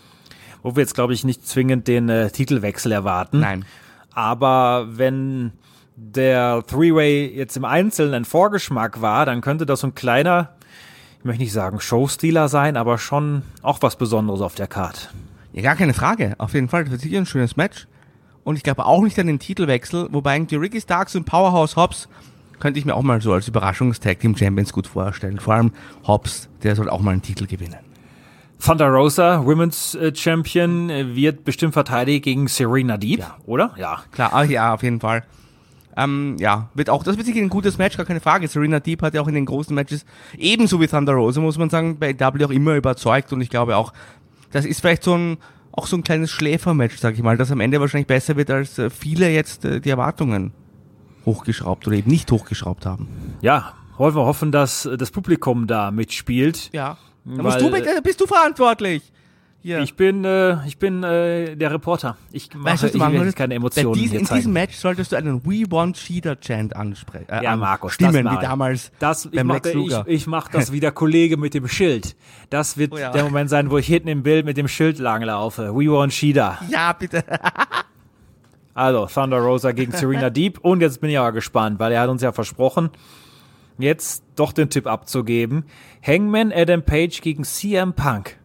Wo 0.62 0.76
wir 0.76 0.82
jetzt, 0.82 0.94
glaube 0.94 1.14
ich, 1.14 1.24
nicht 1.24 1.46
zwingend 1.46 1.88
den 1.88 2.08
äh, 2.08 2.30
Titelwechsel 2.30 2.92
erwarten. 2.92 3.40
Nein. 3.40 3.64
Aber 4.12 4.86
wenn 4.90 5.52
der 5.96 6.64
Three-Way 6.66 7.34
jetzt 7.34 7.56
im 7.56 7.64
Einzelnen 7.64 8.14
ein 8.14 8.24
Vorgeschmack 8.24 9.00
war, 9.00 9.26
dann 9.26 9.40
könnte 9.40 9.66
das 9.66 9.80
so 9.80 9.88
ein 9.88 9.94
kleiner, 9.94 10.54
ich 11.18 11.24
möchte 11.24 11.42
nicht 11.42 11.52
sagen 11.52 11.80
Showstealer 11.80 12.48
sein, 12.48 12.76
aber 12.76 12.98
schon 12.98 13.42
auch 13.62 13.82
was 13.82 13.96
Besonderes 13.96 14.40
auf 14.40 14.54
der 14.54 14.66
Card. 14.66 15.12
Ja, 15.52 15.62
gar 15.62 15.76
keine 15.76 15.94
Frage. 15.94 16.34
Auf 16.38 16.54
jeden 16.54 16.68
Fall. 16.68 16.84
Das 16.84 16.92
wird 16.92 17.02
sicher 17.02 17.18
ein 17.18 17.26
schönes 17.26 17.56
Match. 17.56 17.86
Und 18.44 18.56
ich 18.56 18.62
glaube 18.62 18.86
auch 18.86 19.02
nicht 19.02 19.18
an 19.18 19.26
den 19.26 19.38
Titelwechsel, 19.38 20.08
wobei 20.11 20.36
irgendwie 20.36 20.56
Ricky 20.56 20.80
Starks 20.80 21.14
und 21.14 21.24
Powerhouse 21.24 21.76
Hobbs 21.76 22.08
könnte 22.58 22.78
ich 22.78 22.84
mir 22.84 22.94
auch 22.94 23.02
mal 23.02 23.20
so 23.20 23.32
als 23.32 23.48
Überraschungstag 23.48 24.20
Team 24.20 24.36
Champions 24.36 24.72
gut 24.72 24.86
vorstellen. 24.86 25.38
Vor 25.38 25.54
allem 25.54 25.72
Hobbs, 26.06 26.48
der 26.62 26.76
soll 26.76 26.88
auch 26.88 27.00
mal 27.00 27.12
einen 27.12 27.22
Titel 27.22 27.46
gewinnen. 27.46 27.89
Thunder 28.62 28.88
Rosa, 28.88 29.44
Women's 29.44 29.94
äh, 29.94 30.14
Champion, 30.14 30.90
äh, 30.90 31.14
wird 31.16 31.44
bestimmt 31.44 31.72
verteidigt 31.72 32.24
gegen 32.24 32.46
Serena 32.46 32.96
Deep, 32.96 33.24
oder? 33.46 33.72
Ja. 33.76 34.02
Klar, 34.12 34.32
ah, 34.32 34.42
ja, 34.44 34.74
auf 34.74 34.82
jeden 34.82 35.00
Fall. 35.00 35.24
Ähm, 35.96 36.36
ja, 36.38 36.68
wird 36.74 36.90
auch, 36.90 37.02
das 37.02 37.16
wird 37.16 37.26
sicher 37.26 37.40
ein 37.40 37.48
gutes 37.48 37.78
Match, 37.78 37.96
gar 37.96 38.06
keine 38.06 38.20
Frage. 38.20 38.46
Serena 38.48 38.80
Deep 38.80 39.02
hat 39.02 39.14
ja 39.14 39.22
auch 39.22 39.28
in 39.28 39.34
den 39.34 39.46
großen 39.46 39.74
Matches, 39.74 40.04
ebenso 40.36 40.80
wie 40.80 40.86
Thunder 40.86 41.14
Rosa, 41.14 41.40
muss 41.40 41.58
man 41.58 41.70
sagen, 41.70 41.98
bei 41.98 42.18
W 42.18 42.44
auch 42.44 42.50
immer 42.50 42.76
überzeugt 42.76 43.32
und 43.32 43.40
ich 43.40 43.50
glaube 43.50 43.76
auch, 43.76 43.92
das 44.52 44.64
ist 44.64 44.80
vielleicht 44.80 45.04
so 45.04 45.14
ein, 45.14 45.38
auch 45.72 45.86
so 45.86 45.96
ein 45.96 46.04
kleines 46.04 46.30
Schläfermatch, 46.30 46.98
sag 46.98 47.14
ich 47.14 47.22
mal, 47.22 47.36
das 47.36 47.50
am 47.50 47.61
Ende 47.61 47.80
wahrscheinlich 47.80 48.08
besser 48.08 48.36
wird, 48.36 48.50
als 48.50 48.78
äh, 48.78 48.90
viele 48.90 49.30
jetzt 49.30 49.64
die 49.64 49.90
Erwartungen 49.90 50.52
hochgeschraubt 51.24 51.86
oder 51.86 51.96
eben 51.96 52.11
nicht 52.11 52.30
hochgeschraubt 52.30 52.86
haben. 52.86 53.08
Ja, 53.40 53.74
wollen 53.96 54.14
wir 54.14 54.24
hoffen, 54.24 54.52
dass 54.52 54.88
das 54.98 55.11
Publikum 55.11 55.66
da 55.66 55.90
mitspielt. 55.90 56.70
Ja. 56.72 56.96
Da 57.37 57.43
musst 57.43 57.61
du, 57.61 57.68
äh, 57.68 58.01
bist 58.03 58.20
du 58.20 58.26
verantwortlich. 58.26 59.03
Hier. 59.62 59.81
Ich 59.81 59.95
bin, 59.95 60.24
äh, 60.24 60.66
ich 60.66 60.78
bin 60.78 61.03
äh, 61.05 61.55
der 61.55 61.70
Reporter. 61.70 62.16
Ich 62.33 62.49
mache 62.55 62.64
Weißt 62.72 62.83
du, 62.85 62.87
ich 62.87 62.95
machen 62.95 63.16
solltest? 63.16 63.37
keine 63.37 63.55
Emotionen 63.57 63.95
hier 63.95 64.18
in 64.18 64.24
zeigen. 64.24 64.39
diesem 64.39 64.53
Match 64.55 64.74
solltest 64.76 65.12
du 65.12 65.16
einen 65.16 65.45
We 65.45 65.70
Want 65.70 65.99
Cheater 65.99 66.41
Chant 66.41 66.74
ansprechen. 66.74 67.28
Äh, 67.28 67.45
ja, 67.45 67.57
Markus, 67.57 67.93
Stimmen, 67.93 68.24
das 68.24 68.33
wie 68.33 68.37
ich. 68.37 68.41
damals 68.41 68.91
Das, 69.01 69.26
ich 69.26 69.33
beim 69.33 69.49
mach, 69.49 69.55
Lex 69.57 69.68
ich, 69.68 69.74
Luger. 69.74 70.05
ich 70.07 70.26
mach 70.26 70.49
das 70.49 70.72
wie 70.72 70.81
der 70.81 70.93
Kollege 70.93 71.37
mit 71.37 71.53
dem 71.53 71.68
Schild. 71.68 72.16
Das 72.49 72.78
wird 72.78 72.95
Oh 72.95 72.97
ja. 72.97 73.11
der 73.12 73.24
Moment 73.24 73.51
sein, 73.51 73.70
wo 73.70 73.76
ich 73.76 73.87
hinten 73.87 74.09
im 74.09 74.22
Bild 74.22 74.47
mit 74.47 74.57
dem 74.57 74.66
Schild 74.66 74.99
langlaufe. 74.99 75.74
We 75.74 75.93
want 75.93 76.14
Shida. 76.14 76.59
ja, 76.70 76.95
bitte. 76.95 77.22
Also, 78.72 79.07
Thunder 79.12 79.41
Rosa 79.41 79.72
gegen 79.72 79.93
Serena 79.97 80.31
Deep. 80.31 80.59
Und 80.61 80.81
jetzt 80.81 81.03
bin 81.03 81.11
ich 81.11 81.18
aber 81.18 81.33
gespannt, 81.33 81.78
weil 81.78 81.93
er 81.93 82.01
hat 82.01 82.09
uns 82.09 82.22
ja 82.22 82.33
versprochen, 82.33 82.89
jetzt 83.83 84.22
doch 84.37 84.53
den 84.53 84.70
Tipp 84.70 84.87
abzugeben. 84.87 85.64
Hangman 86.07 86.53
Adam 86.53 86.83
Page 86.83 87.20
gegen 87.20 87.45
CM 87.45 87.93
Punk. 87.95 88.39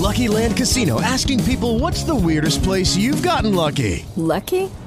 Lucky 0.00 0.28
Land 0.28 0.56
Casino 0.56 1.00
asking 1.00 1.44
people 1.44 1.78
what's 1.78 2.04
the 2.04 2.14
weirdest 2.14 2.62
place 2.62 2.96
you've 2.96 3.22
gotten 3.22 3.54
lucky? 3.54 4.04
Lucky? 4.16 4.70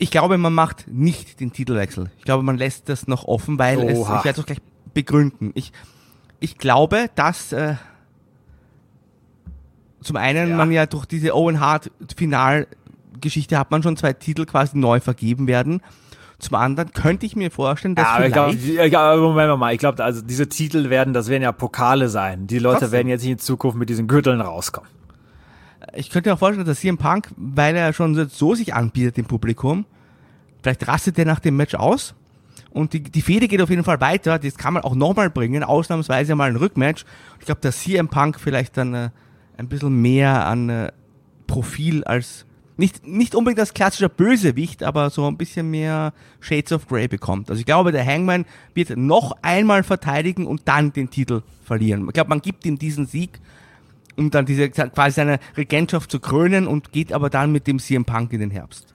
Ich 0.00 0.10
glaube, 0.12 0.38
man 0.38 0.54
macht 0.54 0.86
nicht 0.88 1.40
den 1.40 1.52
Titelwechsel. 1.52 2.10
Ich 2.18 2.24
glaube, 2.24 2.44
man 2.44 2.56
lässt 2.56 2.88
das 2.88 3.08
noch 3.08 3.24
offen, 3.24 3.58
weil 3.58 3.80
es, 3.80 3.98
ich 3.98 4.08
werde 4.08 4.30
es 4.30 4.38
auch 4.38 4.46
gleich 4.46 4.62
begründen. 4.94 5.50
Ich, 5.54 5.72
ich 6.38 6.56
glaube, 6.56 7.10
dass 7.16 7.52
äh, 7.52 7.74
zum 10.00 10.16
einen 10.16 10.50
Ja. 10.50 10.56
man 10.56 10.70
ja 10.70 10.86
durch 10.86 11.04
diese 11.06 11.34
Owen 11.34 11.58
Hart 11.60 11.90
Finalgeschichte 12.16 13.58
hat 13.58 13.70
man 13.72 13.82
schon 13.82 13.96
zwei 13.96 14.12
Titel 14.12 14.44
quasi 14.46 14.78
neu 14.78 15.00
vergeben 15.00 15.46
werden. 15.48 15.82
Zum 16.38 16.54
anderen 16.54 16.92
könnte 16.92 17.26
ich 17.26 17.34
mir 17.34 17.50
vorstellen, 17.50 17.96
dass 17.96 18.04
Ja, 18.06 18.12
aber 18.14 18.26
ich 18.26 18.32
vielleicht 18.60 18.76
glaube, 18.76 18.88
ja, 18.90 19.12
aber 19.12 19.20
Moment 19.22 19.58
mal, 19.58 19.72
ich 19.72 19.80
glaube, 19.80 20.04
also 20.04 20.22
diese 20.22 20.48
Titel 20.48 20.88
werden, 20.90 21.12
das 21.12 21.28
werden 21.28 21.42
ja 21.42 21.50
Pokale 21.50 22.08
sein. 22.08 22.46
Die 22.46 22.60
Leute 22.60 22.78
Trotzdem. 22.78 22.92
werden 22.92 23.08
jetzt 23.08 23.22
nicht 23.22 23.32
in 23.32 23.38
Zukunft 23.40 23.76
mit 23.76 23.88
diesen 23.88 24.06
Gürteln 24.06 24.40
rauskommen. 24.40 24.88
Ich 25.94 26.10
könnte 26.10 26.28
mir 26.28 26.34
auch 26.34 26.38
vorstellen, 26.38 26.66
dass 26.66 26.80
CM 26.80 26.98
Punk, 26.98 27.30
weil 27.36 27.76
er 27.76 27.92
schon 27.92 28.28
so 28.28 28.54
sich 28.54 28.74
anbietet 28.74 29.16
dem 29.16 29.26
Publikum, 29.26 29.86
vielleicht 30.62 30.86
rastet 30.88 31.18
er 31.18 31.24
nach 31.24 31.40
dem 31.40 31.56
Match 31.56 31.74
aus 31.74 32.14
und 32.70 32.92
die, 32.92 33.02
die 33.02 33.22
Fehde 33.22 33.48
geht 33.48 33.60
auf 33.60 33.70
jeden 33.70 33.84
Fall 33.84 34.00
weiter. 34.00 34.38
Das 34.38 34.56
kann 34.56 34.74
man 34.74 34.82
auch 34.82 34.94
nochmal 34.94 35.30
bringen, 35.30 35.64
ausnahmsweise 35.64 36.34
mal 36.34 36.50
ein 36.50 36.56
Rückmatch. 36.56 37.04
Ich 37.38 37.46
glaube, 37.46 37.60
dass 37.60 37.80
CM 37.80 38.08
Punk 38.08 38.38
vielleicht 38.38 38.76
dann 38.76 38.94
äh, 38.94 39.10
ein 39.56 39.68
bisschen 39.68 40.00
mehr 40.00 40.46
an 40.46 40.68
äh, 40.68 40.92
Profil 41.46 42.04
als 42.04 42.44
nicht, 42.76 43.04
nicht 43.04 43.34
unbedingt 43.34 43.58
als 43.58 43.74
klassischer 43.74 44.08
Bösewicht, 44.08 44.84
aber 44.84 45.10
so 45.10 45.26
ein 45.26 45.36
bisschen 45.36 45.68
mehr 45.68 46.12
Shades 46.38 46.70
of 46.70 46.86
Grey 46.86 47.08
bekommt. 47.08 47.50
Also 47.50 47.58
ich 47.58 47.66
glaube, 47.66 47.90
der 47.90 48.06
Hangman 48.06 48.44
wird 48.72 48.96
noch 48.96 49.32
einmal 49.42 49.82
verteidigen 49.82 50.46
und 50.46 50.62
dann 50.66 50.92
den 50.92 51.10
Titel 51.10 51.42
verlieren. 51.64 52.06
Ich 52.06 52.12
glaube, 52.12 52.28
man 52.28 52.40
gibt 52.40 52.64
ihm 52.64 52.78
diesen 52.78 53.06
Sieg, 53.06 53.40
um 54.18 54.30
dann 54.30 54.44
diese 54.44 54.68
quasi 54.68 55.14
seine 55.14 55.38
Regentschaft 55.56 56.10
zu 56.10 56.20
krönen 56.20 56.66
und 56.66 56.92
geht 56.92 57.12
aber 57.12 57.30
dann 57.30 57.52
mit 57.52 57.66
dem 57.66 57.78
CM 57.78 58.04
Punk 58.04 58.32
in 58.32 58.40
den 58.40 58.50
Herbst. 58.50 58.94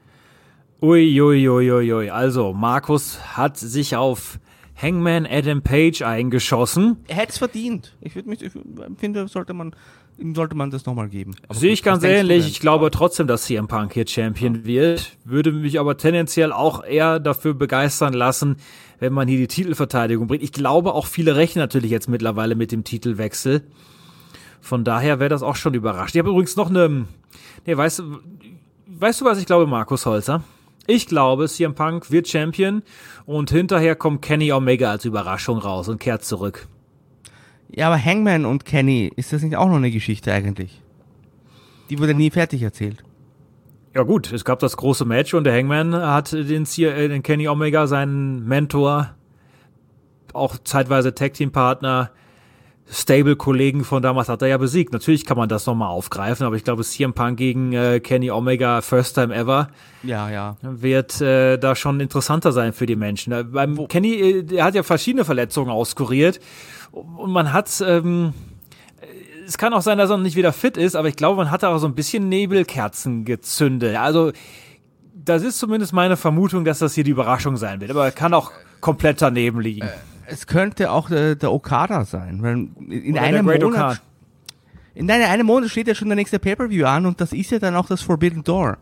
Uiuiuiui. 0.82 1.50
Ui, 1.50 1.72
ui, 1.72 1.94
ui. 1.94 2.10
Also, 2.10 2.52
Markus 2.52 3.38
hat 3.38 3.58
sich 3.58 3.96
auf 3.96 4.40
Hangman 4.76 5.26
Adam 5.26 5.62
Page 5.62 6.02
eingeschossen. 6.02 6.98
Er 7.08 7.16
hätte 7.16 7.30
es 7.30 7.38
verdient. 7.38 7.96
Ich, 8.02 8.16
würd 8.16 8.28
mich, 8.28 8.42
ich 8.42 8.52
finde, 8.98 9.28
sollte 9.30 9.54
man, 9.54 9.74
ihm 10.18 10.36
sollte 10.36 10.56
man 10.56 10.72
das 10.72 10.86
nochmal 10.86 11.08
geben. 11.08 11.36
Sehe 11.52 11.72
ich 11.72 11.84
ganz 11.84 12.04
ähnlich. 12.04 12.48
Ich 12.48 12.60
glaube 12.60 12.92
trotzdem, 12.92 13.28
dass 13.28 13.44
CM 13.44 13.70
Punk 13.70 13.94
hier 13.94 14.06
Champion 14.06 14.66
wird. 14.66 15.16
Würde 15.24 15.54
mich 15.54 15.80
aber 15.80 15.96
tendenziell 15.96 16.52
auch 16.52 16.84
eher 16.84 17.22
dafür 17.22 17.54
begeistern 17.54 18.12
lassen, 18.14 18.58
wenn 19.00 19.14
man 19.14 19.30
hier 19.30 19.38
die 19.38 19.48
Titelverteidigung 19.48 20.28
bringt. 20.28 20.44
Ich 20.44 20.52
glaube 20.52 20.94
auch 20.94 21.06
viele 21.06 21.38
rechnen 21.38 21.62
natürlich 21.62 21.92
jetzt 21.92 22.10
mittlerweile 22.10 22.56
mit 22.56 22.74
dem 22.74 22.84
Titelwechsel. 22.84 23.62
Von 24.64 24.86
daher 24.86 25.20
wäre 25.20 25.28
das 25.28 25.44
auch 25.44 25.58
schon 25.58 25.74
überrascht. 25.74 26.16
Ich 26.16 26.20
habe 26.20 26.30
übrigens 26.30 26.56
noch 26.56 26.70
eine, 26.70 27.06
nee, 27.66 27.76
weißt 27.76 28.00
du, 28.00 28.20
weißt 28.88 29.20
du, 29.20 29.26
was 29.26 29.38
ich 29.38 29.46
glaube, 29.46 29.68
Markus 29.68 30.06
Holzer? 30.06 30.42
Ich 30.88 31.06
glaube, 31.06 31.50
CM 31.50 31.76
Punk 31.76 32.12
wird 32.12 32.30
Champion 32.30 32.82
und 33.26 33.52
hinterher 33.52 33.98
kommt 33.98 34.22
Kenny 34.22 34.54
Omega 34.54 34.90
als 34.90 35.04
Überraschung 35.04 35.58
raus 35.58 35.90
und 35.90 36.00
kehrt 36.00 36.24
zurück. 36.24 36.70
Ja, 37.72 37.88
aber 37.88 38.02
Hangman 38.02 38.46
und 38.46 38.64
Kenny, 38.64 39.12
ist 39.18 39.34
das 39.34 39.42
nicht 39.42 39.58
auch 39.58 39.68
noch 39.68 39.76
eine 39.76 39.92
Geschichte 39.92 40.32
eigentlich? 40.32 40.82
Die 41.90 42.00
wurde 42.00 42.14
nie 42.14 42.30
fertig 42.30 42.62
erzählt. 42.62 43.04
Ja 43.94 44.04
gut, 44.04 44.32
es 44.32 44.46
gab 44.46 44.60
das 44.60 44.78
große 44.78 45.04
Match 45.04 45.34
und 45.34 45.44
der 45.44 45.58
Hangman 45.58 45.94
hat 45.94 46.32
den, 46.32 46.64
äh, 46.78 47.08
den 47.10 47.22
Kenny 47.22 47.50
Omega, 47.50 47.86
seinen 47.86 48.48
Mentor, 48.48 49.14
auch 50.32 50.58
zeitweise 50.64 51.14
Tag 51.14 51.34
Team 51.34 51.52
Partner, 51.52 52.12
Stable-Kollegen 52.92 53.84
von 53.84 54.04
damals 54.04 54.30
hat 54.30 54.42
er 54.42 54.50
ja 54.50 54.58
besiegt. 54.58 54.94
Natürlich 54.94 55.26
kann 55.26 55.38
man 55.38 55.50
das 55.50 55.66
nochmal 55.66 55.90
aufgreifen, 55.90 56.46
aber 56.46 56.56
ich 56.56 56.64
glaube, 56.64 56.84
CM 56.84 57.14
Punk 57.14 57.38
gegen 57.38 57.74
äh, 57.74 58.00
Kenny 58.00 58.30
Omega, 58.30 58.82
first 58.82 59.16
time 59.16 59.34
ever, 59.34 59.70
ja, 60.04 60.30
ja. 60.30 60.58
wird 60.62 61.22
äh, 61.22 61.58
da 61.58 61.76
schon 61.76 62.00
interessanter 62.00 62.52
sein 62.52 62.74
für 62.74 62.86
die 62.86 62.96
Menschen. 62.96 63.34
Äh, 63.34 63.44
beim 63.46 63.78
Wo 63.78 63.88
Kenny, 63.88 64.14
äh, 64.14 64.44
der 64.44 64.66
hat 64.66 64.76
ja 64.76 64.84
verschiedene 64.84 65.26
Verletzungen 65.26 65.72
auskuriert 65.72 66.40
und 66.92 67.32
man 67.32 67.54
hat, 67.54 67.84
ähm, 67.86 68.34
es 69.48 69.58
kann 69.58 69.74
auch 69.74 69.82
sein, 69.82 69.98
dass 69.98 70.10
er 70.10 70.18
noch 70.18 70.24
nicht 70.24 70.36
wieder 70.36 70.54
fit 70.54 70.78
ist, 70.78 70.96
aber 70.96 71.08
ich 71.08 71.16
glaube, 71.16 71.38
man 71.38 71.52
hat 71.52 71.64
auch 71.64 71.78
so 71.78 71.88
ein 71.88 71.96
bisschen 71.96 72.30
Nebelkerzen 72.30 73.26
gezündet. 73.26 73.96
Also, 73.96 74.32
das 75.16 75.42
ist 75.42 75.58
zumindest 75.58 75.94
meine 75.94 76.18
Vermutung, 76.18 76.66
dass 76.66 76.80
das 76.80 76.94
hier 76.94 77.06
die 77.06 77.12
Überraschung 77.12 77.56
sein 77.56 77.80
wird, 77.80 77.92
aber 77.92 78.12
kann 78.12 78.34
auch 78.34 78.52
komplett 78.82 79.22
daneben 79.22 79.62
liegen. 79.62 79.88
Äh 80.34 80.36
es 80.36 80.48
könnte 80.48 80.92
auch 80.92 81.10
der, 81.10 81.36
der 81.36 81.52
Okada 81.52 82.06
sein, 82.06 82.42
weil 82.42 82.68
in 82.92 83.18
einem 83.18 83.46
Monat 83.46 84.02
in 84.96 85.10
einem 85.10 85.48
Monat 85.48 85.72
steht 85.72 85.88
ja 85.88 85.96
schon 85.96 86.10
der 86.10 86.16
nächste 86.16 86.38
Pay-per-View 86.38 86.86
an 86.86 87.06
und 87.06 87.20
das 87.20 87.34
ist 87.34 87.52
ja 87.52 87.60
dann 87.60 87.76
auch 87.76 87.88
das 87.88 88.02
Forbidden 88.02 88.44
Door. 88.44 88.78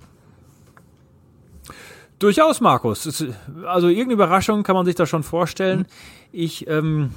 Durchaus, 2.19 2.61
Markus. 2.61 3.25
Also 3.65 3.87
irgendeine 3.87 4.13
Überraschung 4.13 4.63
kann 4.63 4.75
man 4.75 4.85
sich 4.85 4.95
da 4.95 5.05
schon 5.05 5.23
vorstellen. 5.23 5.79
Mhm. 5.79 5.85
Ich 6.33 6.67
ähm, 6.67 7.11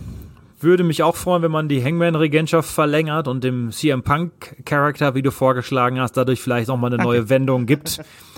würde 0.61 0.85
mich 0.85 1.03
auch 1.03 1.17
freuen, 1.17 1.43
wenn 1.43 1.51
man 1.51 1.69
die 1.69 1.85
Hangman-Regentschaft 1.85 2.71
verlängert 2.71 3.29
und 3.29 3.45
dem 3.45 3.71
CM 3.71 4.03
Punk-Charakter, 4.03 5.15
wie 5.15 5.23
du 5.23 5.31
vorgeschlagen 5.31 6.01
hast, 6.01 6.13
dadurch 6.13 6.41
vielleicht 6.41 6.69
nochmal 6.69 6.91
eine 6.91 6.99
Danke. 6.99 7.09
neue 7.09 7.29
Wendung 7.29 7.67
gibt. 7.67 8.01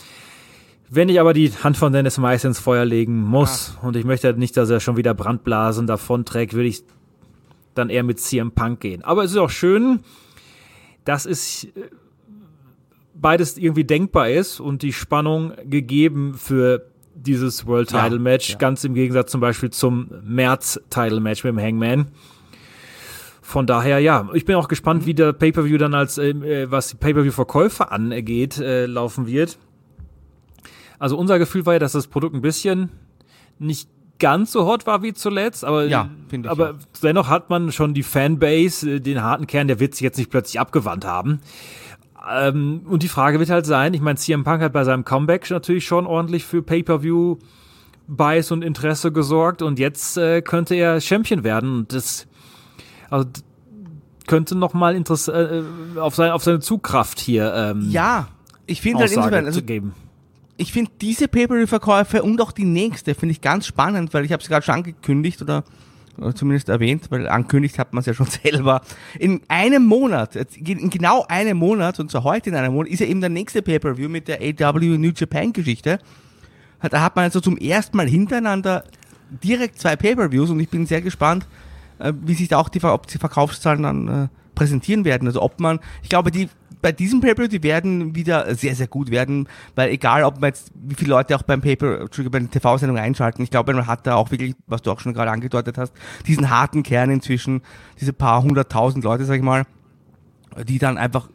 Wenn 0.89 1.09
ich 1.09 1.18
aber 1.18 1.32
die 1.32 1.51
Hand 1.51 1.76
von 1.76 1.93
Dennis 1.93 2.18
Mais 2.18 2.45
ins 2.45 2.61
Feuer 2.61 2.84
legen 2.84 3.20
muss 3.20 3.76
ah. 3.80 3.87
und 3.87 3.97
ich 3.97 4.05
möchte 4.05 4.32
nicht, 4.34 4.57
dass 4.57 4.70
er 4.70 4.80
schon 4.80 4.97
wieder 4.97 5.14
Brandblasen 5.14 5.87
davonträgt, 5.87 6.55
würde 6.55 6.68
ich 6.68 6.84
dann 7.74 7.91
eher 7.91 8.05
mit 8.05 8.20
CM 8.20 8.53
Punk 8.53 8.80
gehen. 8.80 9.03
Aber 9.03 9.24
es 9.24 9.32
ist 9.32 9.37
auch 9.37 9.51
schön, 9.51 10.01
dass 11.05 11.26
es 11.26 11.64
äh, 11.64 11.70
beides 13.14 13.59
irgendwie 13.59 13.84
denkbar 13.84 14.30
ist 14.30 14.61
und 14.61 14.82
die 14.82 14.93
Spannung 14.93 15.53
gegeben 15.64 16.34
für 16.34 16.87
dieses 17.14 17.66
World 17.66 17.89
Title 17.89 18.18
Match, 18.18 18.51
ja, 18.51 18.53
ja. 18.55 18.59
ganz 18.59 18.84
im 18.84 18.95
Gegensatz 18.95 19.30
zum 19.30 19.41
Beispiel 19.41 19.70
zum 19.70 20.11
März 20.22 20.80
Title 20.91 21.20
Match 21.20 21.43
mit 21.45 21.53
dem 21.53 21.61
Hangman. 21.61 22.09
Von 23.41 23.66
daher, 23.66 24.01
ja, 24.01 24.28
ich 24.34 24.45
bin 24.45 24.57
auch 24.57 24.68
gespannt, 24.68 25.03
mhm. 25.03 25.07
wie 25.07 25.14
der 25.14 25.32
Pay-Per-View 25.32 25.78
dann 25.78 25.95
als, 25.95 26.18
ähm, 26.18 26.43
äh, 26.43 26.70
was 26.70 26.89
die 26.89 26.97
Pay-Per-View-Verkäufe 26.97 27.91
angeht, 27.91 28.59
äh, 28.59 28.87
laufen 28.87 29.26
wird. 29.26 29.57
Also 30.99 31.16
unser 31.16 31.38
Gefühl 31.38 31.66
war 31.66 31.74
ja, 31.74 31.78
dass 31.78 31.92
das 31.92 32.07
Produkt 32.07 32.34
ein 32.34 32.42
bisschen 32.42 32.90
nicht 33.59 33.88
ganz 34.18 34.53
so 34.53 34.66
hot 34.66 34.86
war 34.86 35.03
wie 35.03 35.12
zuletzt, 35.12 35.64
aber, 35.64 35.84
ja, 35.84 36.09
ich 36.30 36.49
aber 36.49 36.70
ja. 36.70 36.78
dennoch 37.03 37.28
hat 37.28 37.51
man 37.51 37.70
schon 37.72 37.94
die 37.94 38.03
Fanbase, 38.03 38.92
äh, 38.92 39.01
den 39.01 39.22
harten 39.22 39.47
Kern, 39.47 39.68
der 39.68 39.78
sich 39.78 40.01
jetzt 40.01 40.16
nicht 40.16 40.30
plötzlich 40.30 40.59
abgewandt 40.59 41.05
haben. 41.05 41.40
Ähm, 42.28 42.82
und 42.86 43.03
die 43.03 43.09
Frage 43.09 43.38
wird 43.38 43.51
halt 43.51 43.66
sein, 43.66 43.94
ich 43.94 44.01
meine, 44.01 44.16
CM 44.16 44.42
Punk 44.42 44.62
hat 44.62 44.72
bei 44.72 44.84
seinem 44.84 45.05
Comeback 45.05 45.51
natürlich 45.51 45.86
schon 45.86 46.07
ordentlich 46.07 46.44
für 46.44 46.62
Pay-Per-View 46.62 47.36
Bias 48.09 48.51
und 48.51 48.62
Interesse 48.62 49.12
gesorgt 49.12 49.62
und 49.62 49.78
jetzt 49.78 50.16
äh, 50.16 50.42
könnte 50.42 50.74
er 50.74 51.01
Champion 51.01 51.44
werden 51.44 51.78
und 51.78 51.92
das 51.92 52.26
also 53.11 53.28
könnte 54.26 54.57
noch 54.57 54.74
mal 54.74 54.94
Interesse 54.94 55.64
äh, 55.97 55.99
auf, 55.99 56.14
sein, 56.14 56.30
auf 56.30 56.42
seine 56.44 56.61
Zugkraft 56.61 57.18
hier 57.18 57.53
ähm, 57.55 57.88
ja 57.90 58.28
ich 58.66 58.80
finde 58.80 59.01
halt 59.01 59.11
insofern 59.12 59.47
also, 59.47 59.62
geben 59.62 59.94
ich 60.57 60.73
finde 60.73 60.91
diese 61.01 61.29
Pay-Per-View-Verkäufe 61.29 62.23
und 62.23 62.41
auch 62.41 62.53
die 62.53 62.65
nächste 62.65 63.15
finde 63.15 63.33
ich 63.33 63.41
ganz 63.41 63.67
spannend, 63.67 64.15
weil 64.15 64.25
ich 64.25 64.33
habe 64.33 64.43
es 64.43 64.49
gerade 64.49 64.65
schon 64.65 64.77
angekündigt 64.77 65.43
oder, 65.43 65.65
oder, 66.19 66.35
zumindest 66.35 66.69
erwähnt, 66.69 67.11
weil 67.11 67.29
angekündigt 67.29 67.79
hat 67.79 67.93
man 67.93 68.01
es 68.01 68.07
ja 68.07 68.15
schon 68.15 68.27
selber. 68.43 68.81
In 69.19 69.43
einem 69.49 69.85
Monat, 69.85 70.37
in 70.37 70.91
genau 70.91 71.25
einem 71.29 71.59
Monat, 71.59 72.01
und 72.01 72.11
zwar 72.11 72.25
heute 72.25 72.51
in 72.51 72.57
einem 72.57 72.75
Monat, 72.75 72.91
ist 72.91 73.01
ja 73.01 73.07
eben 73.07 73.21
der 73.21 73.31
nächste 73.31 73.63
Pay-Per-View 73.63 74.09
mit 74.09 74.29
der 74.29 74.41
AW 74.41 74.99
New 74.99 75.13
Japan-Geschichte. 75.15 75.99
Da 76.91 77.03
hat 77.03 77.17
man 77.17 77.25
also 77.25 77.41
zum 77.41 77.57
ersten 77.57 77.97
Mal 77.97 78.09
hintereinander 78.09 78.85
direkt 79.31 79.79
zwei 79.79 79.97
Pay-Per-Views 79.97 80.51
und 80.51 80.61
ich 80.61 80.69
bin 80.69 80.87
sehr 80.87 81.03
gespannt, 81.03 81.47
äh, 81.99 82.13
wie 82.23 82.35
sich 82.35 82.49
da 82.49 82.59
auch 82.59 82.69
die, 82.69 82.83
ob 82.83 83.07
die 83.07 83.19
Verkaufszahlen 83.19 83.83
dann 83.83 84.09
äh, 84.09 84.29
präsentieren 84.57 85.05
werden. 85.05 85.29
Also 85.29 85.41
ob 85.41 85.61
man, 85.61 85.79
ich 86.03 86.09
glaube, 86.09 86.33
die 86.33 86.49
bei 86.83 86.93
diesem 86.93 87.21
Paper, 87.21 87.49
die 87.49 87.63
werden 87.63 88.15
wieder 88.15 88.55
sehr, 88.55 88.75
sehr 88.75 88.87
gut 88.87 89.11
werden, 89.11 89.49
weil 89.75 89.91
egal, 89.91 90.25
ob 90.25 90.41
man 90.41 90.49
jetzt, 90.49 90.71
wie 90.75 90.95
viele 90.95 91.11
Leute 91.11 91.35
auch 91.37 91.43
beim 91.43 91.61
Paper, 91.61 92.07
bei 92.31 92.39
den 92.39 92.51
TV-Sendungen 92.51 93.03
einschalten, 93.03 93.43
ich 93.43 93.51
glaube, 93.51 93.73
man 93.73 93.87
hat 93.87 94.07
da 94.07 94.15
auch 94.15 94.31
wirklich, 94.31 94.55
was 94.67 94.83
du 94.83 94.91
auch 94.91 95.01
schon 95.01 95.15
gerade 95.15 95.31
angedeutet 95.31 95.79
hast, 95.79 95.93
diesen 96.27 96.51
harten 96.51 96.83
Kern 96.83 97.11
inzwischen, 97.11 97.63
diese 98.01 98.13
paar 98.13 98.43
hunderttausend 98.43 99.05
Leute, 99.05 99.25
sag 99.25 99.37
ich 99.37 99.43
mal, 99.43 99.65
die 100.69 100.79
dann 100.79 100.99
einfach 100.99 101.29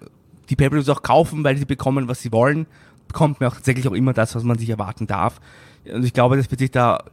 die 0.50 0.56
Paper 0.56 0.80
auch 0.92 1.02
kaufen, 1.02 1.44
weil 1.44 1.58
sie 1.58 1.66
bekommen, 1.66 2.08
was 2.08 2.22
sie 2.22 2.32
wollen, 2.32 2.68
bekommt 3.08 3.40
man 3.40 3.50
auch 3.50 3.56
tatsächlich 3.56 3.88
auch 3.88 3.94
immer 3.94 4.14
das, 4.14 4.36
was 4.36 4.44
man 4.44 4.58
sich 4.58 4.70
erwarten 4.70 5.08
darf. 5.08 5.42
Und 5.92 6.06
ich 6.06 6.14
glaube, 6.14 6.38
das 6.38 6.50
wird 6.52 6.60
sich 6.60 6.72
da 6.72 7.04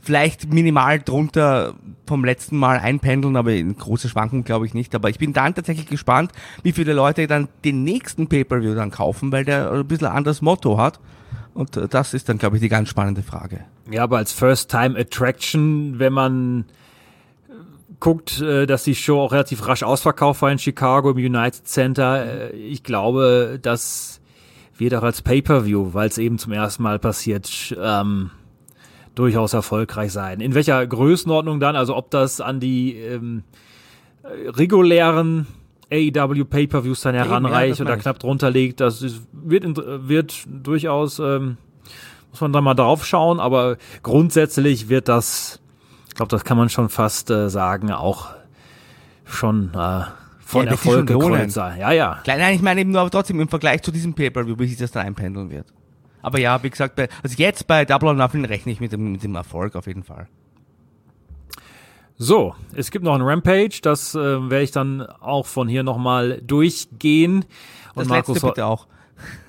vielleicht 0.00 0.52
minimal 0.52 0.98
drunter 1.00 1.74
vom 2.06 2.24
letzten 2.24 2.56
Mal 2.56 2.78
einpendeln, 2.78 3.36
aber 3.36 3.52
in 3.52 3.76
große 3.76 4.08
Schwankungen 4.08 4.44
glaube 4.44 4.66
ich 4.66 4.74
nicht. 4.74 4.94
Aber 4.94 5.10
ich 5.10 5.18
bin 5.18 5.32
dann 5.32 5.54
tatsächlich 5.54 5.86
gespannt, 5.86 6.32
wie 6.62 6.72
viele 6.72 6.92
Leute 6.92 7.26
dann 7.26 7.48
den 7.64 7.84
nächsten 7.84 8.28
Pay-Per-View 8.28 8.74
dann 8.74 8.90
kaufen, 8.90 9.30
weil 9.32 9.44
der 9.44 9.70
ein 9.70 9.86
bisschen 9.86 10.08
anderes 10.08 10.42
Motto 10.42 10.78
hat. 10.78 11.00
Und 11.54 11.78
das 11.90 12.14
ist 12.14 12.28
dann, 12.28 12.38
glaube 12.38 12.56
ich, 12.56 12.62
die 12.62 12.68
ganz 12.68 12.88
spannende 12.88 13.22
Frage. 13.22 13.64
Ja, 13.90 14.04
aber 14.04 14.18
als 14.18 14.32
First-Time-Attraction, 14.32 15.98
wenn 15.98 16.12
man 16.12 16.64
guckt, 17.98 18.40
äh, 18.40 18.66
dass 18.66 18.84
die 18.84 18.94
Show 18.94 19.20
auch 19.20 19.32
relativ 19.32 19.66
rasch 19.66 19.82
ausverkauft 19.82 20.42
war 20.42 20.50
in 20.50 20.58
Chicago 20.58 21.10
im 21.10 21.18
United 21.18 21.66
Center, 21.68 22.50
äh, 22.50 22.56
ich 22.56 22.82
glaube, 22.82 23.58
das 23.60 24.20
wird 24.78 24.94
auch 24.94 25.02
als 25.02 25.22
Pay-Per-View, 25.22 25.92
weil 25.92 26.08
es 26.08 26.18
eben 26.18 26.38
zum 26.38 26.52
ersten 26.52 26.82
Mal 26.82 26.98
passiert, 26.98 27.76
ähm, 27.78 28.30
durchaus 29.20 29.52
erfolgreich 29.52 30.12
sein. 30.12 30.40
In 30.40 30.54
welcher 30.54 30.84
Größenordnung 30.86 31.60
dann? 31.60 31.76
Also 31.76 31.94
ob 31.94 32.10
das 32.10 32.40
an 32.40 32.58
die 32.58 32.96
ähm, 32.96 33.44
regulären 34.24 35.46
AEW 35.92 36.44
Pay-per-Views 36.44 37.02
dann 37.02 37.14
heranreicht 37.14 37.80
ja, 37.80 37.84
oder 37.84 37.96
knapp 37.98 38.18
drunter 38.18 38.50
liegt, 38.50 38.80
das 38.80 39.02
ist, 39.02 39.22
wird, 39.32 39.64
wird 40.08 40.44
durchaus, 40.46 41.18
ähm, 41.18 41.58
muss 42.30 42.40
man 42.40 42.52
da 42.52 42.60
mal 42.60 42.74
drauf 42.74 43.04
schauen, 43.04 43.40
aber 43.40 43.76
grundsätzlich 44.02 44.88
wird 44.88 45.08
das, 45.08 45.60
ich 46.08 46.14
glaube, 46.14 46.30
das 46.30 46.44
kann 46.44 46.56
man 46.56 46.70
schon 46.70 46.88
fast 46.88 47.30
äh, 47.30 47.50
sagen, 47.50 47.90
auch 47.90 48.28
schon 49.24 49.74
äh, 49.74 50.02
von 50.38 50.64
ja, 50.64 50.70
Erfolg 50.70 51.06
gekrönt 51.06 51.52
sein. 51.52 51.78
Ja, 51.78 51.92
ja. 51.92 52.22
Nein, 52.26 52.54
ich 52.54 52.62
meine 52.62 52.80
eben 52.80 52.92
nur 52.92 53.02
aber 53.02 53.10
trotzdem 53.10 53.38
im 53.40 53.48
Vergleich 53.48 53.82
zu 53.82 53.90
diesem 53.90 54.14
Pay-per-View, 54.14 54.58
wie 54.58 54.66
sich 54.66 54.78
das 54.78 54.92
dann 54.92 55.06
einpendeln 55.06 55.50
wird. 55.50 55.66
Aber 56.22 56.38
ja, 56.38 56.62
wie 56.62 56.70
gesagt, 56.70 56.96
bei, 56.96 57.08
also 57.22 57.36
jetzt 57.36 57.66
bei 57.66 57.84
Double 57.84 58.08
or 58.08 58.14
Nothing 58.14 58.44
rechne 58.44 58.72
ich 58.72 58.80
mit 58.80 58.92
dem, 58.92 59.12
mit 59.12 59.22
dem 59.22 59.34
Erfolg 59.34 59.76
auf 59.76 59.86
jeden 59.86 60.02
Fall. 60.02 60.28
So, 62.22 62.54
es 62.74 62.90
gibt 62.90 63.02
noch 63.02 63.14
ein 63.14 63.22
Rampage, 63.22 63.80
das 63.80 64.14
äh, 64.14 64.18
werde 64.18 64.62
ich 64.62 64.72
dann 64.72 65.00
auch 65.00 65.46
von 65.46 65.68
hier 65.68 65.82
nochmal 65.82 66.42
durchgehen. 66.42 67.46
Und 67.94 68.02
das 68.02 68.08
Markus 68.08 68.34
letzte 68.34 68.48
bitte 68.48 68.66
auch. 68.66 68.86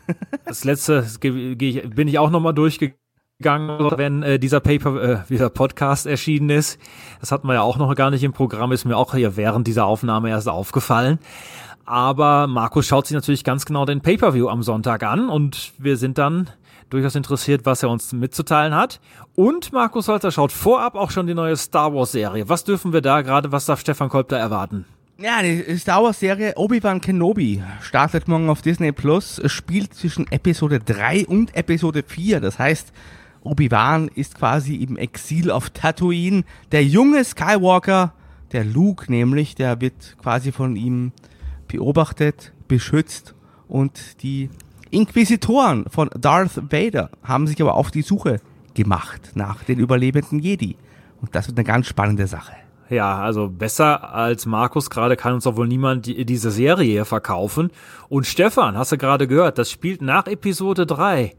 das 0.45 0.63
letzte 0.63 1.01
das 1.01 1.19
ich, 1.21 1.89
bin 1.89 2.07
ich 2.07 2.17
auch 2.17 2.29
nochmal 2.29 2.53
durchgegangen, 2.53 3.91
wenn 3.97 4.23
äh, 4.23 4.39
dieser 4.39 4.61
Paper, 4.61 5.03
äh, 5.03 5.17
dieser 5.29 5.49
Podcast 5.49 6.07
erschienen 6.07 6.49
ist. 6.49 6.79
Das 7.19 7.33
hatten 7.33 7.45
wir 7.45 7.55
ja 7.55 7.61
auch 7.61 7.77
noch 7.77 7.93
gar 7.93 8.09
nicht 8.09 8.23
im 8.23 8.31
Programm, 8.31 8.71
ist 8.71 8.85
mir 8.85 8.95
auch 8.95 9.15
hier 9.15 9.35
während 9.35 9.67
dieser 9.67 9.85
Aufnahme 9.85 10.29
erst 10.29 10.47
aufgefallen. 10.47 11.19
Aber 11.83 12.47
Markus 12.47 12.87
schaut 12.87 13.05
sich 13.05 13.15
natürlich 13.15 13.43
ganz 13.43 13.65
genau 13.65 13.83
den 13.83 13.99
Pay-per-View 13.99 14.47
am 14.47 14.63
Sonntag 14.63 15.03
an 15.03 15.27
und 15.27 15.73
wir 15.77 15.97
sind 15.97 16.17
dann 16.17 16.49
durchaus 16.91 17.15
interessiert, 17.15 17.65
was 17.65 17.81
er 17.81 17.89
uns 17.89 18.13
mitzuteilen 18.13 18.75
hat. 18.75 18.99
Und 19.35 19.73
Markus 19.73 20.07
Holzer 20.07 20.31
schaut 20.31 20.51
vorab 20.51 20.95
auch 20.95 21.09
schon 21.09 21.25
die 21.25 21.33
neue 21.33 21.57
Star 21.57 21.93
Wars 21.95 22.11
Serie. 22.11 22.47
Was 22.47 22.63
dürfen 22.63 22.93
wir 22.93 23.01
da 23.01 23.21
gerade, 23.21 23.51
was 23.51 23.65
darf 23.65 23.79
Stefan 23.79 24.09
Kolb 24.09 24.29
da 24.29 24.37
erwarten? 24.37 24.85
Ja, 25.17 25.41
die 25.41 25.77
Star 25.77 26.03
Wars 26.03 26.19
Serie 26.19 26.53
Obi-Wan 26.55 26.99
Kenobi 26.99 27.63
startet 27.81 28.27
morgen 28.27 28.49
auf 28.49 28.61
Disney 28.61 28.91
Plus, 28.91 29.41
spielt 29.45 29.93
zwischen 29.93 30.29
Episode 30.31 30.79
3 30.79 31.27
und 31.27 31.55
Episode 31.55 32.03
4. 32.05 32.39
Das 32.39 32.59
heißt, 32.59 32.91
Obi-Wan 33.41 34.09
ist 34.09 34.35
quasi 34.35 34.75
im 34.75 34.97
Exil 34.97 35.51
auf 35.51 35.69
Tatooine. 35.69 36.43
Der 36.71 36.83
junge 36.83 37.23
Skywalker, 37.23 38.13
der 38.51 38.65
Luke 38.65 39.11
nämlich, 39.11 39.55
der 39.55 39.79
wird 39.79 40.17
quasi 40.21 40.51
von 40.51 40.75
ihm 40.75 41.11
beobachtet, 41.67 42.51
beschützt 42.67 43.35
und 43.67 44.23
die 44.23 44.49
Inquisitoren 44.91 45.85
von 45.89 46.09
Darth 46.19 46.61
Vader 46.71 47.09
haben 47.23 47.47
sich 47.47 47.61
aber 47.61 47.75
auf 47.75 47.91
die 47.91 48.01
Suche 48.01 48.41
gemacht 48.73 49.31
nach 49.35 49.63
den 49.63 49.79
überlebenden 49.79 50.39
Jedi. 50.39 50.75
Und 51.21 51.33
das 51.33 51.47
wird 51.47 51.57
eine 51.57 51.65
ganz 51.65 51.87
spannende 51.87 52.27
Sache. 52.27 52.53
Ja, 52.89 53.19
also 53.19 53.47
besser 53.47 54.13
als 54.13 54.45
Markus 54.45 54.89
gerade 54.89 55.15
kann 55.15 55.33
uns 55.33 55.45
doch 55.45 55.55
wohl 55.55 55.67
niemand 55.67 56.07
die, 56.07 56.25
diese 56.25 56.51
Serie 56.51 56.91
hier 56.91 57.05
verkaufen. 57.05 57.71
Und 58.09 58.27
Stefan, 58.27 58.77
hast 58.77 58.91
du 58.91 58.97
gerade 58.97 59.27
gehört, 59.27 59.57
das 59.57 59.71
spielt 59.71 60.01
nach 60.01 60.27
Episode 60.27 60.85
3. 60.85 61.35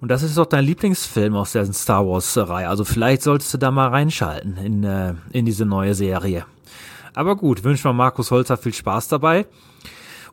Und 0.00 0.08
das 0.08 0.22
ist 0.22 0.38
doch 0.38 0.46
dein 0.46 0.64
Lieblingsfilm 0.64 1.34
aus 1.34 1.52
der 1.52 1.64
Star 1.72 2.06
Wars-Reihe. 2.06 2.68
Also 2.68 2.84
vielleicht 2.84 3.22
solltest 3.22 3.54
du 3.54 3.58
da 3.58 3.72
mal 3.72 3.88
reinschalten 3.88 4.56
in, 4.58 4.84
äh, 4.84 5.14
in 5.32 5.46
diese 5.46 5.64
neue 5.64 5.94
Serie. 5.94 6.44
Aber 7.14 7.34
gut, 7.34 7.64
wünschen 7.64 7.84
wir 7.84 7.92
Markus 7.92 8.30
Holzer 8.30 8.56
viel 8.56 8.74
Spaß 8.74 9.08
dabei. 9.08 9.46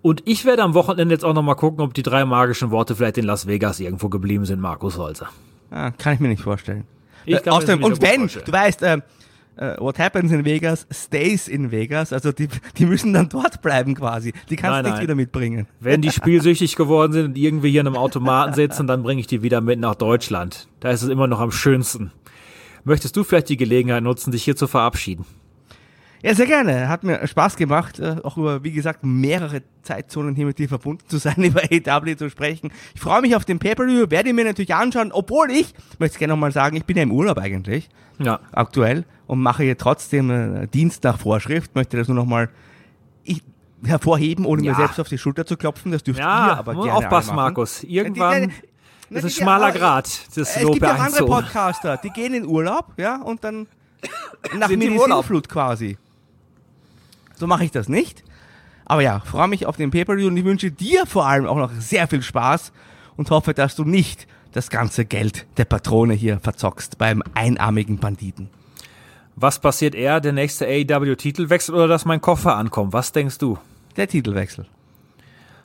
Und 0.01 0.23
ich 0.25 0.45
werde 0.45 0.63
am 0.63 0.73
Wochenende 0.73 1.13
jetzt 1.13 1.23
auch 1.23 1.33
nochmal 1.33 1.55
gucken, 1.55 1.81
ob 1.81 1.93
die 1.93 2.03
drei 2.03 2.25
magischen 2.25 2.71
Worte 2.71 2.95
vielleicht 2.95 3.17
in 3.17 3.25
Las 3.25 3.47
Vegas 3.47 3.79
irgendwo 3.79 4.09
geblieben 4.09 4.45
sind, 4.45 4.59
Markus 4.59 4.97
Holzer. 4.97 5.29
Ah, 5.69 5.91
kann 5.91 6.15
ich 6.15 6.19
mir 6.19 6.27
nicht 6.27 6.41
vorstellen. 6.41 6.85
Ich 7.25 7.35
äh, 7.35 7.39
kann 7.39 7.53
aus 7.53 7.67
mir 7.67 7.75
dem, 7.75 7.81
das 7.81 7.89
und 7.89 8.01
wenn, 8.01 8.19
vorstellen. 8.21 8.45
du 8.45 8.51
weißt, 8.51 8.81
äh, 8.83 9.01
äh, 9.57 9.79
what 9.79 9.99
happens 9.99 10.31
in 10.31 10.43
Vegas 10.43 10.87
stays 10.91 11.47
in 11.47 11.71
Vegas. 11.71 12.13
Also 12.13 12.31
die, 12.31 12.47
die 12.77 12.85
müssen 12.85 13.13
dann 13.13 13.29
dort 13.29 13.61
bleiben 13.61 13.93
quasi. 13.93 14.33
Die 14.49 14.55
kannst 14.55 14.71
Nein, 14.71 14.83
du 14.83 14.89
nicht 14.89 14.95
nein. 14.97 15.03
wieder 15.03 15.15
mitbringen. 15.15 15.67
Wenn 15.79 16.01
die 16.01 16.11
spielsüchtig 16.11 16.75
geworden 16.75 17.13
sind 17.13 17.25
und 17.25 17.37
irgendwie 17.37 17.69
hier 17.69 17.81
in 17.81 17.87
einem 17.87 17.95
Automaten 17.97 18.53
sitzen, 18.53 18.87
dann 18.87 19.03
bringe 19.03 19.21
ich 19.21 19.27
die 19.27 19.43
wieder 19.43 19.61
mit 19.61 19.79
nach 19.79 19.95
Deutschland. 19.95 20.67
Da 20.79 20.89
ist 20.89 21.03
es 21.03 21.09
immer 21.09 21.27
noch 21.27 21.39
am 21.39 21.51
schönsten. 21.51 22.11
Möchtest 22.83 23.15
du 23.15 23.23
vielleicht 23.23 23.49
die 23.49 23.57
Gelegenheit 23.57 24.01
nutzen, 24.01 24.31
dich 24.31 24.43
hier 24.43 24.55
zu 24.55 24.67
verabschieden? 24.67 25.25
Ja, 26.23 26.35
sehr 26.35 26.45
gerne. 26.45 26.87
Hat 26.87 27.03
mir 27.03 27.25
Spaß 27.27 27.55
gemacht, 27.55 27.99
äh, 27.99 28.17
auch 28.23 28.37
über, 28.37 28.63
wie 28.63 28.71
gesagt, 28.71 29.03
mehrere 29.03 29.63
Zeitzonen 29.81 30.35
hier 30.35 30.45
mit 30.45 30.59
dir 30.59 30.69
verbunden 30.69 31.03
zu 31.07 31.17
sein, 31.17 31.35
über 31.43 31.61
AW 31.63 32.15
zu 32.15 32.29
sprechen. 32.29 32.71
Ich 32.93 33.01
freue 33.01 33.21
mich 33.21 33.35
auf 33.35 33.43
den 33.45 33.57
Pay-Per-View, 33.59 34.09
werde 34.09 34.31
mir 34.33 34.45
natürlich 34.45 34.73
anschauen, 34.75 35.11
obwohl 35.11 35.49
ich, 35.51 35.73
möchte 35.99 36.15
ich 36.15 36.19
gerne 36.19 36.33
nochmal 36.33 36.51
sagen, 36.51 36.75
ich 36.77 36.85
bin 36.85 36.97
ja 36.97 37.03
im 37.03 37.11
Urlaub 37.11 37.37
eigentlich, 37.39 37.89
Ja. 38.19 38.39
aktuell, 38.51 39.05
und 39.27 39.41
mache 39.41 39.63
hier 39.63 39.77
trotzdem 39.77 40.29
äh, 40.29 40.67
Dienst 40.67 41.03
nach 41.03 41.17
Vorschrift, 41.19 41.73
möchte 41.75 41.97
das 41.97 42.07
nur 42.07 42.15
nochmal 42.15 42.49
hervorheben, 43.83 44.45
ohne 44.45 44.61
Ja. 44.63 44.71
mir 44.73 44.77
selbst 44.77 44.99
auf 44.99 45.09
die 45.09 45.17
Schulter 45.17 45.43
zu 45.45 45.57
klopfen. 45.57 45.91
Das 45.91 46.03
dürft 46.03 46.19
Ja, 46.19 46.49
ihr 46.49 46.57
aber 46.59 46.73
gerne 46.75 46.93
aufpassen. 46.93 47.35
Markus. 47.35 47.83
Irgendwann 47.83 48.49
Die- 48.49 48.53
die- 49.09 49.15
ist 49.15 49.23
ein 49.23 49.29
schmaler 49.31 49.71
Grad, 49.71 50.05
das 50.37 50.55
Es 50.55 50.61
Lob 50.61 50.73
gibt 50.73 50.85
ja 50.85 50.93
auch 50.95 50.99
andere. 50.99 51.25
Podcaster, 51.25 51.97
die 51.97 52.09
gehen 52.11 52.33
in 52.35 52.45
Urlaub, 52.45 52.93
ja, 52.97 53.19
und 53.23 53.43
dann 53.43 53.65
nach? 54.57 54.67
Sinnflut 54.69 55.49
quasi. 55.49 55.97
So 57.41 57.47
mache 57.47 57.65
ich 57.65 57.71
das 57.71 57.89
nicht. 57.89 58.23
Aber 58.85 59.01
ja, 59.01 59.19
freue 59.19 59.47
mich 59.47 59.65
auf 59.65 59.75
den 59.75 59.89
Pay-Per-View 59.89 60.27
und 60.27 60.37
ich 60.37 60.45
wünsche 60.45 60.69
dir 60.69 61.07
vor 61.07 61.25
allem 61.25 61.47
auch 61.47 61.55
noch 61.55 61.71
sehr 61.71 62.07
viel 62.07 62.21
Spaß 62.21 62.71
und 63.17 63.31
hoffe, 63.31 63.55
dass 63.55 63.75
du 63.75 63.83
nicht 63.83 64.27
das 64.51 64.69
ganze 64.69 65.05
Geld 65.05 65.47
der 65.57 65.65
Patrone 65.65 66.13
hier 66.13 66.39
verzockst 66.39 66.99
beim 66.99 67.23
einarmigen 67.33 67.97
Banditen. 67.97 68.51
Was 69.35 69.57
passiert 69.57 69.95
eher, 69.95 70.21
der 70.21 70.33
nächste 70.33 70.67
AEW-Titelwechsel 70.67 71.73
oder 71.73 71.87
dass 71.87 72.05
mein 72.05 72.21
Koffer 72.21 72.57
ankommt? 72.57 72.93
Was 72.93 73.11
denkst 73.11 73.39
du? 73.39 73.57
Der 73.97 74.07
Titelwechsel. 74.07 74.67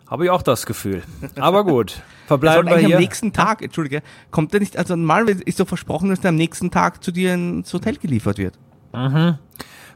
Habe 0.06 0.24
ich 0.24 0.30
auch 0.30 0.40
das 0.40 0.64
Gefühl. 0.64 1.02
Aber 1.38 1.62
gut, 1.62 2.00
verbleiben 2.26 2.68
wir 2.68 2.72
eigentlich 2.72 2.86
am 2.86 2.90
hier. 2.92 3.00
nächsten 3.00 3.34
Tag, 3.34 3.60
entschuldige, 3.60 4.02
kommt 4.30 4.54
der 4.54 4.60
nicht, 4.60 4.78
also 4.78 4.96
normalerweise 4.96 5.42
ist 5.42 5.58
so 5.58 5.66
versprochen, 5.66 6.08
dass 6.08 6.20
der 6.20 6.30
am 6.30 6.36
nächsten 6.36 6.70
Tag 6.70 7.04
zu 7.04 7.12
dir 7.12 7.34
ins 7.34 7.70
Hotel 7.74 7.98
geliefert 7.98 8.38
wird. 8.38 8.58
Mhm. 8.94 9.36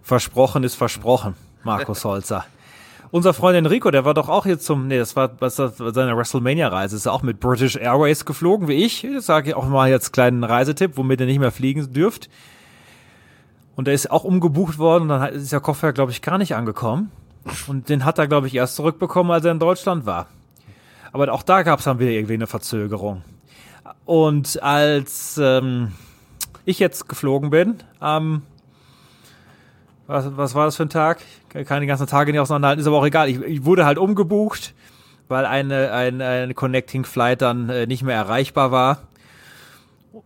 Versprochen 0.02 0.62
ist 0.62 0.74
versprochen, 0.74 1.36
Markus 1.62 2.04
Holzer. 2.04 2.44
Unser 3.12 3.34
Freund 3.34 3.56
Enrico, 3.56 3.90
der 3.90 4.04
war 4.04 4.14
doch 4.14 4.28
auch 4.28 4.46
jetzt 4.46 4.64
zum, 4.64 4.86
nee, 4.86 4.98
das 4.98 5.16
war, 5.16 5.30
was 5.40 5.56
das 5.56 5.78
seine 5.78 6.16
WrestleMania-Reise, 6.16 6.94
ist 6.94 7.08
auch 7.08 7.22
mit 7.22 7.40
British 7.40 7.74
Airways 7.74 8.24
geflogen, 8.24 8.68
wie 8.68 8.84
ich. 8.84 9.04
Das 9.14 9.26
sage 9.26 9.50
ich 9.50 9.56
auch 9.56 9.66
mal 9.66 9.90
jetzt 9.90 10.12
kleinen 10.12 10.44
Reisetipp, 10.44 10.96
womit 10.96 11.20
ihr 11.20 11.26
nicht 11.26 11.40
mehr 11.40 11.50
fliegen 11.50 11.92
dürft. 11.92 12.30
Und 13.74 13.86
der 13.86 13.94
ist 13.94 14.10
auch 14.10 14.22
umgebucht 14.22 14.78
worden, 14.78 15.08
dann 15.08 15.32
ist 15.32 15.52
der 15.52 15.60
Koffer, 15.60 15.92
glaube 15.92 16.12
ich, 16.12 16.22
gar 16.22 16.38
nicht 16.38 16.54
angekommen. 16.54 17.10
Und 17.66 17.88
den 17.88 18.04
hat 18.04 18.18
er, 18.18 18.28
glaube 18.28 18.46
ich, 18.46 18.54
erst 18.54 18.76
zurückbekommen, 18.76 19.32
als 19.32 19.44
er 19.44 19.52
in 19.52 19.58
Deutschland 19.58 20.06
war. 20.06 20.26
Aber 21.12 21.32
auch 21.32 21.42
da 21.42 21.62
gab 21.62 21.80
es 21.80 21.86
dann 21.86 21.98
wieder 21.98 22.10
irgendwie 22.10 22.34
eine 22.34 22.46
Verzögerung. 22.46 23.22
Und 24.04 24.62
als 24.62 25.40
ähm, 25.42 25.92
ich 26.64 26.78
jetzt 26.78 27.08
geflogen 27.08 27.50
bin, 27.50 27.82
am 27.98 28.42
was, 30.10 30.36
was 30.36 30.54
war 30.54 30.64
das 30.64 30.76
für 30.76 30.82
ein 30.82 30.90
Tag? 30.90 31.18
Ich 31.54 31.66
kann 31.66 31.80
die 31.80 31.86
ganzen 31.86 32.06
Tage 32.06 32.32
nicht 32.32 32.40
auseinanderhalten, 32.40 32.80
ist 32.80 32.86
aber 32.86 32.98
auch 32.98 33.06
egal. 33.06 33.28
Ich, 33.28 33.40
ich 33.42 33.64
wurde 33.64 33.86
halt 33.86 33.96
umgebucht, 33.96 34.74
weil 35.28 35.46
eine, 35.46 35.92
eine, 35.92 36.26
eine 36.26 36.54
Connecting 36.54 37.04
Flight 37.04 37.42
dann 37.42 37.68
äh, 37.68 37.86
nicht 37.86 38.02
mehr 38.02 38.16
erreichbar 38.16 38.72
war. 38.72 39.02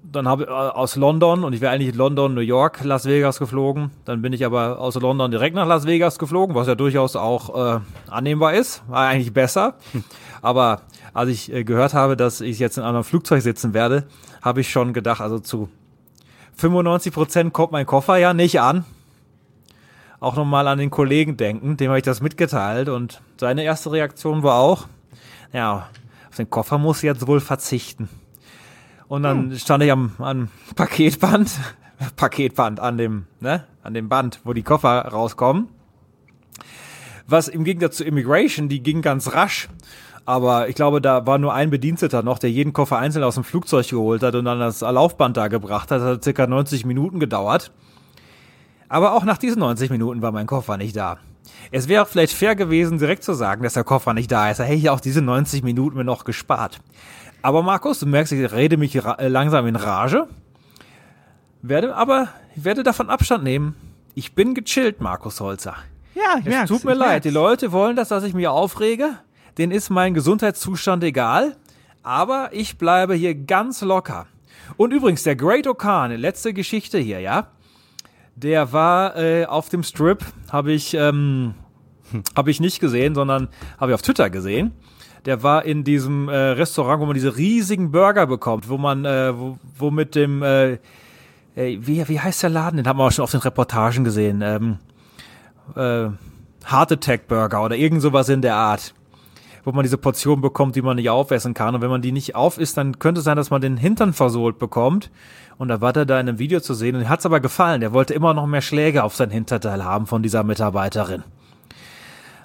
Dann 0.03 0.27
habe 0.27 0.45
ich 0.45 0.49
äh, 0.49 0.53
aus 0.53 0.97
London 0.97 1.45
und 1.45 1.53
ich 1.53 1.61
wäre 1.61 1.73
eigentlich 1.73 1.95
London, 1.95 2.33
New 2.35 2.41
York, 2.41 2.83
Las 2.83 3.05
Vegas 3.05 3.39
geflogen. 3.39 3.91
Dann 4.07 4.23
bin 4.23 4.33
ich 4.33 4.47
aber 4.47 4.79
aus 4.79 4.95
London 4.95 5.31
direkt 5.31 5.55
nach 5.55 5.67
Las 5.67 5.87
Vegas 5.87 6.19
geflogen, 6.19 6.55
was 6.57 6.67
ja 6.67 6.75
durchaus 6.75 7.15
auch 7.15 7.77
äh, 7.77 7.81
annehmbar 8.09 8.55
ist. 8.55 8.83
War 8.89 9.09
eigentlich 9.09 9.35
besser. 9.35 9.75
Aber 10.41 10.81
als 11.13 11.29
ich 11.29 11.53
äh, 11.53 11.65
gehört 11.65 11.93
habe, 11.93 12.17
dass 12.17 12.41
ich 12.41 12.59
jetzt 12.59 12.79
in 12.79 12.85
einem 12.85 13.05
Flugzeug 13.05 13.43
sitzen 13.43 13.75
werde, 13.75 14.05
habe 14.41 14.63
ich 14.63 14.71
schon 14.71 14.95
gedacht, 14.95 15.21
also 15.21 15.39
zu 15.39 15.69
95 16.57 17.13
Prozent 17.13 17.53
kommt 17.53 17.73
mein 17.73 17.85
Koffer 17.85 18.17
ja 18.17 18.33
nicht 18.33 18.61
an 18.61 18.85
auch 20.25 20.37
nochmal 20.37 20.67
an 20.69 20.79
den 20.79 20.91
Kollegen 20.91 21.37
denken, 21.37 21.77
dem 21.77 21.89
habe 21.89 21.99
ich 21.99 22.05
das 22.05 22.21
mitgeteilt 22.21 22.89
und 22.89 23.21
seine 23.37 23.63
erste 23.63 23.93
Reaktion 23.93 24.43
war 24.43 24.59
auch, 24.59 24.87
ja, 25.53 25.89
auf 26.29 26.37
den 26.37 26.51
Koffer 26.51 26.79
muss 26.79 26.99
ich 26.99 27.05
jetzt 27.05 27.27
wohl 27.27 27.41
verzichten. 27.41 28.09
Und 29.07 29.23
dann 29.23 29.57
stand 29.57 29.85
ich 29.85 29.93
am, 29.93 30.13
am 30.19 30.49
Paketband, 30.75 31.51
Paketband 32.17 32.81
an 32.81 32.99
dem, 32.99 33.27
ne, 33.41 33.65
an 33.83 33.95
dem 33.95 34.09
Band, 34.09 34.41
wo 34.45 34.53
die 34.53 34.63
Koffer 34.63 35.03
rauskommen. 35.03 35.69
Was 37.27 37.49
im 37.49 37.65
Gegensatz 37.65 37.99
zu 37.99 38.05
Immigration, 38.05 38.69
die 38.69 38.83
ging 38.83 39.03
ganz 39.03 39.33
rasch. 39.33 39.69
Aber 40.27 40.69
ich 40.69 40.75
glaube, 40.75 41.03
da 41.03 41.27
war 41.27 41.37
nur 41.37 41.53
ein 41.53 41.69
Bediensteter 41.69 42.23
noch, 42.23 42.39
der 42.39 42.51
jeden 42.51 42.73
Koffer 42.73 42.99
einzeln 42.99 43.25
aus 43.25 43.35
dem 43.35 43.45
Flugzeug 43.45 43.89
geholt 43.89 44.23
hat 44.23 44.35
und 44.35 44.47
dann 44.47 44.59
das 44.59 44.81
Laufband 44.81 45.37
da 45.37 45.49
gebracht 45.49 45.91
hat. 45.91 46.01
Das 46.01 46.17
hat 46.17 46.25
circa 46.25 46.47
90 46.47 46.87
Minuten 46.87 47.21
gedauert. 47.21 47.73
Aber 48.95 49.15
auch 49.15 49.25
nach 49.25 49.39
diesen 49.39 49.59
90 49.59 49.91
Minuten 49.91 50.23
war 50.23 50.31
mein 50.31 50.47
Koffer 50.47 50.77
nicht 50.77 50.95
da. 50.95 51.19
Es 51.73 51.89
wäre 51.89 52.07
vielleicht 52.07 52.33
fair 52.33 52.55
gewesen, 52.55 52.99
direkt 52.99 53.25
zu 53.25 53.33
sagen, 53.33 53.65
dass 53.65 53.73
der 53.73 53.83
Koffer 53.83 54.15
nicht 54.15 54.31
da 54.31 54.49
ist. 54.53 54.61
Da 54.61 54.63
hätte 54.63 54.77
ich 54.77 54.89
auch 54.89 55.01
diese 55.01 55.21
90 55.21 55.65
Minuten 55.65 55.97
mir 55.97 56.05
noch 56.05 56.23
gespart. 56.25 56.81
Aber 57.43 57.65
Markus, 57.65 57.99
du 57.99 58.07
merkst, 58.07 58.33
ich 58.33 58.53
rede 58.53 58.77
mich 58.77 58.95
äh, 58.95 59.27
langsam 59.27 59.67
in 59.67 59.75
Rage. 59.75 60.29
Werde, 61.61 61.97
aber 61.97 62.29
ich 62.55 62.65
werde 62.65 62.85
davon 62.85 63.11
Abstand 63.11 63.43
nehmen. 63.43 63.75
Ich 64.15 64.37
bin 64.37 64.55
gechillt, 64.55 65.01
Markus 65.01 65.41
Holzer. 65.41 65.75
Ja, 66.15 66.37
ich 66.39 66.47
Es 66.47 66.53
merk's, 66.53 66.69
tut 66.69 66.85
mir 66.85 66.95
leid. 66.95 67.09
merk's. 67.09 67.23
Die 67.25 67.31
Leute 67.31 67.73
wollen 67.73 67.97
das, 67.97 68.11
dass 68.11 68.23
ich 68.23 68.33
mich 68.33 68.47
aufrege. 68.47 69.19
Denen 69.59 69.73
ist 69.73 69.91
mein 69.91 70.15
Gesundheitszustand 70.15 71.03
egal. 71.03 71.57
Aber 72.05 72.51
ich 72.53 72.79
bleibe 72.79 73.15
hier 73.15 73.35
ganz 73.35 73.81
locker. 73.81 74.29
Und 74.77 74.93
übrigens, 74.93 75.25
der 75.25 75.35
Great 75.35 75.67
Okan, 75.67 76.13
letzte 76.13 76.55
Geschichte 76.55 76.99
hier, 76.99 77.19
ja. 77.19 77.49
Der 78.37 78.73
war 78.73 79.17
äh, 79.17 79.47
auf 79.47 79.69
dem 79.69 79.83
Strip, 79.83 80.25
habe 80.51 80.73
ich, 80.73 80.95
ähm, 80.95 81.55
habe 82.37 82.51
ich 82.51 82.61
nicht 82.61 82.81
gesehen, 82.81 83.15
sondern 83.15 83.49
habe 83.79 83.93
ich 83.93 83.95
auf 83.95 84.03
Twitter 84.03 84.31
gesehen. 84.31 84.73
Der 85.25 85.43
war 85.43 85.65
in 85.65 85.85
diesem 85.85 86.29
äh, 86.29 86.35
Restaurant, 86.35 87.01
wo 87.01 87.07
man 87.07 87.15
diese 87.15 87.37
riesigen 87.37 87.91
Burger 87.93 88.27
bekommt, 88.27 88.69
wo 88.69 88.77
man, 88.77 89.05
äh, 89.05 89.33
wo, 89.39 89.59
wo 89.79 89.91
mit 89.91 90.15
dem, 90.15 90.43
äh, 90.43 90.79
wie, 91.55 92.07
wie 92.09 92.21
heißt 92.21 92.43
der 92.43 92.51
Laden? 92.51 92.77
Den 92.77 92.87
haben 92.87 92.99
wir 92.99 93.05
auch 93.05 93.13
schon 93.13 93.23
auf 93.23 93.31
den 93.31 93.41
Reportagen 93.41 94.05
gesehen. 94.05 94.43
Ähm, 94.43 94.79
äh, 95.77 96.11
Heart 96.71 96.93
Attack 96.93 97.29
Burger 97.29 97.63
oder 97.65 97.77
irgend 97.77 98.03
sowas 98.03 98.29
in 98.29 98.43
der 98.43 98.57
Art. 98.57 98.95
Wo 99.65 99.73
man 99.73 99.83
diese 99.83 99.99
Portion 99.99 100.41
bekommt, 100.41 100.77
die 100.77 100.83
man 100.83 100.97
nicht 100.97 101.11
aufessen 101.11 101.55
kann. 101.55 101.75
Und 101.75 101.81
wenn 101.81 101.91
man 101.91 102.03
die 102.03 102.13
nicht 102.13 102.35
aufisst, 102.35 102.77
dann 102.77 102.99
könnte 102.99 103.21
es 103.21 103.25
sein, 103.25 103.37
dass 103.37 103.51
man 103.51 103.61
den 103.61 103.77
Hintern 103.77 104.13
versohlt 104.13 104.59
bekommt. 104.59 105.11
Und 105.57 105.69
da 105.69 105.81
war 105.81 105.93
der 105.93 106.05
da 106.05 106.21
in 106.21 106.29
einem 106.29 106.39
Video 106.39 106.61
zu 106.61 106.75
sehen 106.75 106.97
und 106.97 107.09
hat 107.09 107.21
es 107.21 107.27
aber 107.27 107.41
gefallen. 107.41 107.81
Der 107.81 107.93
wollte 107.93 108.13
immer 108.13 108.35
noch 108.35 108.47
mehr 108.47 108.61
Schläge 108.61 109.05
auf 109.05 109.17
sein 109.17 109.31
Hinterteil 109.31 109.85
haben 109.85 110.07
von 110.07 110.23
dieser 110.23 110.43
Mitarbeiterin. 110.43 111.23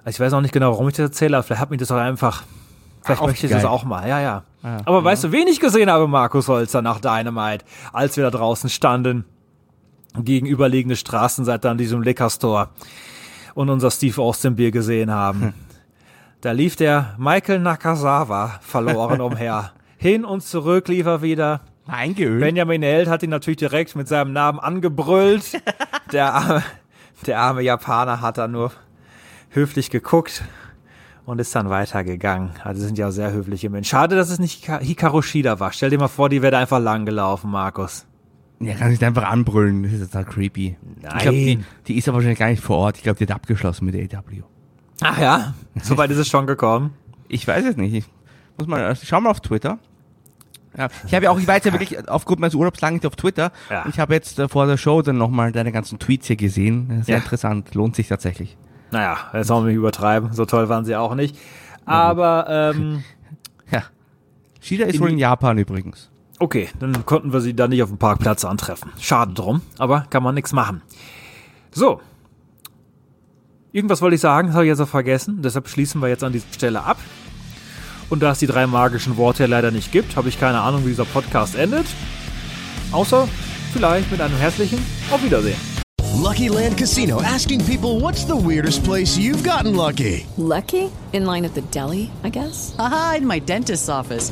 Also 0.03 0.15
ich 0.15 0.19
weiß 0.19 0.33
auch 0.33 0.41
nicht 0.41 0.53
genau, 0.53 0.71
warum 0.71 0.87
ich 0.87 0.95
das 0.95 1.09
erzähle, 1.09 1.37
aber 1.37 1.43
vielleicht 1.43 1.61
hat 1.61 1.71
mich 1.71 1.79
das 1.79 1.91
auch 1.91 1.97
einfach, 1.97 2.43
vielleicht 3.03 3.21
Ach, 3.21 3.27
möchte 3.27 3.45
ich 3.45 3.51
das 3.51 3.63
geil. 3.63 3.71
auch 3.71 3.83
mal, 3.83 4.07
ja, 4.07 4.21
ja. 4.21 4.43
Ja. 4.63 4.77
aber 4.85 5.03
weißt 5.03 5.25
du, 5.25 5.31
wen 5.31 5.47
ich 5.47 5.59
gesehen 5.59 5.89
habe, 5.89 6.07
Markus 6.07 6.47
Holzer, 6.47 6.81
nach 6.81 6.99
Dynamite, 6.99 7.65
als 7.91 8.17
wir 8.17 8.23
da 8.23 8.31
draußen 8.31 8.69
standen, 8.69 9.25
gegenüberliegende 10.17 10.95
Straßenseite 10.95 11.69
an 11.69 11.77
diesem 11.77 12.01
Liquor 12.01 12.29
Store 12.29 12.69
und 13.55 13.69
unser 13.69 13.91
Steve 13.91 14.21
Austin 14.21 14.55
Bier 14.55 14.71
gesehen 14.71 15.11
haben. 15.11 15.53
Da 16.41 16.51
lief 16.51 16.75
der 16.75 17.15
Michael 17.17 17.59
Nakazawa 17.59 18.59
verloren 18.61 19.19
umher. 19.21 19.71
Hin 19.97 20.23
und 20.23 20.41
zurück 20.41 20.87
lief 20.87 21.05
er 21.05 21.21
wieder. 21.21 21.61
Eingeölt. 21.87 22.39
Benjamin 22.39 22.81
Held 22.83 23.09
hat 23.09 23.23
ihn 23.23 23.29
natürlich 23.31 23.57
direkt 23.57 23.95
mit 23.95 24.07
seinem 24.07 24.31
Namen 24.31 24.59
angebrüllt. 24.59 25.61
Der 26.11 26.33
arme, 26.33 26.63
der 27.27 27.39
arme 27.39 27.61
Japaner 27.61 28.19
hat 28.21 28.39
da 28.39 28.47
nur 28.47 28.71
höflich 29.49 29.91
geguckt 29.91 30.43
und 31.25 31.39
ist 31.39 31.53
dann 31.55 31.69
weitergegangen. 31.69 32.51
Also 32.63 32.81
sind 32.83 32.97
ja 32.97 33.11
sehr 33.11 33.31
höfliche 33.31 33.69
Menschen. 33.69 33.89
Schade, 33.91 34.15
dass 34.15 34.31
es 34.31 34.39
nicht 34.39 34.63
Hika- 34.65 34.79
Hikaru 34.79 35.21
Shida 35.21 35.59
war. 35.59 35.71
Stell 35.71 35.91
dir 35.91 35.99
mal 35.99 36.07
vor, 36.07 36.29
die 36.29 36.41
wäre 36.41 36.51
da 36.53 36.59
einfach 36.59 36.79
lang 36.79 37.05
gelaufen, 37.05 37.51
Markus. 37.51 38.07
Ja, 38.59 38.73
kann 38.73 38.89
sich 38.89 39.05
einfach 39.05 39.23
anbrüllen. 39.29 39.83
Das 39.83 39.93
ist 39.93 40.11
total 40.11 40.25
creepy. 40.25 40.77
Nein. 41.01 41.11
Ich 41.17 41.21
glaub, 41.21 41.33
die, 41.35 41.59
die 41.87 41.97
ist 41.99 42.07
ja 42.07 42.13
wahrscheinlich 42.13 42.39
gar 42.39 42.49
nicht 42.49 42.63
vor 42.63 42.77
Ort. 42.77 42.97
Ich 42.97 43.03
glaube, 43.03 43.19
die 43.19 43.25
hat 43.25 43.31
abgeschlossen 43.35 43.85
mit 43.85 43.93
der 43.93 44.19
AW. 44.19 44.41
Ach 45.01 45.17
ja, 45.19 45.53
so 45.81 45.97
weit 45.97 46.11
ist 46.11 46.17
es 46.17 46.27
schon 46.27 46.45
gekommen. 46.47 46.93
Ich 47.27 47.47
weiß 47.47 47.65
es 47.65 47.77
nicht. 47.77 47.93
Ich 47.93 48.05
muss 48.57 48.67
mal, 48.67 48.83
also 48.83 49.03
schau 49.05 49.21
mal 49.21 49.29
auf 49.29 49.39
Twitter. 49.39 49.79
Ja, 50.77 50.87
ich 51.07 51.13
habe 51.15 51.25
ja 51.25 51.31
auch, 51.31 51.39
ich 51.39 51.47
war 51.47 51.55
jetzt 51.55 51.65
ja 51.65 51.71
wirklich 51.73 52.07
aufgrund 52.09 52.39
meines 52.41 52.53
Urlaubs 52.53 52.79
lange 52.81 52.95
nicht 52.95 53.05
auf 53.05 53.15
Twitter. 53.15 53.51
Ja. 53.69 53.85
Ich 53.89 53.99
habe 53.99 54.13
jetzt 54.13 54.37
äh, 54.39 54.47
vor 54.47 54.67
der 54.67 54.77
Show 54.77 55.01
dann 55.01 55.17
nochmal 55.17 55.51
deine 55.51 55.71
ganzen 55.71 55.97
Tweets 55.99 56.27
hier 56.27 56.35
gesehen. 56.35 57.01
Sehr 57.03 57.15
Ja. 57.15 57.21
interessant. 57.21 57.73
Lohnt 57.75 57.95
sich 57.95 58.07
tatsächlich. 58.07 58.55
Naja, 58.91 59.17
jetzt 59.33 59.47
sollen 59.47 59.63
wir 59.65 59.69
nicht 59.69 59.77
übertreiben. 59.77 60.31
So 60.33 60.45
toll 60.45 60.69
waren 60.69 60.85
sie 60.85 60.95
auch 60.95 61.15
nicht. 61.15 61.35
Aber, 61.85 62.45
ähm, 62.75 63.03
Ja. 63.71 63.83
Shida 64.61 64.85
ist 64.85 64.95
In 64.95 65.01
wohl 65.01 65.09
in 65.11 65.17
Japan 65.17 65.57
übrigens. 65.57 66.09
okay, 66.39 66.69
dann 66.79 67.05
konnten 67.05 67.33
wir 67.33 67.41
sie 67.41 67.53
da 67.55 67.67
nicht 67.67 67.81
auf 67.83 67.89
dem 67.89 67.97
Parkplatz 67.97 68.45
antreffen. 68.45 68.91
Schade 68.99 69.33
drum, 69.33 69.61
aber 69.77 70.05
kann 70.09 70.21
man 70.23 70.35
nichts 70.35 70.53
machen. 70.53 70.81
So. 71.71 71.99
Irgendwas 73.71 74.01
wollte 74.01 74.15
ich 74.15 74.21
sagen, 74.21 74.47
das 74.47 74.55
habe 74.55 74.65
ich 74.65 74.69
jetzt 74.69 74.81
auch 74.81 74.87
vergessen. 74.87 75.41
Deshalb 75.43 75.67
schließen 75.67 76.01
wir 76.01 76.07
jetzt 76.07 76.23
an 76.23 76.33
dieser 76.33 76.51
Stelle 76.51 76.83
ab. 76.83 76.97
Und 78.09 78.23
da 78.23 78.31
es 78.31 78.39
die 78.39 78.47
drei 78.47 78.65
magischen 78.65 79.15
Worte 79.17 79.43
ja 79.43 79.49
leider 79.49 79.69
nicht 79.69 79.91
gibt, 79.91 80.15
habe 80.15 80.27
ich 80.29 80.39
keine 80.39 80.61
Ahnung, 80.61 80.85
wie 80.85 80.89
dieser 80.89 81.05
Podcast 81.05 81.55
endet. 81.55 81.85
Außer 82.91 83.27
vielleicht 83.71 84.11
mit 84.11 84.21
einem 84.21 84.35
herzlichen 84.37 84.79
Auf 85.11 85.23
Wiedersehen. 85.23 85.57
Lucky 86.15 86.47
Land 86.47 86.77
Casino 86.77 87.21
asking 87.21 87.59
people 87.63 88.01
what's 88.01 88.25
the 88.25 88.33
weirdest 88.33 88.83
place 88.83 89.15
you've 89.15 89.43
gotten 89.43 89.75
lucky? 89.75 90.25
Lucky? 90.37 90.89
In 91.13 91.25
line 91.25 91.45
at 91.45 91.53
the 91.53 91.61
deli, 91.71 92.09
I 92.25 92.31
guess? 92.31 92.73
Haha, 92.77 93.17
in 93.17 93.27
my 93.27 93.39
dentist's 93.39 93.87
office. 93.87 94.31